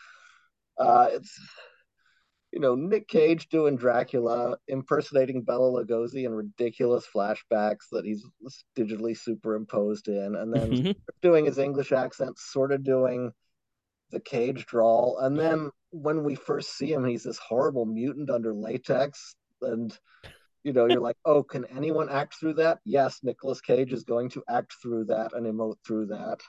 Uh, 0.78 1.10
it's 1.12 1.38
you 2.52 2.60
know, 2.60 2.76
Nick 2.76 3.08
Cage 3.08 3.48
doing 3.50 3.76
Dracula, 3.76 4.58
impersonating 4.68 5.44
Bela 5.44 5.84
Lugosi 5.84 6.26
in 6.26 6.34
ridiculous 6.34 7.06
flashbacks 7.14 7.90
that 7.92 8.06
he's 8.06 8.26
digitally 8.78 9.18
superimposed 9.18 10.08
in, 10.08 10.36
and 10.36 10.54
then 10.54 10.72
mm-hmm. 10.72 10.92
doing 11.22 11.46
his 11.46 11.60
English 11.60 11.92
accent, 11.92 12.40
sort 12.40 12.72
of 12.72 12.84
doing 12.84 13.32
the 14.12 14.20
Cage 14.20 14.66
drawl. 14.66 15.20
And 15.20 15.38
then 15.38 15.70
when 15.92 16.24
we 16.24 16.34
first 16.34 16.76
see 16.76 16.92
him, 16.92 17.06
he's 17.06 17.24
this 17.24 17.38
horrible 17.38 17.86
mutant 17.86 18.32
under 18.32 18.54
latex. 18.54 19.36
And, 19.62 19.96
you 20.64 20.74
know, 20.74 20.88
you're 20.88 21.02
like, 21.02 21.18
oh, 21.26 21.44
can 21.44 21.66
anyone 21.66 22.10
act 22.10 22.36
through 22.40 22.56
that? 22.56 22.80
Yes, 22.84 23.20
Nicolas 23.22 23.62
Cage 23.62 23.94
is 23.94 24.04
going 24.04 24.30
to 24.32 24.44
act 24.50 24.74
through 24.82 25.06
that 25.06 25.34
and 25.34 25.46
emote 25.46 25.78
through 25.86 26.08
that. 26.08 26.40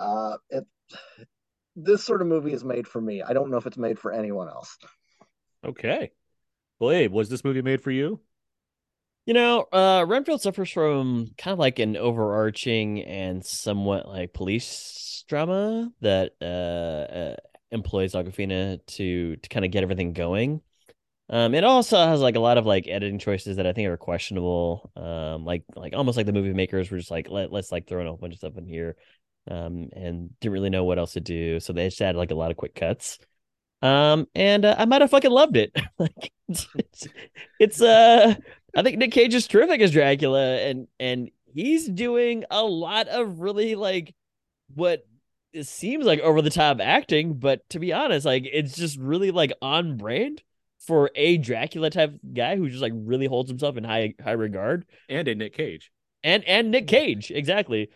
Uh, 0.00 0.36
it, 0.50 0.64
this 1.76 2.04
sort 2.04 2.22
of 2.22 2.26
movie 2.26 2.52
is 2.52 2.64
made 2.64 2.88
for 2.88 3.00
me. 3.00 3.22
I 3.22 3.32
don't 3.32 3.50
know 3.50 3.58
if 3.58 3.66
it's 3.66 3.78
made 3.78 4.00
for 4.00 4.12
anyone 4.12 4.48
else. 4.48 4.76
Okay. 5.64 6.10
Well, 6.78 6.90
Abe, 6.90 7.12
was 7.12 7.28
this 7.28 7.44
movie 7.44 7.62
made 7.62 7.82
for 7.82 7.90
you? 7.90 8.20
You 9.24 9.34
know, 9.34 9.66
uh, 9.72 10.04
Renfield 10.08 10.42
suffers 10.42 10.70
from 10.70 11.28
kind 11.38 11.52
of 11.52 11.58
like 11.58 11.78
an 11.78 11.96
overarching 11.96 13.02
and 13.02 13.44
somewhat 13.44 14.08
like 14.08 14.32
police 14.32 15.24
drama 15.28 15.92
that 16.00 16.32
uh, 16.40 16.44
uh 16.44 17.36
employs 17.70 18.14
Awkwafina 18.14 18.84
to 18.86 19.36
to 19.36 19.48
kind 19.48 19.64
of 19.64 19.70
get 19.70 19.84
everything 19.84 20.12
going. 20.12 20.60
Um, 21.30 21.54
it 21.54 21.64
also 21.64 21.98
has 21.98 22.20
like 22.20 22.36
a 22.36 22.40
lot 22.40 22.58
of 22.58 22.66
like 22.66 22.88
editing 22.88 23.18
choices 23.18 23.56
that 23.56 23.66
I 23.66 23.72
think 23.72 23.88
are 23.88 23.96
questionable. 23.96 24.90
Um, 24.96 25.44
like 25.44 25.64
like 25.76 25.94
almost 25.94 26.16
like 26.16 26.26
the 26.26 26.32
movie 26.32 26.52
makers 26.52 26.90
were 26.90 26.98
just 26.98 27.10
like 27.10 27.30
let 27.30 27.52
let's 27.52 27.72
like 27.72 27.86
throw 27.86 28.00
in 28.00 28.06
a 28.06 28.10
whole 28.10 28.18
bunch 28.18 28.34
of 28.34 28.38
stuff 28.38 28.58
in 28.58 28.66
here, 28.66 28.96
um, 29.50 29.90
and 29.94 30.38
didn't 30.40 30.52
really 30.52 30.70
know 30.70 30.84
what 30.84 30.98
else 30.98 31.12
to 31.14 31.20
do, 31.20 31.60
so 31.60 31.72
they 31.72 31.88
just 31.88 32.02
added 32.02 32.18
like 32.18 32.32
a 32.32 32.34
lot 32.34 32.50
of 32.50 32.56
quick 32.56 32.74
cuts. 32.74 33.18
Um, 33.82 34.28
and 34.34 34.64
uh, 34.64 34.76
I 34.78 34.84
might 34.84 35.00
have 35.00 35.10
fucking 35.10 35.30
loved 35.30 35.56
it. 35.56 35.76
like, 35.98 36.32
it's, 36.48 36.68
it's, 36.74 37.08
it's, 37.58 37.82
uh, 37.82 38.34
I 38.76 38.82
think 38.82 38.98
Nick 38.98 39.12
Cage 39.12 39.34
is 39.34 39.46
terrific 39.46 39.80
as 39.80 39.90
Dracula, 39.90 40.56
and 40.58 40.88
and 40.98 41.30
he's 41.52 41.88
doing 41.88 42.44
a 42.50 42.62
lot 42.62 43.08
of 43.08 43.40
really 43.40 43.74
like 43.74 44.14
what 44.74 45.04
it 45.52 45.66
seems 45.66 46.06
like 46.06 46.20
over 46.20 46.40
the 46.40 46.50
top 46.50 46.80
acting, 46.80 47.34
but 47.34 47.68
to 47.70 47.78
be 47.78 47.92
honest, 47.92 48.24
like 48.24 48.48
it's 48.50 48.74
just 48.74 48.98
really 48.98 49.30
like 49.30 49.52
on 49.60 49.96
brand 49.96 50.42
for 50.78 51.10
a 51.14 51.36
Dracula 51.38 51.90
type 51.90 52.18
guy 52.32 52.56
who 52.56 52.68
just 52.68 52.82
like 52.82 52.92
really 52.94 53.26
holds 53.26 53.50
himself 53.50 53.76
in 53.76 53.84
high 53.84 54.14
high 54.22 54.32
regard. 54.32 54.86
And 55.08 55.28
a 55.28 55.34
Nick 55.34 55.54
Cage. 55.54 55.90
and 56.24 56.44
and 56.44 56.70
Nick 56.70 56.86
Cage 56.86 57.30
exactly. 57.30 57.90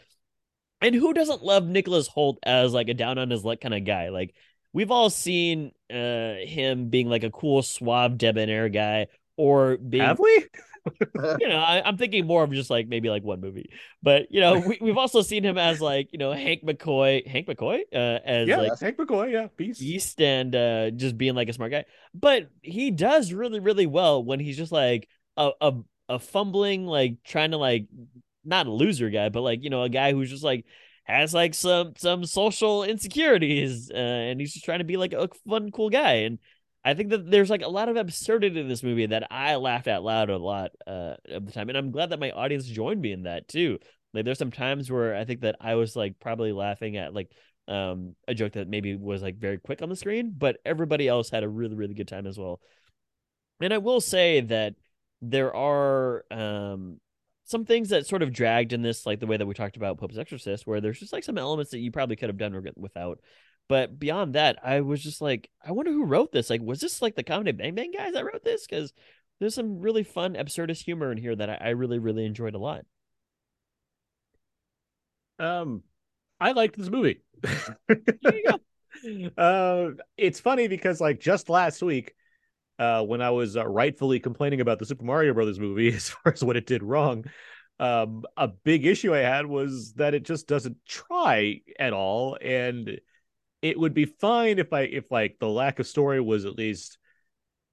And 0.83 0.95
who 0.95 1.15
doesn't 1.15 1.43
love 1.43 1.67
Nicholas 1.67 2.09
Hoult 2.09 2.37
as 2.43 2.75
like 2.75 2.89
a 2.89 2.95
down 2.95 3.19
on 3.19 3.31
his 3.31 3.45
luck 3.45 3.61
kind 3.61 3.75
of 3.75 3.85
guy? 3.85 4.11
Like 4.11 4.35
we've 4.77 4.91
all 4.91 5.09
seen 5.09 5.73
uh 5.91 6.35
him 6.45 6.91
being 6.91 7.09
like 7.09 7.25
a 7.25 7.31
cool, 7.31 7.63
suave, 7.63 8.19
debonair 8.19 8.69
guy, 8.69 9.07
or 9.39 9.79
being 9.79 10.05
Have 10.05 10.19
we? 10.19 10.45
you 11.41 11.49
know, 11.49 11.59
I, 11.59 11.83
I'm 11.85 11.97
thinking 11.97 12.27
more 12.27 12.45
of 12.45 12.53
just 12.53 12.69
like 12.69 12.87
maybe 12.87 13.09
like 13.09 13.25
one 13.25 13.41
movie, 13.41 13.71
but 14.03 14.31
you 14.31 14.41
know, 14.41 14.59
we, 14.59 14.79
we've 14.81 14.99
also 14.99 15.23
seen 15.23 15.43
him 15.43 15.57
as 15.57 15.81
like 15.81 16.13
you 16.13 16.19
know 16.19 16.33
Hank 16.33 16.63
McCoy, 16.63 17.27
Hank 17.27 17.47
McCoy, 17.49 17.81
uh, 17.93 18.21
as 18.23 18.47
yeah, 18.47 18.59
like 18.59 18.79
Hank 18.79 18.99
McCoy, 18.99 19.33
yeah, 19.33 19.49
Beast. 19.57 19.81
Beast 19.81 20.21
and 20.21 20.55
uh, 20.55 20.91
just 20.91 21.17
being 21.17 21.35
like 21.35 21.49
a 21.49 21.55
smart 21.55 21.73
guy. 21.73 21.87
But 22.15 22.51
he 22.61 22.91
does 22.91 23.33
really, 23.33 23.61
really 23.61 23.87
well 23.87 24.23
when 24.23 24.41
he's 24.41 24.59
just 24.59 24.73
like 24.73 25.09
a 25.39 25.53
a, 25.61 25.73
a 26.11 26.19
fumbling, 26.19 26.87
like 26.87 27.17
trying 27.25 27.53
to 27.53 27.57
like 27.57 27.87
not 28.45 28.67
a 28.67 28.73
loser 28.73 29.09
guy, 29.09 29.31
but 29.31 29.41
like 29.41 29.65
you 29.65 29.71
know 29.71 29.83
a 29.83 29.89
guy 29.89 30.13
who's 30.13 30.31
just 30.31 30.45
like 30.45 30.67
has 31.07 31.33
like 31.33 31.55
some 31.55 31.95
some 31.97 32.25
social 32.25 32.83
insecurities, 32.83 33.91
uh, 33.91 33.97
and 33.97 34.41
he's 34.41 34.53
just 34.53 34.65
trying 34.65 34.81
to 34.81 34.85
be 34.85 34.97
like 34.97 35.13
a 35.13 35.29
fun, 35.49 35.71
cool 35.71 35.89
guy. 35.89 36.15
And 36.25 36.39
I 36.85 36.95
think 36.95 37.11
that 37.11 37.31
there's 37.31 37.51
like 37.51 37.63
a 37.63 37.69
lot 37.69 37.89
of 37.89 37.97
absurdity 37.97 38.61
in 38.61 38.69
this 38.69 38.83
movie 38.83 39.07
that 39.07 39.29
I 39.31 39.57
laughed 39.57 39.87
out 39.89 40.03
loud 40.03 40.31
a 40.31 40.37
lot 40.37 40.73
uh, 40.87 41.15
of 41.29 41.47
the 41.47 41.53
time, 41.53 41.69
and 41.69 41.79
I'm 41.79 41.93
glad 41.93 42.11
that 42.11 42.21
my 42.21 42.33
audience 42.33 42.67
joined 42.67 43.01
me 43.01 43.13
in 43.13 43.23
that 43.23 43.47
too. 43.49 43.79
Like 44.13 44.25
there's 44.25 44.39
some 44.39 44.51
times 44.51 44.91
where 44.91 45.15
I 45.15 45.25
think 45.25 45.43
that 45.43 45.57
I 45.61 45.77
was 45.77 45.95
like 45.95 46.19
probably 46.19 46.53
laughing 46.53 46.97
at 46.97 47.15
like 47.15 47.31
um 47.69 48.15
a 48.29 48.35
joke 48.35 48.53
that 48.53 48.69
maybe 48.69 48.97
was 48.97 49.23
like 49.23 49.37
very 49.37 49.59
quick 49.59 49.83
on 49.83 49.89
the 49.89 49.97
screen, 49.97 50.35
but 50.37 50.57
everybody 50.65 51.07
else 51.07 51.31
had 51.31 51.45
a 51.45 51.49
really 51.49 51.77
really 51.77 51.95
good 51.95 52.09
time 52.09 52.27
as 52.27 52.39
well. 52.39 52.61
And 53.61 53.73
I 53.73 53.79
will 53.79 54.01
say 54.01 54.41
that 54.41 54.75
there 55.23 55.55
are 55.55 56.25
um 56.33 57.01
some 57.47 57.65
things 57.65 57.91
that 57.91 58.07
sort 58.07 58.23
of 58.23 58.33
dragged 58.33 58.73
in 58.73 58.83
this, 58.83 59.07
like 59.07 59.21
the 59.21 59.27
way 59.27 59.37
that 59.37 59.47
we 59.47 59.55
talked 59.55 59.77
about 59.77 59.99
Pope's 59.99 60.19
Exorcist, 60.19 60.67
where 60.67 60.81
there's 60.81 60.99
just 60.99 61.13
like 61.13 61.25
some 61.25 61.39
elements 61.39 61.71
that 61.71 61.79
you 61.79 61.93
probably 61.93 62.17
could 62.17 62.29
have 62.29 62.37
done 62.37 62.61
without. 62.77 63.21
But 63.69 63.99
beyond 63.99 64.35
that, 64.35 64.59
I 64.65 64.81
was 64.81 65.03
just 65.03 65.21
like, 65.21 65.49
I 65.65 65.73
wonder 65.73 65.93
who 65.93 66.05
wrote 66.05 66.33
this. 66.33 66.51
Like, 66.51 66.61
was 66.61 66.81
this 66.81 67.01
like 67.01 67.15
the 67.15 67.23
Comedy 67.23 67.53
Bang 67.53 67.75
Bang 67.75 67.93
guys 67.93 68.13
that 68.15 68.25
wrote 68.25 68.45
this? 68.45 68.67
Because 68.67 68.93
there's 69.39 69.55
some 69.55 69.81
really 69.81 70.03
fun 70.03 70.35
absurdist 70.35 70.85
humor 70.85 71.13
in 71.13 71.19
here 71.19 71.35
that 71.37 71.49
I, 71.49 71.55
I 71.55 71.69
really 71.71 71.99
really 71.99 72.27
enjoyed 72.27 72.55
a 72.55 72.59
lot. 72.59 72.85
Um, 75.39 75.83
I 76.41 76.53
liked 76.53 76.77
this 76.77 76.91
movie. 76.91 77.23
There 77.43 78.09
you 78.25 78.45
go. 78.49 78.61
uh, 79.39 79.91
it's 80.17 80.41
funny 80.41 80.67
because 80.69 81.01
like 81.01 81.21
just 81.21 81.49
last 81.49 81.83
week, 81.83 82.15
uh, 82.79 83.03
when 83.03 83.21
I 83.21 83.31
was 83.31 83.57
uh, 83.57 83.67
rightfully 83.67 84.21
complaining 84.21 84.61
about 84.61 84.79
the 84.79 84.87
Super 84.87 85.05
Mario 85.05 85.35
Brothers 85.35 85.59
movie 85.59 85.89
as 85.95 86.09
far 86.09 86.33
as 86.33 86.45
what 86.45 86.57
it 86.57 86.67
did 86.67 86.83
wrong, 86.83 87.25
um, 87.79 88.25
a 88.37 88.49
big 88.49 88.87
issue 88.87 89.15
I 89.15 89.19
had 89.19 89.47
was 89.47 89.93
that 89.95 90.15
it 90.15 90.25
just 90.25 90.47
doesn't 90.47 90.77
try 90.87 91.61
at 91.79 91.93
all, 91.93 92.39
and 92.41 93.01
it 93.63 93.79
would 93.79 93.95
be 93.95 94.05
fine 94.05 94.59
if 94.59 94.73
I 94.73 94.83
if 94.83 95.11
like 95.11 95.37
the 95.41 95.49
lack 95.49 95.79
of 95.79 95.87
story 95.87 96.21
was 96.21 96.45
at 96.45 96.57
least, 96.57 96.99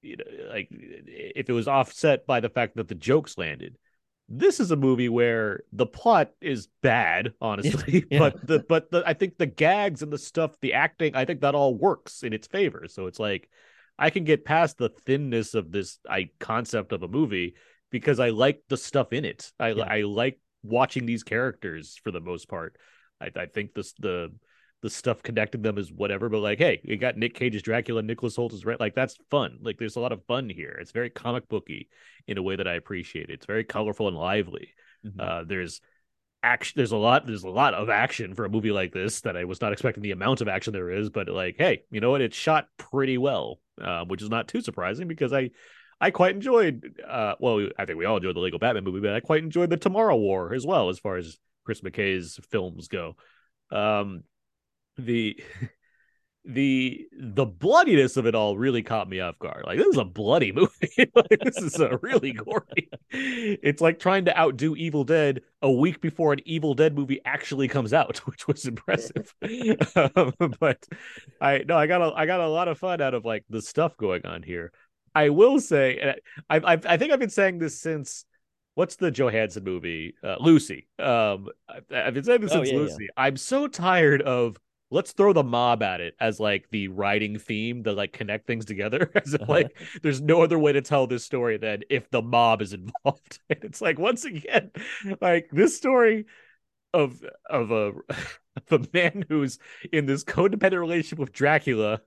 you 0.02 0.16
know, 0.16 0.24
like 0.50 0.68
if 0.70 1.48
it 1.48 1.52
was 1.52 1.68
offset 1.68 2.26
by 2.26 2.40
the 2.40 2.50
fact 2.50 2.76
that 2.76 2.88
the 2.88 2.94
jokes 2.94 3.38
landed 3.38 3.76
this 4.28 4.58
is 4.58 4.70
a 4.70 4.76
movie 4.76 5.08
where 5.08 5.60
the 5.72 5.86
plot 5.86 6.30
is 6.40 6.68
bad 6.82 7.32
honestly 7.40 8.04
Yeah. 8.10 8.18
but 8.20 8.46
the 8.46 8.64
but 8.68 8.90
the 8.90 9.02
i 9.06 9.12
think 9.12 9.36
the 9.36 9.46
gags 9.46 10.02
and 10.02 10.12
the 10.12 10.18
stuff 10.18 10.58
the 10.60 10.74
acting 10.74 11.14
i 11.14 11.24
think 11.24 11.42
that 11.42 11.54
all 11.54 11.74
works 11.74 12.22
in 12.22 12.32
its 12.32 12.46
favor 12.46 12.86
so 12.88 13.06
it's 13.06 13.18
like 13.18 13.50
i 13.98 14.10
can 14.10 14.24
get 14.24 14.44
past 14.44 14.78
the 14.78 14.88
thinness 14.88 15.54
of 15.54 15.70
this 15.70 15.98
i 16.08 16.28
concept 16.40 16.92
of 16.92 17.02
a 17.02 17.08
movie 17.08 17.54
because 17.90 18.20
i 18.20 18.30
like 18.30 18.60
the 18.68 18.76
stuff 18.76 19.12
in 19.12 19.24
it 19.24 19.52
i 19.58 19.68
Yeah. 19.70 19.84
i 19.84 20.02
like 20.02 20.38
watching 20.62 21.06
these 21.06 21.22
characters 21.22 21.98
for 22.02 22.10
the 22.10 22.20
most 22.20 22.48
part 22.48 22.76
i, 23.20 23.30
I 23.36 23.46
think 23.46 23.74
this 23.74 23.92
the 23.98 24.32
the 24.82 24.90
stuff 24.90 25.22
connecting 25.22 25.62
them 25.62 25.78
is 25.78 25.90
whatever 25.90 26.28
but 26.28 26.40
like 26.40 26.58
hey 26.58 26.80
you 26.84 26.96
got 26.98 27.16
nick 27.16 27.34
cage's 27.34 27.62
dracula 27.62 28.02
nicholas 28.02 28.36
hoult 28.36 28.52
is 28.52 28.66
right 28.66 28.78
like 28.80 28.94
that's 28.94 29.16
fun 29.30 29.58
like 29.62 29.78
there's 29.78 29.96
a 29.96 30.00
lot 30.00 30.12
of 30.12 30.24
fun 30.26 30.48
here 30.48 30.76
it's 30.80 30.92
very 30.92 31.08
comic 31.08 31.48
booky 31.48 31.88
in 32.26 32.38
a 32.38 32.42
way 32.42 32.56
that 32.56 32.66
I 32.66 32.72
appreciate. 32.74 33.28
It's 33.28 33.44
very 33.44 33.64
colorful 33.64 34.08
and 34.08 34.16
lively. 34.16 34.70
Mhm. 35.06 35.20
Uh, 35.20 35.44
there's 35.44 35.82
action. 36.44 36.74
There's 36.76 36.92
a 36.92 36.96
lot. 36.96 37.26
There's 37.26 37.42
a 37.42 37.50
lot 37.50 37.74
of 37.74 37.88
action 37.88 38.34
for 38.34 38.44
a 38.44 38.50
movie 38.50 38.70
like 38.70 38.92
this 38.92 39.22
that 39.22 39.36
I 39.36 39.44
was 39.44 39.60
not 39.60 39.72
expecting 39.72 40.02
the 40.02 40.12
amount 40.12 40.40
of 40.40 40.48
action 40.48 40.72
there 40.72 40.90
is. 40.90 41.10
But 41.10 41.28
like, 41.28 41.56
hey, 41.58 41.84
you 41.90 42.00
know 42.00 42.10
what? 42.10 42.20
It's 42.20 42.36
shot 42.36 42.68
pretty 42.76 43.18
well, 43.18 43.60
uh, 43.80 44.04
which 44.04 44.22
is 44.22 44.30
not 44.30 44.48
too 44.48 44.60
surprising 44.60 45.08
because 45.08 45.32
I, 45.32 45.50
I 46.00 46.10
quite 46.10 46.34
enjoyed. 46.34 47.00
Uh, 47.06 47.34
well, 47.40 47.68
I 47.78 47.86
think 47.86 47.98
we 47.98 48.04
all 48.04 48.18
enjoyed 48.18 48.36
the 48.36 48.40
Lego 48.40 48.58
Batman 48.58 48.84
movie, 48.84 49.00
but 49.00 49.14
I 49.14 49.20
quite 49.20 49.42
enjoyed 49.42 49.70
the 49.70 49.76
Tomorrow 49.76 50.16
War 50.16 50.54
as 50.54 50.66
well, 50.66 50.90
as 50.90 50.98
far 50.98 51.16
as 51.16 51.38
Chris 51.64 51.80
McKay's 51.80 52.38
films 52.50 52.88
go. 52.88 53.16
Um, 53.70 54.24
the 54.98 55.40
the 56.46 57.06
the 57.18 57.46
bloodiness 57.46 58.18
of 58.18 58.26
it 58.26 58.34
all 58.34 58.56
really 58.58 58.82
caught 58.82 59.08
me 59.08 59.18
off 59.20 59.38
guard. 59.38 59.64
Like 59.66 59.78
this 59.78 59.86
is 59.86 59.96
a 59.96 60.04
bloody 60.04 60.52
movie. 60.60 61.10
like, 61.14 61.40
this 61.42 61.56
is 61.56 61.80
a 61.80 61.98
really 62.02 62.32
gory. 62.32 62.90
It's 63.10 63.80
like 63.80 63.98
trying 63.98 64.24
to 64.26 64.36
outdo 64.38 64.74
Evil 64.76 65.04
Dead 65.04 65.40
a 65.62 65.70
week 65.70 66.00
before 66.00 66.32
an 66.32 66.40
Evil 66.44 66.74
Dead 66.74 66.94
movie 66.94 67.20
actually 67.24 67.68
comes 67.68 67.92
out, 67.92 68.18
which 68.26 68.46
was 68.46 68.66
impressive. 68.66 69.32
um, 69.94 70.32
but 70.60 70.84
I 71.40 71.64
no, 71.66 71.76
I 71.78 71.86
got 71.86 72.02
a 72.02 72.12
I 72.14 72.26
got 72.26 72.40
a 72.40 72.48
lot 72.48 72.68
of 72.68 72.78
fun 72.78 73.00
out 73.00 73.14
of 73.14 73.24
like 73.24 73.44
the 73.48 73.62
stuff 73.62 73.96
going 73.96 74.26
on 74.26 74.42
here. 74.42 74.72
I 75.14 75.30
will 75.30 75.60
say, 75.60 75.98
and 75.98 76.16
I 76.50 76.56
I, 76.74 76.80
I 76.86 76.96
think 76.96 77.12
I've 77.12 77.20
been 77.20 77.30
saying 77.30 77.58
this 77.58 77.80
since 77.80 78.26
what's 78.74 78.96
the 78.96 79.10
Johansson 79.10 79.64
movie? 79.64 80.14
Uh, 80.22 80.36
Lucy. 80.40 80.88
Um, 80.98 81.48
I, 81.68 81.78
I've 81.94 82.14
been 82.14 82.24
saying 82.24 82.40
this 82.40 82.52
Oh, 82.52 82.56
since 82.56 82.68
yeah, 82.68 82.74
yeah. 82.74 82.80
Lucy. 82.80 83.08
I'm 83.16 83.36
so 83.36 83.68
tired 83.68 84.20
of 84.22 84.56
let's 84.94 85.10
throw 85.10 85.32
the 85.32 85.42
mob 85.42 85.82
at 85.82 86.00
it 86.00 86.14
as 86.20 86.38
like 86.38 86.70
the 86.70 86.86
writing 86.86 87.36
theme 87.36 87.82
to 87.82 87.92
like 87.92 88.12
connect 88.12 88.46
things 88.46 88.64
together. 88.64 89.10
As 89.24 89.34
if 89.34 89.48
like 89.48 89.76
there's 90.02 90.20
no 90.20 90.42
other 90.42 90.58
way 90.58 90.72
to 90.72 90.80
tell 90.80 91.06
this 91.06 91.24
story 91.24 91.56
than 91.56 91.82
if 91.90 92.08
the 92.10 92.22
mob 92.22 92.62
is 92.62 92.72
involved. 92.72 93.40
And 93.50 93.58
it's 93.64 93.80
like 93.80 93.98
once 93.98 94.24
again, 94.24 94.70
like 95.20 95.48
this 95.50 95.76
story 95.76 96.26
of 96.94 97.20
of 97.50 97.72
a 97.72 97.92
of 98.70 98.84
a 98.84 98.88
man 98.94 99.24
who's 99.28 99.58
in 99.92 100.06
this 100.06 100.22
codependent 100.22 100.78
relationship 100.78 101.18
with 101.18 101.32
Dracula 101.32 102.00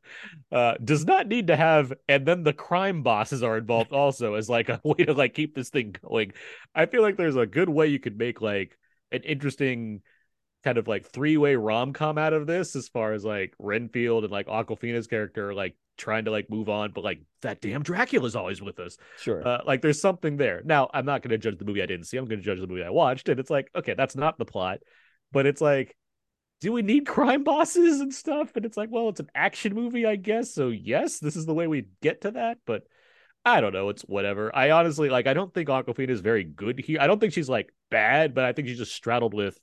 uh 0.53 0.75
does 0.81 1.03
not 1.05 1.27
need 1.27 1.47
to 1.47 1.57
have 1.57 1.91
and 2.07 2.25
then 2.25 2.43
the 2.43 2.53
crime 2.53 3.03
bosses 3.03 3.43
are 3.43 3.57
involved 3.57 3.91
also 3.91 4.35
as 4.35 4.49
like 4.49 4.69
a 4.69 4.79
way 4.85 5.03
to 5.03 5.13
like 5.13 5.33
keep 5.33 5.55
this 5.55 5.69
thing 5.69 5.93
going. 6.01 6.31
I 6.73 6.85
feel 6.85 7.01
like 7.01 7.17
there's 7.17 7.35
a 7.35 7.45
good 7.45 7.67
way 7.67 7.87
you 7.87 7.99
could 7.99 8.17
make 8.17 8.39
like 8.39 8.77
an 9.11 9.23
interesting 9.23 10.01
kind 10.63 10.77
of 10.77 10.87
like 10.87 11.05
three-way 11.05 11.55
rom-com 11.55 12.17
out 12.17 12.33
of 12.33 12.47
this 12.47 12.75
as 12.75 12.87
far 12.87 13.13
as 13.13 13.23
like 13.23 13.53
Renfield 13.59 14.23
and 14.23 14.31
like 14.31 14.47
Awkwafina's 14.47 15.07
character 15.07 15.53
like 15.53 15.75
trying 15.97 16.25
to 16.25 16.31
like 16.31 16.49
move 16.49 16.69
on 16.69 16.91
but 16.91 17.03
like 17.03 17.21
that 17.41 17.61
damn 17.61 17.83
Dracula's 17.83 18.35
always 18.35 18.61
with 18.61 18.79
us. 18.79 18.97
Sure. 19.19 19.47
Uh, 19.47 19.61
like 19.65 19.81
there's 19.81 20.01
something 20.01 20.37
there. 20.37 20.61
Now, 20.65 20.89
I'm 20.93 21.05
not 21.05 21.21
going 21.21 21.31
to 21.31 21.37
judge 21.37 21.57
the 21.57 21.65
movie 21.65 21.81
I 21.81 21.85
didn't 21.85 22.05
see. 22.05 22.17
I'm 22.17 22.25
going 22.25 22.39
to 22.39 22.45
judge 22.45 22.59
the 22.59 22.67
movie 22.67 22.83
I 22.83 22.89
watched 22.89 23.29
and 23.29 23.39
it's 23.39 23.49
like, 23.49 23.69
okay, 23.75 23.93
that's 23.95 24.15
not 24.15 24.37
the 24.37 24.45
plot. 24.45 24.79
But 25.31 25.45
it's 25.45 25.61
like 25.61 25.95
do 26.59 26.73
we 26.73 26.81
need 26.81 27.05
crime 27.05 27.43
bosses 27.43 28.01
and 28.01 28.13
stuff? 28.13 28.55
And 28.55 28.65
it's 28.65 28.77
like, 28.77 28.89
well, 28.91 29.09
it's 29.09 29.19
an 29.19 29.29
action 29.35 29.75
movie, 29.75 30.05
I 30.05 30.15
guess. 30.15 30.53
So 30.53 30.69
yes, 30.69 31.19
this 31.19 31.35
is 31.35 31.45
the 31.45 31.53
way 31.53 31.67
we 31.67 31.87
get 32.01 32.21
to 32.21 32.31
that, 32.31 32.57
but 32.65 32.83
I 33.45 33.61
don't 33.61 33.73
know. 33.73 33.89
It's 33.89 34.01
whatever. 34.01 34.53
I 34.53 34.71
honestly 34.71 35.09
like. 35.09 35.25
I 35.25 35.33
don't 35.33 35.53
think 35.53 35.69
Aquafina 35.69 36.09
is 36.09 36.19
very 36.19 36.43
good 36.43 36.79
here. 36.79 36.99
I 36.99 37.07
don't 37.07 37.19
think 37.19 37.31
she's 37.31 37.47
like 37.47 37.73
bad, 37.89 38.33
but 38.33 38.43
I 38.43 38.51
think 38.51 38.67
she's 38.67 38.77
just 38.77 38.93
straddled 38.93 39.33
with 39.33 39.57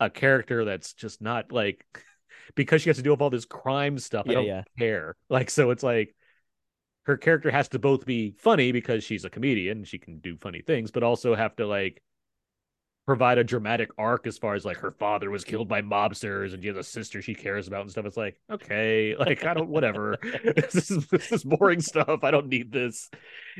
a 0.00 0.10
character 0.10 0.64
that's 0.64 0.92
just 0.92 1.20
not 1.22 1.52
like 1.52 1.84
because 2.54 2.82
she 2.82 2.88
has 2.88 2.96
to 2.96 3.02
deal 3.02 3.12
with 3.12 3.22
all 3.22 3.30
this 3.30 3.44
crime 3.44 3.98
stuff. 3.98 4.26
I 4.28 4.34
don't 4.34 4.46
yeah. 4.46 4.62
care. 4.78 5.16
Like, 5.28 5.50
so 5.50 5.70
it's 5.70 5.82
like 5.82 6.14
her 7.04 7.16
character 7.16 7.50
has 7.50 7.68
to 7.68 7.78
both 7.78 8.06
be 8.06 8.34
funny 8.38 8.72
because 8.72 9.04
she's 9.04 9.24
a 9.24 9.30
comedian 9.30 9.78
and 9.78 9.88
she 9.88 9.98
can 9.98 10.18
do 10.18 10.36
funny 10.36 10.62
things, 10.62 10.90
but 10.90 11.02
also 11.02 11.34
have 11.34 11.54
to 11.56 11.66
like 11.66 12.02
provide 13.06 13.38
a 13.38 13.44
dramatic 13.44 13.90
arc 13.98 14.26
as 14.26 14.38
far 14.38 14.54
as 14.54 14.64
like 14.64 14.78
her 14.78 14.90
father 14.92 15.30
was 15.30 15.44
killed 15.44 15.68
by 15.68 15.82
mobsters 15.82 16.54
and 16.54 16.62
she 16.62 16.68
has 16.68 16.76
a 16.76 16.82
sister 16.82 17.20
she 17.20 17.34
cares 17.34 17.68
about 17.68 17.82
and 17.82 17.90
stuff. 17.90 18.06
It's 18.06 18.16
like, 18.16 18.40
okay, 18.50 19.14
like 19.18 19.44
I 19.44 19.54
don't 19.54 19.68
whatever. 19.68 20.16
this 20.56 20.90
is 20.90 21.06
this 21.08 21.32
is 21.32 21.44
boring 21.44 21.80
stuff. 21.80 22.24
I 22.24 22.30
don't 22.30 22.48
need 22.48 22.72
this. 22.72 23.10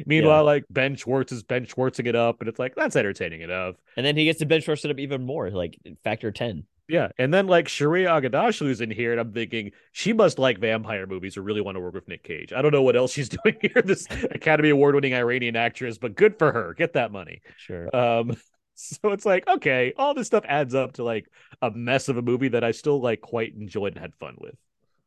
Meanwhile, 0.07 0.45
like 0.45 0.65
Ben 0.71 0.97
Schwartz 0.97 1.33
is 1.33 1.43
Ben 1.43 1.67
Schwartzing 1.67 2.07
it 2.07 2.17
up, 2.17 2.41
and 2.41 2.49
it's 2.49 2.59
like 2.59 2.75
that's 2.75 2.97
entertaining 2.97 3.43
enough. 3.43 3.77
And 3.97 4.05
then 4.05 4.17
he 4.17 4.25
gets 4.25 4.39
to 4.41 4.47
Ben 4.47 4.61
Schwartz 4.61 4.85
it 4.85 4.91
up 4.91 4.99
even 4.99 5.25
more, 5.25 5.51
like 5.51 5.79
factor 6.03 6.33
ten. 6.33 6.65
Yeah, 6.87 7.09
and 7.17 7.33
then 7.33 7.47
like 7.47 7.67
Shohreh 7.69 8.07
Aghdashloo's 8.07 8.83
in 8.83 8.91
here, 8.91 9.13
and 9.13 9.21
I'm 9.21 9.33
thinking 9.33 9.71
she 9.93 10.13
must 10.13 10.39
like 10.39 10.59
vampire 10.59 11.07
movies 11.07 11.37
or 11.37 11.43
really 11.43 11.63
want 11.63 11.77
to 11.77 11.81
work 11.81 11.95
with 11.95 12.09
Nick 12.09 12.25
Cage. 12.25 12.53
I 12.53 12.61
don't 12.61 12.73
know 12.73 12.83
what 12.83 12.95
else 12.95 13.13
she's 13.13 13.31
doing 13.31 13.57
here. 13.61 13.83
This 13.83 14.07
Academy 14.31 14.69
Award-winning 14.69 15.15
Iranian 15.15 15.57
actress, 15.57 15.97
but 15.97 16.15
good 16.15 16.39
for 16.39 16.53
her. 16.53 16.75
Get 16.75 16.93
that 16.93 17.11
money. 17.11 17.41
Sure. 17.57 17.95
Um, 17.97 18.37
so 19.03 19.13
it's 19.13 19.27
like 19.27 19.47
okay, 19.49 19.93
all 19.97 20.15
this 20.15 20.27
stuff 20.27 20.45
adds 20.49 20.75
up 20.75 20.95
to 20.95 21.05
like 21.05 21.27
a 21.63 21.71
mess 21.71 22.09
of 22.09 22.17
a 22.17 22.23
movie 22.23 22.49
that 22.49 22.65
I 22.65 22.73
still 22.73 23.01
like 23.01 23.21
quite 23.21 23.55
enjoyed 23.55 23.93
and 23.93 24.01
had 24.01 24.15
fun 24.15 24.37
with. 24.39 24.57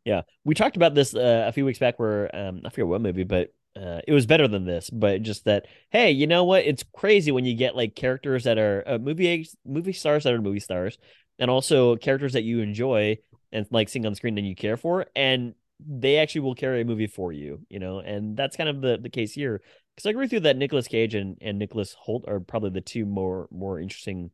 Yeah, 0.05 0.21
we 0.45 0.55
talked 0.55 0.77
about 0.77 0.95
this 0.95 1.13
uh, 1.13 1.45
a 1.47 1.51
few 1.51 1.65
weeks 1.65 1.79
back. 1.79 1.99
Where 1.99 2.33
um, 2.35 2.61
I 2.65 2.69
forget 2.69 2.87
what 2.87 3.01
movie, 3.01 3.23
but 3.23 3.53
uh, 3.75 3.99
it 4.07 4.13
was 4.13 4.25
better 4.25 4.47
than 4.47 4.65
this, 4.65 4.89
but 4.89 5.21
just 5.21 5.45
that 5.45 5.67
hey, 5.89 6.11
you 6.11 6.27
know 6.27 6.43
what? 6.43 6.65
It's 6.65 6.83
crazy 6.93 7.31
when 7.31 7.45
you 7.45 7.55
get 7.55 7.75
like 7.75 7.95
characters 7.95 8.45
that 8.45 8.57
are 8.57 8.83
uh, 8.87 8.97
movie 8.97 9.47
movie 9.65 9.93
stars 9.93 10.23
that 10.23 10.33
are 10.33 10.41
movie 10.41 10.59
stars, 10.59 10.97
and 11.39 11.51
also 11.51 11.95
characters 11.97 12.33
that 12.33 12.43
you 12.43 12.59
enjoy 12.61 13.17
and 13.51 13.67
like 13.71 13.89
seeing 13.89 14.05
on 14.05 14.15
screen 14.15 14.37
and 14.37 14.47
you 14.47 14.55
care 14.55 14.77
for, 14.77 15.05
and 15.15 15.53
they 15.79 16.17
actually 16.17 16.41
will 16.41 16.55
carry 16.55 16.81
a 16.81 16.85
movie 16.85 17.07
for 17.07 17.31
you, 17.31 17.59
you 17.69 17.79
know, 17.79 17.99
and 17.99 18.35
that's 18.35 18.57
kind 18.57 18.69
of 18.69 18.81
the 18.81 18.97
the 18.97 19.09
case 19.09 19.33
here. 19.33 19.61
Because 19.97 20.05
I 20.05 20.11
agree 20.11 20.25
with 20.25 20.33
you 20.33 20.39
that 20.41 20.57
Nicolas 20.57 20.87
Cage 20.87 21.15
and 21.15 21.37
and 21.41 21.57
Nicholas 21.57 21.95
Hoult 22.05 22.27
are 22.27 22.39
probably 22.39 22.69
the 22.69 22.81
two 22.81 23.03
more 23.03 23.47
more 23.49 23.79
interesting. 23.79 24.29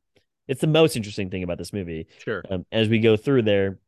It's 0.49 0.59
the 0.59 0.67
most 0.67 0.97
interesting 0.97 1.29
thing 1.29 1.41
about 1.41 1.57
this 1.57 1.71
movie. 1.71 2.07
Sure. 2.19 2.43
Um, 2.51 2.65
as 2.69 2.89
we 2.89 2.99
go 2.99 3.15
through 3.15 3.43
there, 3.43 3.79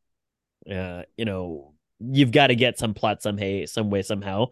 uh, 0.72 1.02
you 1.18 1.26
know, 1.26 1.74
you've 2.00 2.32
got 2.32 2.46
to 2.46 2.56
get 2.56 2.78
some 2.78 2.94
plot 2.94 3.20
some 3.20 3.36
hey 3.36 3.66
some 3.66 3.90
way 3.90 4.00
somehow. 4.00 4.46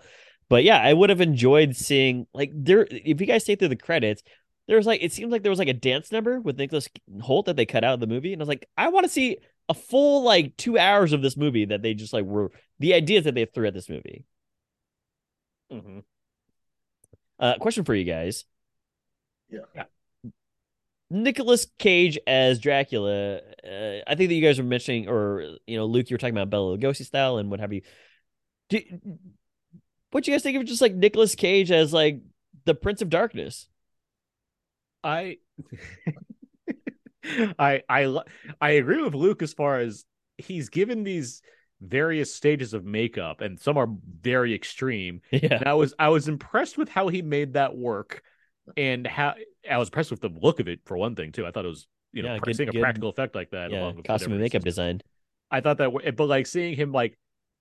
But 0.51 0.65
yeah, 0.65 0.79
I 0.79 0.93
would 0.93 1.09
have 1.09 1.23
enjoyed 1.23 1.75
seeing 1.75 2.27
like 2.35 2.51
there. 2.55 2.87
If 2.91 3.23
you 3.23 3.27
guys 3.27 3.45
stay 3.45 3.57
through 3.57 3.69
the 3.69 3.77
credits, 3.77 4.23
there 4.69 4.77
was 4.77 4.87
like 4.87 5.03
it 5.03 5.15
seems 5.15 5.33
like 5.33 5.43
there 5.43 5.51
was 5.51 5.59
like 5.59 5.69
a 5.69 5.73
dance 5.73 6.13
number 6.13 6.43
with 6.43 6.59
Nicholas 6.59 6.91
Hoult 7.23 7.47
that 7.47 7.57
they 7.57 7.65
cut 7.65 7.85
out 7.85 7.95
of 7.95 8.01
the 8.01 8.07
movie, 8.07 8.35
and 8.35 8.43
I 8.43 8.45
was 8.45 8.49
like, 8.49 8.69
I 8.77 8.89
want 8.89 9.05
to 9.05 9.11
see 9.11 9.39
a 9.71 9.75
full 9.75 10.25
like 10.25 10.59
two 10.59 10.79
hours 10.79 11.15
of 11.15 11.23
this 11.23 11.39
movie 11.39 11.65
that 11.65 11.81
they 11.81 11.95
just 11.95 12.13
like 12.13 12.27
were 12.27 12.53
the 12.81 12.93
ideas 12.93 13.25
that 13.25 13.35
they 13.35 13.47
threw 13.47 13.67
at 13.67 13.73
this 13.73 13.89
movie. 13.89 14.27
Mm-hmm. 15.73 16.01
Uh, 17.39 17.55
question 17.59 17.85
for 17.85 17.95
you 17.95 18.05
guys: 18.05 18.45
Yeah. 19.49 19.85
Nicolas 21.11 21.67
Cage 21.79 22.19
as 22.27 22.59
Dracula. 22.59 23.37
Uh, 23.37 23.99
I 24.07 24.15
think 24.15 24.29
that 24.29 24.35
you 24.35 24.43
guys 24.43 24.59
were 24.59 24.65
mentioning, 24.65 25.09
or 25.09 25.57
you 25.67 25.77
know, 25.77 25.87
Luke, 25.87 26.11
you 26.11 26.15
were 26.15 26.19
talking 26.19 26.37
about 26.37 26.51
Bela 26.51 26.77
Lugosi 26.77 27.05
style 27.05 27.39
and 27.39 27.51
what 27.51 27.61
have 27.61 27.73
you. 27.73 27.83
Do, 28.69 28.81
what 30.11 30.27
you 30.27 30.35
guys 30.35 30.43
think 30.43 30.57
of 30.57 30.65
just 30.65 30.81
like 30.81 30.95
Nicolas 30.95 31.35
Cage 31.35 31.71
as 31.71 31.93
like 31.93 32.21
the 32.65 32.75
Prince 32.75 33.03
of 33.03 33.11
Darkness? 33.11 33.69
I 35.03 35.39
I 37.59 37.83
I 37.89 38.21
I 38.61 38.71
agree 38.71 39.03
with 39.03 39.15
Luke 39.15 39.43
as 39.43 39.53
far 39.53 39.79
as 39.79 40.05
he's 40.39 40.69
given 40.69 41.05
these 41.05 41.43
various 41.85 42.35
stages 42.35 42.75
of 42.75 42.85
makeup 42.85 43.41
and 43.41 43.59
some 43.61 43.77
are 43.77 43.89
very 44.21 44.55
extreme. 44.55 45.21
Yeah. 45.31 45.55
And 45.59 45.67
I 45.69 45.75
was 45.75 45.95
I 45.99 46.09
was 46.09 46.29
impressed 46.29 46.79
with 46.79 46.89
how 46.89 47.09
he 47.09 47.23
made 47.23 47.55
that 47.55 47.77
work 47.77 48.23
and 48.77 49.07
how 49.07 49.35
I 49.71 49.79
was 49.79 49.89
impressed 49.89 50.11
with 50.11 50.21
the 50.21 50.29
look 50.31 50.61
of 50.61 50.69
it 50.69 50.81
for 50.85 50.97
one 50.97 51.15
thing 51.15 51.33
too. 51.33 51.47
I 51.47 51.51
thought 51.51 51.65
it 51.65 51.69
was 51.69 51.87
you 52.13 52.23
know 52.23 52.35
Yeah, 52.35 52.39
good- 52.41 52.57
seeing 52.57 52.69
a 52.69 52.73
good- 52.73 52.81
practical 52.81 53.11
effect 53.11 53.35
like 53.35 53.51
that 53.51 53.71
Yeah, 53.71 53.81
along 53.83 53.97
with 53.97 54.07
costume 54.07 54.33
and 54.33 54.41
makeup 54.41 54.61
systems. 54.63 54.65
design. 54.75 55.01
I 55.51 55.61
thought 55.61 55.79
that, 55.79 55.91
but 56.17 56.27
like 56.27 56.47
seeing 56.47 56.75
him 56.77 56.91
like 56.93 57.17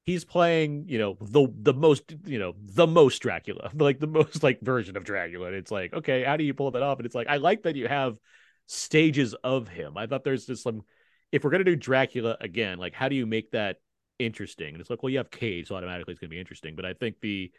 he's 0.05 0.25
playing, 0.25 0.85
you 0.87 0.97
know, 0.99 1.17
the 1.21 1.47
the 1.61 1.73
most, 1.73 2.03
you 2.25 2.39
know, 2.39 2.53
the 2.59 2.87
most 2.87 3.19
Dracula, 3.21 3.71
like 3.75 3.99
the 3.99 4.07
most 4.07 4.43
like 4.43 4.59
version 4.61 4.97
of 4.97 5.03
Dracula. 5.03 5.47
And 5.47 5.55
it's 5.55 5.71
like, 5.71 5.93
okay, 5.93 6.23
how 6.23 6.37
do 6.37 6.43
you 6.43 6.53
pull 6.53 6.71
that 6.71 6.81
off? 6.83 6.97
And 6.99 7.05
it's 7.05 7.15
like, 7.15 7.27
I 7.27 7.37
like 7.37 7.63
that 7.63 7.75
you 7.75 7.87
have 7.87 8.17
stages 8.67 9.33
of 9.43 9.67
him. 9.67 9.97
I 9.97 10.07
thought 10.07 10.23
there's 10.23 10.45
just 10.45 10.63
some, 10.63 10.83
if 11.31 11.43
we're 11.43 11.51
gonna 11.51 11.63
do 11.63 11.75
Dracula 11.75 12.37
again, 12.41 12.77
like 12.79 12.93
how 12.93 13.09
do 13.09 13.15
you 13.15 13.25
make 13.25 13.51
that 13.51 13.77
interesting? 14.25 14.73
And 14.73 14.81
it's 14.81 14.89
like, 14.89 15.03
well, 15.03 15.09
you 15.09 15.17
have 15.17 15.31
Cage, 15.31 15.67
so 15.67 15.75
automatically 15.75 16.11
it's 16.13 16.19
gonna 16.19 16.29
be 16.29 16.39
interesting. 16.39 16.75
But 16.75 16.85
I 16.85 16.93
think 16.93 17.17
the 17.21 17.51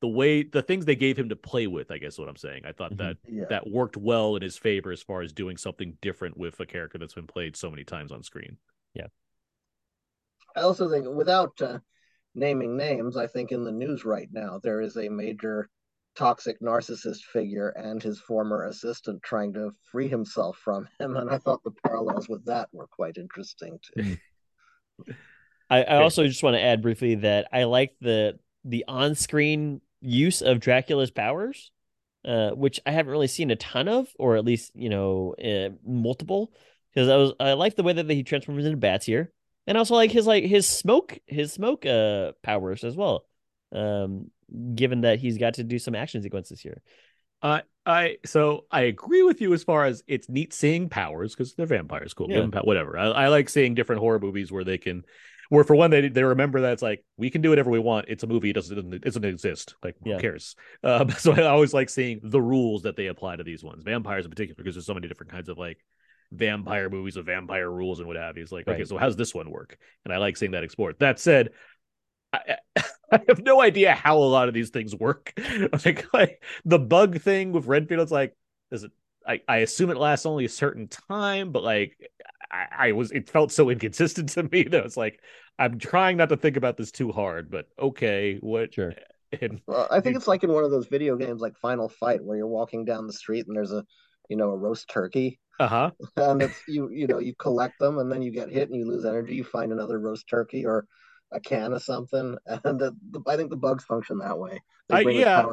the 0.00 0.08
way 0.08 0.42
the 0.42 0.62
things 0.62 0.84
they 0.84 0.96
gave 0.96 1.16
him 1.16 1.28
to 1.28 1.36
play 1.36 1.66
with, 1.68 1.90
I 1.92 1.98
guess 1.98 2.14
is 2.14 2.18
what 2.18 2.28
I'm 2.28 2.36
saying. 2.36 2.62
I 2.66 2.72
thought 2.72 2.92
Mhm. 2.92 2.98
that 2.98 3.16
Yeah. 3.28 3.44
that 3.50 3.70
worked 3.70 3.96
well 3.96 4.36
in 4.36 4.42
his 4.42 4.58
favor 4.58 4.90
as 4.90 5.02
far 5.02 5.22
as 5.22 5.32
doing 5.32 5.56
something 5.56 5.96
different 6.00 6.36
with 6.36 6.58
a 6.60 6.66
character 6.66 6.98
that's 6.98 7.14
been 7.14 7.26
played 7.26 7.56
so 7.56 7.70
many 7.70 7.84
times 7.84 8.10
on 8.12 8.22
screen. 8.22 8.58
Yeah. 8.94 9.06
I 10.56 10.62
also 10.62 10.90
think, 10.90 11.06
without 11.08 11.60
uh, 11.62 11.78
naming 12.34 12.76
names, 12.76 13.16
I 13.16 13.26
think 13.26 13.52
in 13.52 13.64
the 13.64 13.72
news 13.72 14.04
right 14.04 14.28
now 14.32 14.58
there 14.62 14.80
is 14.80 14.96
a 14.96 15.08
major 15.08 15.70
toxic 16.14 16.60
narcissist 16.60 17.22
figure 17.22 17.70
and 17.70 18.02
his 18.02 18.20
former 18.20 18.64
assistant 18.64 19.22
trying 19.22 19.52
to 19.54 19.70
free 19.90 20.08
himself 20.08 20.58
from 20.58 20.86
him, 20.98 21.16
and 21.16 21.30
I 21.30 21.38
thought 21.38 21.62
the 21.62 21.70
parallels 21.70 22.28
with 22.28 22.44
that 22.46 22.68
were 22.72 22.88
quite 22.88 23.16
interesting 23.16 23.78
too. 23.94 24.16
I, 25.72 25.82
I 25.82 26.02
also 26.02 26.26
just 26.26 26.42
want 26.42 26.54
to 26.56 26.62
add 26.62 26.82
briefly 26.82 27.16
that 27.16 27.48
I 27.52 27.64
like 27.64 27.94
the 28.00 28.38
the 28.64 28.84
on 28.86 29.14
screen 29.14 29.80
use 30.00 30.42
of 30.42 30.60
Dracula's 30.60 31.10
powers, 31.10 31.70
uh, 32.24 32.50
which 32.50 32.80
I 32.86 32.90
haven't 32.92 33.12
really 33.12 33.26
seen 33.26 33.50
a 33.50 33.56
ton 33.56 33.88
of, 33.88 34.08
or 34.18 34.36
at 34.36 34.44
least 34.44 34.72
you 34.74 34.88
know 34.88 35.34
uh, 35.42 35.70
multiple. 35.84 36.52
Because 36.94 37.08
I 37.08 37.16
was 37.16 37.32
I 37.40 37.52
like 37.54 37.74
the 37.74 37.82
way 37.82 37.94
that 37.94 38.08
he 38.10 38.22
transforms 38.22 38.64
into 38.66 38.76
bats 38.76 39.06
here, 39.06 39.32
and 39.66 39.78
also 39.78 39.94
like 39.94 40.10
his 40.10 40.26
like 40.26 40.44
his 40.44 40.68
smoke 40.68 41.18
his 41.26 41.52
smoke 41.52 41.86
uh 41.86 42.32
powers 42.42 42.84
as 42.84 42.94
well. 42.96 43.24
Um, 43.72 44.30
given 44.74 45.00
that 45.00 45.18
he's 45.18 45.38
got 45.38 45.54
to 45.54 45.64
do 45.64 45.78
some 45.78 45.94
action 45.94 46.22
sequences 46.22 46.60
here. 46.60 46.82
Uh, 47.40 47.62
I 47.84 48.18
so 48.24 48.66
I 48.70 48.82
agree 48.82 49.22
with 49.22 49.40
you 49.40 49.52
as 49.54 49.64
far 49.64 49.86
as 49.86 50.04
it's 50.06 50.28
neat 50.28 50.52
seeing 50.52 50.88
powers 50.88 51.34
because 51.34 51.54
they're 51.54 51.66
vampires, 51.66 52.14
cool, 52.14 52.30
Yeah. 52.30 52.46
pow- 52.52 52.62
whatever. 52.62 52.98
I, 52.98 53.06
I 53.06 53.28
like 53.28 53.48
seeing 53.48 53.74
different 53.74 54.00
horror 54.00 54.20
movies 54.20 54.52
where 54.52 54.62
they 54.62 54.78
can, 54.78 55.04
where 55.52 55.64
for 55.64 55.76
one 55.76 55.90
they 55.90 56.08
they 56.08 56.24
remember 56.24 56.62
that 56.62 56.72
it's 56.72 56.82
like 56.82 57.04
we 57.18 57.28
can 57.28 57.42
do 57.42 57.50
whatever 57.50 57.70
we 57.70 57.78
want. 57.78 58.06
It's 58.08 58.22
a 58.22 58.26
movie, 58.26 58.48
it 58.48 58.54
doesn't 58.54 58.94
it 58.94 59.02
doesn't 59.02 59.24
exist. 59.24 59.74
Like 59.84 59.96
Yeah. 60.02 60.14
who 60.14 60.20
cares? 60.20 60.56
Um, 60.82 61.10
so 61.18 61.32
I 61.32 61.42
always 61.42 61.74
like 61.74 61.90
seeing 61.90 62.20
the 62.22 62.40
rules 62.40 62.82
that 62.84 62.96
they 62.96 63.08
apply 63.08 63.36
to 63.36 63.44
these 63.44 63.62
ones, 63.62 63.82
vampires 63.82 64.24
in 64.24 64.30
particular, 64.30 64.54
because 64.56 64.74
there's 64.74 64.86
so 64.86 64.94
many 64.94 65.08
different 65.08 65.30
kinds 65.30 65.50
of 65.50 65.58
like 65.58 65.76
vampire 66.30 66.88
movies 66.88 67.16
with 67.16 67.26
vampire 67.26 67.70
rules 67.70 67.98
and 67.98 68.08
what 68.08 68.16
have 68.16 68.38
you. 68.38 68.42
It's 68.42 68.50
like 68.52 68.66
okay, 68.66 68.78
Right. 68.78 68.88
so 68.88 68.96
how's 68.96 69.14
this 69.16 69.34
one 69.34 69.50
work? 69.50 69.76
And 70.06 70.14
I 70.14 70.16
like 70.16 70.38
seeing 70.38 70.52
that 70.52 70.64
explored. 70.64 70.96
That 71.00 71.20
said. 71.20 71.50
I, 72.32 72.56
I 73.12 73.20
have 73.28 73.42
no 73.42 73.60
idea 73.60 73.92
how 73.92 74.16
a 74.16 74.24
lot 74.24 74.48
of 74.48 74.54
these 74.54 74.70
things 74.70 74.94
work. 74.96 75.34
like, 75.84 76.06
like 76.14 76.42
the 76.64 76.78
bug 76.78 77.20
thing 77.20 77.52
with 77.52 77.66
Renfield, 77.66 78.00
it's 78.00 78.10
like, 78.10 78.34
is 78.70 78.84
it? 78.84 78.92
I, 79.26 79.40
I 79.46 79.58
assume 79.58 79.90
it 79.90 79.98
lasts 79.98 80.24
only 80.26 80.46
a 80.46 80.48
certain 80.48 80.88
time, 80.88 81.52
but 81.52 81.62
like, 81.62 81.96
I, 82.52 82.88
I 82.88 82.92
was, 82.92 83.10
it 83.12 83.28
felt 83.28 83.52
so 83.52 83.70
inconsistent 83.70 84.28
to 84.30 84.44
me 84.44 84.62
that 84.70 84.84
it's 84.84 84.96
like, 84.96 85.20
I'm 85.58 85.78
trying 85.78 86.16
not 86.16 86.28
to 86.30 86.36
think 86.36 86.56
about 86.56 86.76
this 86.76 86.90
too 86.90 87.12
hard, 87.12 87.50
but 87.50 87.68
okay, 87.78 88.38
what? 88.40 88.74
Sure. 88.74 88.94
And 89.40 89.62
Well, 89.66 89.88
I 89.90 90.00
think 90.00 90.16
it's 90.16 90.28
like 90.28 90.44
in 90.44 90.52
one 90.52 90.62
of 90.64 90.70
those 90.70 90.88
video 90.88 91.16
games 91.16 91.40
like 91.40 91.56
Final 91.56 91.88
Fight 91.88 92.22
where 92.22 92.36
you're 92.36 92.46
walking 92.46 92.84
down 92.84 93.06
the 93.06 93.14
street 93.14 93.46
and 93.46 93.56
there's 93.56 93.72
a 93.72 93.82
you 94.28 94.36
know 94.36 94.50
a 94.50 94.56
roast 94.56 94.90
turkey 94.90 95.40
uh 95.58 95.68
huh, 95.68 95.90
and 96.16 96.42
it's 96.42 96.60
you 96.68 96.90
you 96.90 97.06
know 97.06 97.18
you 97.18 97.34
collect 97.34 97.78
them 97.78 97.98
and 97.98 98.12
then 98.12 98.20
you 98.20 98.30
get 98.30 98.50
hit 98.50 98.68
and 98.68 98.78
you 98.78 98.86
lose 98.86 99.06
energy 99.06 99.34
you 99.34 99.44
find 99.44 99.72
another 99.72 99.98
roast 99.98 100.28
turkey 100.28 100.66
or 100.66 100.86
a 101.32 101.40
can 101.40 101.72
of 101.72 101.82
something 101.82 102.36
and 102.46 102.78
the, 102.78 102.94
the, 103.10 103.20
I 103.26 103.36
think 103.36 103.50
the 103.50 103.56
bugs 103.56 103.84
function 103.84 104.18
that 104.18 104.38
way 104.38 104.60
they 104.88 104.96
I- 104.96 105.02
bring 105.02 105.16
a 105.16 105.20
yeah. 105.20 105.46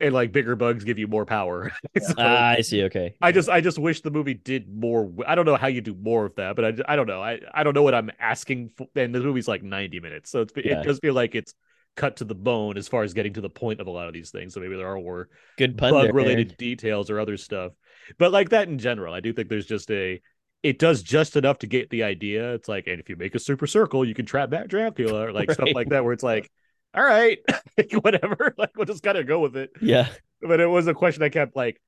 And 0.00 0.14
like 0.14 0.32
bigger 0.32 0.56
bugs 0.56 0.84
give 0.84 0.98
you 0.98 1.06
more 1.06 1.26
power. 1.26 1.72
So- 2.00 2.14
Ah, 2.18 2.50
I 2.58 2.60
see. 2.62 2.84
Okay. 2.84 3.14
I 3.20 3.32
just 3.32 3.48
I 3.48 3.60
just 3.60 3.78
wish 3.78 4.00
the 4.00 4.10
movie 4.10 4.34
did 4.34 4.68
more. 4.72 5.12
I 5.26 5.34
don't 5.34 5.44
know 5.46 5.56
how 5.56 5.66
you 5.66 5.80
do 5.80 5.94
more 5.94 6.26
of 6.26 6.34
that, 6.36 6.56
but 6.56 6.64
I, 6.64 6.92
I 6.92 6.96
don't 6.96 7.06
know. 7.06 7.22
I, 7.22 7.40
I 7.52 7.62
don't 7.64 7.74
know 7.74 7.82
what 7.82 7.94
I'm 7.94 8.10
asking 8.18 8.70
for. 8.76 8.86
And 8.96 9.14
the 9.14 9.20
movie's 9.20 9.48
like 9.48 9.62
90 9.62 10.00
minutes, 10.00 10.30
so 10.30 10.40
it's, 10.42 10.52
Yeah. 10.56 10.80
it 10.80 10.84
does 10.84 10.98
feel 11.00 11.14
like 11.14 11.34
it's 11.34 11.54
cut 11.96 12.16
to 12.18 12.24
the 12.24 12.34
bone 12.34 12.78
as 12.78 12.86
far 12.88 13.02
as 13.02 13.12
getting 13.14 13.34
to 13.34 13.40
the 13.40 13.50
point 13.50 13.80
of 13.80 13.86
a 13.86 13.90
lot 13.90 14.06
of 14.06 14.14
these 14.14 14.30
things. 14.30 14.54
So 14.54 14.60
maybe 14.60 14.76
there 14.76 14.88
are 14.88 14.96
more 14.96 15.28
Good 15.58 15.76
bug 15.76 16.14
related 16.14 16.56
details 16.56 17.10
or 17.10 17.18
other 17.20 17.36
stuff. 17.36 17.72
But 18.18 18.32
like 18.32 18.50
that 18.50 18.68
in 18.68 18.78
general, 18.78 19.12
I 19.12 19.20
do 19.20 19.32
think 19.32 19.48
there's 19.48 19.66
just 19.66 19.90
a. 19.90 20.20
It 20.62 20.78
does 20.78 21.02
just 21.02 21.36
enough 21.36 21.58
to 21.60 21.66
get 21.66 21.88
the 21.88 22.02
idea. 22.02 22.52
It's 22.52 22.68
like, 22.68 22.86
and 22.86 23.00
if 23.00 23.08
you 23.08 23.16
make 23.16 23.34
a 23.34 23.38
super 23.38 23.66
circle, 23.66 24.04
you 24.04 24.14
can 24.14 24.26
trap 24.26 24.50
back 24.50 24.68
Dracula 24.68 25.26
or 25.28 25.32
like 25.32 25.50
stuff 25.50 25.70
like 25.74 25.88
that, 25.88 26.04
where 26.04 26.12
it's 26.12 26.22
like, 26.22 26.50
all 26.94 27.04
right, 27.04 27.38
whatever. 28.02 28.54
Like 28.58 28.76
we'll 28.76 28.86
just 28.86 29.02
gotta 29.02 29.24
go 29.24 29.40
with 29.40 29.56
it 29.56 29.70
Yeah. 29.80 30.08
but 30.42 30.60
it 30.60 30.66
was 30.66 30.86
a 30.86 30.94
question 30.94 31.22
I 31.22 31.28
kept 31.28 31.56
like 31.56 31.80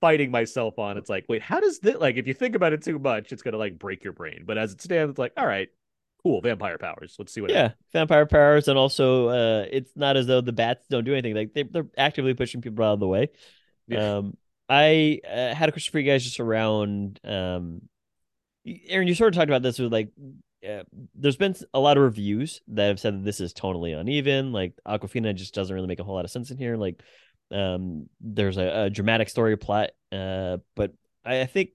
fighting 0.00 0.30
myself 0.30 0.78
on. 0.78 0.96
It's 0.96 1.10
like, 1.10 1.24
wait, 1.28 1.42
how 1.42 1.60
does 1.60 1.78
this 1.80 1.96
like 1.96 2.16
if 2.16 2.26
you 2.26 2.34
think 2.34 2.54
about 2.54 2.72
it 2.72 2.82
too 2.82 2.98
much, 2.98 3.32
it's 3.32 3.42
gonna 3.42 3.56
like 3.58 3.78
break 3.78 4.04
your 4.04 4.12
brain. 4.12 4.44
But 4.46 4.58
as 4.58 4.72
it 4.72 4.80
stands, 4.82 5.10
it's 5.10 5.18
like, 5.18 5.32
all 5.36 5.46
right, 5.46 5.68
cool, 6.22 6.40
vampire 6.40 6.78
powers. 6.78 7.16
Let's 7.18 7.32
see 7.32 7.40
what 7.40 7.50
Yeah, 7.50 7.72
vampire 7.92 8.26
powers, 8.26 8.68
and 8.68 8.78
also 8.78 9.28
uh, 9.28 9.66
it's 9.70 9.92
not 9.96 10.16
as 10.16 10.26
though 10.26 10.40
the 10.40 10.52
bats 10.52 10.84
don't 10.90 11.04
do 11.04 11.12
anything. 11.12 11.34
Like 11.34 11.54
they, 11.54 11.62
they're 11.64 11.86
actively 11.96 12.34
pushing 12.34 12.60
people 12.60 12.84
out 12.84 12.94
of 12.94 13.00
the 13.00 13.08
way. 13.08 13.30
Yeah. 13.86 14.16
Um, 14.18 14.36
I 14.68 15.20
uh, 15.26 15.54
had 15.54 15.68
a 15.70 15.72
question 15.72 15.92
for 15.92 15.98
you 15.98 16.10
guys 16.10 16.22
just 16.24 16.40
around. 16.40 17.18
Um, 17.24 17.82
Aaron, 18.88 19.08
you 19.08 19.14
sort 19.14 19.32
of 19.32 19.38
talked 19.38 19.48
about 19.48 19.62
this 19.62 19.78
with 19.78 19.92
like. 19.92 20.10
There's 21.14 21.36
been 21.36 21.54
a 21.72 21.80
lot 21.80 21.96
of 21.96 22.02
reviews 22.02 22.60
that 22.68 22.88
have 22.88 23.00
said 23.00 23.14
that 23.14 23.24
this 23.24 23.40
is 23.40 23.52
tonally 23.52 23.98
uneven. 23.98 24.52
Like 24.52 24.74
Awkwafina 24.86 25.34
just 25.34 25.54
doesn't 25.54 25.74
really 25.74 25.86
make 25.86 26.00
a 26.00 26.04
whole 26.04 26.14
lot 26.14 26.24
of 26.24 26.30
sense 26.30 26.50
in 26.50 26.58
here. 26.58 26.76
Like, 26.76 27.02
um, 27.50 28.08
there's 28.20 28.58
a, 28.58 28.84
a 28.84 28.90
dramatic 28.90 29.28
story 29.28 29.56
plot. 29.56 29.90
Uh, 30.12 30.58
but 30.74 30.92
I, 31.24 31.42
I 31.42 31.46
think 31.46 31.70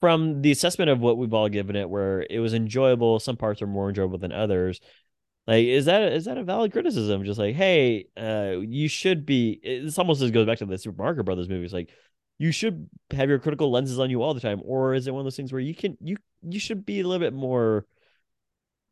from 0.00 0.42
the 0.42 0.50
assessment 0.50 0.90
of 0.90 1.00
what 1.00 1.16
we've 1.16 1.32
all 1.32 1.48
given 1.48 1.76
it, 1.76 1.88
where 1.88 2.26
it 2.28 2.38
was 2.40 2.52
enjoyable, 2.52 3.18
some 3.20 3.36
parts 3.36 3.62
are 3.62 3.66
more 3.66 3.88
enjoyable 3.88 4.18
than 4.18 4.32
others. 4.32 4.80
Like, 5.46 5.66
is 5.66 5.86
that 5.86 6.12
is 6.12 6.24
that 6.24 6.38
a 6.38 6.44
valid 6.44 6.72
criticism? 6.72 7.24
Just 7.24 7.38
like, 7.38 7.54
hey, 7.54 8.06
uh, 8.16 8.60
you 8.60 8.88
should 8.88 9.26
be. 9.26 9.60
This 9.62 9.98
almost 9.98 10.20
just 10.20 10.32
goes 10.32 10.46
back 10.46 10.58
to 10.58 10.66
the 10.66 10.78
Super 10.78 11.02
Mario 11.02 11.22
Brothers 11.22 11.48
movies. 11.48 11.72
Like, 11.72 11.90
you 12.38 12.50
should 12.50 12.88
have 13.10 13.28
your 13.28 13.38
critical 13.38 13.70
lenses 13.70 13.98
on 13.98 14.10
you 14.10 14.22
all 14.22 14.34
the 14.34 14.40
time, 14.40 14.60
or 14.64 14.94
is 14.94 15.06
it 15.06 15.12
one 15.12 15.20
of 15.20 15.24
those 15.24 15.36
things 15.36 15.52
where 15.52 15.60
you 15.60 15.74
can 15.74 15.96
you 16.00 16.16
you 16.42 16.58
should 16.58 16.86
be 16.86 17.00
a 17.00 17.06
little 17.06 17.24
bit 17.24 17.34
more, 17.34 17.86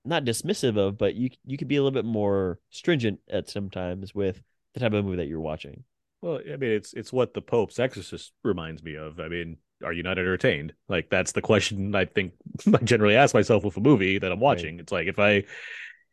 not 0.05 0.25
dismissive 0.25 0.77
of, 0.77 0.99
but 0.99 1.15
you 1.15 1.31
you 1.45 1.57
could 1.57 1.69
be 1.69 1.77
a 1.77 1.83
little 1.83 1.95
bit 1.95 2.05
more 2.05 2.59
stringent 2.71 3.21
at 3.31 3.49
sometimes 3.49 4.15
with 4.15 4.43
the 4.75 4.81
type 4.81 4.93
of 4.93 5.05
movie 5.05 5.19
that 5.19 5.29
you're 5.29 5.41
watching. 5.41 5.85
Well, 6.21 6.41
I 6.51 6.57
mean, 6.57 6.71
it's 6.71 6.93
it's 6.95 7.13
what 7.13 7.35
the 7.35 7.43
Pope's 7.43 7.79
Exorcist 7.79 8.33
reminds 8.45 8.83
me 8.83 8.97
of. 8.97 9.21
I 9.21 9.29
mean, 9.29 9.59
are 9.85 9.93
you 9.93 10.03
not 10.03 10.19
entertained? 10.19 10.73
Like 10.89 11.11
that's 11.11 11.33
the 11.33 11.43
question 11.43 11.95
I 11.95 12.05
think 12.05 12.33
I 12.75 12.79
generally 12.79 13.17
ask 13.17 13.35
myself 13.35 13.65
with 13.65 13.77
a 13.77 13.81
movie 13.81 14.19
that 14.19 14.33
I'm 14.33 14.41
watching. 14.41 14.77
Right. 14.77 14.83
It's 14.83 14.93
like 14.93 15.09
if 15.09 15.19
I 15.19 15.45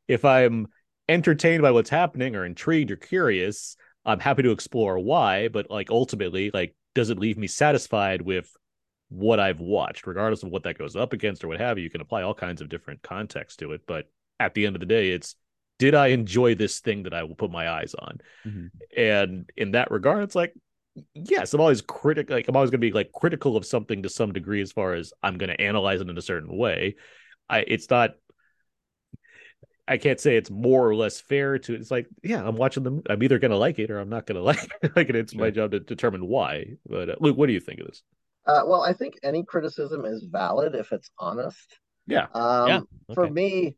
if 0.07 0.25
I'm 0.25 0.67
entertained 1.07 1.61
by 1.61 1.71
what's 1.71 1.89
happening 1.89 2.35
or 2.35 2.45
intrigued 2.45 2.91
or 2.91 2.95
curious, 2.95 3.75
I'm 4.05 4.19
happy 4.19 4.43
to 4.43 4.51
explore 4.51 4.99
why, 4.99 5.47
but 5.47 5.69
like 5.69 5.89
ultimately, 5.91 6.51
like 6.53 6.75
does 6.95 7.09
it 7.09 7.19
leave 7.19 7.37
me 7.37 7.47
satisfied 7.47 8.21
with 8.21 8.51
what 9.09 9.39
I've 9.39 9.59
watched, 9.59 10.07
regardless 10.07 10.43
of 10.43 10.49
what 10.49 10.63
that 10.63 10.77
goes 10.77 10.95
up 10.95 11.13
against 11.13 11.43
or 11.43 11.47
what 11.47 11.59
have 11.59 11.77
you? 11.77 11.83
You 11.83 11.89
can 11.89 12.01
apply 12.01 12.21
all 12.21 12.33
kinds 12.33 12.61
of 12.61 12.69
different 12.69 13.01
context 13.01 13.59
to 13.59 13.73
it, 13.73 13.81
but 13.87 14.05
at 14.39 14.53
the 14.53 14.65
end 14.65 14.75
of 14.75 14.79
the 14.79 14.85
day, 14.85 15.09
it's 15.09 15.35
did 15.79 15.95
I 15.95 16.07
enjoy 16.07 16.55
this 16.55 16.79
thing 16.79 17.03
that 17.03 17.13
I 17.13 17.23
will 17.23 17.35
put 17.35 17.51
my 17.51 17.69
eyes 17.69 17.95
on? 17.95 18.19
Mm-hmm. 18.45 18.67
And 18.95 19.49
in 19.55 19.71
that 19.71 19.91
regard, 19.91 20.23
it's 20.23 20.35
like, 20.35 20.53
yes, 21.13 21.53
I'm 21.53 21.61
always 21.61 21.81
critical. 21.81 22.35
Like 22.35 22.47
I'm 22.47 22.55
always 22.55 22.69
going 22.69 22.81
to 22.81 22.87
be 22.87 22.91
like 22.91 23.11
critical 23.13 23.55
of 23.57 23.65
something 23.65 24.03
to 24.03 24.09
some 24.09 24.33
degree, 24.33 24.61
as 24.61 24.71
far 24.71 24.93
as 24.93 25.13
I'm 25.23 25.37
going 25.37 25.49
to 25.49 25.59
analyze 25.59 26.01
it 26.01 26.09
in 26.09 26.17
a 26.17 26.21
certain 26.21 26.55
way. 26.55 26.95
I 27.49 27.59
it's 27.59 27.89
not. 27.89 28.11
I 29.87 29.97
can't 29.97 30.19
say 30.19 30.35
it's 30.35 30.51
more 30.51 30.87
or 30.87 30.93
less 30.93 31.19
fair 31.19 31.57
to. 31.57 31.73
It's 31.73 31.89
like, 31.89 32.07
yeah, 32.21 32.45
I'm 32.45 32.57
watching 32.57 32.83
them. 32.83 33.01
I'm 33.09 33.23
either 33.23 33.39
going 33.39 33.51
to 33.51 33.57
like 33.57 33.79
it 33.79 33.89
or 33.89 33.99
I'm 33.99 34.09
not 34.09 34.27
going 34.27 34.35
to 34.39 34.43
like 34.43 34.69
it. 34.83 34.95
like 34.95 35.09
it. 35.09 35.15
It's 35.15 35.31
sure. 35.31 35.41
my 35.41 35.49
job 35.49 35.71
to 35.71 35.79
determine 35.79 36.27
why. 36.27 36.73
But 36.87 37.09
uh, 37.09 37.15
Luke, 37.19 37.37
what 37.37 37.47
do 37.47 37.53
you 37.53 37.59
think 37.59 37.79
of 37.79 37.87
this? 37.87 38.03
Uh, 38.49 38.63
well, 38.65 38.81
I 38.81 38.93
think 38.93 39.19
any 39.21 39.43
criticism 39.43 40.05
is 40.05 40.23
valid 40.23 40.73
if 40.73 40.91
it's 40.91 41.11
honest. 41.19 41.79
Yeah. 42.07 42.25
Um, 42.33 42.67
yeah. 42.67 42.77
Okay. 42.77 43.13
For 43.13 43.29
me, 43.29 43.75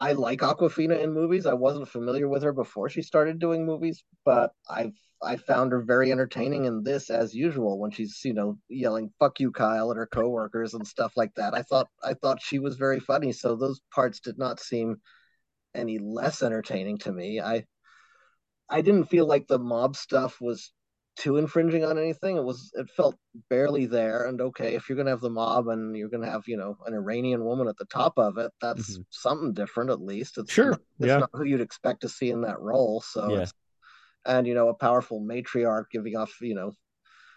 I 0.00 0.12
like 0.12 0.40
Awkwafina 0.40 0.98
in 1.02 1.12
movies. 1.12 1.44
I 1.44 1.52
wasn't 1.52 1.88
familiar 1.88 2.28
with 2.28 2.42
her 2.44 2.52
before 2.54 2.88
she 2.88 3.02
started 3.02 3.38
doing 3.38 3.66
movies, 3.66 4.02
but 4.24 4.52
I've 4.70 4.94
I 5.20 5.36
found 5.36 5.72
her 5.72 5.82
very 5.82 6.12
entertaining 6.12 6.64
in 6.64 6.82
this 6.82 7.10
as 7.10 7.34
usual 7.34 7.78
when 7.78 7.90
she's 7.90 8.20
you 8.24 8.32
know 8.32 8.58
yelling 8.70 9.12
"fuck 9.18 9.38
you, 9.38 9.50
Kyle" 9.52 9.90
at 9.90 9.98
her 9.98 10.06
coworkers 10.06 10.72
and 10.72 10.86
stuff 10.86 11.12
like 11.16 11.34
that. 11.34 11.54
I 11.54 11.60
thought 11.62 11.88
I 12.02 12.14
thought 12.14 12.40
she 12.40 12.58
was 12.58 12.76
very 12.76 13.00
funny, 13.00 13.32
so 13.32 13.54
those 13.54 13.80
parts 13.92 14.20
did 14.20 14.38
not 14.38 14.60
seem 14.60 15.02
any 15.74 15.98
less 15.98 16.42
entertaining 16.42 16.98
to 16.98 17.12
me. 17.12 17.40
I 17.40 17.66
I 18.70 18.80
didn't 18.80 19.10
feel 19.10 19.26
like 19.26 19.46
the 19.46 19.58
mob 19.58 19.94
stuff 19.94 20.40
was 20.40 20.72
too 21.18 21.36
infringing 21.36 21.84
on 21.84 21.98
anything. 21.98 22.36
It 22.36 22.44
was 22.44 22.70
it 22.74 22.88
felt 22.90 23.16
barely 23.50 23.86
there. 23.86 24.26
And 24.26 24.40
okay, 24.40 24.74
if 24.74 24.88
you're 24.88 24.96
gonna 24.96 25.10
have 25.10 25.20
the 25.20 25.30
mob 25.30 25.68
and 25.68 25.96
you're 25.96 26.08
gonna 26.08 26.30
have 26.30 26.44
you 26.46 26.56
know 26.56 26.76
an 26.86 26.94
Iranian 26.94 27.44
woman 27.44 27.68
at 27.68 27.76
the 27.76 27.86
top 27.86 28.14
of 28.16 28.38
it, 28.38 28.52
that's 28.62 28.92
mm-hmm. 28.92 29.02
something 29.10 29.52
different 29.52 29.90
at 29.90 30.00
least. 30.00 30.38
It's 30.38 30.52
sure, 30.52 30.70
not, 30.70 30.80
it's 31.00 31.08
yeah. 31.08 31.18
not 31.18 31.30
who 31.32 31.44
you'd 31.44 31.60
expect 31.60 32.02
to 32.02 32.08
see 32.08 32.30
in 32.30 32.42
that 32.42 32.60
role. 32.60 33.00
So 33.00 33.32
yeah. 33.32 33.46
and 34.26 34.46
you 34.46 34.54
know 34.54 34.68
a 34.68 34.74
powerful 34.74 35.20
matriarch 35.20 35.86
giving 35.92 36.16
off 36.16 36.40
you 36.40 36.54
know 36.54 36.72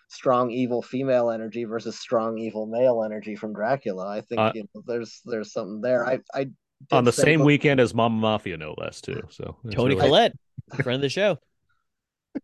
strong 0.10 0.52
evil 0.52 0.82
female 0.82 1.32
energy 1.32 1.64
versus 1.64 1.98
strong 1.98 2.38
evil 2.38 2.68
male 2.68 3.04
energy 3.04 3.36
from 3.36 3.54
Dracula. 3.54 4.08
I 4.08 4.22
think 4.22 4.40
uh, 4.40 4.52
you 4.54 4.68
know, 4.76 4.84
there's 4.86 5.22
there's 5.26 5.52
something 5.52 5.82
there. 5.82 6.06
I 6.06 6.20
I 6.34 6.52
on 6.92 7.04
the 7.04 7.12
same 7.12 7.42
weekend 7.42 7.80
as 7.80 7.94
Mama 7.94 8.16
Mafia, 8.16 8.58
no 8.58 8.76
less 8.78 9.02
too. 9.02 9.22
So 9.30 9.58
Tony 9.72 9.96
really... 9.96 10.08
Collette, 10.08 10.34
friend 10.84 10.96
of 10.96 11.02
the 11.02 11.10
show. 11.10 11.40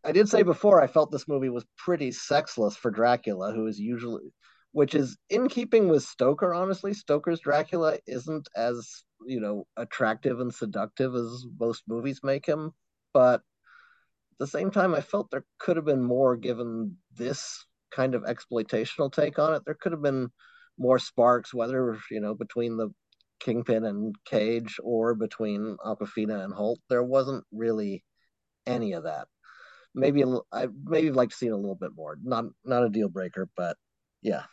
I 0.03 0.11
did 0.11 0.29
say 0.29 0.43
before 0.43 0.81
I 0.81 0.87
felt 0.87 1.11
this 1.11 1.27
movie 1.27 1.49
was 1.49 1.65
pretty 1.77 2.11
sexless 2.11 2.75
for 2.75 2.91
Dracula, 2.91 3.53
who 3.53 3.67
is 3.67 3.79
usually, 3.79 4.33
which 4.71 4.95
is 4.95 5.17
in 5.29 5.47
keeping 5.47 5.87
with 5.87 6.03
Stoker. 6.03 6.53
Honestly, 6.53 6.93
Stoker's 6.93 7.39
Dracula 7.39 7.97
isn't 8.05 8.47
as 8.55 9.03
you 9.25 9.39
know 9.39 9.65
attractive 9.77 10.39
and 10.39 10.53
seductive 10.53 11.15
as 11.15 11.45
most 11.59 11.83
movies 11.87 12.21
make 12.23 12.45
him, 12.45 12.71
but 13.13 13.35
at 13.35 14.39
the 14.39 14.47
same 14.47 14.71
time, 14.71 14.93
I 14.93 15.01
felt 15.01 15.31
there 15.31 15.45
could 15.57 15.77
have 15.77 15.85
been 15.85 16.03
more 16.03 16.35
given 16.35 16.97
this 17.15 17.65
kind 17.91 18.13
of 18.13 18.23
exploitational 18.23 19.11
take 19.11 19.39
on 19.39 19.53
it. 19.53 19.63
There 19.65 19.77
could 19.79 19.93
have 19.93 20.01
been 20.01 20.29
more 20.77 20.99
sparks, 20.99 21.53
whether 21.53 21.97
you 22.11 22.19
know 22.19 22.35
between 22.35 22.77
the 22.77 22.89
Kingpin 23.39 23.85
and 23.85 24.15
Cage 24.25 24.79
or 24.83 25.15
between 25.15 25.77
Awkwafina 25.85 26.43
and 26.43 26.53
Hoult. 26.53 26.79
There 26.89 27.03
wasn't 27.03 27.45
really 27.51 28.03
any 28.65 28.93
of 28.93 29.03
that 29.03 29.27
maybe 29.97 30.23
I 30.51 30.67
maybe 30.83 31.11
like 31.11 31.29
to 31.29 31.35
see 31.35 31.47
it 31.47 31.51
a 31.51 31.57
little 31.57 31.75
bit 31.75 31.91
more. 31.95 32.17
Not 32.23 32.45
not 32.63 32.83
a 32.83 32.89
deal 32.89 33.09
breaker, 33.09 33.49
but 33.57 33.75
yeah. 34.21 34.43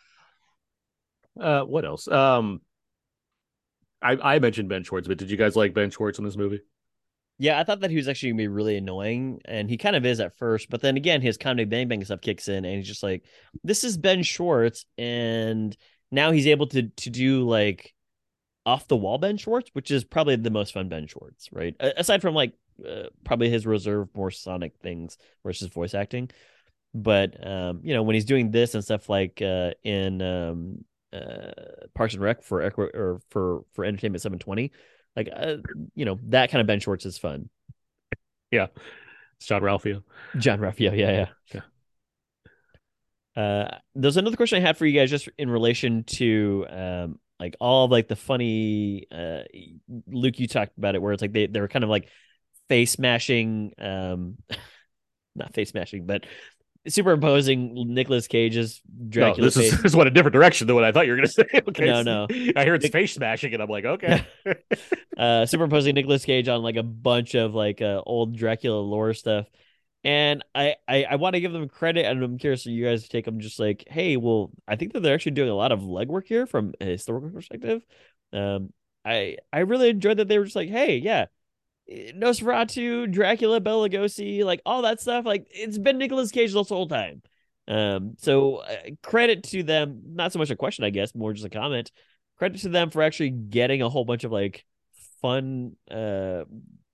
Uh, 1.38 1.62
what 1.62 1.84
else? 1.84 2.08
Um, 2.08 2.60
I 4.02 4.16
I 4.20 4.38
mentioned 4.38 4.68
Ben 4.68 4.82
Schwartz, 4.82 5.06
but 5.06 5.18
did 5.18 5.30
you 5.30 5.36
guys 5.36 5.54
like 5.54 5.74
Ben 5.74 5.90
Schwartz 5.90 6.18
in 6.18 6.24
this 6.24 6.36
movie? 6.36 6.60
Yeah, 7.38 7.58
I 7.58 7.64
thought 7.64 7.80
that 7.80 7.90
he 7.90 7.96
was 7.96 8.08
actually 8.08 8.30
gonna 8.30 8.42
be 8.42 8.48
really 8.48 8.76
annoying, 8.76 9.40
and 9.44 9.68
he 9.68 9.76
kind 9.76 9.96
of 9.96 10.06
is 10.06 10.20
at 10.20 10.36
first, 10.36 10.70
but 10.70 10.80
then 10.80 10.96
again, 10.96 11.20
his 11.20 11.36
comedy 11.36 11.64
bang 11.64 11.88
bang 11.88 12.04
stuff 12.04 12.20
kicks 12.20 12.48
in, 12.48 12.64
and 12.64 12.76
he's 12.76 12.88
just 12.88 13.02
like, 13.02 13.24
"This 13.62 13.84
is 13.84 13.96
Ben 13.96 14.22
Schwartz," 14.22 14.86
and 14.96 15.76
now 16.10 16.30
he's 16.30 16.46
able 16.46 16.68
to 16.68 16.88
to 16.88 17.10
do 17.10 17.46
like 17.48 17.92
off 18.66 18.88
the 18.88 18.96
wall 18.96 19.18
Ben 19.18 19.36
Schwartz, 19.36 19.70
which 19.72 19.90
is 19.90 20.04
probably 20.04 20.36
the 20.36 20.50
most 20.50 20.72
fun 20.72 20.88
Ben 20.88 21.06
Schwartz, 21.06 21.48
right? 21.52 21.74
Aside 21.80 22.22
from 22.22 22.34
like 22.34 22.54
uh, 22.86 23.09
probably 23.24 23.51
his 23.51 23.66
reserve 23.66 24.09
more 24.14 24.30
sonic 24.30 24.74
things 24.82 25.18
versus 25.44 25.68
voice 25.68 25.94
acting. 25.94 26.30
But 26.94 27.44
um, 27.44 27.80
you 27.82 27.94
know, 27.94 28.02
when 28.02 28.14
he's 28.14 28.24
doing 28.24 28.51
this 28.51 28.74
and 28.74 28.84
stuff 28.84 29.09
like 29.09 29.42
uh, 29.42 29.72
in 29.82 30.22
um, 30.22 30.84
uh, 31.12 31.52
Parks 31.94 32.14
and 32.14 32.22
Rec 32.22 32.42
for 32.42 32.62
or 32.62 33.20
for 33.30 33.64
for 33.72 33.84
Entertainment 33.84 34.22
720, 34.22 34.70
like 35.16 35.28
uh, 35.34 35.56
you 35.94 36.05
know, 36.05 36.18
that 36.28 36.51
kind 36.51 36.60
of 36.60 36.66
Ben 36.66 36.80
Schwartz 36.80 37.05
is 37.05 37.18
fun. 37.18 37.48
Yeah, 38.51 38.68
it's 39.36 39.46
Jean-Ralphio. 39.46 40.05
John 40.38 40.60
Ralphio, 40.60 40.96
yeah, 40.96 41.10
yeah. 41.10 41.26
yeah. 41.52 41.60
Uh, 43.36 43.78
there's 43.96 44.16
another 44.16 44.36
question 44.36 44.62
I 44.62 44.66
had 44.66 44.76
for 44.76 44.86
you 44.86 44.98
guys, 44.98 45.10
just 45.10 45.28
in 45.38 45.51
relation 45.51 46.05
to 46.05 46.66
um, 46.70 47.18
like 47.40 47.56
all 47.60 47.86
of, 47.86 47.90
like 47.90 48.06
the 48.06 48.16
funny. 48.16 49.06
Uh, 49.10 49.40
Luke, 50.06 50.38
you 50.38 50.46
talked 50.46 50.78
about 50.78 50.94
it, 50.94 51.02
where 51.02 51.12
it's 51.12 51.22
like 51.22 51.32
they 51.32 51.46
they're 51.46 51.68
kind 51.68 51.82
of 51.82 51.90
like 51.90 52.09
face 52.69 52.93
smashing 52.93 53.73
um 53.78 54.36
not 55.36 55.53
face 55.55 55.70
smashing 55.70 56.07
but 56.07 56.24
superimposing 56.86 57.73
Nicolas 57.95 58.28
Cage's 58.28 58.82
Dracula. 59.09 59.39
No, 59.39 59.45
this, 59.45 59.57
is, 59.57 59.70
this 59.82 59.93
is 59.93 59.97
what 59.97 60.07
a 60.07 60.11
different 60.11 60.35
direction 60.35 60.66
than 60.66 60.77
what 60.77 60.85
I 60.85 60.93
thought 60.93 61.07
you 61.07 61.12
were 61.12 61.16
going 61.16 61.28
to 61.28 61.32
say. 61.32 61.45
Okay, 61.69 61.86
no, 61.86 62.03
no. 62.03 62.27
I 62.57 62.65
hear 62.65 62.74
it's 62.74 62.89
face 62.89 63.15
smashing, 63.15 63.55
and 63.55 63.62
I'm 63.62 63.69
like, 63.69 63.85
okay. 63.85 64.24
uh, 65.16 65.47
superimposing 65.47 65.95
Nicolas 65.95 66.24
Cage 66.24 66.49
on 66.49 66.62
like 66.62 66.77
a 66.77 66.82
bunch 66.82 67.35
of 67.35 67.55
like 67.55 67.81
uh, 67.81 68.03
old 68.05 68.36
Dracula 68.36 68.78
lore 68.78 69.15
stuff, 69.15 69.47
and 70.03 70.45
I 70.55 70.77
I, 70.86 71.05
I 71.05 71.16
want 71.16 71.35
to 71.35 71.41
give 71.41 71.53
them 71.53 71.69
credit, 71.69 72.05
and 72.05 72.23
I'm 72.23 72.39
curious 72.39 72.66
if 72.66 72.73
you 72.73 72.85
guys 72.85 73.09
take 73.09 73.24
them 73.24 73.41
just 73.41 73.59
like, 73.59 73.85
hey, 73.89 74.16
well, 74.16 74.51
I 74.69 74.77
think 74.77 74.93
that 74.93 75.01
they're 75.01 75.15
actually 75.15 75.32
doing 75.32 75.51
a 75.51 75.55
lot 75.55 75.73
of 75.73 75.81
legwork 75.81 76.27
here 76.27 76.47
from 76.47 76.74
a 76.81 76.85
historical 76.85 77.31
perspective. 77.31 77.82
Um, 78.32 78.73
I 79.05 79.39
I 79.53 79.61
really 79.61 79.89
enjoyed 79.89 80.19
that 80.19 80.28
they 80.28 80.39
were 80.39 80.45
just 80.45 80.57
like, 80.57 80.69
hey, 80.69 80.99
yeah, 80.99 81.27
Nosferatu, 81.90 83.11
Dracula, 83.11 83.61
Bela 83.61 83.89
Lugosi, 83.89 84.44
like 84.44 84.61
all 84.65 84.82
that 84.82 85.01
stuff. 85.01 85.24
Like 85.24 85.47
it's 85.51 85.78
been 85.78 85.98
Nicolas 85.98 86.31
Cage 86.31 86.52
this 86.52 86.69
whole 86.69 86.89
time. 86.89 87.23
Um, 87.66 88.15
so 88.19 88.56
uh, 88.56 88.77
credit 89.02 89.44
to 89.44 89.62
them. 89.62 90.02
Not 90.06 90.32
so 90.32 90.39
much 90.39 90.51
a 90.51 90.56
question, 90.56 90.85
I 90.85 90.90
guess, 90.90 91.15
more 91.15 91.32
just 91.32 91.47
a 91.47 91.51
comment. 91.51 91.90
Credit 92.39 92.61
to 92.62 92.69
them 92.69 92.90
for 92.90 93.02
actually 93.02 93.31
getting 93.31 93.82
a 93.82 93.89
whole 93.89 94.05
bunch 94.05 94.24
of 94.24 94.32
like 94.32 94.65
fun 95.20 95.77
uh 95.90 96.44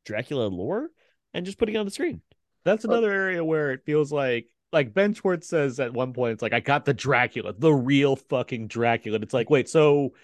Dracula 0.04 0.46
lore 0.46 0.88
and 1.34 1.44
just 1.44 1.58
putting 1.58 1.74
it 1.74 1.78
on 1.78 1.86
the 1.86 1.92
screen. 1.92 2.20
That's 2.64 2.84
another 2.84 3.10
area 3.10 3.44
where 3.44 3.72
it 3.72 3.82
feels 3.84 4.12
like 4.12 4.48
like 4.72 4.94
Ben 4.94 5.14
Schwartz 5.14 5.48
says 5.48 5.80
at 5.80 5.92
one 5.92 6.12
point, 6.12 6.34
it's 6.34 6.42
like 6.42 6.52
I 6.52 6.60
got 6.60 6.84
the 6.84 6.94
Dracula, 6.94 7.54
the 7.56 7.72
real 7.72 8.16
fucking 8.16 8.68
Dracula. 8.68 9.16
And 9.16 9.24
it's 9.24 9.34
like, 9.34 9.50
wait, 9.50 9.68
so 9.68 10.14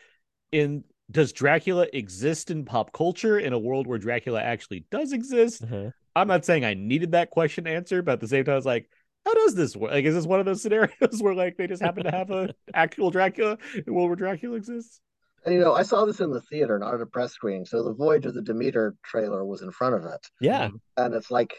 in 0.52 0.84
does 1.10 1.32
Dracula 1.32 1.86
exist 1.92 2.50
in 2.50 2.64
pop 2.64 2.92
culture 2.92 3.38
in 3.38 3.52
a 3.52 3.58
world 3.58 3.86
where 3.86 3.98
Dracula 3.98 4.42
actually 4.42 4.84
does 4.90 5.12
exist? 5.12 5.62
Uh-huh. 5.62 5.90
I'm 6.14 6.28
not 6.28 6.44
saying 6.44 6.64
I 6.64 6.74
needed 6.74 7.12
that 7.12 7.30
question 7.30 7.66
answered, 7.66 8.04
but 8.04 8.12
at 8.12 8.20
the 8.20 8.28
same 8.28 8.44
time, 8.44 8.54
I 8.54 8.56
was 8.56 8.66
like, 8.66 8.88
how 9.24 9.34
does 9.34 9.54
this 9.54 9.76
work? 9.76 9.90
Like, 9.90 10.04
is 10.04 10.14
this 10.14 10.26
one 10.26 10.40
of 10.40 10.46
those 10.46 10.62
scenarios 10.62 10.90
where 11.20 11.34
like 11.34 11.56
they 11.56 11.66
just 11.66 11.82
happen 11.82 12.04
to 12.04 12.10
have 12.10 12.30
a 12.30 12.54
actual 12.74 13.10
Dracula 13.10 13.58
in 13.74 13.84
a 13.86 13.92
world 13.92 14.08
where 14.08 14.16
Dracula 14.16 14.56
exists? 14.56 15.00
And 15.44 15.54
you 15.54 15.60
know, 15.60 15.74
I 15.74 15.82
saw 15.82 16.04
this 16.04 16.20
in 16.20 16.30
the 16.30 16.40
theater, 16.40 16.78
not 16.78 16.94
at 16.94 17.00
a 17.00 17.06
press 17.06 17.32
screening. 17.32 17.66
So 17.66 17.84
the 17.84 17.94
Voyage 17.94 18.26
of 18.26 18.34
the 18.34 18.42
Demeter 18.42 18.96
trailer 19.04 19.44
was 19.44 19.62
in 19.62 19.70
front 19.70 19.94
of 19.94 20.04
it. 20.04 20.26
Yeah. 20.40 20.70
And 20.96 21.14
it's 21.14 21.30
like, 21.30 21.54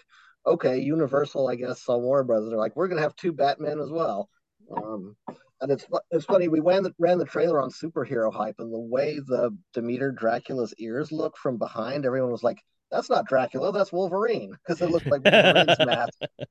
okay, 0.45 0.79
Universal, 0.79 1.47
I 1.47 1.55
guess, 1.55 1.83
saw 1.83 1.97
Warner 1.97 2.23
Brothers. 2.23 2.49
They're 2.49 2.57
like, 2.57 2.75
we're 2.75 2.87
gonna 2.87 3.01
have 3.01 3.15
two 3.15 3.31
Batman 3.31 3.79
as 3.79 3.89
well. 3.89 4.29
Um, 4.75 5.15
and 5.61 5.71
it's 5.71 5.85
it's 6.11 6.25
funny. 6.25 6.47
We 6.47 6.59
ran 6.59 6.83
the, 6.83 6.93
ran 6.99 7.17
the 7.17 7.25
trailer 7.25 7.61
on 7.61 7.71
superhero 7.71 8.33
hype, 8.33 8.55
and 8.59 8.71
the 8.71 8.79
way 8.79 9.19
the 9.19 9.55
Demeter 9.73 10.11
Dracula's 10.11 10.73
ears 10.77 11.11
look 11.11 11.37
from 11.37 11.57
behind, 11.57 12.05
everyone 12.05 12.31
was 12.31 12.43
like, 12.43 12.61
"That's 12.91 13.09
not 13.09 13.27
Dracula, 13.27 13.71
that's 13.71 13.91
Wolverine," 13.91 14.51
because 14.51 14.81
it 14.81 14.89
looked 14.89 15.07
like 15.07 15.23
Wolverine's 15.23 15.79
mask. 15.79 16.19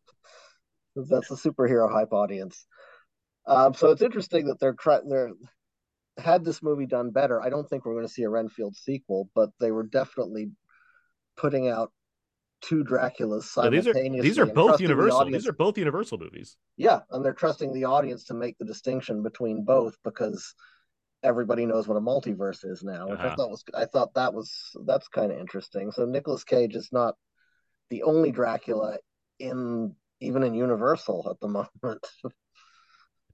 That's 0.98 1.28
the 1.28 1.34
superhero 1.34 1.92
hype 1.92 2.14
audience. 2.14 2.66
Um, 3.46 3.74
so 3.74 3.90
it's 3.90 4.00
interesting 4.00 4.46
that 4.46 4.58
they're 4.58 4.72
trying. 4.72 5.10
They're 5.10 5.32
had 6.18 6.44
this 6.44 6.62
movie 6.62 6.86
done 6.86 7.10
better. 7.10 7.42
I 7.42 7.50
don't 7.50 7.68
think 7.68 7.84
we're 7.84 7.94
going 7.94 8.06
to 8.06 8.12
see 8.12 8.22
a 8.22 8.30
Renfield 8.30 8.76
sequel, 8.76 9.28
but 9.34 9.50
they 9.60 9.70
were 9.70 9.82
definitely 9.82 10.50
putting 11.36 11.68
out 11.68 11.92
two 12.60 12.84
Draculas 12.84 13.56
Now, 13.56 13.70
these 13.70 13.86
are 13.86 13.92
simultaneously. 13.92 14.28
these 14.28 14.38
are 14.38 14.46
both 14.46 14.68
trusting 14.68 14.86
the 14.86 14.92
Universal. 14.94 15.30
These 15.30 15.46
are 15.48 15.52
both 15.52 15.78
Universal 15.78 16.18
movies. 16.18 16.56
Yeah, 16.76 17.00
and 17.10 17.24
they're 17.24 17.32
trusting 17.34 17.72
the 17.72 17.84
audience 17.84 18.24
to 18.24 18.34
make 18.34 18.56
the 18.58 18.64
distinction 18.64 19.22
between 19.22 19.64
both 19.64 19.96
because 20.04 20.54
everybody 21.22 21.64
knows 21.66 21.88
what 21.88 21.96
a 21.96 22.00
multiverse 22.00 22.64
is 22.64 22.82
now, 22.82 23.08
which 23.08 23.18
I 23.20 23.26
Uh-huh. 23.26 23.36
thought 23.36 23.50
was 23.50 23.64
I 23.74 23.84
thought 23.86 24.14
that 24.14 24.34
was 24.34 24.52
that's 24.84 25.08
kind 25.08 25.32
of 25.32 25.38
interesting. 25.38 25.90
So 25.90 26.04
Nicolas 26.04 26.44
Cage 26.44 26.74
is 26.76 26.90
not 26.92 27.14
the 27.90 28.02
only 28.02 28.30
Dracula 28.32 28.98
in 29.38 29.94
even 30.20 30.42
in 30.42 30.54
Universal 30.54 31.28
at 31.30 31.40
the 31.40 31.48
moment. 31.82 32.06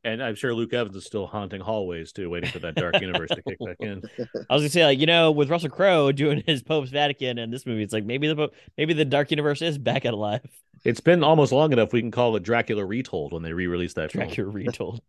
And 0.05 0.21
I'm 0.23 0.35
sure 0.35 0.53
Luke 0.53 0.73
Evans 0.73 0.97
is 0.97 1.05
still 1.07 1.29
haunting 1.29 1.61
hallways 1.61 2.11
too, 2.13 2.29
waiting 2.29 2.51
for 2.51 2.59
that 2.61 2.75
dark 2.75 3.01
universe 3.01 3.31
to 3.31 3.41
kick 3.43 3.59
back 3.65 3.77
in. 3.79 4.03
I 4.51 4.55
was 4.55 4.63
gonna 4.63 4.69
say, 4.69 4.85
like, 4.85 4.99
you 4.99 5.07
know, 5.07 5.31
with 5.31 5.49
Russell 5.49 5.71
Crowe 5.71 6.11
doing 6.11 6.43
his 6.45 6.61
Pope's 6.63 6.91
Vatican 6.91 7.39
and 7.39 7.53
this 7.53 7.65
movie, 7.67 7.83
it's 7.85 7.93
like 7.93 8.05
maybe 8.05 8.27
the 8.27 8.35
Pope, 8.35 8.55
maybe 8.77 8.95
the 8.95 9.05
Dark 9.05 9.31
Universe 9.31 9.63
is 9.63 9.79
back 9.79 10.05
at 10.05 10.13
alive. 10.13 10.43
It's 10.85 10.99
been 10.99 11.23
almost 11.23 11.53
long 11.53 11.73
enough 11.73 11.93
we 11.93 12.01
can 12.01 12.11
call 12.11 12.35
it 12.35 12.43
Dracula 12.43 12.85
Retold 12.85 13.33
when 13.33 13.43
they 13.45 13.53
re-release 13.53 13.95
that 13.95 14.11
film. 14.11 14.27
Dracula 14.27 14.51
Retold, 14.51 15.01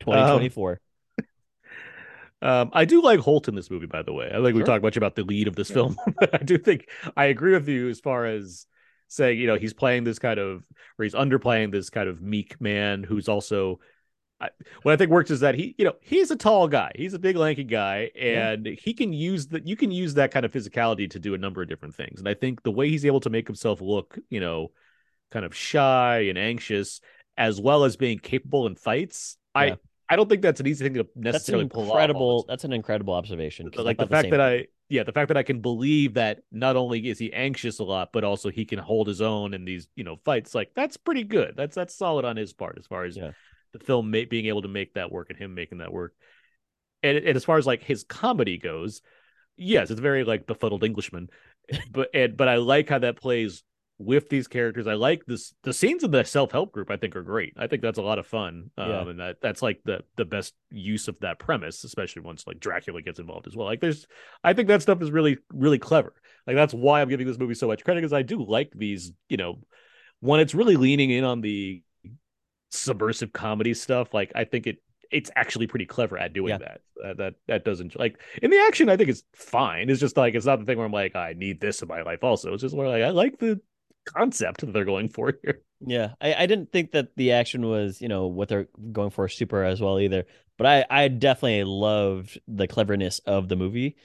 2024. 0.00 0.80
Um, 2.42 2.70
I 2.72 2.84
do 2.84 3.00
like 3.00 3.20
Hoult 3.20 3.46
in 3.48 3.54
this 3.54 3.70
movie, 3.70 3.86
by 3.86 4.02
the 4.02 4.12
way. 4.12 4.26
I 4.28 4.34
think 4.42 4.46
we 4.54 4.58
Sure. 4.58 4.66
talked 4.66 4.82
much 4.82 4.96
about 4.96 5.14
the 5.14 5.22
lead 5.22 5.48
of 5.48 5.54
this 5.56 5.70
film. 5.70 5.96
But 6.18 6.34
I 6.40 6.44
do 6.44 6.58
think 6.58 6.88
I 7.16 7.26
agree 7.26 7.52
with 7.54 7.68
you 7.68 7.88
as 7.88 8.00
far 8.00 8.26
as 8.26 8.66
saying, 9.08 9.38
you 9.38 9.46
know, 9.46 9.54
he's 9.54 9.72
playing 9.72 10.04
this 10.04 10.18
kind 10.18 10.38
of, 10.40 10.62
or 10.98 11.04
he's 11.04 11.14
underplaying 11.14 11.70
this 11.70 11.88
kind 11.88 12.08
of 12.08 12.20
meek 12.20 12.60
man 12.60 13.02
who's 13.04 13.28
also. 13.28 13.78
I, 14.40 14.50
what 14.82 14.92
I 14.92 14.96
think 14.96 15.10
works 15.10 15.30
is 15.30 15.40
that 15.40 15.54
he, 15.54 15.74
you 15.78 15.84
know, 15.84 15.94
he's 16.00 16.30
a 16.30 16.36
tall 16.36 16.68
guy. 16.68 16.92
He's 16.96 17.14
a 17.14 17.18
big 17.18 17.36
lanky 17.36 17.64
guy, 17.64 18.10
and 18.18 18.66
he 18.66 18.92
can 18.92 19.12
use 19.12 19.46
that. 19.48 19.66
You 19.66 19.76
can 19.76 19.90
use 19.90 20.14
that 20.14 20.32
kind 20.32 20.44
of 20.44 20.52
physicality 20.52 21.08
to 21.10 21.18
do 21.18 21.34
a 21.34 21.38
number 21.38 21.62
of 21.62 21.68
different 21.68 21.94
things. 21.94 22.18
And 22.18 22.28
I 22.28 22.34
think 22.34 22.62
the 22.62 22.72
way 22.72 22.90
he's 22.90 23.06
able 23.06 23.20
to 23.20 23.30
make 23.30 23.46
himself 23.46 23.80
look, 23.80 24.18
you 24.30 24.40
know, 24.40 24.72
kind 25.30 25.44
of 25.44 25.54
shy 25.54 26.26
and 26.28 26.36
anxious, 26.36 27.00
as 27.36 27.60
well 27.60 27.84
as 27.84 27.96
being 27.96 28.18
capable 28.18 28.66
in 28.66 28.74
fights, 28.74 29.36
Yeah. 29.54 29.60
I. 29.62 29.76
I 30.06 30.16
don't 30.16 30.28
think 30.28 30.42
that's 30.42 30.60
an 30.60 30.66
easy 30.66 30.84
thing 30.84 30.94
to 30.94 31.04
That's 31.16 31.16
an 31.16 31.22
necessarily 31.22 31.66
pull 31.66 31.84
off. 31.84 31.88
incredible. 31.88 32.44
That's 32.46 32.64
an 32.64 32.74
incredible 32.74 33.14
observation. 33.14 33.70
Like 33.74 33.96
the 33.96 34.06
fact 34.06 34.24
same 34.24 34.32
that. 34.32 34.40
I 34.40 34.66
yeah, 34.90 35.02
the 35.02 35.12
fact 35.12 35.28
that 35.28 35.38
I 35.38 35.42
can 35.42 35.60
believe 35.60 36.12
that 36.14 36.40
not 36.52 36.76
only 36.76 37.08
is 37.08 37.18
he 37.18 37.32
anxious 37.32 37.78
a 37.78 37.84
lot, 37.84 38.10
but 38.12 38.22
also 38.22 38.50
he 38.50 38.66
can 38.66 38.78
hold 38.78 39.08
his 39.08 39.22
own 39.22 39.54
in 39.54 39.64
these, 39.64 39.88
you 39.96 40.04
know, 40.04 40.16
fights. 40.22 40.54
Like 40.54 40.72
that's 40.76 40.98
pretty 40.98 41.24
good. 41.24 41.54
That's 41.56 41.74
that's 41.74 41.94
solid 41.96 42.26
on 42.26 42.36
his 42.36 42.52
part 42.52 42.76
as 42.78 42.86
far 42.86 43.04
as 43.04 43.16
Yeah. 43.16 43.30
The 43.74 43.84
film 43.84 44.10
ma- 44.10 44.20
being 44.28 44.46
able 44.46 44.62
to 44.62 44.68
make 44.68 44.94
that 44.94 45.12
work 45.12 45.28
and 45.28 45.38
him 45.38 45.54
making 45.54 45.78
that 45.78 45.92
work. 45.92 46.14
And, 47.02 47.18
and 47.18 47.36
as 47.36 47.44
far 47.44 47.58
as 47.58 47.66
like 47.66 47.82
his 47.82 48.02
comedy 48.04 48.56
goes, 48.56 49.02
yes, 49.56 49.90
it's 49.90 50.00
very 50.00 50.24
like 50.24 50.46
befuddled 50.46 50.82
Englishman, 50.84 51.28
but 51.90 52.08
and 52.14 52.34
but 52.36 52.48
I 52.48 52.56
like 52.56 52.88
how 52.88 53.00
that 53.00 53.20
plays 53.20 53.62
with 53.98 54.28
these 54.28 54.48
characters. 54.48 54.88
I 54.88 54.94
like 54.94 55.24
this. 55.24 55.54
The 55.62 55.72
scenes 55.72 56.02
in 56.02 56.10
the 56.10 56.24
self 56.24 56.50
help 56.50 56.72
group 56.72 56.90
I 56.90 56.96
think 56.96 57.14
are 57.14 57.22
great. 57.22 57.52
I 57.56 57.68
think 57.68 57.80
that's 57.80 57.98
a 57.98 58.02
lot 58.02 58.18
of 58.18 58.26
fun. 58.26 58.70
Um, 58.76 58.90
Yeah. 58.90 59.08
and 59.08 59.20
that 59.20 59.36
that's 59.40 59.62
like 59.62 59.80
the 59.84 60.00
the 60.16 60.24
best 60.24 60.54
use 60.70 61.06
of 61.06 61.16
that 61.20 61.38
premise, 61.38 61.84
especially 61.84 62.22
once 62.22 62.46
like 62.46 62.58
Dracula 62.58 63.02
gets 63.02 63.20
involved 63.20 63.46
as 63.46 63.54
well. 63.54 63.66
Like 63.68 63.80
there's, 63.80 64.06
I 64.42 64.52
think 64.54 64.66
that 64.68 64.82
stuff 64.82 65.00
is 65.00 65.10
really 65.12 65.36
really 65.52 65.78
clever. 65.78 66.12
Like 66.46 66.56
that's 66.56 66.74
why 66.74 67.00
I'm 67.02 67.08
giving 67.08 67.26
this 67.26 67.38
movie 67.38 67.54
so 67.54 67.68
much 67.68 67.84
credit 67.84 68.00
because 68.00 68.12
I 68.12 68.22
do 68.22 68.44
like 68.44 68.72
these. 68.74 69.12
You 69.28 69.36
know, 69.36 69.60
when 70.20 70.40
it's 70.40 70.54
really 70.54 70.76
leaning 70.76 71.10
in 71.10 71.22
on 71.22 71.40
the 71.40 71.82
subversive 72.74 73.32
comedy 73.32 73.74
stuff. 73.74 74.12
Like 74.14 74.32
I 74.34 74.44
think 74.44 74.66
it 74.66 74.78
it's 75.10 75.30
actually 75.36 75.66
pretty 75.66 75.86
clever 75.86 76.18
at 76.18 76.32
doing 76.32 76.50
Yeah. 76.50 76.58
that. 76.58 76.80
Uh, 77.04 77.14
that 77.14 77.34
that 77.48 77.64
doesn't 77.64 77.98
like 77.98 78.20
in 78.42 78.50
the 78.50 78.58
action. 78.66 78.88
I 78.88 78.96
think 78.96 79.10
it's 79.10 79.22
fine. 79.34 79.90
It's 79.90 80.00
just 80.00 80.16
like 80.16 80.34
it's 80.34 80.46
not 80.46 80.58
the 80.60 80.64
thing 80.64 80.78
where 80.78 80.86
I'm 80.86 80.92
like 80.92 81.16
I 81.16 81.34
need 81.36 81.60
this 81.60 81.82
in 81.82 81.88
my 81.88 82.02
life. 82.02 82.22
Also, 82.24 82.52
it's 82.54 82.62
just 82.62 82.74
more 82.74 82.88
like 82.88 83.02
I 83.02 83.10
like 83.10 83.38
the 83.38 83.60
concept 84.06 84.60
that 84.60 84.72
they're 84.72 84.84
going 84.84 85.08
for 85.08 85.32
here. 85.42 85.62
Yeah, 85.86 86.12
I, 86.20 86.34
I 86.34 86.46
didn't 86.46 86.72
think 86.72 86.92
that 86.92 87.08
the 87.16 87.32
action 87.32 87.66
was, 87.68 88.00
you 88.00 88.08
know, 88.08 88.26
what 88.26 88.48
they're 88.48 88.68
going 88.92 89.10
for 89.10 89.28
super 89.28 89.62
as 89.64 89.80
well 89.80 90.00
either. 90.00 90.24
But 90.56 90.66
I, 90.66 90.84
I 90.88 91.08
definitely 91.08 91.64
loved 91.64 92.40
the 92.48 92.66
cleverness 92.66 93.18
of 93.20 93.48
the 93.48 93.56
movie 93.56 93.96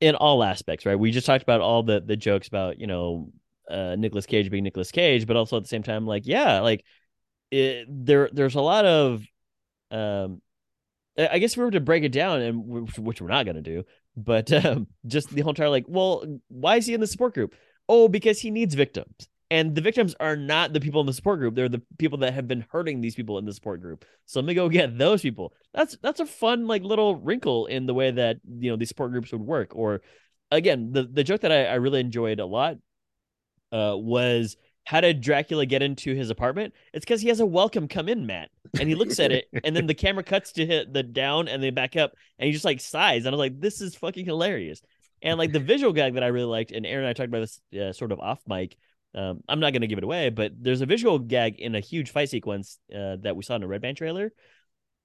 in 0.00 0.14
all 0.14 0.42
aspects, 0.44 0.86
right? 0.86 0.98
We 0.98 1.10
just 1.10 1.26
talked 1.26 1.42
about 1.42 1.60
all 1.60 1.82
the 1.82 2.00
the 2.00 2.16
jokes 2.16 2.48
about, 2.48 2.80
you 2.80 2.86
know, 2.86 3.32
uh 3.70 3.96
Nicolas 3.98 4.26
Cage 4.26 4.50
being 4.50 4.64
Nicolas 4.64 4.90
Cage, 4.92 5.26
but 5.26 5.36
also 5.36 5.56
at 5.56 5.64
the 5.64 5.68
same 5.68 5.82
time, 5.82 6.06
like, 6.06 6.26
yeah, 6.26 6.60
like 6.60 6.84
it, 7.50 7.86
there 7.88 8.28
there's 8.32 8.54
a 8.54 8.60
lot 8.60 8.84
of 8.84 9.24
um 9.90 10.40
I 11.18 11.38
guess 11.38 11.52
if 11.52 11.58
we 11.58 11.64
were 11.64 11.72
to 11.72 11.80
break 11.80 12.04
it 12.04 12.12
down, 12.12 12.40
and 12.40 12.64
which, 12.64 13.20
we're 13.20 13.28
not 13.28 13.44
gonna 13.44 13.60
do, 13.60 13.84
but 14.16 14.52
um, 14.64 14.86
just 15.06 15.30
the 15.30 15.40
whole 15.40 15.50
entire 15.50 15.68
like, 15.68 15.86
well, 15.88 16.24
why 16.48 16.76
is 16.76 16.86
he 16.86 16.94
in 16.94 17.00
the 17.00 17.06
support 17.06 17.34
group? 17.34 17.54
Oh, 17.88 18.08
because 18.08 18.38
he 18.40 18.50
needs 18.50 18.74
victims, 18.74 19.28
and 19.50 19.74
the 19.74 19.80
victims 19.80 20.14
are 20.20 20.36
not 20.36 20.72
the 20.72 20.80
people 20.80 21.00
in 21.00 21.06
the 21.06 21.12
support 21.12 21.40
group; 21.40 21.54
they're 21.54 21.68
the 21.68 21.82
people 21.98 22.18
that 22.18 22.34
have 22.34 22.46
been 22.46 22.64
hurting 22.70 23.00
these 23.00 23.16
people 23.16 23.38
in 23.38 23.46
the 23.46 23.52
support 23.52 23.80
group. 23.80 24.04
So 24.26 24.38
let 24.38 24.46
me 24.46 24.54
go 24.54 24.68
get 24.68 24.96
those 24.96 25.22
people. 25.22 25.54
That's 25.74 25.96
that's 26.02 26.20
a 26.20 26.26
fun 26.26 26.66
like 26.68 26.82
little 26.82 27.16
wrinkle 27.16 27.66
in 27.66 27.86
the 27.86 27.94
way 27.94 28.12
that 28.12 28.38
you 28.46 28.70
know 28.70 28.76
these 28.76 28.88
support 28.88 29.10
groups 29.10 29.32
would 29.32 29.40
work. 29.40 29.72
Or 29.74 30.02
again, 30.52 30.92
the 30.92 31.02
the 31.04 31.24
joke 31.24 31.40
that 31.40 31.52
I, 31.52 31.64
I 31.64 31.74
really 31.74 32.00
enjoyed 32.00 32.38
a 32.38 32.46
lot 32.46 32.76
uh, 33.72 33.94
was 33.96 34.56
how 34.88 35.02
did 35.02 35.20
Dracula 35.20 35.66
get 35.66 35.82
into 35.82 36.14
his 36.14 36.30
apartment? 36.30 36.72
It's 36.94 37.04
because 37.04 37.20
he 37.20 37.28
has 37.28 37.40
a 37.40 37.46
welcome 37.46 37.88
come 37.88 38.08
in 38.08 38.24
mat, 38.24 38.48
and 38.80 38.88
he 38.88 38.94
looks 38.94 39.20
at 39.20 39.32
it, 39.32 39.44
and 39.62 39.76
then 39.76 39.86
the 39.86 39.92
camera 40.06 40.24
cuts 40.24 40.52
to 40.52 40.64
hit 40.64 40.94
the 40.94 41.02
down 41.02 41.46
and 41.46 41.62
then 41.62 41.74
back 41.74 41.94
up, 41.94 42.12
and 42.38 42.46
he 42.46 42.54
just 42.54 42.64
like 42.64 42.80
sighs, 42.80 43.26
and 43.26 43.28
I 43.28 43.36
was 43.36 43.38
like, 43.38 43.60
this 43.60 43.82
is 43.82 43.94
fucking 43.96 44.24
hilarious. 44.24 44.80
And 45.20 45.36
like 45.36 45.52
the 45.52 45.60
visual 45.60 45.92
gag 45.92 46.14
that 46.14 46.22
I 46.22 46.28
really 46.28 46.46
liked, 46.46 46.70
and 46.70 46.86
Aaron 46.86 47.04
and 47.04 47.10
I 47.10 47.12
talked 47.12 47.28
about 47.28 47.40
this 47.40 47.60
uh, 47.78 47.92
sort 47.92 48.12
of 48.12 48.20
off 48.20 48.40
mic. 48.48 48.78
Um, 49.14 49.42
I'm 49.46 49.60
not 49.60 49.74
going 49.74 49.82
to 49.82 49.88
give 49.88 49.98
it 49.98 50.04
away, 50.04 50.30
but 50.30 50.52
there's 50.58 50.80
a 50.80 50.86
visual 50.86 51.18
gag 51.18 51.60
in 51.60 51.74
a 51.74 51.80
huge 51.80 52.08
fight 52.08 52.30
sequence 52.30 52.78
uh, 52.90 53.16
that 53.20 53.36
we 53.36 53.42
saw 53.42 53.56
in 53.56 53.62
a 53.64 53.68
Red 53.68 53.82
Band 53.82 53.98
trailer, 53.98 54.32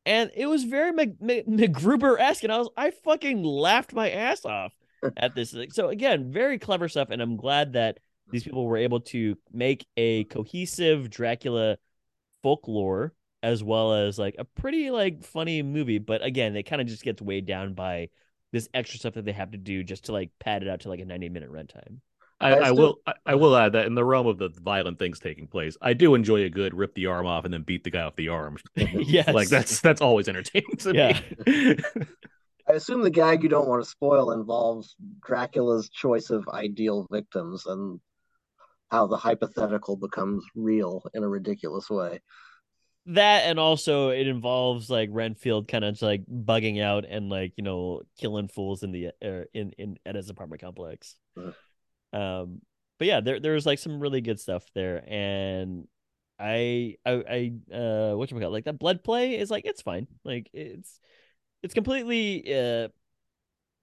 and 0.05 0.31
it 0.34 0.45
was 0.45 0.64
very 0.64 0.93
Mc- 0.93 1.22
Mc- 1.22 1.45
MacGruber 1.45 2.18
esque, 2.22 2.45
and 2.45 2.53
I 2.53 2.60
was 2.60 2.69
I 2.77 2.91
fucking 2.91 3.43
laughed 3.43 3.91
my 3.91 4.11
ass 4.11 4.45
off 4.45 4.72
at 5.18 5.35
this. 5.35 5.53
So 5.72 5.89
again, 5.89 6.31
very 6.31 6.57
clever 6.57 6.88
stuff, 6.88 7.10
and 7.10 7.22
I'm 7.22 7.35
glad 7.35 7.73
that 7.73 7.99
these 8.32 8.44
people 8.44 8.66
were 8.66 8.78
able 8.78 9.00
to 9.02 9.38
make 9.52 9.86
a 9.98 10.24
cohesive 10.26 11.10
Dracula 11.10 11.78
folklore 12.41 13.14
as 13.41 13.64
well 13.64 13.94
as 13.94 14.18
like 14.18 14.36
a 14.40 14.45
pretty 14.45 14.90
like 14.91 15.24
funny 15.24 15.62
movie. 15.62 16.00
But 16.00 16.24
again, 16.24 16.56
it 16.56 16.64
kind 16.64 16.82
of 16.82 16.88
just 16.88 17.04
gets 17.04 17.22
weighed 17.22 17.45
down 17.45 17.74
by 17.74 18.10
this 18.52 18.70
extra 18.74 19.00
stuff 19.00 19.16
that 19.16 19.26
they 19.26 19.32
have 19.34 19.52
to 19.52 19.58
do 19.58 19.84
just 19.84 20.06
to 20.06 20.12
like 20.12 20.32
pad 20.40 20.64
it 20.64 20.70
out 20.70 20.82
to 20.82 20.90
like 20.90 21.00
a 21.00 21.06
90 21.06 21.30
minute 21.30 21.52
runtime. 21.52 21.98
I, 22.40 22.54
I 22.54 22.68
I 22.68 22.72
will 22.72 23.00
I, 23.06 23.14
I 23.26 23.36
will 23.36 23.56
add 23.56 23.74
that 23.74 23.86
in 23.86 23.95
the 23.95 24.04
realm 24.04 24.28
of 24.28 24.38
the 24.38 24.50
violent 24.50 25.00
things 25.00 25.20
taking 25.20 25.48
place, 25.48 25.78
I 25.82 25.94
do 25.94 26.16
enjoy 26.16 26.44
a 26.44 26.50
good 26.50 26.74
rip 26.74 26.94
the 26.94 27.06
arm 27.08 27.26
off 27.26 27.45
and 27.45 27.54
then 27.54 27.64
beat 27.64 27.84
the 27.84 27.90
guy 27.90 28.02
off 28.02 28.16
the 28.16 28.30
arm. 28.30 28.58
yes. 28.76 29.28
Like 29.28 29.50
that's 29.50 29.80
that's 29.82 30.02
always 30.02 30.28
entertaining 30.28 30.76
to 30.80 30.94
Yeah. 30.94 31.20
me. 31.45 31.78
I 32.68 32.74
assume 32.74 33.02
the 33.02 33.10
gag 33.10 33.44
you 33.44 33.50
don't 33.50 33.68
want 33.68 33.84
to 33.84 33.90
spoil 33.90 34.32
involves 34.32 34.95
Dracula's 35.26 35.90
choice 35.90 36.30
of 36.30 36.48
ideal 36.50 37.08
victims 37.12 37.66
and 37.66 38.00
how 38.94 39.07
the 39.07 39.18
hypothetical 39.18 39.98
becomes 39.98 40.45
real 40.56 41.03
in 41.15 41.24
a 41.24 41.30
ridiculous 41.30 41.90
way. 41.90 42.22
that 43.06 43.44
and 43.44 43.60
also 43.60 44.10
it 44.10 44.28
involves 44.28 44.90
like 44.90 45.10
Renfield 45.11 45.68
kind 45.68 45.84
of 45.84 46.02
like 46.02 46.24
bugging 46.26 46.82
out 46.82 47.06
and 47.07 47.30
like 47.30 47.53
you 47.57 47.64
know 47.64 48.02
killing 48.18 48.48
fools 48.48 48.82
in 48.84 48.91
the 48.91 49.07
uh, 49.22 49.44
in 49.53 49.74
in 49.78 49.98
at 50.06 50.15
his 50.15 50.30
apartment 50.30 50.61
complex. 50.61 51.15
Um, 52.14 52.61
but 52.99 53.07
yeah, 53.07 53.22
there 53.22 53.40
there's 53.40 53.65
like 53.65 53.80
some 53.80 53.99
really 53.99 54.22
good 54.22 54.40
stuff 54.40 54.65
there, 54.76 55.03
and 55.07 55.88
I 56.40 56.98
I 57.06 57.11
I 57.11 57.76
uh 57.76 58.15
what 58.15 58.32
you 58.32 58.40
call 58.40 58.52
like 58.52 58.65
that 58.65 58.80
blood 58.80 59.03
play 59.03 59.38
is 59.40 59.52
like 59.52 59.65
it's 59.65 59.82
fine, 59.82 60.07
like 60.24 60.49
it's 60.53 60.99
it's 61.64 61.74
completely 61.74 62.44
uh 62.56 62.90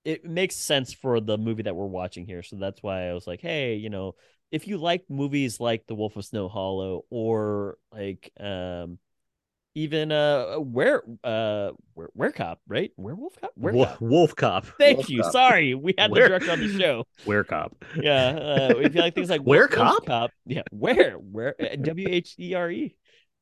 it 0.04 0.24
makes 0.24 0.56
sense 0.56 0.92
for 0.94 1.20
the 1.20 1.36
movie 1.38 1.62
that 1.64 1.76
we're 1.76 1.86
watching 1.86 2.26
here, 2.26 2.42
so 2.42 2.56
that's 2.56 2.82
why 2.82 3.08
I 3.08 3.12
was 3.12 3.26
like, 3.26 3.40
hey, 3.40 3.74
you 3.76 3.90
know, 3.90 4.14
if 4.50 4.66
you 4.68 4.78
like 4.78 5.04
movies 5.08 5.60
like 5.60 5.86
The 5.86 5.94
Wolf 5.94 6.16
of 6.16 6.24
Snow 6.24 6.48
Hollow 6.48 7.04
or 7.10 7.78
like 7.92 8.32
um 8.40 8.98
even 9.76 10.10
uh 10.10 10.56
where 10.56 11.02
uh 11.22 11.70
where 11.94 12.08
where 12.14 12.32
cop 12.32 12.60
right 12.66 12.90
werewolf 12.96 13.40
cop 13.40 13.52
where 13.54 13.72
Wolf, 13.72 14.00
Wolf 14.00 14.34
Cop. 14.34 14.66
thank 14.78 14.96
Wolf 14.98 15.08
you 15.10 15.22
Cop. 15.22 15.32
sorry 15.32 15.74
we 15.74 15.94
had 15.96 16.10
the 16.10 16.16
director 16.16 16.50
on 16.50 16.58
the 16.58 16.76
show 16.76 17.04
Where 17.24 17.44
Cop. 17.44 17.76
yeah 18.02 18.28
uh 18.30 18.74
if 18.78 18.94
you 18.94 19.00
like 19.00 19.14
things 19.14 19.30
like 19.30 19.42
Where 19.44 19.68
Wolf- 19.68 19.76
Wolf 19.78 19.96
Cop? 19.98 20.06
cop 20.06 20.30
yeah 20.44 20.62
where 20.72 21.12
where 21.12 21.54
uh, 21.60 21.76
w-h-e-r-e 21.76 22.96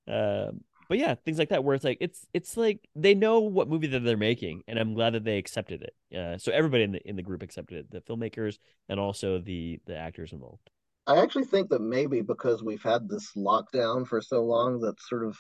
um 0.07 0.61
but 0.91 0.99
yeah 0.99 1.15
things 1.15 1.39
like 1.39 1.49
that 1.49 1.65
where 1.65 1.75
it's 1.75 1.85
like 1.85 1.99
it's 2.03 2.27
it's 2.35 2.57
like 2.59 2.87
they 2.95 3.15
know 3.15 3.41
what 3.41 3.69
movie 3.69 3.87
that 3.87 4.01
they're 4.05 4.17
making 4.19 4.63
and 4.69 4.79
i'm 4.79 4.93
glad 4.95 5.15
that 5.15 5.25
they 5.25 5.39
accepted 5.39 5.83
it 5.83 6.17
uh 6.17 6.37
so 6.37 6.53
everybody 6.53 6.83
in 6.83 6.93
the 6.93 7.09
in 7.09 7.17
the 7.17 7.23
group 7.23 7.43
accepted 7.43 7.79
it 7.79 7.91
the 7.91 8.01
filmmakers 8.03 8.59
and 8.91 9.01
also 9.01 9.39
the 9.39 9.81
the 9.87 9.97
actors 9.97 10.33
involved 10.33 10.69
I 11.09 11.23
actually 11.23 11.47
think 11.47 11.71
that 11.71 11.81
maybe 11.81 12.21
because 12.21 12.63
we've 12.63 12.83
had 12.83 13.09
this 13.09 13.33
lockdown 13.35 14.07
for 14.07 14.21
so 14.21 14.45
long 14.45 14.81
that 14.81 15.01
sort 15.01 15.25
of 15.25 15.39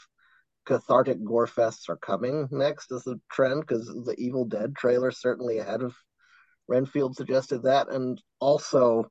cathartic 0.64 1.22
gore 1.22 1.46
fests 1.46 1.90
are 1.90 1.98
coming 1.98 2.48
next 2.50 2.90
as 2.90 3.06
a 3.06 3.20
trend 3.30 3.60
because 3.60 3.86
the 3.86 4.14
Evil 4.16 4.46
Dead 4.46 4.74
trailer 4.74 5.10
certainly 5.10 5.58
ahead 5.58 5.82
of 5.82 5.94
Renfield 6.68 7.16
suggested 7.16 7.64
that 7.64 7.90
and 7.90 8.20
also 8.40 9.10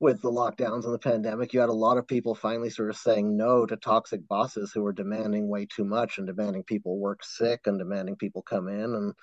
with 0.00 0.20
the 0.20 0.32
lockdowns 0.32 0.84
and 0.84 0.92
the 0.92 0.98
pandemic, 0.98 1.52
you 1.52 1.60
had 1.60 1.68
a 1.68 1.72
lot 1.72 1.96
of 1.96 2.08
people 2.08 2.34
finally 2.34 2.70
sort 2.70 2.90
of 2.90 2.96
saying 2.96 3.36
no 3.36 3.64
to 3.64 3.76
toxic 3.76 4.26
bosses 4.26 4.72
who 4.72 4.82
were 4.82 4.92
demanding 4.92 5.48
way 5.48 5.64
too 5.64 5.84
much 5.84 6.18
and 6.18 6.26
demanding 6.26 6.64
people 6.64 6.98
work 6.98 7.22
sick 7.22 7.60
and 7.66 7.78
demanding 7.78 8.16
people 8.16 8.42
come 8.42 8.66
in. 8.66 8.96
And 8.96 9.14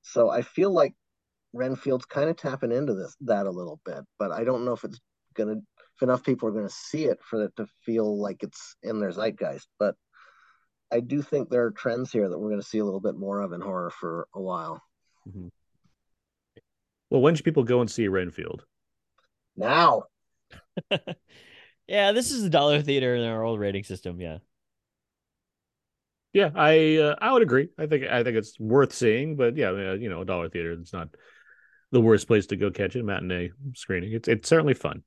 so 0.00 0.30
I 0.30 0.40
feel 0.40 0.72
like 0.72 0.94
Renfield's 1.52 2.06
kind 2.06 2.30
of 2.30 2.38
tapping 2.38 2.72
into 2.72 2.94
this 2.94 3.14
that 3.20 3.44
a 3.44 3.50
little 3.50 3.78
bit, 3.84 4.00
but 4.18 4.32
I 4.32 4.44
don't 4.44 4.64
know 4.64 4.72
if 4.72 4.84
it's 4.84 4.98
gonna 5.34 5.56
if 5.96 6.02
enough 6.02 6.22
people 6.22 6.48
are 6.48 6.52
gonna 6.52 6.68
see 6.68 7.04
it 7.04 7.18
for 7.22 7.44
it 7.44 7.56
to 7.56 7.66
feel 7.84 8.20
like 8.20 8.42
it's 8.42 8.76
in 8.82 9.00
their 9.00 9.12
zeitgeist. 9.12 9.68
But 9.78 9.94
I 10.90 11.00
do 11.00 11.22
think 11.22 11.48
there 11.48 11.64
are 11.64 11.70
trends 11.70 12.12
here 12.12 12.28
that 12.28 12.38
we're 12.38 12.50
gonna 12.50 12.62
see 12.62 12.78
a 12.78 12.84
little 12.84 13.00
bit 13.00 13.16
more 13.16 13.40
of 13.40 13.52
in 13.52 13.60
horror 13.60 13.90
for 13.90 14.28
a 14.34 14.40
while. 14.40 14.82
Mm-hmm. 15.28 15.48
Well, 17.10 17.20
when 17.20 17.34
should 17.34 17.44
people 17.44 17.64
go 17.64 17.80
and 17.80 17.90
see 17.90 18.08
Renfield? 18.08 18.64
Now. 19.56 20.04
yeah, 21.86 22.12
this 22.12 22.30
is 22.30 22.42
the 22.42 22.50
dollar 22.50 22.80
theater 22.80 23.14
in 23.14 23.24
our 23.24 23.42
old 23.44 23.60
rating 23.60 23.84
system. 23.84 24.20
Yeah. 24.20 24.38
Yeah, 26.32 26.50
I 26.54 26.96
uh, 26.96 27.16
I 27.20 27.32
would 27.32 27.42
agree. 27.42 27.68
I 27.78 27.86
think 27.86 28.04
I 28.04 28.24
think 28.24 28.38
it's 28.38 28.58
worth 28.58 28.94
seeing, 28.94 29.36
but 29.36 29.56
yeah, 29.56 29.92
you 29.92 30.08
know, 30.08 30.22
a 30.22 30.24
dollar 30.24 30.48
theater 30.48 30.72
it's 30.72 30.92
not 30.92 31.08
the 31.90 32.00
worst 32.00 32.26
place 32.26 32.46
to 32.46 32.56
go 32.56 32.70
catch 32.70 32.96
a 32.96 33.02
matinee 33.02 33.50
screening. 33.74 34.12
It's 34.12 34.28
it's 34.28 34.48
certainly 34.48 34.72
fun. 34.72 35.02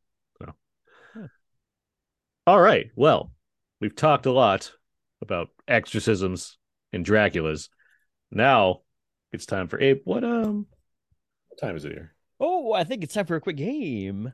All 2.48 2.62
right. 2.62 2.92
Well, 2.96 3.32
we've 3.82 3.96
talked 3.96 4.28
a 4.28 4.32
lot 4.32 4.72
about 5.20 5.48
exorcisms 5.68 6.60
and 6.94 7.04
Draculas. 7.04 7.70
Now 8.30 8.82
it's 9.32 9.48
time 9.48 9.68
for 9.68 9.82
Abe. 9.82 10.02
What 10.04 10.24
um 10.24 10.68
what 11.48 11.60
time 11.60 11.76
is 11.76 11.86
it 11.86 11.94
here? 11.94 12.14
Oh, 12.40 12.72
I 12.72 12.84
think 12.84 13.04
it's 13.04 13.16
time 13.16 13.26
for 13.26 13.36
a 13.36 13.42
quick 13.42 13.58
game. 13.58 14.32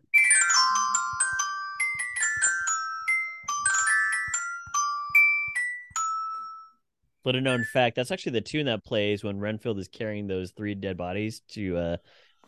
Little 7.23 7.39
known 7.39 7.63
fact, 7.71 7.95
that's 7.95 8.11
actually 8.11 8.33
the 8.33 8.41
tune 8.41 8.65
that 8.65 8.83
plays 8.83 9.23
when 9.23 9.39
Renfield 9.39 9.79
is 9.79 9.87
carrying 9.87 10.27
those 10.27 10.51
three 10.51 10.75
dead 10.75 10.97
bodies 10.97 11.43
to 11.51 11.77
uh 11.77 11.97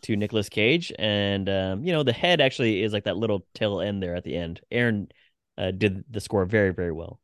to 0.02 0.14
Nicolas 0.14 0.50
Cage. 0.50 0.92
And 0.98 1.48
um, 1.48 1.84
you 1.84 1.94
know, 1.94 2.02
the 2.02 2.12
head 2.12 2.42
actually 2.42 2.82
is 2.82 2.92
like 2.92 3.04
that 3.04 3.16
little 3.16 3.46
tail 3.54 3.80
end 3.80 4.02
there 4.02 4.14
at 4.14 4.24
the 4.24 4.36
end. 4.36 4.60
Aaron 4.70 5.08
uh, 5.58 5.70
did 5.70 6.04
the 6.10 6.20
score 6.20 6.44
very, 6.44 6.72
very 6.72 6.92
well. 6.92 7.20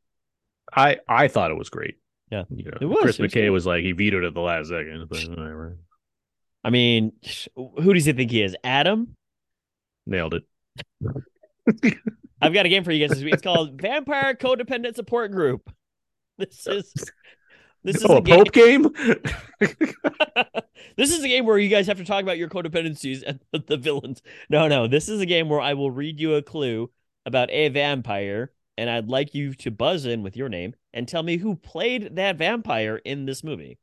I 0.75 0.99
I 1.09 1.29
thought 1.29 1.51
it 1.51 1.59
was 1.59 1.71
great. 1.71 1.97
Yeah, 2.31 2.45
You 2.49 2.65
know, 2.65 2.79
it 2.81 2.87
was. 2.87 2.99
Chris 3.03 3.19
it 3.19 3.23
was 3.23 3.33
McKay 3.33 3.47
good. 3.47 3.51
was 3.51 3.67
like 3.67 3.83
he 3.83 3.93
vetoed 3.93 4.23
it 4.23 4.29
at 4.29 4.35
the 4.35 4.41
last 4.41 4.69
second, 4.69 5.09
but 5.09 5.19
whatever. 5.29 5.79
I 6.63 6.71
mean, 6.71 7.13
who 7.57 7.95
does 7.95 8.05
he 8.05 8.13
think 8.13 8.31
he 8.31 8.43
is? 8.43 8.55
Adam? 8.63 9.17
Nailed 10.07 10.35
it. 10.35 10.45
I've 12.43 12.53
got 12.53 12.67
a 12.67 12.69
game 12.69 12.85
for 12.85 12.93
you 12.93 13.07
guys 13.07 13.17
this 13.17 13.25
week. 13.25 13.35
It's 13.35 13.43
called 13.43 13.81
Vampire 13.81 14.35
Codependent 14.35 14.95
Support 14.95 15.33
Group. 15.33 15.71
This 16.39 16.67
is 16.67 16.93
this 17.83 17.97
is 17.97 18.05
oh, 18.05 18.19
a 18.19 18.23
game. 18.23 18.37
Pope 18.37 18.53
game? 18.53 18.91
this 20.97 21.13
is 21.13 21.25
a 21.25 21.29
game 21.29 21.47
where 21.47 21.59
you 21.59 21.69
guys 21.69 21.87
have 21.87 21.99
to 21.99 22.05
talk 22.05 22.23
about 22.23 22.39
your 22.39 22.49
codependencies 22.49 23.23
and 23.27 23.41
the 23.67 23.77
villains. 23.77 24.23
No, 24.49 24.69
no, 24.69 24.87
this 24.87 25.09
is 25.09 25.21
a 25.21 25.27
game 25.27 25.49
where 25.49 25.61
I 25.61 25.75
will 25.75 25.91
read 25.91 26.21
you 26.21 26.35
a 26.35 26.43
clue 26.43 26.91
about 27.27 27.51
a 27.51 27.69
vampire, 27.69 28.53
and 28.77 28.89
I'd 28.89 29.09
like 29.09 29.35
you 29.35 29.55
to 29.55 29.71
buzz 29.71 30.07
in 30.07 30.23
with 30.23 30.37
your 30.37 30.49
name 30.49 30.75
and 30.93 31.07
tell 31.07 31.23
me 31.23 31.37
who 31.37 31.57
played 31.57 32.17
that 32.17 32.37
vampire 32.37 32.97
in 32.97 33.27
this 33.27 33.45
movie. 33.45 33.79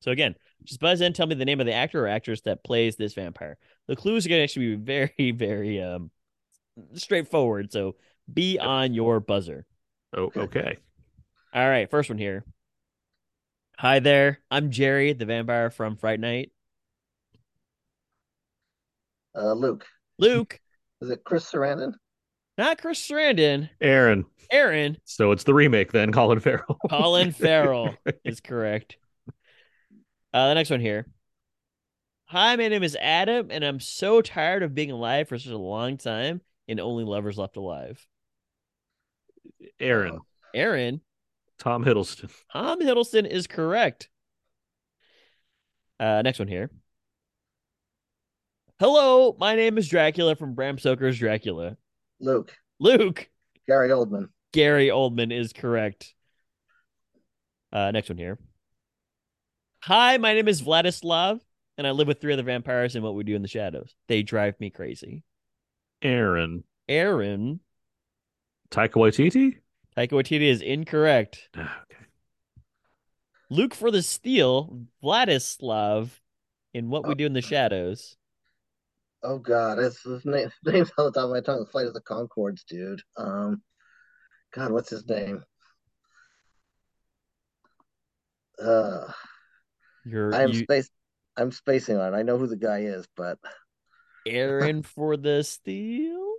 So 0.00 0.10
again, 0.10 0.34
just 0.64 0.80
buzz 0.80 1.00
in, 1.00 1.12
tell 1.12 1.26
me 1.26 1.34
the 1.34 1.44
name 1.44 1.60
of 1.60 1.66
the 1.66 1.72
actor 1.72 2.04
or 2.04 2.08
actress 2.08 2.40
that 2.42 2.64
plays 2.64 2.96
this 2.96 3.14
vampire. 3.14 3.56
The 3.86 3.96
clues 3.96 4.26
are 4.26 4.28
going 4.28 4.40
to 4.40 4.44
actually 4.44 4.76
be 4.76 4.82
very, 4.82 5.30
very 5.36 5.80
um 5.80 6.10
straightforward. 6.94 7.72
So 7.72 7.96
be 8.32 8.58
on 8.58 8.94
your 8.94 9.20
buzzer. 9.20 9.66
oh, 10.16 10.30
okay. 10.36 10.78
All 11.54 11.68
right, 11.68 11.90
first 11.90 12.08
one 12.08 12.18
here. 12.18 12.44
Hi 13.78 13.98
there, 13.98 14.40
I'm 14.50 14.70
Jerry, 14.70 15.12
the 15.12 15.26
vampire 15.26 15.70
from 15.70 15.96
Fright 15.96 16.20
Night. 16.20 16.52
Uh, 19.34 19.52
Luke, 19.54 19.86
Luke, 20.18 20.60
is 21.00 21.10
it 21.10 21.24
Chris 21.24 21.50
Sarandon? 21.50 21.94
Not 22.62 22.80
Chris 22.80 23.00
Sarandon. 23.00 23.68
Aaron. 23.80 24.24
Aaron, 24.48 24.96
So 25.04 25.32
it's 25.32 25.42
the 25.44 25.54
remake 25.54 25.90
then, 25.90 26.12
Colin 26.12 26.38
Farrell. 26.38 26.78
Colin 26.88 27.32
Farrell 27.32 27.94
is 28.24 28.40
correct. 28.44 28.98
Uh, 30.32 30.48
the 30.48 30.54
next 30.54 30.70
one 30.70 30.80
here. 30.80 31.06
Hi, 32.26 32.54
my 32.54 32.68
name 32.68 32.82
is 32.84 32.96
Adam, 33.00 33.48
and 33.50 33.64
I'm 33.64 33.80
so 33.80 34.20
tired 34.20 34.62
of 34.62 34.74
being 34.74 34.90
alive 34.92 35.28
for 35.28 35.38
such 35.38 35.52
a 35.52 35.58
long 35.58 35.96
time 35.96 36.40
and 36.68 36.78
only 36.78 37.02
lovers 37.02 37.36
left 37.36 37.56
alive. 37.56 38.06
Aaron. 39.80 40.20
Aaron, 40.54 41.00
Tom 41.58 41.84
Hiddleston. 41.84 42.30
Tom 42.52 42.80
Hiddleston 42.80 43.26
is 43.26 43.46
correct. 43.48 44.08
Uh, 45.98 46.22
next 46.22 46.38
one 46.38 46.48
here. 46.48 46.70
Hello, 48.78 49.34
my 49.38 49.56
name 49.56 49.78
is 49.78 49.88
Dracula 49.88 50.36
from 50.36 50.54
Bram 50.54 50.78
Stoker's 50.78 51.18
Dracula. 51.18 51.76
Luke, 52.22 52.56
Luke, 52.78 53.28
Gary 53.66 53.88
Oldman. 53.88 54.28
Gary 54.52 54.88
Oldman 54.88 55.36
is 55.36 55.52
correct. 55.52 56.14
Uh, 57.72 57.90
next 57.90 58.08
one 58.08 58.16
here. 58.16 58.38
Hi, 59.82 60.18
my 60.18 60.32
name 60.32 60.46
is 60.46 60.62
Vladislav, 60.62 61.40
and 61.76 61.84
I 61.84 61.90
live 61.90 62.06
with 62.06 62.20
three 62.20 62.32
other 62.32 62.44
vampires 62.44 62.94
in 62.94 63.02
what 63.02 63.16
we 63.16 63.24
do 63.24 63.34
in 63.34 63.42
the 63.42 63.48
shadows. 63.48 63.96
They 64.06 64.22
drive 64.22 64.54
me 64.60 64.70
crazy. 64.70 65.24
Aaron. 66.00 66.62
Aaron, 66.88 67.58
Taika 68.70 68.94
Waititi? 68.94 69.56
Taika 69.96 70.12
Waititi 70.12 70.48
is 70.48 70.62
incorrect. 70.62 71.48
Ah, 71.56 71.82
okay. 71.82 72.04
Luke 73.50 73.74
for 73.74 73.90
the 73.90 74.02
steal, 74.02 74.86
Vladislav 75.02 76.10
in 76.72 76.88
what 76.88 77.06
we 77.06 77.14
do 77.14 77.26
in 77.26 77.32
the 77.32 77.42
shadows. 77.42 78.16
Oh 79.24 79.38
God, 79.38 79.78
it's 79.78 80.02
his 80.02 80.24
name. 80.24 80.50
Name's 80.64 80.90
on 80.98 81.06
the 81.06 81.12
top 81.12 81.24
of 81.24 81.30
my 81.30 81.40
tongue. 81.40 81.60
The 81.60 81.70
Flight 81.70 81.86
of 81.86 81.94
the 81.94 82.00
Conchords, 82.00 82.64
dude. 82.66 83.02
Um, 83.16 83.62
God, 84.54 84.72
what's 84.72 84.90
his 84.90 85.08
name? 85.08 85.44
Uh, 88.62 89.06
You're 90.04 90.34
I'm 90.34 90.52
you, 90.52 90.64
space. 90.64 90.90
I'm 91.36 91.52
spacing 91.52 91.96
on. 91.96 92.14
it. 92.14 92.16
I 92.16 92.22
know 92.22 92.36
who 92.36 92.46
the 92.46 92.56
guy 92.56 92.80
is, 92.80 93.06
but 93.16 93.38
Aaron 94.26 94.82
for 94.82 95.16
the 95.16 95.42
steal. 95.44 96.34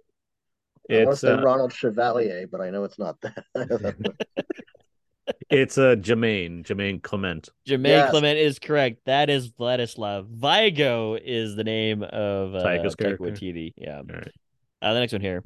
I 0.89 1.05
want 1.05 1.11
to 1.11 1.15
say 1.17 1.31
uh, 1.31 1.41
Ronald 1.41 1.73
Chevalier, 1.73 2.47
but 2.47 2.61
I 2.61 2.69
know 2.69 2.83
it's 2.83 2.99
not 2.99 3.19
that. 3.21 3.45
it's 5.49 5.77
uh 5.77 5.95
Jemaine, 5.95 6.63
Jemaine 6.63 7.01
Clement. 7.01 7.49
Jemaine 7.67 7.89
Yes. 7.89 8.09
Clement 8.09 8.37
is 8.37 8.59
correct. 8.59 9.05
That 9.05 9.29
is 9.29 9.49
Vladislav. 9.51 10.27
Viago 10.27 11.19
is 11.23 11.55
the 11.55 11.63
name 11.63 12.03
of 12.03 12.55
uh, 12.55 12.63
Taika's 12.63 12.95
Taika 12.95 13.17
character. 13.17 13.23
Waititi. 13.25 13.73
Yeah. 13.77 13.97
All 13.97 14.03
right. 14.03 14.31
Uh, 14.81 14.93
the 14.93 14.99
next 14.99 15.13
one 15.13 15.21
here. 15.21 15.43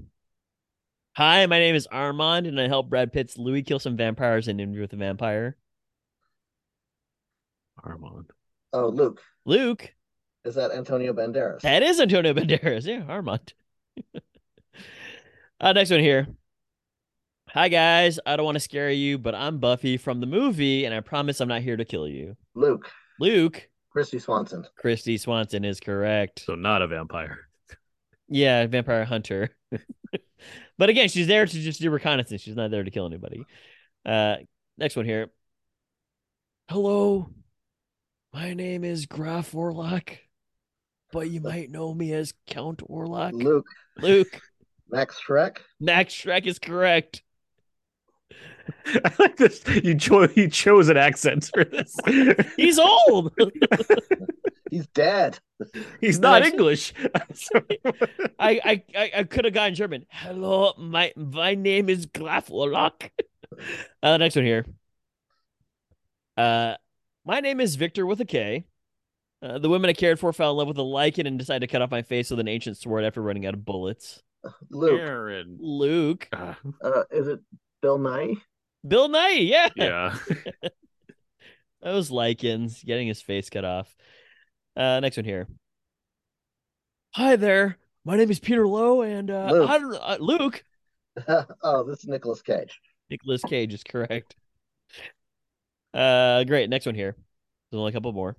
Hi, 1.15 1.47
my 1.47 1.57
name 1.57 1.73
is 1.73 1.87
Armand, 1.87 2.45
and 2.45 2.61
I 2.61 2.67
help 2.67 2.89
Brad 2.89 3.11
Pitt's 3.11 3.39
Louis 3.39 3.63
kill 3.63 3.79
some 3.79 3.97
vampires 3.97 4.47
in 4.47 4.59
Interview 4.59 4.81
with 4.81 4.91
the 4.91 4.97
Vampire. 4.97 5.57
Armand. 7.83 8.29
oh, 8.73 8.89
Luke, 8.89 9.21
Luke, 9.43 9.93
is 10.45 10.55
that 10.55 10.71
Antonio 10.71 11.13
Banderas? 11.13 11.61
that 11.61 11.81
is 11.81 11.99
Antonio 11.99 12.33
Banderas. 12.35 12.85
Yeah, 12.85 13.03
Armand. 13.07 13.53
uh, 15.59 15.73
next 15.73 15.89
one 15.89 16.01
here. 16.01 16.27
Hi 17.53 17.69
guys, 17.69 18.19
I 18.25 18.35
don't 18.35 18.45
want 18.45 18.57
to 18.57 18.59
scare 18.59 18.91
you, 18.91 19.17
but 19.17 19.33
I'm 19.33 19.59
Buffy 19.59 19.95
from 19.95 20.19
the 20.19 20.25
movie, 20.25 20.83
and 20.83 20.93
I 20.93 20.99
promise 20.99 21.39
I'm 21.39 21.47
not 21.47 21.61
here 21.61 21.77
to 21.77 21.85
kill 21.85 22.05
you. 22.05 22.35
Luke, 22.55 22.91
Luke, 23.21 23.69
Kristy 23.95 24.21
Swanson. 24.21 24.65
Kristy 24.83 25.17
Swanson 25.17 25.63
is 25.63 25.79
correct. 25.79 26.43
So 26.45 26.55
not 26.55 26.81
a 26.81 26.87
vampire. 26.87 27.47
Yeah, 28.27 28.67
vampire 28.67 29.05
hunter. 29.05 29.55
but 30.77 30.89
again, 30.89 31.07
she's 31.07 31.27
there 31.27 31.45
to 31.45 31.59
just 31.61 31.79
do 31.79 31.89
reconnaissance. 31.89 32.41
She's 32.41 32.57
not 32.57 32.69
there 32.69 32.83
to 32.83 32.91
kill 32.91 33.05
anybody. 33.05 33.41
Uh, 34.05 34.35
next 34.77 34.97
one 34.97 35.05
here. 35.05 35.29
Hello, 36.69 37.29
my 38.33 38.55
name 38.55 38.83
is 38.83 39.05
Graf 39.05 39.53
Orlok, 39.53 40.17
but 41.13 41.29
you 41.29 41.39
might 41.39 41.71
know 41.71 41.93
me 41.93 42.11
as 42.11 42.33
Count 42.45 42.79
Orlok. 42.89 43.31
Luke, 43.31 43.65
Luke, 43.99 44.41
Max 44.89 45.17
Schreck. 45.25 45.59
Max 45.79 46.13
Schreck 46.13 46.45
is 46.45 46.59
correct. 46.59 47.23
I 48.87 49.11
like 49.19 49.37
this. 49.37 49.63
You 49.83 49.95
chose 49.95 50.35
you 50.35 50.49
chose 50.49 50.89
an 50.89 50.97
accent 50.97 51.49
for 51.53 51.63
this. 51.63 51.95
He's 52.57 52.77
old. 52.79 53.33
He's 54.69 54.87
dead. 54.87 55.39
He's 56.01 56.19
not 56.19 56.41
Nice. 56.41 56.51
English. 56.51 56.93
I 58.39 58.59
I 58.63 58.83
I, 58.95 59.11
I 59.17 59.23
could 59.23 59.45
have 59.45 59.53
gone 59.53 59.73
German. 59.75 60.05
Hello, 60.09 60.73
my 60.77 61.13
my 61.15 61.55
name 61.55 61.89
is 61.89 62.05
Graf 62.07 62.47
Orlok. 62.49 63.09
Uh, 64.03 64.11
the 64.11 64.17
next 64.17 64.35
one 64.35 64.45
here. 64.45 64.65
Uh, 66.35 66.75
my 67.25 67.39
name 67.39 67.59
is 67.59 67.75
Victor 67.75 68.05
with 68.05 68.19
a 68.21 68.25
K. 68.25 68.65
Uh, 69.41 69.59
the 69.59 69.69
women 69.69 69.89
I 69.89 69.93
cared 69.93 70.19
for 70.19 70.33
fell 70.33 70.51
in 70.51 70.57
love 70.57 70.67
with 70.67 70.77
a 70.77 70.81
lycan 70.81 71.27
and 71.27 71.37
decided 71.39 71.61
to 71.67 71.71
cut 71.71 71.81
off 71.81 71.91
my 71.91 72.01
face 72.01 72.29
with 72.29 72.39
an 72.39 72.47
ancient 72.47 72.77
sword 72.77 73.03
after 73.05 73.21
running 73.21 73.45
out 73.45 73.53
of 73.53 73.63
bullets. 73.65 74.21
Luke. 74.69 74.99
Aaron. 74.99 75.57
Luke. 75.59 76.27
Uh, 76.33 76.53
Uh, 76.83 77.03
is 77.11 77.27
it 77.27 77.39
Bill 77.87 77.99
Nighy? 77.99 78.41
Bill 78.85 79.07
Nighy. 79.07 79.47
Yeah. 79.47 79.69
yeah. 79.77 80.17
Those 81.81 82.11
lycans 82.11 82.83
getting 82.83 83.07
his 83.07 83.21
face 83.21 83.49
cut 83.49 83.63
off. 83.63 83.95
Uh, 84.75 84.99
next 84.99 85.15
one 85.15 85.23
here. 85.23 85.47
Hi 87.11 87.37
there. 87.37 87.77
My 88.03 88.17
name 88.17 88.29
is 88.29 88.41
Peter 88.41 88.67
Loew, 88.67 89.03
and 89.03 89.31
uh, 89.31 89.51
Luke. 89.53 89.69
I 89.69 89.77
don't, 89.77 89.95
uh, 89.95 90.17
Luke. 90.19 90.65
oh, 91.63 91.83
this 91.85 91.99
is 91.99 92.07
Nicolas 92.07 92.41
Cage. 92.41 92.77
Nicolas 93.09 93.41
Cage 93.41 93.73
is 93.73 93.85
correct. 93.85 94.35
Uh, 95.93 96.43
great. 96.43 96.69
Next 96.69 96.85
one 96.85 96.95
here. 96.95 97.15
There's 97.71 97.79
only 97.79 97.91
a 97.91 97.93
couple 97.93 98.11
more. 98.11 98.35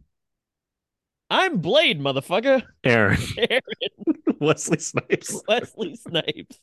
I'm 1.30 1.62
Blade, 1.62 1.98
motherfucker. 1.98 2.64
Aaron. 2.84 3.16
Aaron 3.38 3.62
Wesley 4.40 4.78
Snipes. 4.78 5.40
Wesley 5.48 5.96
Snipes. 5.96 6.60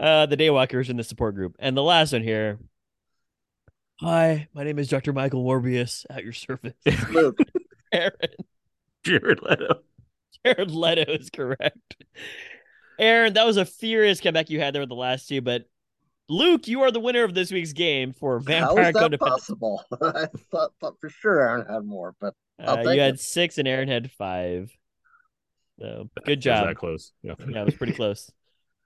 Uh, 0.00 0.24
the 0.24 0.36
Daywalkers 0.36 0.88
in 0.88 0.96
the 0.96 1.04
support 1.04 1.34
group, 1.34 1.56
and 1.58 1.76
the 1.76 1.82
last 1.82 2.12
one 2.14 2.22
here. 2.22 2.58
Hi, 4.00 4.48
my 4.54 4.64
name 4.64 4.78
is 4.78 4.88
Dr. 4.88 5.12
Michael 5.12 5.44
Morbius 5.44 6.06
at 6.08 6.24
your 6.24 6.32
service. 6.32 6.72
Luke. 7.10 7.38
Aaron. 7.92 8.12
Jared 9.04 9.42
Leto. 9.42 9.80
Jared 10.44 10.70
Leto 10.70 11.12
is 11.12 11.28
correct. 11.28 11.96
Aaron, 12.98 13.34
that 13.34 13.44
was 13.46 13.58
a 13.58 13.66
furious 13.66 14.20
comeback 14.20 14.48
you 14.48 14.58
had 14.58 14.74
there 14.74 14.80
with 14.80 14.88
the 14.88 14.94
last 14.94 15.28
two, 15.28 15.42
but 15.42 15.64
Luke, 16.30 16.66
you 16.66 16.80
are 16.82 16.90
the 16.90 17.00
winner 17.00 17.24
of 17.24 17.34
this 17.34 17.50
week's 17.52 17.72
game 17.74 18.12
for 18.14 18.38
How 18.38 18.44
Vampire 18.44 18.88
is 18.88 18.94
that 18.94 19.20
possible? 19.20 19.84
I 20.02 20.26
thought, 20.50 20.70
thought 20.80 20.98
for 21.00 21.10
sure 21.10 21.40
Aaron 21.40 21.66
had 21.70 21.84
more, 21.84 22.14
but 22.20 22.34
Uh, 22.58 22.80
you 22.84 22.90
it. 22.92 22.98
had 22.98 23.20
six 23.20 23.58
and 23.58 23.68
Aaron 23.68 23.88
had 23.88 24.10
five. 24.12 24.70
So 25.78 26.08
good 26.24 26.40
job. 26.40 26.66
that 26.68 26.76
close. 26.76 27.12
Yeah. 27.22 27.34
Yeah, 27.46 27.62
it 27.62 27.64
was 27.66 27.74
pretty 27.74 27.94
close. 27.94 28.30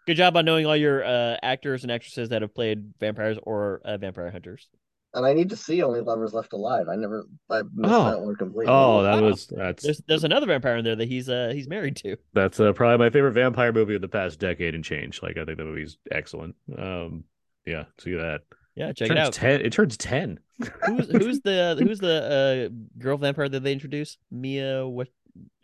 Good 0.06 0.16
job 0.16 0.36
on 0.36 0.44
knowing 0.44 0.66
all 0.66 0.76
your 0.76 1.04
uh, 1.04 1.36
actors 1.42 1.82
and 1.82 1.90
actresses 1.92 2.28
that 2.30 2.42
have 2.42 2.54
played 2.54 2.92
vampires 3.00 3.38
or 3.42 3.80
uh, 3.84 3.96
vampire 3.96 4.30
hunters. 4.30 4.68
And 5.14 5.24
I 5.24 5.32
need 5.32 5.50
to 5.50 5.56
see 5.56 5.80
Only 5.82 6.00
Lovers 6.00 6.34
Left 6.34 6.52
Alive. 6.52 6.88
I 6.90 6.96
never, 6.96 7.24
I 7.48 7.62
missed 7.74 7.94
Oh. 7.94 8.04
that 8.10 8.20
one 8.20 8.34
completely. 8.34 8.66
Oh, 8.68 9.02
that 9.04 9.22
Wow. 9.22 9.28
was 9.30 9.46
that's 9.46 9.84
There's 9.84 10.02
there's 10.08 10.24
another 10.24 10.46
vampire 10.46 10.76
in 10.76 10.84
there 10.84 10.96
that 10.96 11.06
he's 11.08 11.28
uh 11.28 11.52
he's 11.54 11.68
married 11.68 11.96
to. 11.98 12.16
that's 12.32 12.58
uh, 12.58 12.72
probably 12.72 12.98
my 12.98 13.10
favorite 13.10 13.32
vampire 13.32 13.72
movie 13.72 13.94
of 13.94 14.00
the 14.02 14.08
past 14.08 14.40
decade 14.40 14.74
and 14.74 14.82
change. 14.84 15.22
Like 15.22 15.38
I 15.38 15.44
think 15.44 15.58
the 15.58 15.64
movie's 15.64 15.98
excellent. 16.10 16.56
Um, 16.76 17.24
yeah, 17.64 17.84
see 18.00 18.14
that. 18.14 18.40
Yeah, 18.74 18.88
check 18.92 19.06
turns 19.06 19.18
it 19.20 19.22
out. 19.26 19.32
Ten. 19.32 19.60
It 19.60 19.72
turns 19.72 19.96
ten. 19.96 20.40
Who's 20.84 21.08
who's 21.08 21.40
the 21.42 21.76
who's 21.78 22.00
the 22.00 22.68
uh 22.68 22.98
girl 22.98 23.16
vampire 23.16 23.48
that 23.48 23.62
they 23.62 23.72
introduced? 23.72 24.18
Mia 24.32 24.84
what 24.86 25.06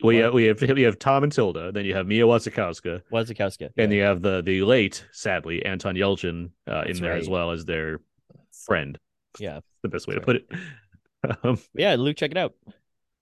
Well, 0.02 0.14
yeah, 0.14 0.30
we 0.30 0.44
have 0.44 0.60
we 0.60 0.82
have 0.82 0.98
Tom 0.98 1.22
and 1.24 1.32
Tilda. 1.32 1.72
Then 1.72 1.84
you 1.84 1.94
have 1.94 2.06
Mia 2.06 2.24
Wasikowska, 2.24 3.02
Wazakowska. 3.12 3.70
and 3.76 3.92
you 3.92 4.02
have 4.02 4.22
the 4.22 4.42
the 4.42 4.62
late, 4.62 5.06
sadly, 5.12 5.64
Anton 5.64 5.94
Yelchin 5.94 6.51
uh, 6.68 6.80
in 6.80 6.86
That's 6.86 7.01
there 7.01 7.12
as 7.12 7.28
well 7.28 7.51
as 7.51 7.64
their 7.64 8.01
friend. 8.66 8.98
Yeah. 9.38 9.60
the 9.82 9.88
best 9.88 10.09
way 10.09 10.14
That's 10.14 10.26
to 10.26 10.26
put 10.26 10.36
it. 10.36 10.48
Um, 11.44 11.59
Yeah, 11.74 11.97
Luke, 11.97 12.16
check 12.16 12.30
it 12.30 12.38
out. 12.38 12.55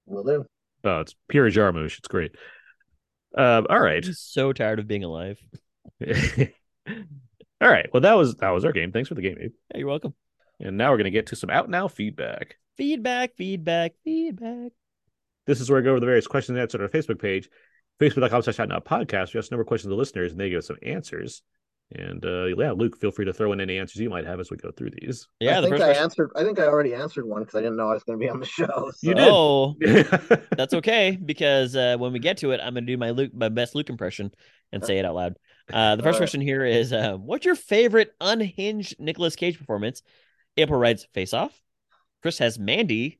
Will 0.06 0.22
do. 0.22 0.46
oh, 0.84 1.00
it's 1.00 1.16
pure 1.28 1.50
Jarmusch. 1.50 1.98
It's 1.98 2.06
great. 2.06 2.30
Um, 3.36 3.66
all 3.68 3.80
right. 3.80 4.06
I'm 4.06 4.12
so 4.12 4.52
tired 4.52 4.78
of 4.78 4.86
being 4.86 5.02
alive. 5.02 5.36
all 6.06 6.08
right. 7.60 7.88
Well, 7.92 8.02
that 8.02 8.14
was 8.14 8.36
that 8.36 8.50
was 8.50 8.64
our 8.64 8.70
game. 8.72 8.92
Thanks 8.92 9.08
for 9.08 9.16
the 9.16 9.22
game, 9.22 9.36
Abe. 9.40 9.50
Yeah, 9.72 9.78
you're 9.78 9.88
welcome. 9.88 10.14
And 10.60 10.76
now 10.76 10.92
we're 10.92 10.98
gonna 10.98 11.10
get 11.10 11.26
to 11.26 11.36
some 11.36 11.50
out 11.50 11.68
now 11.68 11.88
feedback. 11.88 12.56
Feedback, 12.76 13.34
feedback, 13.36 13.94
feedback. 14.04 14.70
This 15.48 15.60
is 15.60 15.68
where 15.68 15.80
I 15.80 15.82
go 15.82 15.90
over 15.90 16.00
the 16.00 16.06
various 16.06 16.28
questions 16.28 16.50
and 16.56 16.62
answers 16.62 16.78
on 16.78 16.82
our 16.82 16.88
Facebook 16.88 17.20
page, 17.20 17.48
facebook.com 18.00 18.42
slash 18.42 18.60
out 18.60 18.68
now 18.68 18.78
podcast. 18.78 19.34
We 19.34 19.38
ask 19.38 19.50
a 19.50 19.54
number 19.54 19.62
of 19.62 19.66
questions 19.66 19.86
to 19.86 19.88
the 19.88 19.96
listeners 19.96 20.30
and 20.30 20.40
they 20.40 20.50
give 20.50 20.58
us 20.58 20.68
some 20.68 20.76
answers. 20.82 21.42
And 21.90 22.22
uh, 22.22 22.44
yeah, 22.44 22.72
Luke, 22.72 22.98
feel 23.00 23.10
free 23.10 23.24
to 23.24 23.32
throw 23.32 23.50
in 23.52 23.62
any 23.62 23.78
answers 23.78 23.96
you 23.96 24.10
might 24.10 24.26
have 24.26 24.40
as 24.40 24.50
we 24.50 24.58
go 24.58 24.70
through 24.70 24.90
these. 25.00 25.26
Yeah, 25.40 25.56
I 25.56 25.60
the 25.62 25.68
think 25.68 25.80
I 25.80 25.86
question. 25.86 26.02
answered. 26.02 26.30
I 26.36 26.44
think 26.44 26.58
I 26.60 26.64
already 26.64 26.92
answered 26.92 27.24
one 27.24 27.40
because 27.44 27.54
I 27.54 27.62
didn't 27.62 27.78
know 27.78 27.88
I 27.88 27.94
was 27.94 28.04
going 28.04 28.18
to 28.18 28.22
be 28.22 28.28
on 28.28 28.40
the 28.40 28.46
show. 28.46 28.92
You 29.02 29.12
so- 29.12 29.14
did. 29.14 29.18
Oh, 29.18 29.74
That's 29.80 30.46
that's 30.56 30.74
okay 30.74 31.16
because 31.24 31.74
uh, 31.74 31.96
when 31.98 32.12
we 32.12 32.18
get 32.18 32.36
to 32.38 32.50
it, 32.50 32.60
I'm 32.62 32.74
gonna 32.74 32.84
do 32.84 32.98
my 32.98 33.08
Luke, 33.10 33.32
my 33.34 33.48
best 33.48 33.74
Luke 33.74 33.88
impression, 33.88 34.32
and 34.70 34.84
say 34.84 34.98
it 34.98 35.06
out 35.06 35.14
loud. 35.14 35.38
Uh, 35.72 35.96
the 35.96 36.02
first 36.02 36.06
All 36.06 36.12
right. 36.12 36.18
question 36.18 36.42
here 36.42 36.62
is, 36.62 36.92
uh, 36.92 37.14
what's 37.14 37.46
your 37.46 37.54
favorite 37.54 38.10
unhinged 38.20 38.96
Nicolas 38.98 39.34
Cage 39.34 39.56
performance? 39.58 40.02
April 40.58 40.78
writes 40.78 41.06
Face 41.14 41.32
Off. 41.32 41.58
Chris 42.20 42.36
has 42.38 42.58
Mandy. 42.58 43.18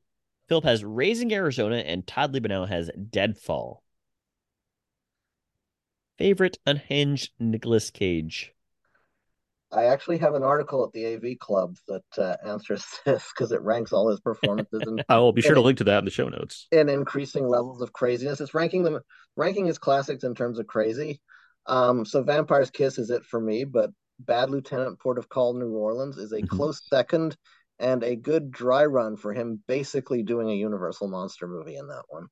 Philip 0.49 0.63
has 0.65 0.83
Raising 0.83 1.31
Arizona, 1.31 1.77
and 1.77 2.05
Todd 2.05 2.33
Liebenow 2.33 2.67
has 2.67 2.89
Deadfall. 3.09 3.83
Favorite 6.17 6.57
unhinged 6.65 7.31
Nicolas 7.39 7.91
Cage. 7.91 8.51
I 9.71 9.85
actually 9.85 10.17
have 10.17 10.33
an 10.33 10.41
article 10.41 10.83
at 10.83 10.91
the 10.91 11.05
AV 11.13 11.37
Club 11.39 11.75
that 11.87 12.03
uh, 12.17 12.35
answers 12.43 12.83
this 13.05 13.31
because 13.33 13.51
it 13.51 13.61
ranks 13.61 13.93
all 13.93 14.09
his 14.09 14.19
performances 14.19 14.81
in, 14.87 15.03
I 15.09 15.19
will 15.19 15.31
be 15.31 15.43
sure 15.43 15.53
to 15.53 15.61
link 15.61 15.77
to 15.77 15.83
that 15.83 15.99
in 15.99 16.05
the 16.05 16.11
show 16.11 16.27
notes. 16.27 16.67
in 16.71 16.89
increasing 16.89 17.47
levels 17.47 17.81
of 17.83 17.93
craziness. 17.93 18.41
It's 18.41 18.55
ranking 18.55 18.81
them, 18.81 18.99
ranking 19.37 19.67
his 19.67 19.77
classics 19.77 20.23
in 20.23 20.33
terms 20.33 20.57
of 20.57 20.65
crazy. 20.65 21.21
Um, 21.67 22.03
so 22.03 22.23
Vampire's 22.23 22.71
Kiss 22.71 22.97
is 22.97 23.11
it 23.11 23.23
for 23.23 23.39
me, 23.39 23.63
but 23.65 23.91
Bad 24.19 24.49
Lieutenant, 24.49 24.99
Port 24.99 25.19
of 25.19 25.29
Call, 25.29 25.53
New 25.53 25.69
Orleans 25.69 26.17
is 26.17 26.31
a 26.31 26.41
Mhm. 26.41 26.49
close 26.49 26.81
second 26.89 27.37
and 27.79 28.03
a 28.03 28.15
good 28.15 28.51
dry 28.51 28.85
run 28.85 29.17
for 29.17 29.33
him, 29.33 29.63
basically 29.67 30.23
doing 30.23 30.49
a 30.49 30.55
Universal 30.55 31.09
monster 31.09 31.47
movie 31.47 31.77
in 31.77 31.87
that 31.87 32.03
one. 32.09 32.27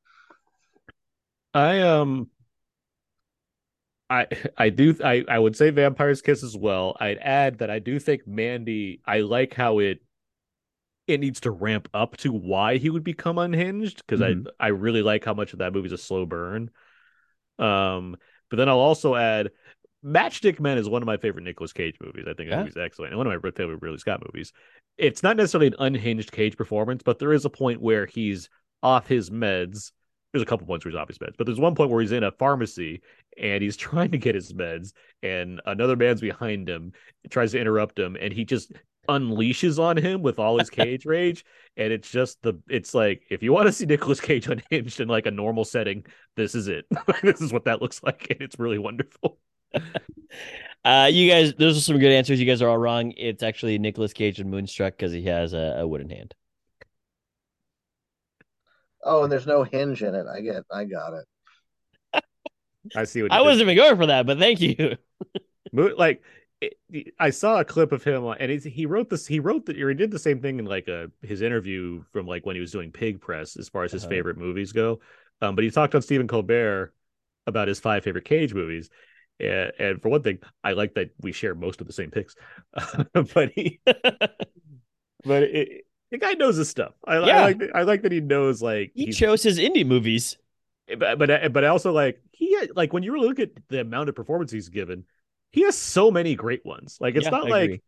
I 1.54 1.82
um 1.82 2.30
I 4.10 4.28
I 4.58 4.70
do 4.70 4.96
I 5.04 5.26
I 5.28 5.38
would 5.40 5.56
say 5.56 5.70
Vampire's 5.70 6.22
Kiss 6.22 6.44
as 6.44 6.56
well. 6.56 6.96
I'd 7.00 7.18
add 7.18 7.60
that 7.60 7.70
I 7.70 7.80
do 7.80 8.00
think 8.00 8.26
Mandy 8.28 9.02
I 9.06 9.20
like 9.22 9.54
how 9.54 9.80
it 9.80 10.02
it 11.08 11.20
needs 11.20 11.40
to 11.42 11.52
ramp 11.52 11.88
up 11.94 12.18
to 12.18 12.32
why 12.34 12.78
he 12.78 12.90
would 12.90 13.04
become 13.04 13.38
unhinged 13.38 13.98
because 13.98 14.22
Mhm. 14.22 14.48
I 14.60 14.66
I 14.66 14.68
really 14.70 15.02
like 15.02 15.24
how 15.24 15.34
much 15.34 15.54
of 15.54 15.60
that 15.60 15.74
movie's 15.74 15.92
a 15.94 15.98
slow 15.98 16.26
burn. 16.26 16.70
Um 17.60 18.18
but 18.50 18.58
then 18.58 18.70
I'll 18.70 18.80
also 18.80 19.16
add 19.16 19.52
Matchstick 20.06 20.60
Men 20.60 20.78
is 20.78 20.90
one 20.90 21.02
of 21.04 21.08
my 21.08 21.18
favorite 21.18 21.44
Nicolas 21.44 21.74
Cage 21.74 21.98
movies. 22.02 22.26
I 22.28 22.34
think 22.34 22.50
that 22.50 22.58
Yeah. 22.58 22.60
movie's 22.60 22.78
excellent. 22.78 23.12
And 23.14 23.18
one 23.18 23.28
of 23.28 23.44
my 23.44 23.52
favorite 23.52 23.82
Ridley 23.82 24.00
Scott 24.00 24.24
movies. 24.26 24.54
It's 24.98 25.24
not 25.24 25.38
necessarily 25.38 25.68
an 25.68 25.76
unhinged 25.80 26.32
Cage 26.32 26.58
performance, 26.58 27.04
but 27.04 27.20
there 27.20 27.34
is 27.34 27.46
a 27.46 27.50
point 27.50 27.82
where 27.82 28.06
he's 28.06 28.50
off 28.82 29.08
his 29.08 29.30
meds. 29.30 29.92
There's 30.32 30.44
a 30.44 30.46
couple 30.46 30.68
points 30.68 30.86
where 30.86 30.92
he's 30.92 31.00
off 31.00 31.08
his 31.08 31.20
meds, 31.20 31.36
but 31.38 31.46
there's 31.46 31.60
one 31.60 31.76
point 31.76 31.90
where 31.90 32.02
he's 32.02 32.12
in 32.12 32.24
a 32.24 32.32
pharmacy 32.32 33.02
and 33.42 33.64
he's 33.64 33.78
trying 33.78 34.12
to 34.12 34.18
get 34.18 34.36
his 34.36 34.54
meds, 34.54 34.94
and 35.24 35.62
another 35.66 35.96
man's 35.96 36.22
behind 36.22 36.68
him, 36.68 36.94
tries 37.30 37.52
to 37.52 37.60
interrupt 37.60 37.98
him, 37.98 38.18
and 38.20 38.34
he 38.34 38.46
just 38.46 38.72
unleashes 39.10 39.80
on 39.80 39.98
him 39.98 40.22
with 40.22 40.40
all 40.40 40.60
his 40.60 40.70
cage 40.70 41.06
rage. 41.06 41.46
And 41.78 41.94
it's 41.94 42.10
just 42.10 42.42
the 42.42 42.60
it's 42.68 42.94
like 42.94 43.24
if 43.30 43.44
you 43.44 43.54
want 43.54 43.68
to 43.68 43.72
see 43.72 43.86
Nicolas 43.86 44.20
Cage 44.20 44.48
unhinged 44.72 45.00
in 45.00 45.08
like 45.08 45.26
a 45.26 45.32
normal 45.32 45.66
setting, 45.66 46.06
this 46.36 46.56
is 46.56 46.68
it. 46.68 46.86
this 47.24 47.42
is 47.42 47.54
what 47.54 47.66
that 47.66 47.82
looks 47.82 48.04
like, 48.04 48.28
and 48.30 48.42
it's 48.42 48.60
really 48.60 48.80
wonderful. 48.80 49.40
Uh, 50.86 51.10
you 51.12 51.30
guys, 51.30 51.54
those 51.56 51.78
are 51.78 51.82
some 51.82 52.00
good 52.00 52.12
answers. 52.12 52.40
You 52.40 52.46
guys 52.46 52.62
are 52.62 52.70
all 52.70 52.78
wrong. 52.78 53.12
It's 53.18 53.44
actually 53.44 53.78
Nicolas 53.78 54.14
Cage 54.14 54.40
and 54.40 54.50
Moonstruck 54.50 54.94
because 54.94 55.12
he 55.12 55.24
has 55.26 55.54
a, 55.54 55.78
a 55.80 55.88
wooden 55.88 56.10
hand. 56.10 56.34
Oh, 59.04 59.24
and 59.24 59.32
there's 59.32 59.48
no 59.48 59.64
hinge 59.64 60.04
in 60.04 60.14
it. 60.16 60.28
I 60.28 60.42
get, 60.42 60.64
I 60.72 60.86
got 60.86 61.14
it. 61.14 61.26
I 62.96 63.04
see 63.06 63.22
what 63.24 63.32
you 63.34 63.38
I 63.38 63.42
wasn't 63.42 63.64
even 63.70 63.76
going 63.76 63.98
for 63.98 64.06
that, 64.08 64.26
but 64.26 64.40
thank 64.40 64.60
you. 64.62 64.98
Like 65.74 66.24
it, 66.62 66.78
I 67.20 67.30
saw 67.30 67.60
a 67.60 67.66
clip 67.66 67.92
of 67.92 68.04
him, 68.04 68.26
and 68.26 68.52
he's, 68.52 68.64
he 68.64 68.86
wrote 68.86 69.10
this. 69.10 69.28
He 69.28 69.40
wrote 69.40 69.66
that, 69.68 69.80
or 69.82 69.90
he 69.90 69.96
did 69.96 70.12
the 70.12 70.20
same 70.20 70.42
thing 70.42 70.60
in 70.60 70.66
like 70.66 70.88
a 70.88 71.12
his 71.22 71.42
interview 71.42 72.04
from 72.14 72.26
like 72.28 72.46
when 72.46 72.56
he 72.56 72.62
was 72.62 72.72
doing 72.72 72.92
Pig 72.92 73.22
Press, 73.22 73.58
as 73.58 73.70
far 73.70 73.84
as 73.84 73.92
his 73.92 74.04
Uh-huh. 74.04 74.08
favorite 74.08 74.38
movies 74.38 74.72
go. 74.72 75.00
Um, 75.42 75.56
but 75.56 75.64
he 75.64 75.72
talked 75.72 75.96
on 75.96 76.02
Stephen 76.02 76.28
Colbert 76.28 76.94
about 77.48 77.68
his 77.68 77.80
five 77.80 78.04
favorite 78.04 78.26
Cage 78.26 78.54
movies. 78.54 78.90
And, 79.40 79.72
and 79.80 80.02
for 80.02 80.10
one 80.10 80.24
thing, 80.24 80.40
I 80.64 80.74
like 80.74 80.96
that 80.96 81.12
we 81.22 81.32
share 81.32 81.54
most 81.56 81.82
of 81.82 81.88
the 81.88 81.94
same 81.94 82.12
picks. 82.12 82.36
Hmm. 82.76 83.04
but 83.34 83.52
he, 83.56 83.80
but 83.86 85.44
it, 85.44 85.86
the 86.12 86.18
guy 86.18 86.34
knows 86.34 86.56
his 86.58 86.70
stuff. 86.70 86.94
I, 87.06 87.16
I 87.18 87.28
Yeah. 87.28 87.42
like 87.42 87.58
that- 87.60 87.76
I 87.76 87.82
like 87.84 88.02
that 88.04 88.12
he 88.12 88.22
knows 88.22 88.62
like 88.62 88.92
He 88.96 89.12
chose 89.12 89.44
his 89.44 89.60
indie 89.60 89.86
movies. 89.86 90.38
Eh, 90.88 90.96
but 90.96 91.20
but 91.20 91.30
I 91.32 91.48
but 91.50 91.64
also 91.64 91.92
like 91.92 92.22
he 92.32 92.58
like 92.76 92.94
when 92.94 93.04
you 93.04 93.12
really 93.12 93.28
look 93.28 93.40
at 93.40 93.52
the 93.70 93.82
amount 93.82 94.10
of 94.10 94.16
performance 94.16 94.52
he's 94.52 94.70
given, 94.70 95.06
he 95.52 95.62
has 95.64 95.78
so 95.78 96.12
many 96.12 96.36
great 96.36 96.66
ones. 96.66 96.98
Like 97.00 97.16
it's 97.16 97.26
Yeah, 97.26 97.32
not 97.32 97.48
I 97.48 97.50
like 97.50 97.64
agree. 97.66 97.82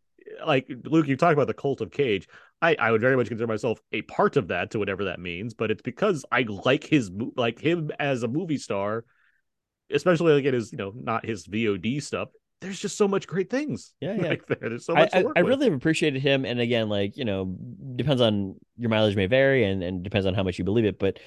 like 0.46 0.66
Luke, 0.84 1.08
you 1.08 1.16
talk 1.16 1.32
about 1.32 1.46
the 1.46 1.54
cult 1.54 1.80
of 1.80 1.90
Cage. 1.90 2.28
I 2.62 2.74
I 2.78 2.90
would 2.90 3.00
very 3.00 3.16
much 3.16 3.28
consider 3.28 3.46
myself 3.46 3.80
a 3.92 4.02
part 4.02 4.36
of 4.36 4.48
that 4.48 4.70
to 4.72 4.78
whatever 4.78 5.04
that 5.04 5.18
means, 5.20 5.54
but 5.54 5.70
it's 5.70 5.82
because 5.82 6.24
I 6.30 6.42
like 6.42 6.84
his 6.84 7.10
like 7.36 7.58
him 7.58 7.90
as 7.98 8.22
a 8.22 8.28
movie 8.28 8.58
star, 8.58 9.04
especially 9.92 10.34
like 10.34 10.44
it 10.44 10.54
is 10.54 10.72
you 10.72 10.78
know 10.78 10.92
not 10.94 11.24
his 11.24 11.46
VOD 11.46 12.02
stuff. 12.02 12.28
There's 12.60 12.78
just 12.78 12.96
so 12.98 13.08
much 13.08 13.26
great 13.26 13.48
things. 13.48 13.94
Yeah, 14.00 14.14
yeah. 14.20 14.28
Like 14.28 14.46
there, 14.46 14.58
there's 14.60 14.84
so 14.84 14.94
I, 14.94 15.00
much. 15.00 15.10
I, 15.14 15.18
to 15.20 15.26
work 15.26 15.38
I 15.38 15.42
with. 15.42 15.48
really 15.48 15.64
have 15.66 15.74
appreciated 15.74 16.22
him. 16.22 16.44
And 16.44 16.60
again, 16.60 16.88
like, 16.88 17.16
you 17.16 17.24
know, 17.24 17.56
depends 17.96 18.20
on 18.20 18.56
your 18.76 18.90
mileage 18.90 19.16
may 19.16 19.26
vary 19.26 19.64
and, 19.64 19.82
and 19.82 20.02
depends 20.02 20.26
on 20.26 20.34
how 20.34 20.42
much 20.42 20.58
you 20.58 20.64
believe 20.64 20.84
it. 20.84 20.98
But 20.98 21.18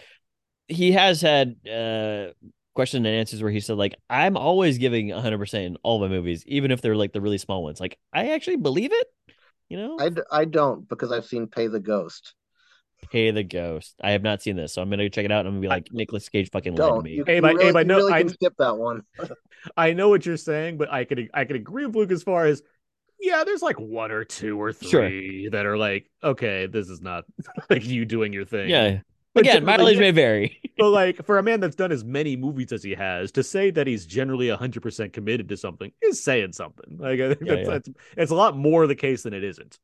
he 0.67 0.91
has 0.93 1.21
had 1.21 1.55
uh 1.67 2.27
question 2.73 3.05
and 3.05 3.15
answers 3.15 3.41
where 3.41 3.51
he 3.51 3.59
said 3.59 3.77
like 3.77 3.93
I'm 4.09 4.37
always 4.37 4.77
giving 4.77 5.09
100% 5.09 5.53
in 5.65 5.77
all 5.83 5.99
my 5.99 6.07
movies, 6.07 6.43
even 6.47 6.71
if 6.71 6.81
they're 6.81 6.95
like 6.95 7.13
the 7.13 7.21
really 7.21 7.37
small 7.37 7.63
ones. 7.63 7.79
Like 7.79 7.97
I 8.13 8.31
actually 8.31 8.57
believe 8.57 8.91
it. 8.93 9.07
You 9.69 9.77
know, 9.77 9.97
I, 9.99 10.09
d- 10.09 10.21
I 10.31 10.45
don't 10.45 10.87
because 10.87 11.11
I've 11.11 11.25
seen 11.25 11.47
Pay 11.47 11.67
the 11.67 11.79
Ghost. 11.79 12.35
Pay 13.11 13.31
the 13.31 13.43
Ghost. 13.43 13.95
I 14.03 14.11
have 14.11 14.23
not 14.23 14.41
seen 14.41 14.55
this, 14.55 14.73
so 14.73 14.81
I'm 14.81 14.89
gonna 14.89 15.09
check 15.09 15.25
it 15.25 15.31
out. 15.31 15.39
and 15.45 15.49
I'm 15.49 15.53
gonna 15.55 15.61
be 15.61 15.67
like 15.67 15.87
Nicolas 15.91 16.27
Cage 16.29 16.49
fucking 16.51 16.73
lied 16.75 16.77
Don't 16.89 17.03
me. 17.03 17.11
you, 17.11 17.23
Hey, 17.25 17.35
you 17.35 17.41
but- 17.41 17.55
really, 17.55 17.71
but 17.71 17.79
you 17.79 17.85
no, 17.85 17.97
really 17.97 18.13
I- 18.13 18.19
can 18.21 18.29
skip 18.29 18.53
that 18.57 18.77
one. 18.77 19.03
I 19.77 19.93
know 19.93 20.09
what 20.09 20.25
you're 20.25 20.37
saying, 20.37 20.77
but 20.77 20.91
I 20.91 21.05
could 21.05 21.29
I 21.33 21.45
could 21.45 21.55
agree 21.55 21.85
with 21.85 21.95
Luke 21.95 22.11
as 22.11 22.23
far 22.23 22.45
as 22.45 22.61
yeah, 23.19 23.43
there's 23.45 23.61
like 23.61 23.79
one 23.79 24.11
or 24.11 24.25
two 24.25 24.59
or 24.61 24.73
Sure. 24.73 25.07
three 25.07 25.47
that 25.49 25.65
are 25.65 25.77
like, 25.77 26.09
okay, 26.23 26.65
this 26.65 26.89
is 26.89 27.01
not 27.01 27.23
like 27.69 27.85
you 27.85 28.03
doing 28.05 28.33
your 28.33 28.43
thing. 28.45 28.69
Yeah. 28.69 28.99
But 29.33 29.41
Again, 29.41 29.53
generally- 29.65 29.77
mileage 29.77 29.99
may 29.99 30.11
vary. 30.11 30.59
But 30.77 30.89
like 30.89 31.25
for 31.25 31.37
a 31.37 31.43
man 31.43 31.59
that's 31.59 31.75
done 31.75 31.91
as 31.91 32.03
many 32.03 32.35
movies 32.35 32.71
as 32.71 32.83
he 32.83 32.91
has, 32.95 33.31
to 33.33 33.43
say 33.43 33.71
that 33.71 33.87
he's 33.87 34.05
generally 34.05 34.47
100% 34.47 35.13
committed 35.13 35.47
to 35.49 35.57
something 35.57 35.91
is 36.03 36.21
saying 36.23 36.51
something. 36.53 36.97
Like 36.99 37.19
I 37.19 37.33
think 37.33 37.41
Yeah, 37.49 37.55
that's, 37.55 37.67
yeah. 37.67 37.71
that's 37.73 37.89
it's 38.17 38.31
a 38.31 38.35
lot 38.35 38.57
more 38.57 38.85
the 38.87 38.95
case 38.95 39.23
than 39.23 39.33
it 39.33 39.43
isn't. 39.43 39.79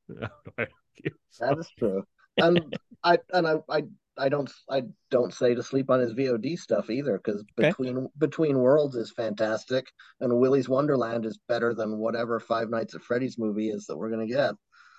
That 0.58 1.58
is 1.58 1.70
true. 1.78 2.04
And 2.38 2.76
I 3.04 3.18
and 3.34 3.48
I, 3.48 3.56
I 3.70 3.84
I 4.18 4.28
don't 4.30 4.52
I 4.70 4.84
don't 5.12 5.34
say 5.34 5.56
to 5.56 5.64
sleep 5.64 5.90
on 5.90 6.00
his 6.02 6.14
VOD 6.14 6.58
stuff 6.58 6.90
either 6.90 7.18
because 7.24 7.44
Okay. 7.58 7.70
between 7.70 8.08
between 8.18 8.60
worlds 8.60 8.96
is 8.96 9.12
fantastic 9.12 9.86
and 10.20 10.38
Willy's 10.40 10.68
Wonderland 10.70 11.26
is 11.26 11.40
better 11.48 11.74
than 11.74 11.98
whatever 11.98 12.40
Five 12.40 12.70
Nights 12.70 12.96
at 12.96 13.02
Freddy's 13.02 13.38
movie 13.38 13.70
is 13.70 13.86
that 13.86 13.98
we're 13.98 14.10
gonna 14.10 14.28
get. 14.28 14.52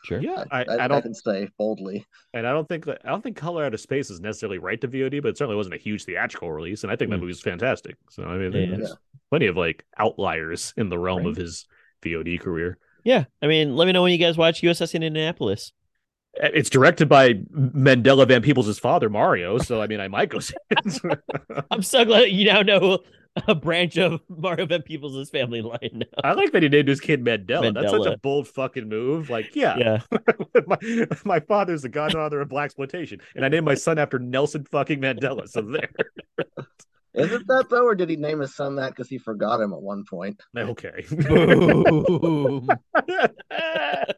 Sure. 0.03 0.19
yeah, 0.23 0.45
I, 0.51 0.63
I, 0.63 0.65
I, 0.79 0.85
I 0.85 0.89
don't 0.89 1.03
can 1.03 1.13
say 1.13 1.47
boldly. 1.59 2.07
and 2.33 2.47
I 2.47 2.53
don't 2.53 2.67
think 2.67 2.87
that 2.87 3.03
I 3.05 3.11
don't 3.11 3.23
think 3.23 3.37
Color 3.37 3.67
Out 3.67 3.75
of 3.75 3.81
Space 3.81 4.09
is 4.09 4.19
necessarily 4.21 4.57
right 4.57 4.81
to 4.81 4.89
VOD, 4.89 5.21
but 5.21 5.29
it 5.29 5.37
certainly 5.37 5.57
wasn't 5.57 5.75
a 5.75 5.79
huge 5.79 6.05
theatrical 6.07 6.51
release, 6.51 6.83
and 6.85 6.91
I 6.91 6.97
think 6.97 7.11
that 7.11 7.19
Mm. 7.19 7.21
movie's 7.21 7.43
fantastic. 7.43 7.97
So 8.09 8.23
I 8.25 8.39
mean, 8.39 8.53
Yeah. 8.53 8.77
there's 8.79 8.97
plenty 9.29 9.47
of 9.47 9.59
like 9.59 9.85
outliers 9.99 10.73
in 10.79 10.89
the 10.89 10.99
realm 10.99 11.19
Right. 11.25 11.27
of 11.29 11.37
his 11.37 11.67
VOD 12.03 12.39
career. 12.41 12.79
Yeah. 13.05 13.25
I 13.43 13.47
mean, 13.47 13.77
let 13.77 13.85
me 13.85 13.93
know 13.93 14.01
when 14.03 14.13
you 14.13 14.19
guys 14.19 14.39
watch 14.39 14.63
USS 14.63 14.95
Indianapolis. 14.95 15.73
It's 16.35 16.71
directed 16.71 17.09
by 17.09 17.35
Mandela 17.55 18.27
Van 18.27 18.41
Peebles' 18.43 18.79
father, 18.79 19.11
Mario. 19.11 19.59
So 19.59 19.83
I 19.83 19.87
mean, 19.87 20.01
I 20.01 20.09
might 20.09 20.29
go 20.29 20.39
see 20.39 20.55
it. 20.71 21.21
I'm 21.71 21.83
so 21.83 22.05
glad 22.05 22.31
you 22.31 22.47
now 22.47 22.63
know 22.63 23.01
a 23.47 23.55
branch 23.55 23.97
of 23.97 24.21
Mario 24.29 24.67
Van 24.67 24.83
Peebles' 24.83 25.31
family 25.31 25.63
line 25.63 25.91
now. 25.93 26.07
I 26.23 26.33
like 26.33 26.53
that 26.53 26.63
he 26.63 26.69
named 26.69 26.89
his 26.89 27.01
kid 27.01 27.25
Mandela. 27.25 27.73
That's 27.73 27.91
such 27.91 28.07
a 28.07 28.17
bold 28.19 28.49
fucking 28.49 28.89
move. 28.89 29.31
Like, 29.31 29.55
yeah, 29.55 29.77
Yeah. 29.77 30.01
my, 30.67 31.07
my 31.25 31.41
father's 31.41 31.83
the 31.83 31.89
godfather 31.89 32.41
of 32.41 32.49
black 32.49 32.67
exploitation, 32.67 33.21
and 33.35 33.45
I 33.45 33.49
named 33.49 33.67
my 33.67 33.75
son 33.75 33.99
after 33.99 34.19
Nelson 34.19 34.65
fucking 34.65 35.01
Mandela. 35.01 35.49
So 35.49 35.63
there. 35.63 35.91
Is 37.13 37.33
it 37.33 37.47
that 37.49 37.67
though, 37.69 37.87
or 37.87 37.95
did 37.97 38.09
he 38.09 38.17
name 38.17 38.41
his 38.41 38.55
son 38.55 38.77
that 38.77 38.91
because 38.91 39.09
he 39.09 39.19
forgot 39.19 39.61
him 39.61 39.73
at 39.73 39.83
one 39.83 40.05
point? 40.09 40.41
Okay. 40.57 41.05
Boom. 41.11 42.69
Uh, 42.95 43.05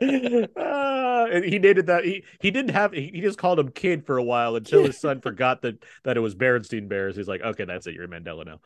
and 1.32 1.44
he 1.44 1.59
named 1.59 1.86
that. 1.86 2.02
He 2.05 2.24
he 2.40 2.51
didn't 2.51 2.73
have. 2.73 2.93
He, 2.93 3.10
he 3.14 3.20
just 3.23 3.39
called 3.39 3.59
him 3.59 3.70
kid 3.70 4.05
for 4.05 4.19
a 4.19 4.23
while 4.23 4.56
until 4.56 4.85
his 4.85 5.01
son 5.01 5.23
forgot 5.23 5.62
that 5.62 5.82
that 6.05 6.19
it 6.19 6.20
was 6.20 6.35
Berenstein 6.35 6.89
Bears. 6.89 7.16
He's 7.16 7.28
like, 7.28 7.40
okay, 7.40 7.64
that's 7.64 7.86
it. 7.86 7.94
You're 7.94 8.09
Mandela 8.09 8.44
now. 8.44 8.60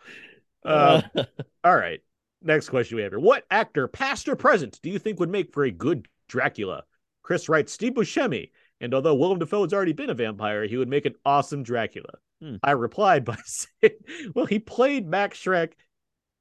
Uh, 0.65 1.03
all 1.65 1.77
right. 1.77 2.01
Next 2.43 2.69
question 2.69 2.97
we 2.97 3.03
have 3.03 3.13
here: 3.13 3.21
What 3.21 3.45
actor, 3.51 3.87
past 3.87 4.29
or 4.29 4.35
present, 4.35 4.81
do 4.83 4.91
you 4.91 4.99
think 4.99 5.21
would 5.21 5.31
make 5.31 5.53
for 5.53 5.65
a 5.65 5.71
good 5.71 6.09
Dracula? 6.29 6.83
Chris 7.23 7.49
writes 7.49 7.73
Steve 7.73 7.95
Buscemi, 7.95 8.51
and 8.81 8.93
although 8.93 9.15
Willem 9.15 9.39
Dafoe 9.39 9.63
has 9.63 9.73
already 9.73 9.93
been 9.93 10.11
a 10.11 10.15
vampire, 10.15 10.67
he 10.67 10.77
would 10.77 10.89
make 10.89 11.07
an 11.07 11.15
awesome 11.25 11.63
Dracula. 11.63 12.11
Hmm. 12.43 12.57
I 12.63 12.73
replied 12.73 13.25
by 13.25 13.37
saying, 13.45 13.95
"Well, 14.35 14.47
he 14.47 14.59
played 14.59 15.07
Max 15.09 15.39
Schreck 15.39 15.73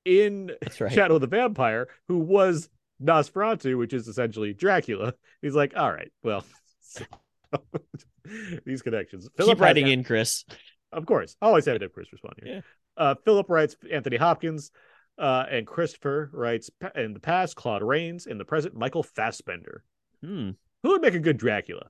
in 0.03 0.51
right. 0.79 0.91
Shadow 0.91 1.15
of 1.15 1.21
the 1.21 1.27
Vampire, 1.27 1.87
who 2.07 2.19
was 2.19 2.69
Nosferatu, 3.01 3.77
which 3.77 3.93
is 3.93 4.07
essentially 4.07 4.53
Dracula." 4.53 5.13
He's 5.41 5.55
like, 5.55 5.73
"All 5.75 5.91
right, 5.91 6.11
well." 6.23 6.45
These 8.65 8.81
connections. 8.81 9.29
Keep 9.39 9.59
writing 9.59 9.85
has- 9.85 9.93
in, 9.93 10.03
Chris. 10.03 10.43
of 10.91 11.05
course. 11.05 11.35
Always 11.41 11.65
have 11.65 11.77
to 11.79 11.85
have 11.85 11.93
Chris 11.93 12.11
respond 12.11 12.35
here. 12.43 12.55
Yeah. 12.55 12.61
Uh, 12.97 13.15
Philip 13.23 13.49
writes 13.49 13.75
Anthony 13.91 14.17
Hopkins, 14.17 14.71
uh, 15.19 15.45
and 15.49 15.67
Christopher 15.67 16.29
writes 16.33 16.69
in 16.95 17.13
the 17.13 17.19
past 17.19 17.55
Claude 17.55 17.83
Rains, 17.83 18.25
in 18.25 18.37
the 18.37 18.45
present 18.45 18.75
Michael 18.75 19.03
Fassbender. 19.03 19.83
Hmm. 20.23 20.51
Who 20.83 20.89
would 20.89 21.01
make 21.01 21.13
a 21.13 21.19
good 21.19 21.37
Dracula? 21.37 21.87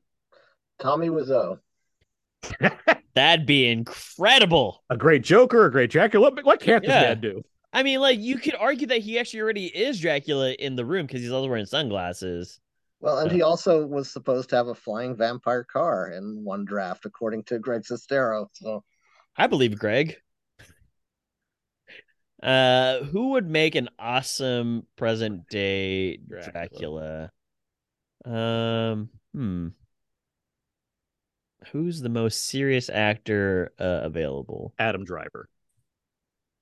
Tommy 0.79 1.09
Wiseau. 1.09 1.59
That'd 3.15 3.45
be 3.45 3.67
incredible. 3.67 4.83
A 4.89 4.97
great 4.97 5.23
Joker, 5.23 5.65
a 5.65 5.71
great 5.71 5.89
Dracula. 5.89 6.29
What, 6.29 6.45
what 6.45 6.59
can't 6.59 6.83
this 6.83 6.89
Yeah. 6.89 7.01
man 7.01 7.21
do? 7.21 7.43
I 7.71 7.83
mean, 7.83 7.99
like 7.99 8.19
you 8.19 8.37
could 8.37 8.55
argue 8.55 8.87
that 8.87 8.99
he 8.99 9.19
actually 9.19 9.41
already 9.41 9.65
is 9.65 9.99
Dracula 9.99 10.51
in 10.51 10.75
the 10.75 10.85
room 10.85 11.05
because 11.05 11.21
he's 11.21 11.31
also 11.31 11.47
wearing 11.49 11.65
sunglasses. 11.65 12.59
Well, 13.01 13.19
and 13.19 13.31
he 13.31 13.41
also 13.41 13.85
was 13.85 14.09
supposed 14.09 14.49
to 14.49 14.55
have 14.55 14.67
a 14.67 14.75
flying 14.75 15.15
vampire 15.15 15.63
car 15.63 16.11
in 16.11 16.43
one 16.43 16.63
draft, 16.65 17.05
according 17.05 17.43
to 17.45 17.59
Greg 17.59 17.83
Sestero. 17.83 18.47
So 18.53 18.83
I 19.35 19.47
believe 19.47 19.77
Greg. 19.77 20.15
Uh, 22.41 23.03
who 23.03 23.31
would 23.31 23.49
make 23.49 23.75
an 23.75 23.89
awesome 23.97 24.85
present 24.95 25.47
day 25.49 26.17
Dracula. 26.17 26.51
Dracula? 26.51 27.31
Um, 28.25 29.09
hmm. 29.33 29.67
Who's 31.71 32.01
the 32.01 32.09
most 32.09 32.45
serious 32.45 32.89
actor 32.89 33.73
uh, 33.79 34.01
available? 34.03 34.73
Adam 34.79 35.03
Driver. 35.03 35.49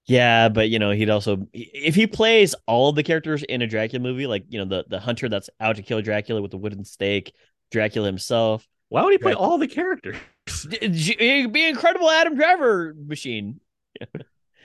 Yeah, 0.06 0.50
but 0.50 0.70
you 0.70 0.80
know, 0.80 0.92
he'd 0.92 1.10
also 1.10 1.48
if 1.54 1.96
he 1.96 2.08
plays 2.08 2.56
all 2.68 2.90
of 2.90 2.96
the 2.96 3.04
characters 3.04 3.44
in 3.44 3.62
a 3.62 3.68
Dracula 3.68 4.02
movie, 4.04 4.28
like 4.28 4.44
you 4.50 4.60
know, 4.60 4.66
the 4.66 4.86
the 4.90 5.00
hunter 5.00 5.30
that's 5.30 5.50
out 5.60 5.78
to 5.78 5.82
kill 5.82 6.02
Dracula 6.02 6.42
with 6.42 6.52
the 6.52 6.58
wooden 6.58 6.84
stake, 6.84 7.34
Dracula 7.72 8.08
himself. 8.08 8.68
Why 8.90 9.04
would 9.04 9.14
he 9.14 9.18
play 9.18 9.32
Drac- 9.32 9.42
all 9.42 9.58
the 9.58 9.68
characters? 9.68 10.18
It'd 10.72 11.54
be 11.54 11.64
an 11.64 11.70
incredible 11.70 12.10
Adam 12.10 12.36
Driver 12.36 12.94
machine. 12.98 13.60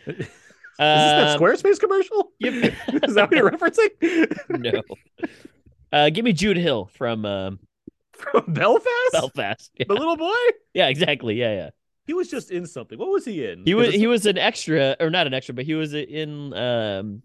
Is 0.06 0.16
this 0.16 0.26
that 0.78 1.28
Um, 1.34 1.40
Squarespace 1.40 1.78
commercial? 1.80 2.32
Yep. 2.40 2.74
Is 3.04 3.14
that 3.14 3.30
what 3.30 3.36
you're 3.36 3.50
referencing? 3.50 4.60
no. 4.60 4.82
Uh, 5.92 6.10
give 6.10 6.24
me 6.24 6.32
Jude 6.32 6.56
Hill 6.56 6.90
from 6.94 7.24
um, 7.24 7.58
From 8.18 8.52
Belfast? 8.52 9.12
Belfast. 9.12 9.70
Yeah. 9.78 9.86
The 9.88 9.94
little 9.94 10.16
boy? 10.16 10.34
yeah, 10.74 10.88
exactly. 10.88 11.34
Yeah, 11.36 11.54
yeah. 11.54 11.70
He 12.06 12.14
was 12.14 12.28
just 12.30 12.50
in 12.50 12.66
something. 12.66 12.98
What 12.98 13.10
was 13.10 13.24
he 13.24 13.46
in? 13.46 13.64
He 13.64 13.74
was 13.74 13.92
he 13.94 14.06
was 14.06 14.24
an 14.26 14.38
extra, 14.38 14.96
or 14.98 15.10
not 15.10 15.26
an 15.26 15.34
extra, 15.34 15.54
but 15.54 15.64
he 15.66 15.74
was 15.74 15.92
in 15.94 16.54
um, 16.54 17.22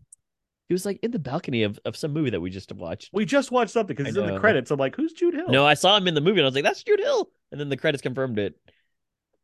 he 0.67 0.73
was 0.73 0.85
like 0.85 0.99
in 1.03 1.11
the 1.11 1.19
balcony 1.19 1.63
of, 1.63 1.79
of 1.85 1.95
some 1.95 2.11
movie 2.11 2.31
that 2.31 2.41
we 2.41 2.49
just 2.49 2.71
watched. 2.73 3.09
We 3.13 3.25
just 3.25 3.49
watched 3.51 3.71
something 3.71 3.95
because 3.95 4.13
he's 4.13 4.17
in 4.17 4.27
the 4.33 4.39
credits. 4.39 4.71
I'm 4.71 4.79
like, 4.79 4.95
who's 4.95 5.13
Jude 5.13 5.35
Hill? 5.35 5.49
No, 5.49 5.65
I 5.65 5.73
saw 5.75 5.95
him 5.97 6.07
in 6.07 6.13
the 6.15 6.21
movie 6.21 6.39
and 6.39 6.45
I 6.45 6.47
was 6.47 6.55
like, 6.55 6.65
that's 6.65 6.83
Jude 6.83 6.99
Hill, 6.99 7.29
and 7.51 7.59
then 7.61 7.69
the 7.69 7.77
credits 7.77 8.01
confirmed 8.01 8.37
it. 8.39 8.55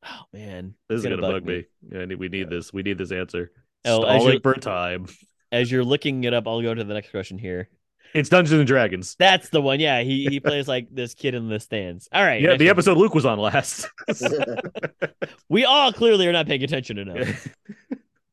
Oh 0.05 0.21
man, 0.33 0.75
this 0.87 0.99
is 0.99 1.03
gonna, 1.03 1.17
bug 1.21 1.45
me. 1.45 1.65
Yeah, 1.91 1.99
I 2.01 2.05
need- 2.05 2.19
we 2.19 2.29
need 2.29 2.49
this. 2.49 2.71
We 2.73 2.83
need 2.83 2.97
this 2.97 3.11
answer. 3.11 3.51
Oh, 3.85 4.01
Stalling 4.01 4.41
for 4.41 4.55
time. 4.55 5.07
As 5.51 5.71
you're 5.71 5.83
looking 5.85 6.23
it 6.25 6.33
up, 6.33 6.47
I'll 6.47 6.61
go 6.61 6.73
to 6.73 6.83
the 6.83 6.93
next 6.93 7.11
question 7.11 7.37
here. 7.37 7.69
It's 8.13 8.29
Dungeons 8.29 8.59
and 8.59 8.67
Dragons. 8.67 9.15
That's 9.19 9.49
the 9.49 9.61
one. 9.61 9.79
Yeah, 9.79 10.01
he 10.01 10.25
he 10.25 10.39
plays 10.39 10.67
like 10.67 10.87
this 10.91 11.13
kid 11.13 11.35
in 11.35 11.49
the 11.49 11.59
stands. 11.59 12.09
All 12.11 12.23
right. 12.23 12.41
Yeah, 12.41 12.49
next 12.49 12.59
the 12.59 12.65
one. 12.65 12.71
episode 12.71 12.97
Luke 12.97 13.13
was 13.13 13.25
on 13.25 13.39
last. 13.39 13.87
We 15.49 15.65
all 15.65 15.91
clearly 15.91 16.27
are 16.27 16.31
not 16.31 16.45
paying 16.45 16.63
attention 16.63 16.97
enough. 16.97 17.47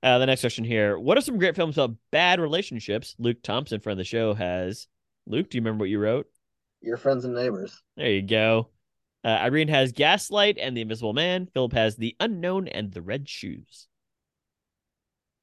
Uh, 0.03 0.19
the 0.19 0.27
next 0.27 0.43
question 0.43 0.63
here. 0.63 0.97
What 0.97 1.19
are 1.19 1.21
some 1.21 1.39
great 1.39 1.57
films 1.57 1.77
about 1.77 1.97
bad 2.13 2.39
relationships? 2.39 3.17
Luke 3.19 3.43
Thompson, 3.43 3.81
friend 3.81 3.99
of 3.99 4.05
the 4.05 4.09
show, 4.09 4.35
has. 4.35 4.87
Luke, 5.27 5.51
do 5.51 5.59
you 5.59 5.63
remember 5.63 5.83
what 5.83 5.89
you 5.89 5.99
wrote? 5.99 6.29
your 6.87 6.97
friends 6.97 7.25
and 7.25 7.35
neighbors. 7.35 7.83
There 7.97 8.11
you 8.11 8.23
go. 8.23 8.69
Uh, 9.25 9.29
Irene 9.29 9.69
has 9.69 9.93
Gaslight 9.93 10.59
and 10.59 10.77
The 10.77 10.83
Invisible 10.83 11.13
Man. 11.13 11.49
Philip 11.53 11.73
has 11.73 11.97
The 11.97 12.15
Unknown 12.21 12.69
and 12.69 12.93
The 12.93 13.03
Red 13.03 13.29
Shoes. 13.29 13.89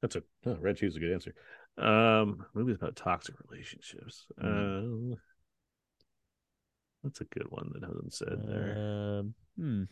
That's 0.00 0.16
a 0.16 0.22
oh, 0.46 0.56
red 0.60 0.78
shoes 0.78 0.92
is 0.92 0.96
a 0.96 1.00
good 1.00 1.12
answer. 1.12 1.34
Um, 1.76 2.46
movies 2.54 2.76
about 2.76 2.96
toxic 2.96 3.34
relationships. 3.48 4.26
Mm-hmm. 4.40 5.12
Uh, 5.12 5.16
that's 7.02 7.20
a 7.20 7.24
good 7.24 7.46
one 7.50 7.70
that 7.74 7.84
hasn't 7.84 8.14
said 8.14 8.42
there. 8.46 9.18
Um, 9.20 9.34
hmm. 9.58 9.82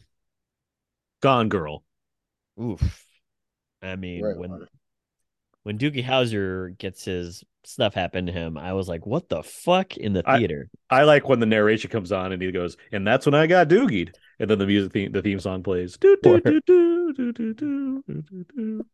Gone 1.20 1.48
Girl. 1.48 1.84
Oof. 2.60 3.06
I 3.82 3.96
mean, 3.96 4.22
Great 4.22 4.38
when 4.38 4.50
one. 4.50 4.66
when 5.64 5.78
Doogie 5.78 6.04
Howser 6.04 6.76
gets 6.78 7.04
his 7.04 7.42
stuff 7.64 7.94
happen 7.94 8.26
to 8.26 8.32
him, 8.32 8.56
I 8.56 8.72
was 8.72 8.88
like, 8.88 9.06
"What 9.06 9.28
the 9.28 9.42
fuck?" 9.42 9.96
in 9.96 10.12
the 10.12 10.22
theater. 10.22 10.68
I 10.88 11.02
like 11.02 11.28
when 11.28 11.40
the 11.40 11.46
narration 11.46 11.90
comes 11.90 12.12
on 12.12 12.32
and 12.32 12.40
he 12.40 12.50
goes, 12.52 12.76
and 12.92 13.06
that's 13.06 13.26
when 13.26 13.34
I 13.34 13.46
got 13.46 13.68
doogied. 13.68 14.14
And 14.38 14.48
then 14.48 14.58
the 14.58 14.66
music 14.66 14.92
theme, 14.92 15.12
the 15.12 15.22
theme 15.22 15.38
song 15.38 15.62
plays. 15.62 15.96
Do, 15.98 16.16
do, 16.22 16.34
Or- 16.34 16.40
do, 16.40 16.60
do, 16.66 17.01
do, 17.12 17.32
do, 17.32 17.54
do, 17.54 18.02
do, 18.06 18.22
do, 18.22 18.44
do. 18.56 18.86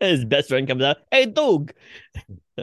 His 0.00 0.24
best 0.24 0.48
friend 0.48 0.66
comes 0.66 0.82
out. 0.82 0.98
Hey, 1.10 1.26
Doug. 1.26 1.72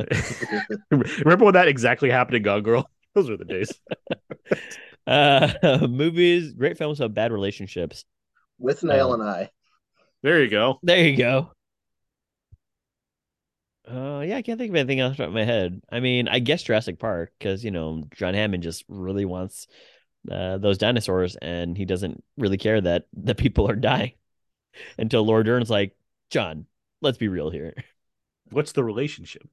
Remember 0.92 1.46
when 1.46 1.54
that 1.54 1.68
exactly 1.68 2.10
happened 2.10 2.38
in 2.38 2.44
Gone 2.44 2.64
Girl? 2.64 2.90
Those 3.16 3.30
were 3.30 3.38
the 3.38 3.46
days. 3.46 3.72
Uh, 5.06 5.86
movies, 5.90 6.54
great 6.54 6.78
films 6.78 7.00
have 7.00 7.14
bad 7.14 7.34
relationships. 7.34 8.06
Withnail 8.62 9.10
Oh. 9.10 9.14
and 9.16 9.22
I. 9.24 9.50
There 10.22 10.42
you 10.42 10.50
go. 10.50 10.80
There 10.82 11.06
you 11.06 11.18
go. 11.18 11.52
Uh, 13.86 14.22
yeah, 14.26 14.38
I 14.38 14.42
can't 14.42 14.58
think 14.58 14.70
of 14.70 14.76
anything 14.78 15.02
else 15.02 15.20
off 15.20 15.30
my 15.32 15.44
head. 15.44 15.82
I 15.92 16.00
mean, 16.00 16.30
I 16.30 16.40
guess 16.40 16.64
Jurassic 16.64 17.00
Park 17.00 17.34
because 17.38 17.66
you 17.66 17.72
know 17.72 18.04
John 18.16 18.34
Hammond 18.34 18.64
just 18.64 18.86
really 18.88 19.26
wants 19.26 19.68
uh, 20.32 20.58
those 20.58 20.78
dinosaurs, 20.78 21.36
and 21.36 21.78
he 21.78 21.84
doesn't 21.84 22.24
really 22.38 22.58
care 22.58 22.80
that 22.80 23.04
the 23.12 23.36
people 23.36 23.70
are 23.70 23.76
dying. 23.76 24.14
Until 24.98 25.26
Laura 25.26 25.44
Dern's 25.44 25.70
like, 25.70 25.96
John, 26.30 26.66
let's 27.02 27.18
be 27.18 27.28
real 27.28 27.50
here. 27.50 27.74
What's 28.50 28.72
the 28.72 28.84
relationship? 28.84 29.48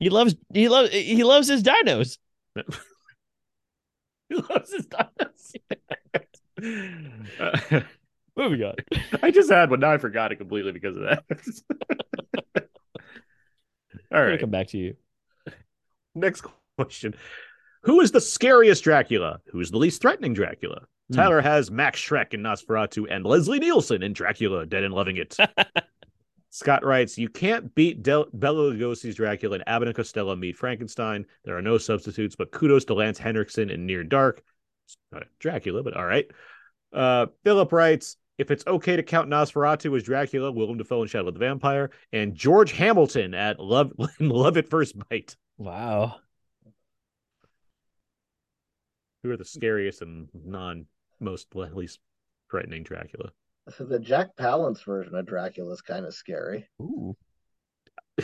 He 0.00 0.10
loves 0.10 0.34
he 0.52 0.68
loves 0.68 0.90
he 0.90 1.22
loves 1.22 1.48
his 1.48 1.62
dinos. 1.62 2.18
he 4.28 4.34
loves 4.34 4.72
his 4.72 4.86
dinos. 4.86 5.54
Uh, 7.38 7.80
Moving 8.36 8.64
on. 8.64 8.74
I 9.22 9.30
just 9.30 9.50
had 9.50 9.70
one. 9.70 9.80
Now 9.80 9.92
I 9.92 9.98
forgot 9.98 10.32
it 10.32 10.36
completely 10.36 10.72
because 10.72 10.96
of 10.96 11.04
that. 11.04 11.24
All 14.12 14.22
right. 14.22 14.32
I'll 14.32 14.38
come 14.38 14.50
back 14.50 14.68
to 14.68 14.78
you. 14.78 14.96
Next 16.16 16.44
question. 16.76 17.14
Who 17.82 18.00
is 18.00 18.10
the 18.10 18.20
scariest 18.20 18.82
Dracula? 18.82 19.40
Who 19.52 19.60
is 19.60 19.70
the 19.70 19.78
least 19.78 20.02
threatening 20.02 20.34
Dracula? 20.34 20.86
Hmm. 21.08 21.16
Tyler 21.16 21.40
has 21.40 21.70
Max 21.70 22.00
Schreck 22.00 22.34
in 22.34 22.40
Nosferatu 22.40 23.06
and 23.10 23.24
Leslie 23.24 23.58
Nielsen 23.58 24.02
in 24.02 24.12
Dracula, 24.12 24.66
Dead 24.66 24.84
and 24.84 24.94
Loving 24.94 25.16
It. 25.16 25.36
Scott 26.50 26.84
writes, 26.84 27.18
You 27.18 27.28
can't 27.28 27.74
beat 27.74 28.02
Del- 28.02 28.28
Bela 28.32 28.72
Lugosi's 28.72 29.16
Dracula 29.16 29.56
and 29.56 29.64
Abbott 29.68 29.88
and 29.88 29.96
Costello 29.96 30.36
meet 30.36 30.56
Frankenstein. 30.56 31.26
There 31.44 31.56
are 31.56 31.62
no 31.62 31.78
substitutes, 31.78 32.36
but 32.36 32.52
kudos 32.52 32.84
to 32.86 32.94
Lance 32.94 33.18
Henriksen 33.18 33.70
in 33.70 33.86
Near 33.86 34.04
Dark. 34.04 34.42
It's 34.86 34.96
not 35.10 35.22
a 35.22 35.26
Dracula, 35.40 35.82
but 35.82 35.96
all 35.96 36.04
right. 36.04 36.26
Uh, 36.92 37.26
Philip 37.42 37.72
writes, 37.72 38.16
if 38.38 38.50
it's 38.50 38.66
okay 38.66 38.96
to 38.96 39.02
count 39.02 39.28
Nosferatu 39.28 39.96
as 39.96 40.04
Dracula, 40.04 40.50
Willem 40.50 40.78
Dafoe 40.78 41.02
in 41.02 41.08
Shadow 41.08 41.28
of 41.28 41.34
the 41.34 41.40
Vampire, 41.40 41.90
and 42.12 42.34
George 42.34 42.72
Hamilton 42.72 43.34
at 43.34 43.60
Love 43.60 43.92
Love 44.20 44.56
at 44.56 44.68
First 44.68 44.96
Bite. 45.08 45.36
Wow. 45.56 46.16
Who 49.22 49.30
are 49.30 49.36
the 49.36 49.44
scariest 49.44 50.02
and 50.02 50.28
non 50.34 50.86
most 51.20 51.48
least 51.54 52.00
threatening 52.50 52.82
Dracula? 52.82 53.30
The 53.78 53.98
Jack 53.98 54.36
Palance 54.36 54.84
version 54.84 55.14
of 55.14 55.24
Dracula 55.26 55.72
is 55.72 55.80
kind 55.80 56.04
of 56.04 56.14
scary. 56.14 56.68
Ooh. 56.82 57.16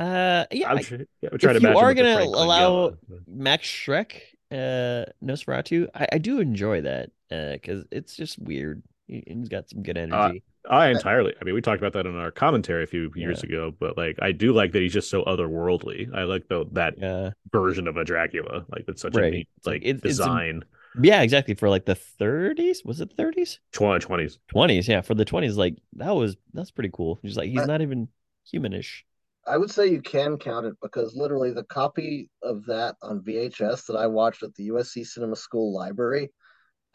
uh, 0.00 0.46
yeah. 0.50 0.68
I'm, 0.68 0.78
tr- 0.80 0.96
yeah, 1.20 1.28
I'm 1.30 1.38
trying 1.38 1.56
if 1.56 1.62
to 1.62 1.68
imagine. 1.68 1.72
You 1.72 1.78
are 1.78 1.94
gonna 1.94 2.24
allow 2.24 2.90
Langella- 2.90 2.96
Max 3.28 3.68
Schreck, 3.68 4.20
uh, 4.50 5.04
Nosferatu, 5.24 5.88
I, 5.94 6.08
I 6.14 6.18
do 6.18 6.40
enjoy 6.40 6.80
that 6.82 7.10
because 7.28 7.84
it's 7.90 8.16
just 8.16 8.38
weird. 8.38 8.82
He, 9.06 9.22
he's 9.26 9.48
got 9.48 9.68
some 9.70 9.82
good 9.82 9.96
Uh, 9.96 10.00
energy. 10.00 10.42
I 10.68 10.88
entirely. 10.88 11.32
I 11.40 11.44
mean, 11.44 11.54
we 11.54 11.60
talked 11.60 11.80
about 11.80 11.92
that 11.92 12.06
in 12.06 12.16
our 12.16 12.32
commentary 12.32 12.82
a 12.82 12.86
few 12.88 13.12
years 13.14 13.44
ago, 13.44 13.72
but 13.78 13.96
like, 13.96 14.18
I 14.20 14.32
do 14.32 14.52
like 14.52 14.72
that 14.72 14.82
he's 14.82 14.92
just 14.92 15.08
so 15.10 15.22
otherworldly. 15.24 16.12
I 16.12 16.24
like 16.24 16.48
the 16.48 16.64
that 16.72 16.94
Yeah. 16.98 17.30
version 17.52 17.86
of 17.86 17.96
a 17.96 18.04
Dracula. 18.04 18.64
Like, 18.68 18.84
that's 18.86 19.02
such 19.02 19.14
a 19.16 19.30
neat 19.30 19.48
like- 19.64 19.74
like 19.74 19.82
it- 19.84 19.96
it's 19.96 20.04
a- 20.04 20.08
design. 20.08 20.64
yeah, 21.00 21.22
exactly. 21.22 21.54
For 21.54 21.68
like 21.68 21.84
the 21.84 21.94
30s, 21.94 22.84
was 22.84 23.00
it 23.00 23.16
30s? 23.16 23.60
Twenties. 23.72 24.38
20s, 24.48 24.88
yeah. 24.88 25.02
For 25.02 25.14
the 25.14 25.24
20s, 25.24 25.56
like 25.56 25.76
that 25.94 26.10
was 26.10 26.36
that's 26.52 26.72
pretty 26.72 26.90
cool. 26.92 27.20
He's 27.22 27.36
like 27.36 27.48
he's 27.50 27.60
Uh, 27.60 27.66
not 27.66 27.80
even 27.82 28.08
humanish. 28.52 29.02
I 29.46 29.56
would 29.58 29.70
say 29.70 29.86
you 29.86 30.02
can 30.02 30.36
count 30.36 30.66
it 30.66 30.74
because 30.82 31.14
literally 31.14 31.52
the 31.52 31.62
copy 31.62 32.28
of 32.42 32.64
that 32.66 32.96
on 33.02 33.20
VHS 33.22 33.86
that 33.86 33.94
I 33.94 34.08
watched 34.08 34.42
at 34.42 34.52
the 34.56 34.64
USC 34.72 35.04
Cinema 35.06 35.36
School 35.36 35.72
Library 35.72 36.30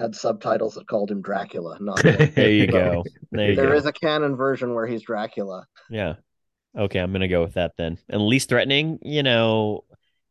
had 0.01 0.15
subtitles 0.15 0.73
that 0.75 0.87
called 0.87 1.11
him 1.11 1.21
Dracula. 1.21 1.77
Not 1.79 2.01
There 2.03 2.49
you 2.51 2.67
go. 2.67 3.03
There 3.31 3.49
you 3.51 3.55
There 3.55 3.67
go. 3.69 3.73
is 3.75 3.85
a 3.85 3.93
canon 3.93 4.35
version 4.35 4.73
where 4.73 4.87
he's 4.87 5.03
Dracula. 5.03 5.65
Yeah. 5.89 6.15
Okay, 6.77 6.99
I'm 6.99 7.11
gonna 7.11 7.27
go 7.27 7.43
with 7.43 7.53
that 7.55 7.73
then. 7.77 7.97
And 8.09 8.25
least 8.25 8.49
threatening, 8.49 8.99
you 9.01 9.23
know, 9.23 9.83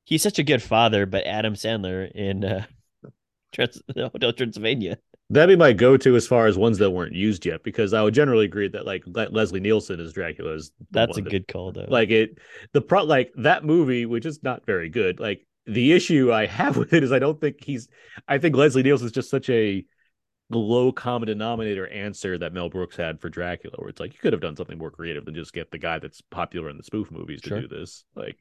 he's 0.05 0.23
such 0.23 0.39
a 0.39 0.43
good 0.43 0.63
father, 0.63 1.07
but 1.07 1.27
Adam 1.27 1.55
Sandler 1.55 2.11
in 2.13 2.45
uh, 2.45 2.65
Trans- 3.53 3.83
Hotel 3.97 4.33
Transylvania. 4.33 4.99
That'd 5.33 5.57
be 5.57 5.61
my 5.61 5.73
go-to 5.73 6.17
as 6.17 6.27
far 6.27 6.47
as 6.49 6.59
ones 6.59 6.79
that 6.79 6.91
weren't 6.91 7.15
used 7.15 7.47
yet, 7.47 7.63
because 7.63 7.93
I 7.93 8.03
would 8.03 8.15
generally 8.15 8.47
agree 8.47 8.67
that 8.69 8.85
like 8.85 9.05
Le- 9.07 9.29
Leslie 9.31 9.61
Nielsen 9.61 10.01
as 10.01 10.13
Dracula 10.13 10.55
is 10.55 10.71
the 10.79 10.87
That's 10.91 11.19
a 11.19 11.21
that- 11.23 11.31
good 11.31 11.47
call 11.47 11.71
though. 11.73 11.87
like 11.89 12.11
it 12.11 12.39
the 12.73 12.81
pro 12.81 13.05
like 13.05 13.31
that 13.37 13.65
movie 13.65 14.07
which 14.07 14.27
is 14.27 14.43
not 14.43 14.67
very 14.67 14.89
good 14.89 15.21
like 15.21 15.47
the 15.67 15.93
issue 15.93 16.33
i 16.33 16.47
have 16.47 16.77
with 16.79 16.93
it 16.93 17.03
is 17.05 17.13
i 17.13 17.19
don't 17.19 17.41
think 17.41 17.63
he's 17.63 17.89
i 18.29 18.39
think 18.39 18.57
leslie 18.57 18.83
nielsen 18.83 19.07
is 19.07 19.13
just 19.13 19.31
such 19.31 19.49
a 19.51 19.85
low 20.53 20.91
common 20.91 21.29
denominator 21.29 21.87
answer 21.89 22.37
that 22.39 22.53
mel 22.53 22.69
brooks 22.69 22.97
had 22.97 23.21
for 23.21 23.29
dracula 23.29 23.75
where 23.79 23.89
it's 23.89 24.01
like 24.01 24.13
you 24.13 24.19
could 24.21 24.33
have 24.33 24.43
done 24.43 24.57
something 24.57 24.79
more 24.79 24.91
creative 24.91 25.25
than 25.25 25.35
just 25.35 25.53
get 25.53 25.71
the 25.71 25.79
guy 25.79 25.99
that's 25.99 26.21
popular 26.23 26.69
in 26.71 26.77
the 26.77 26.83
spoof 26.83 27.11
movies 27.11 27.41
to 27.41 27.51
Sure. 27.51 27.61
do 27.61 27.69
this 27.69 28.05
like 28.17 28.37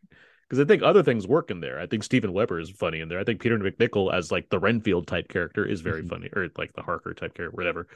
because 0.48 0.60
i 0.60 0.66
think 0.68 0.82
other 0.82 1.04
things 1.04 1.28
work 1.28 1.52
in 1.52 1.60
there 1.60 1.80
i 1.80 1.86
think 1.86 2.04
steven 2.04 2.34
weber 2.34 2.60
is 2.60 2.72
funny 2.72 3.00
in 3.02 3.10
there 3.10 3.20
i 3.20 3.24
think 3.24 3.40
peter 3.42 3.60
macnicol 3.60 4.12
as 4.12 4.32
like 4.32 4.50
the 4.50 4.58
renfield 4.58 5.06
type 5.06 5.28
character 5.30 5.64
is 5.66 5.82
very 5.82 6.02
Mhm. 6.02 6.10
funny 6.10 6.30
or 6.36 6.48
like 6.58 6.74
the 6.74 6.82
harker 6.82 7.14
type 7.14 7.36
character 7.36 7.56
whatever 7.56 7.88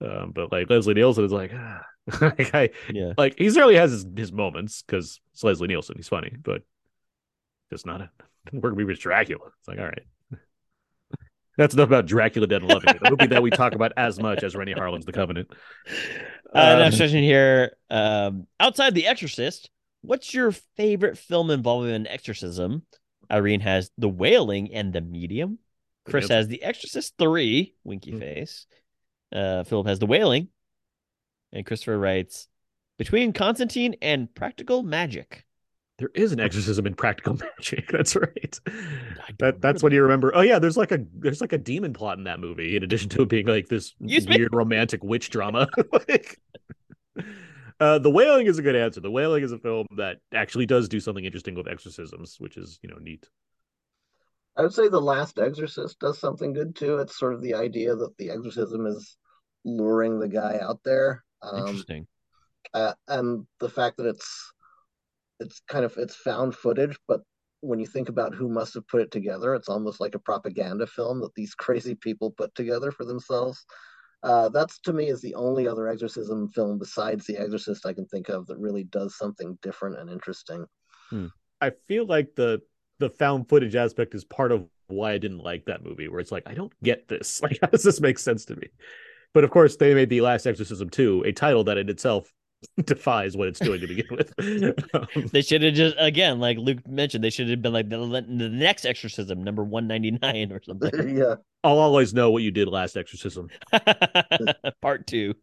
um, 0.00 0.30
but 0.32 0.52
like 0.52 0.70
Leslie 0.70 0.94
Nielsen 0.94 1.24
is 1.24 1.32
like, 1.32 1.52
like 2.20 2.54
I, 2.54 2.70
yeah. 2.88 3.14
like 3.18 3.34
he 3.36 3.50
certainly 3.50 3.74
has 3.74 3.90
his, 3.90 4.06
his 4.16 4.32
moments 4.32 4.82
because 4.82 5.20
it's 5.32 5.42
Leslie 5.42 5.66
Nielsen. 5.66 5.96
He's 5.96 6.06
funny, 6.06 6.32
but 6.40 6.62
just 7.70 7.86
not 7.86 8.00
a 8.00 8.10
work 8.52 8.72
movie 8.74 8.84
with 8.84 8.98
Dracula. 9.00 9.46
It's 9.58 9.68
like, 9.68 9.78
all 9.78 9.84
right. 9.86 10.02
That's 11.56 11.74
enough 11.74 11.88
about 11.88 12.06
Dracula 12.06 12.46
Dead 12.46 12.62
and 12.62 12.70
Loving 12.70 12.90
It, 12.90 13.02
a 13.04 13.10
movie 13.10 13.26
that 13.26 13.42
we 13.42 13.50
talk 13.50 13.74
about 13.74 13.92
as 13.96 14.20
much 14.20 14.44
as 14.44 14.54
Renny 14.54 14.72
Harlin's 14.72 15.04
The 15.06 15.12
Covenant. 15.12 15.48
Uh, 16.54 16.58
Um, 16.74 16.78
next 16.78 16.96
question 16.98 17.22
here. 17.22 17.72
Um, 17.90 18.46
outside 18.60 18.94
The 18.94 19.08
Exorcist, 19.08 19.68
what's 20.02 20.32
your 20.32 20.52
favorite 20.76 21.18
film 21.18 21.50
involving 21.50 21.92
an 21.92 22.06
exorcism? 22.06 22.82
Irene 23.30 23.60
has 23.60 23.90
The 23.98 24.08
Wailing 24.08 24.72
and 24.72 24.92
The 24.92 25.00
Medium. 25.00 25.58
Chris 26.08 26.28
has 26.28 26.46
The 26.46 26.62
Exorcist 26.62 27.14
3, 27.18 27.74
winky 27.84 28.12
Hmm. 28.12 28.18
face. 28.20 28.66
Uh, 29.32 29.64
Philip 29.64 29.88
has 29.88 29.98
The 29.98 30.06
Wailing. 30.06 30.48
And 31.52 31.66
Christopher 31.66 31.98
writes, 31.98 32.46
Between 32.98 33.32
Constantine 33.32 33.96
and 34.00 34.32
Practical 34.32 34.82
Magic. 34.84 35.44
There 35.98 36.10
is 36.14 36.30
an 36.32 36.38
exorcism 36.38 36.86
in 36.86 36.94
Practical 36.94 37.34
Magic. 37.58 37.90
That's 37.90 38.14
right. 38.14 38.60
That 39.40 39.60
that's 39.60 39.82
what 39.82 39.92
you 39.92 40.02
remember. 40.02 40.32
Oh 40.34 40.42
yeah, 40.42 40.58
there's 40.60 40.76
like 40.76 40.92
a 40.92 41.04
there's 41.14 41.40
like 41.40 41.52
a 41.52 41.58
demon 41.58 41.92
plot 41.92 42.18
in 42.18 42.24
that 42.24 42.38
movie. 42.38 42.76
In 42.76 42.84
addition 42.84 43.08
to 43.10 43.22
it 43.22 43.28
being 43.28 43.46
like 43.46 43.66
this 43.68 43.94
Excuse 44.00 44.28
me? 44.28 44.36
weird 44.38 44.54
romantic 44.54 45.02
witch 45.02 45.30
drama. 45.30 45.68
like, 46.08 46.38
uh, 47.80 47.98
the 47.98 48.10
Wailing 48.10 48.46
is 48.46 48.58
a 48.58 48.62
good 48.62 48.76
answer. 48.76 49.00
The 49.00 49.10
Wailing 49.10 49.42
is 49.42 49.50
a 49.50 49.58
film 49.58 49.88
that 49.96 50.18
actually 50.32 50.66
does 50.66 50.88
do 50.88 51.00
something 51.00 51.24
interesting 51.24 51.56
with 51.56 51.66
exorcisms, 51.66 52.36
which 52.38 52.56
is 52.56 52.78
you 52.82 52.88
know 52.88 52.98
neat. 53.00 53.28
I 54.56 54.62
would 54.62 54.74
say 54.74 54.88
The 54.88 55.00
Last 55.00 55.38
Exorcist 55.38 55.98
does 56.00 56.18
something 56.18 56.52
good 56.52 56.74
too. 56.76 56.98
It's 56.98 57.16
sort 57.18 57.34
of 57.34 57.42
the 57.42 57.54
idea 57.54 57.94
that 57.94 58.16
the 58.18 58.30
exorcism 58.30 58.86
is 58.86 59.16
luring 59.64 60.18
the 60.18 60.28
guy 60.28 60.58
out 60.60 60.80
there. 60.84 61.24
Um, 61.42 61.66
Interesting. 61.66 62.06
uh, 62.74 62.94
and 63.06 63.46
the 63.60 63.68
fact 63.68 63.96
that 63.98 64.06
it's 64.06 64.52
it's 65.40 65.60
kind 65.68 65.84
of 65.84 65.96
it's 65.96 66.16
found 66.16 66.54
footage 66.54 66.96
but 67.06 67.22
when 67.60 67.80
you 67.80 67.86
think 67.86 68.08
about 68.08 68.34
who 68.34 68.48
must 68.48 68.74
have 68.74 68.86
put 68.88 69.00
it 69.00 69.10
together 69.10 69.54
it's 69.54 69.68
almost 69.68 70.00
like 70.00 70.14
a 70.14 70.20
propaganda 70.20 70.86
film 70.86 71.20
that 71.20 71.34
these 71.34 71.54
crazy 71.64 71.94
people 71.94 72.30
put 72.30 72.54
together 72.54 72.90
for 72.90 73.04
themselves 73.04 73.64
uh, 74.24 74.48
that's 74.48 74.80
to 74.80 74.92
me 74.92 75.06
is 75.06 75.20
the 75.20 75.34
only 75.36 75.68
other 75.68 75.86
exorcism 75.86 76.48
film 76.48 76.78
besides 76.78 77.26
the 77.26 77.36
exorcist 77.36 77.86
i 77.86 77.92
can 77.92 78.06
think 78.06 78.28
of 78.28 78.46
that 78.46 78.58
really 78.58 78.84
does 78.84 79.16
something 79.16 79.56
different 79.62 79.98
and 79.98 80.10
interesting 80.10 80.66
I 81.60 81.70
feel 81.86 82.06
like 82.06 82.34
the 82.34 82.60
the 82.98 83.10
found 83.10 83.48
footage 83.48 83.76
aspect 83.76 84.14
is 84.14 84.24
part 84.24 84.52
of 84.52 84.66
why 84.88 85.12
I 85.12 85.18
didn't 85.18 85.38
like 85.38 85.66
that 85.66 85.84
movie, 85.84 86.08
where 86.08 86.20
it's 86.20 86.32
like 86.32 86.44
I 86.46 86.54
don't 86.54 86.72
get 86.82 87.08
this. 87.08 87.40
Like, 87.42 87.58
how 87.60 87.68
does 87.68 87.82
this 87.84 88.00
make 88.00 88.18
sense 88.18 88.44
to 88.46 88.56
me? 88.56 88.68
But 89.34 89.44
of 89.44 89.50
course, 89.50 89.76
they 89.76 89.94
made 89.94 90.08
the 90.08 90.22
Last 90.22 90.46
Exorcism 90.46 90.88
2 90.88 91.24
a 91.26 91.32
title 91.32 91.64
that 91.64 91.78
in 91.78 91.88
itself 91.88 92.32
defies 92.84 93.36
what 93.36 93.48
it's 93.48 93.60
doing 93.60 93.80
to 93.80 93.86
begin 93.86 94.06
with. 94.10 94.32
Um, 94.94 95.26
They 95.32 95.42
should 95.42 95.62
have 95.62 95.74
just, 95.74 95.96
again, 95.98 96.40
like 96.40 96.58
Luke 96.58 96.86
mentioned, 96.88 97.22
they 97.22 97.30
should 97.30 97.48
have 97.48 97.62
been 97.62 97.72
like 97.72 97.88
the, 97.88 97.98
the 97.98 98.48
next 98.48 98.84
exorcism, 98.84 99.44
number 99.44 99.64
199 99.64 100.52
or 100.52 100.62
something. 100.62 101.08
yeah 101.16 101.36
I'll 101.64 101.78
always 101.78 102.14
know 102.14 102.30
what 102.30 102.42
you 102.42 102.50
did 102.50 102.68
last 102.68 102.96
Exorcism. 102.96 103.48
Part 104.82 105.06
two. 105.06 105.34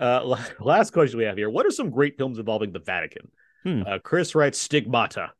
Uh, 0.00 0.36
last 0.60 0.92
question 0.92 1.18
we 1.18 1.24
have 1.24 1.36
here: 1.36 1.50
What 1.50 1.66
are 1.66 1.70
some 1.70 1.90
great 1.90 2.16
films 2.16 2.38
involving 2.38 2.72
the 2.72 2.78
Vatican? 2.78 3.30
Hmm. 3.64 3.82
Uh, 3.86 3.98
Chris 3.98 4.34
writes 4.34 4.58
Stigmata, 4.58 5.32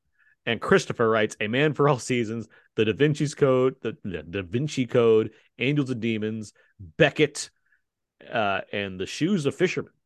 and 0.46 0.60
Christopher 0.60 1.08
writes 1.08 1.36
A 1.40 1.48
Man 1.48 1.74
for 1.74 1.88
All 1.88 1.98
Seasons, 1.98 2.48
The 2.76 2.86
Da 2.86 2.92
Vinci's 2.92 3.34
Code, 3.34 3.76
The, 3.82 3.96
the 4.02 4.22
Da 4.22 4.42
Vinci 4.42 4.86
Code, 4.86 5.30
Angels 5.58 5.90
and 5.90 6.00
Demons, 6.00 6.52
Becket, 6.80 7.50
uh, 8.30 8.62
and 8.72 8.98
The 8.98 9.06
Shoes 9.06 9.46
of 9.46 9.54
Fishermen. 9.54 9.92
Those 9.92 9.96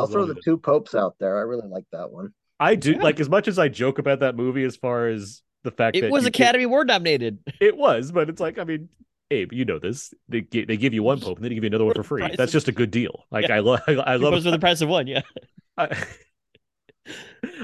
i'll 0.00 0.06
throw 0.06 0.26
the 0.26 0.34
good. 0.34 0.42
two 0.44 0.56
popes 0.58 0.94
out 0.94 1.14
there 1.20 1.38
i 1.38 1.42
really 1.42 1.68
like 1.68 1.84
that 1.92 2.10
one 2.10 2.32
I 2.60 2.76
do 2.76 2.92
Yeah. 2.92 3.02
like 3.02 3.18
as 3.18 3.28
much 3.28 3.48
as 3.48 3.58
I 3.58 3.66
joke 3.68 3.98
about 3.98 4.20
that 4.20 4.36
movie, 4.36 4.62
as 4.62 4.76
far 4.76 5.08
as 5.08 5.42
the 5.64 5.72
fact 5.72 5.96
It 5.96 6.02
that 6.02 6.12
was 6.12 6.26
Academy 6.26 6.62
Award 6.62 6.86
nominated. 6.86 7.38
It 7.60 7.76
was, 7.76 8.12
but 8.12 8.28
it's 8.28 8.40
like 8.40 8.56
I 8.56 8.62
mean, 8.62 8.88
Abe, 9.32 9.52
you 9.52 9.64
know 9.64 9.80
this. 9.80 10.14
They 10.28 10.42
gi- 10.42 10.66
they 10.66 10.76
give 10.76 10.94
you 10.94 11.02
one 11.02 11.18
pope 11.18 11.38
and 11.38 11.44
then 11.44 11.48
they 11.50 11.54
give 11.56 11.64
you 11.64 11.68
another 11.70 11.86
one 11.86 11.94
for 11.94 12.04
free. 12.04 12.30
That's 12.36 12.52
just 12.52 12.68
a 12.68 12.72
good 12.72 12.92
deal. 12.92 13.24
Like 13.32 13.48
Yeah. 13.48 13.56
I 13.56 13.58
love, 13.68 13.80
I, 13.88 13.92
I 13.92 14.16
Two 14.16 14.22
love, 14.22 14.32
popes 14.34 14.44
for 14.44 14.52
the 14.52 14.60
price 14.60 14.80
of 14.80 14.88
one. 14.90 15.08
Yeah. 15.08 15.22
I, 15.76 16.04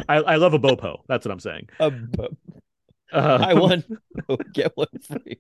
I, 0.08 0.16
I 0.16 0.36
love 0.36 0.52
a 0.54 0.58
bopo. 0.58 1.02
That's 1.06 1.24
what 1.24 1.30
I'm 1.32 1.38
saying. 1.40 1.68
A 1.78 1.90
bo- 1.92 2.36
Uh, 3.12 3.38
buy 3.38 3.54
one, 3.54 3.84
get 4.52 4.72
one 4.76 4.88
free. 5.06 5.38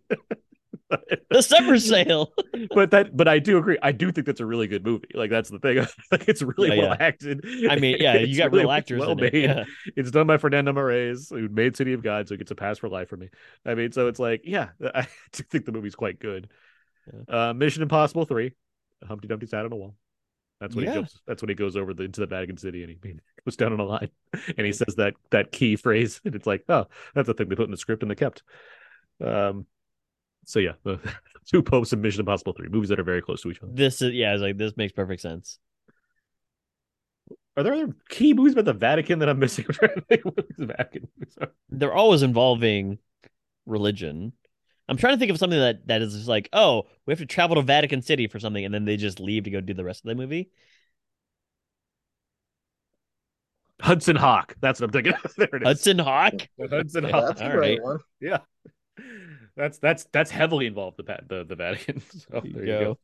The 1.30 1.42
summer 1.42 1.78
sale. 1.78 2.32
but 2.74 2.90
that, 2.92 3.14
but 3.16 3.28
I 3.28 3.38
do 3.38 3.58
agree. 3.58 3.76
I 3.82 3.92
do 3.92 4.10
think 4.10 4.26
that's 4.26 4.40
a 4.40 4.46
really 4.46 4.66
good 4.66 4.84
movie. 4.84 5.08
Like 5.14 5.30
that's 5.30 5.50
the 5.50 5.58
thing. 5.58 5.78
like 6.10 6.26
it's 6.28 6.40
really 6.42 6.70
Yeah, 6.70 6.76
well 6.78 6.96
yeah. 6.98 7.06
acted. 7.06 7.44
I 7.68 7.76
mean, 7.76 7.96
yeah, 8.00 8.16
you 8.16 8.38
got 8.38 8.50
really 8.52 8.64
real 8.64 8.72
actors 8.72 9.00
well 9.00 9.12
in 9.12 9.18
it. 9.18 9.32
made. 9.32 9.42
Yeah. 9.44 9.64
It's 9.96 10.10
done 10.10 10.26
by 10.26 10.38
Fernando 10.38 10.72
Meirelles, 10.72 11.30
who 11.30 11.48
made 11.48 11.76
City 11.76 11.92
of 11.92 12.02
God, 12.02 12.28
so 12.28 12.34
it 12.34 12.38
gets 12.38 12.50
a 12.50 12.54
pass 12.54 12.78
for 12.78 12.88
life 12.88 13.08
for 13.08 13.16
me. 13.18 13.28
I 13.66 13.74
mean, 13.74 13.92
so 13.92 14.08
it's 14.08 14.18
like, 14.18 14.42
yeah, 14.44 14.70
I 14.82 15.06
do 15.32 15.42
think 15.44 15.66
the 15.66 15.72
movie's 15.72 15.94
quite 15.94 16.18
good. 16.18 16.48
Uh, 17.28 17.52
Mission 17.54 17.82
Impossible 17.82 18.24
Three, 18.24 18.52
Humpty 19.06 19.28
Dumpty 19.28 19.46
sat 19.46 19.64
on 19.64 19.72
a 19.72 19.76
wall. 19.76 19.94
That's 20.60 20.74
when 20.74 20.86
Yeah. 20.86 20.90
he 20.92 20.96
jumps. 20.96 21.20
That's 21.26 21.42
when 21.42 21.50
he 21.50 21.54
goes 21.54 21.76
over 21.76 21.94
the, 21.94 22.04
into 22.04 22.20
the 22.20 22.26
Vatican 22.26 22.56
City 22.56 22.82
and 22.82 22.90
he, 22.90 22.98
he 23.08 23.14
goes 23.44 23.56
down 23.56 23.72
on 23.72 23.80
a 23.80 23.84
line 23.84 24.10
and 24.56 24.66
he 24.66 24.72
says 24.72 24.94
that 24.96 25.14
that 25.30 25.52
key 25.52 25.76
phrase 25.76 26.20
and 26.24 26.34
it's 26.34 26.46
like, 26.46 26.64
oh, 26.68 26.86
that's 27.14 27.26
the 27.26 27.34
thing 27.34 27.48
they 27.48 27.56
put 27.56 27.66
in 27.66 27.70
the 27.70 27.76
script 27.76 28.02
and 28.02 28.10
they 28.10 28.16
kept. 28.16 28.42
Um, 29.24 29.66
so 30.48 30.60
yeah, 30.60 30.72
the 30.82 30.98
two 31.46 31.62
popes 31.62 31.92
and 31.92 32.00
Mission 32.00 32.20
Impossible 32.20 32.54
Three 32.54 32.68
movies 32.68 32.88
that 32.88 32.98
are 32.98 33.04
very 33.04 33.20
close 33.20 33.42
to 33.42 33.50
each 33.50 33.62
other. 33.62 33.70
This 33.72 34.00
is 34.00 34.14
yeah. 34.14 34.32
It's 34.32 34.42
like 34.42 34.56
this 34.56 34.76
makes 34.76 34.92
perfect 34.92 35.20
sense. 35.20 35.58
Are 37.56 37.62
there 37.62 37.74
other 37.74 37.94
key 38.08 38.32
movies 38.32 38.54
about 38.54 38.64
the 38.64 38.72
Vatican 38.72 39.18
that 39.18 39.28
I'm 39.28 39.38
missing? 39.38 39.66
I'm 39.68 39.74
trying 39.74 39.94
to 39.94 40.00
think 40.02 40.24
what 40.24 40.36
the 40.56 40.66
Vatican. 40.66 41.08
They're 41.68 41.92
always 41.92 42.22
involving 42.22 42.98
religion. 43.66 44.32
I'm 44.88 44.96
trying 44.96 45.14
to 45.14 45.18
think 45.18 45.30
of 45.30 45.38
something 45.38 45.58
that 45.58 45.86
that 45.88 46.00
is 46.00 46.14
just 46.14 46.28
like, 46.28 46.48
oh, 46.54 46.86
we 47.04 47.12
have 47.12 47.18
to 47.18 47.26
travel 47.26 47.56
to 47.56 47.62
Vatican 47.62 48.00
City 48.00 48.26
for 48.26 48.40
something, 48.40 48.64
and 48.64 48.72
then 48.72 48.86
they 48.86 48.96
just 48.96 49.20
leave 49.20 49.44
to 49.44 49.50
go 49.50 49.60
do 49.60 49.74
the 49.74 49.84
rest 49.84 50.04
of 50.04 50.08
the 50.08 50.14
movie. 50.14 50.50
Hudson 53.80 54.16
Hawk. 54.16 54.54
That's 54.60 54.80
what 54.80 54.86
I'm 54.86 54.92
thinking. 54.92 55.12
there 55.36 55.48
it 55.52 55.62
is. 55.62 55.66
Hudson 55.66 55.98
Hawk. 55.98 56.34
Hudson 56.70 57.04
Yeah, 57.04 57.10
Hawk. 57.10 57.26
That's 57.28 57.40
a 57.40 57.44
all 57.44 57.50
great 57.50 57.78
right. 57.78 57.82
one. 57.82 57.98
Yeah, 58.20 58.38
that's 59.58 59.78
that's 59.78 60.04
that's 60.12 60.30
heavily 60.30 60.66
involved 60.66 60.96
the 60.98 61.18
the 61.28 61.44
the 61.44 61.56
Vatican. 61.56 62.00
So 62.10 62.40
there 62.42 62.60
you 62.64 62.66
go. 62.66 62.98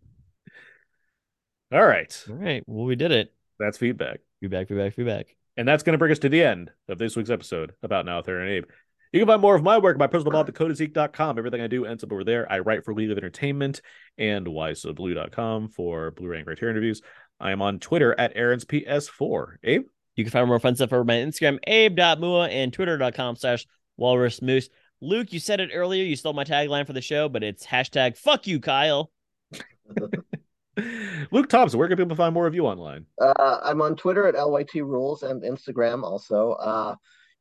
go. 1.70 1.78
All 1.78 1.86
right, 1.86 2.24
All 2.31 2.36
right. 2.36 2.62
Well, 2.66 2.85
we 2.86 2.94
did 2.97 3.10
it. 3.12 3.32
that's 3.59 3.78
feedback, 3.78 4.20
Feedback. 4.40 4.68
Feedback. 4.68 4.94
Feedback. 4.94 5.26
and 5.56 5.66
that's 5.66 5.82
going 5.82 5.94
to 5.94 5.98
bring 5.98 6.12
us 6.12 6.18
to 6.20 6.28
the 6.28 6.43
end 6.43 6.70
of 6.89 6.98
this 6.98 7.16
week's 7.16 7.31
episode 7.31 7.72
about 7.82 8.06
Now 8.06 8.22
Theron 8.22 8.43
and 8.48 8.51
Abe. 8.59 8.64
You 9.12 9.20
can 9.20 9.28
find 9.28 9.40
more 9.43 9.55
of 9.55 9.62
my 9.62 9.78
work 9.78 9.94
at 9.94 9.98
my 10.01 10.06
personal 10.09 10.32
blog, 10.32 10.48
thecodeiszeek.com. 10.52 11.39
Everything 11.39 11.60
I 11.60 11.68
do 11.68 11.85
ends 11.85 12.02
up 12.02 12.12
over 12.12 12.24
there. 12.24 12.51
I 12.51 12.59
write 12.60 12.85
for 12.85 12.93
We 12.93 13.06
Live 13.06 13.16
Entertainment 13.18 13.81
and 14.18 14.44
whysoblu.com 14.47 15.68
for 15.68 16.10
Blu-ray 16.10 16.39
and 16.39 16.47
Criterion 16.47 16.74
reviews. 16.76 17.01
I 17.39 17.52
am 17.52 17.62
on 17.62 17.78
Twitter 17.78 18.14
at 18.18 18.32
Aaron's 18.35 18.64
PS4. 18.64 19.56
Abe? 19.62 19.85
You 20.16 20.24
can 20.24 20.31
find 20.32 20.48
more 20.48 20.59
fun 20.59 20.74
stuff 20.74 20.93
over 20.93 21.05
my 21.05 21.14
Instagram, 21.14 21.59
abe.mua, 21.66 22.48
and 22.48 22.72
twitter.com 22.72 23.36
slash 23.36 23.66
walrus 23.97 24.43
moose. 24.43 24.68
Luke, 25.05 25.32
you 25.32 25.39
said 25.39 25.60
it 25.60 25.70
earlier. 25.72 26.02
You 26.02 26.16
stole 26.16 26.32
my 26.32 26.44
tagline 26.44 26.86
for 26.86 26.94
the 26.94 27.02
show, 27.02 27.28
but 27.28 27.44
it's 27.44 27.66
hashtag 27.66 28.16
fuck 28.16 28.47
you, 28.47 28.59
Kyle. 28.59 29.10
Luke 31.31 31.48
Thompson, 31.48 31.78
where 31.78 31.89
can 31.89 31.98
people 31.98 32.16
find 32.16 32.32
more 32.32 32.47
of 32.47 32.55
you 32.55 32.66
online? 32.66 33.06
Uh, 33.20 33.59
I'm 33.62 33.82
on 33.82 33.97
Twitter 33.97 34.26
at 34.26 34.35
LYT 34.35 34.74
Rules 34.76 35.22
and 35.22 35.43
Instagram 35.43 36.02
also. 36.02 36.52
Uh, 36.52 36.97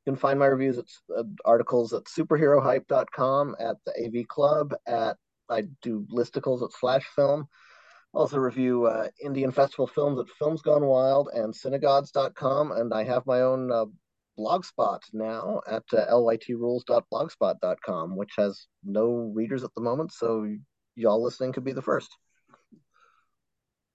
you 0.06 0.12
can 0.12 0.20
find 0.20 0.38
my 0.38 0.46
reviews 0.46 0.78
at 0.78 0.86
uh, 1.18 1.24
articles 1.46 1.94
at 1.94 2.04
superherohype.com, 2.04 3.56
at 3.60 3.78
the 3.86 4.06
AV 4.06 4.28
Club, 4.28 4.76
at 4.86 5.16
I 5.50 5.64
do 5.82 6.06
listicles 6.12 6.64
at 6.64 6.72
Slash 6.74 7.06
Film. 7.16 7.48
Also 8.14 8.38
review 8.38 8.86
uh, 8.86 9.08
Indian 9.24 9.52
festival 9.52 9.88
films 9.88 10.20
at 10.20 10.28
Films 10.38 10.62
Gone 10.62 10.86
Wild 10.86 11.30
and 11.34 11.56
synagogues.com, 11.56 12.74
and 12.74 12.94
I 12.94 13.04
have 13.06 13.26
my 13.26 13.42
own 13.42 13.72
uh, 13.72 13.86
blogspot 14.38 15.00
now 15.14 15.62
at 15.70 15.84
uh, 15.94 16.12
lytrules.blogspot.com, 16.12 18.16
which 18.16 18.34
has 18.38 18.68
no 18.84 19.32
readers 19.34 19.64
at 19.64 19.74
the 19.76 19.82
moment, 19.82 20.12
so 20.12 20.48
y'all 20.96 21.24
listening 21.24 21.54
could 21.54 21.64
be 21.64 21.74
the 21.74 21.82
first. 21.82 22.10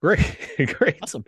Great, 0.01 0.37
great, 0.77 0.97
Awesome. 1.01 1.25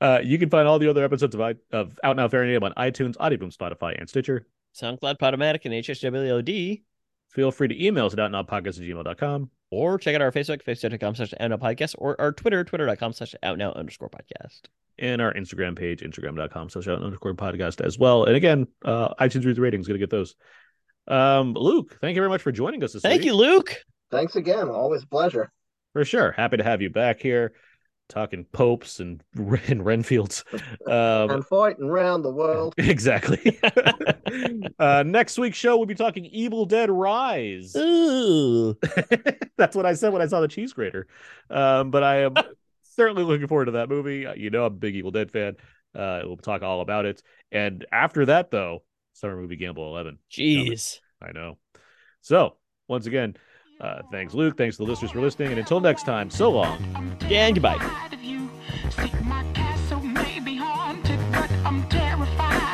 Uh, 0.00 0.20
you 0.22 0.38
can 0.38 0.50
find 0.50 0.66
all 0.66 0.78
the 0.78 0.88
other 0.88 1.04
episodes 1.04 1.34
of, 1.34 1.40
I, 1.40 1.54
of 1.72 1.98
Out 2.02 2.16
Now 2.16 2.28
Fair 2.28 2.42
and 2.42 2.64
on 2.64 2.72
iTunes, 2.72 3.16
Audioboom, 3.16 3.56
Spotify, 3.56 3.98
and 3.98 4.08
Stitcher. 4.08 4.46
SoundCloud, 4.74 5.18
Podomatic, 5.18 5.64
and 5.64 5.74
HSWOD. 5.74 6.82
Feel 7.30 7.52
free 7.52 7.68
to 7.68 7.84
email 7.84 8.06
us 8.06 8.12
at 8.12 8.18
outnowpodcast 8.18 8.80
at 8.80 8.84
gmail.com. 8.84 9.50
Or 9.70 9.98
check 9.98 10.14
out 10.14 10.22
our 10.22 10.32
Facebook, 10.32 10.64
facebook.com 10.64 11.14
slash 11.14 11.32
outnow 11.40 11.58
podcast, 11.58 11.94
or 11.98 12.20
our 12.20 12.32
Twitter, 12.32 12.64
twitter.com 12.64 13.12
slash 13.12 13.34
outnow 13.42 13.74
underscore 13.74 14.10
podcast. 14.10 14.62
And 14.98 15.20
our 15.20 15.32
Instagram 15.32 15.76
page, 15.76 16.00
instagram.com 16.00 16.70
slash 16.70 16.88
out 16.88 17.02
underscore 17.02 17.34
podcast 17.34 17.80
as 17.84 17.98
well. 17.98 18.24
And 18.24 18.36
again, 18.36 18.66
uh, 18.84 19.14
iTunes 19.20 19.44
reads 19.44 19.58
ratings, 19.58 19.86
gonna 19.86 19.98
get 19.98 20.10
those. 20.10 20.34
Um, 21.06 21.54
Luke, 21.54 21.98
thank 22.00 22.14
you 22.14 22.20
very 22.20 22.30
much 22.30 22.42
for 22.42 22.52
joining 22.52 22.82
us 22.82 22.92
this 22.92 23.02
Thank 23.02 23.20
week. 23.20 23.26
you, 23.26 23.34
Luke. 23.34 23.84
Thanks 24.10 24.36
again. 24.36 24.68
Always 24.68 25.02
a 25.02 25.06
pleasure. 25.06 25.52
For 25.92 26.04
sure. 26.04 26.32
Happy 26.32 26.56
to 26.56 26.64
have 26.64 26.80
you 26.80 26.90
back 26.90 27.20
here 27.20 27.52
talking 28.08 28.44
popes 28.52 29.00
and, 29.00 29.22
and 29.36 29.84
Renfields. 29.84 30.44
Um, 30.86 31.30
and 31.30 31.46
fighting 31.46 31.84
around 31.84 32.22
the 32.22 32.30
world. 32.30 32.74
exactly. 32.78 33.60
uh, 34.78 35.02
next 35.06 35.38
week's 35.38 35.58
show, 35.58 35.76
we'll 35.76 35.86
be 35.86 35.94
talking 35.94 36.24
Evil 36.26 36.66
Dead 36.66 36.90
Rise. 36.90 37.74
Ooh. 37.76 38.76
That's 39.56 39.76
what 39.76 39.86
I 39.86 39.94
said 39.94 40.12
when 40.12 40.22
I 40.22 40.26
saw 40.26 40.40
the 40.40 40.48
cheese 40.48 40.72
grater. 40.72 41.06
Um, 41.50 41.90
but 41.90 42.02
I 42.02 42.22
am 42.22 42.34
certainly 42.94 43.22
looking 43.24 43.46
forward 43.48 43.66
to 43.66 43.72
that 43.72 43.88
movie. 43.88 44.26
Uh, 44.26 44.34
You 44.34 44.50
know, 44.50 44.66
I'm 44.66 44.72
a 44.72 44.76
big 44.76 44.94
Evil 44.96 45.10
Dead 45.10 45.30
fan. 45.30 45.56
Uh, 45.94 46.22
we'll 46.24 46.36
talk 46.36 46.62
all 46.62 46.80
about 46.80 47.04
it. 47.06 47.22
And 47.52 47.84
after 47.92 48.26
that, 48.26 48.50
though, 48.50 48.82
summer 49.12 49.36
movie 49.36 49.56
Gamble 49.56 49.86
11. 49.88 50.18
Jeez. 50.30 50.98
I 51.22 51.32
know. 51.32 51.58
So, 52.20 52.56
once 52.88 53.06
again, 53.06 53.36
uh, 53.80 54.02
thanks, 54.10 54.34
Luke. 54.34 54.56
Thanks 54.56 54.76
to 54.76 54.84
the 54.84 54.90
listeners 54.90 55.12
for 55.12 55.20
listening. 55.20 55.50
And 55.50 55.58
until 55.58 55.80
next 55.80 56.04
time, 56.04 56.30
so 56.30 56.50
long. 56.50 56.82
And 57.22 57.54
goodbye. 57.54 57.76
My 59.24 59.44
castle 59.54 60.00
may 60.00 60.40
be 60.40 60.56
haunted, 60.56 61.20
but 61.32 61.50
I'm 61.64 61.88
terrified 61.88 62.64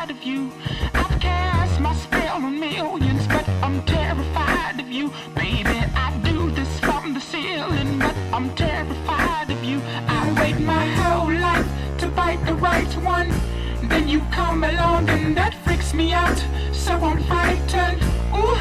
one. 12.99 13.29
Then 13.89 14.09
you 14.09 14.21
come 14.31 14.65
along 14.65 15.09
and 15.09 15.37
that 15.37 15.55
freaks 15.65 15.95
me 15.95 16.13
out. 16.13 16.39
So 16.73 16.93
I'm 16.93 17.23
frightened. 17.25 18.03
Ooh, 18.35 18.59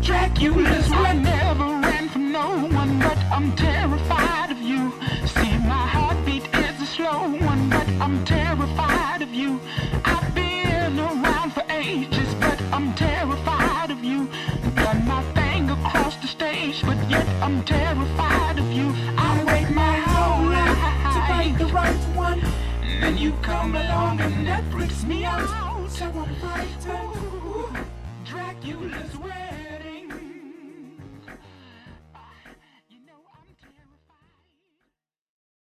Dracula's 0.00 0.88
one 0.90 1.22
never 1.22 1.64
ran 1.64 2.08
from 2.08 2.32
no 2.32 2.48
one, 2.68 2.98
but 2.98 3.18
I'm 3.32 3.54
terrified 3.56 4.50
of 4.50 4.60
you. 4.60 4.92
See, 5.26 5.58
my 5.58 5.86
heartbeat 5.94 6.46
is 6.56 6.80
a 6.80 6.86
slow 6.86 7.28
one, 7.50 7.70
but 7.70 7.88
I'm 8.00 8.24
terrified 8.24 9.22
of 9.22 9.32
you. 9.32 9.60
I've 10.04 10.34
been 10.34 10.98
around 10.98 11.52
for 11.52 11.64
ages, 11.70 12.34
but 12.34 12.60
I'm 12.72 12.94
terrified 12.94 13.90
of 13.90 14.02
you. 14.04 14.28
Done 14.74 15.06
my 15.06 15.22
thing 15.34 15.70
across 15.70 16.16
the 16.16 16.28
stage, 16.28 16.82
but 16.82 16.98
yet 17.10 17.26
I'm 17.42 17.64
terrified 17.64 17.85
come 23.66 23.84
along 23.84 24.20
and 24.20 24.46
that 24.46 24.64
freaks 24.70 25.02
me 25.04 25.24
out. 25.24 25.90
So 25.90 26.04
I'm. 26.04 26.86
Ooh, 26.88 27.68
Dracula's 28.24 29.18
way. 29.18 29.45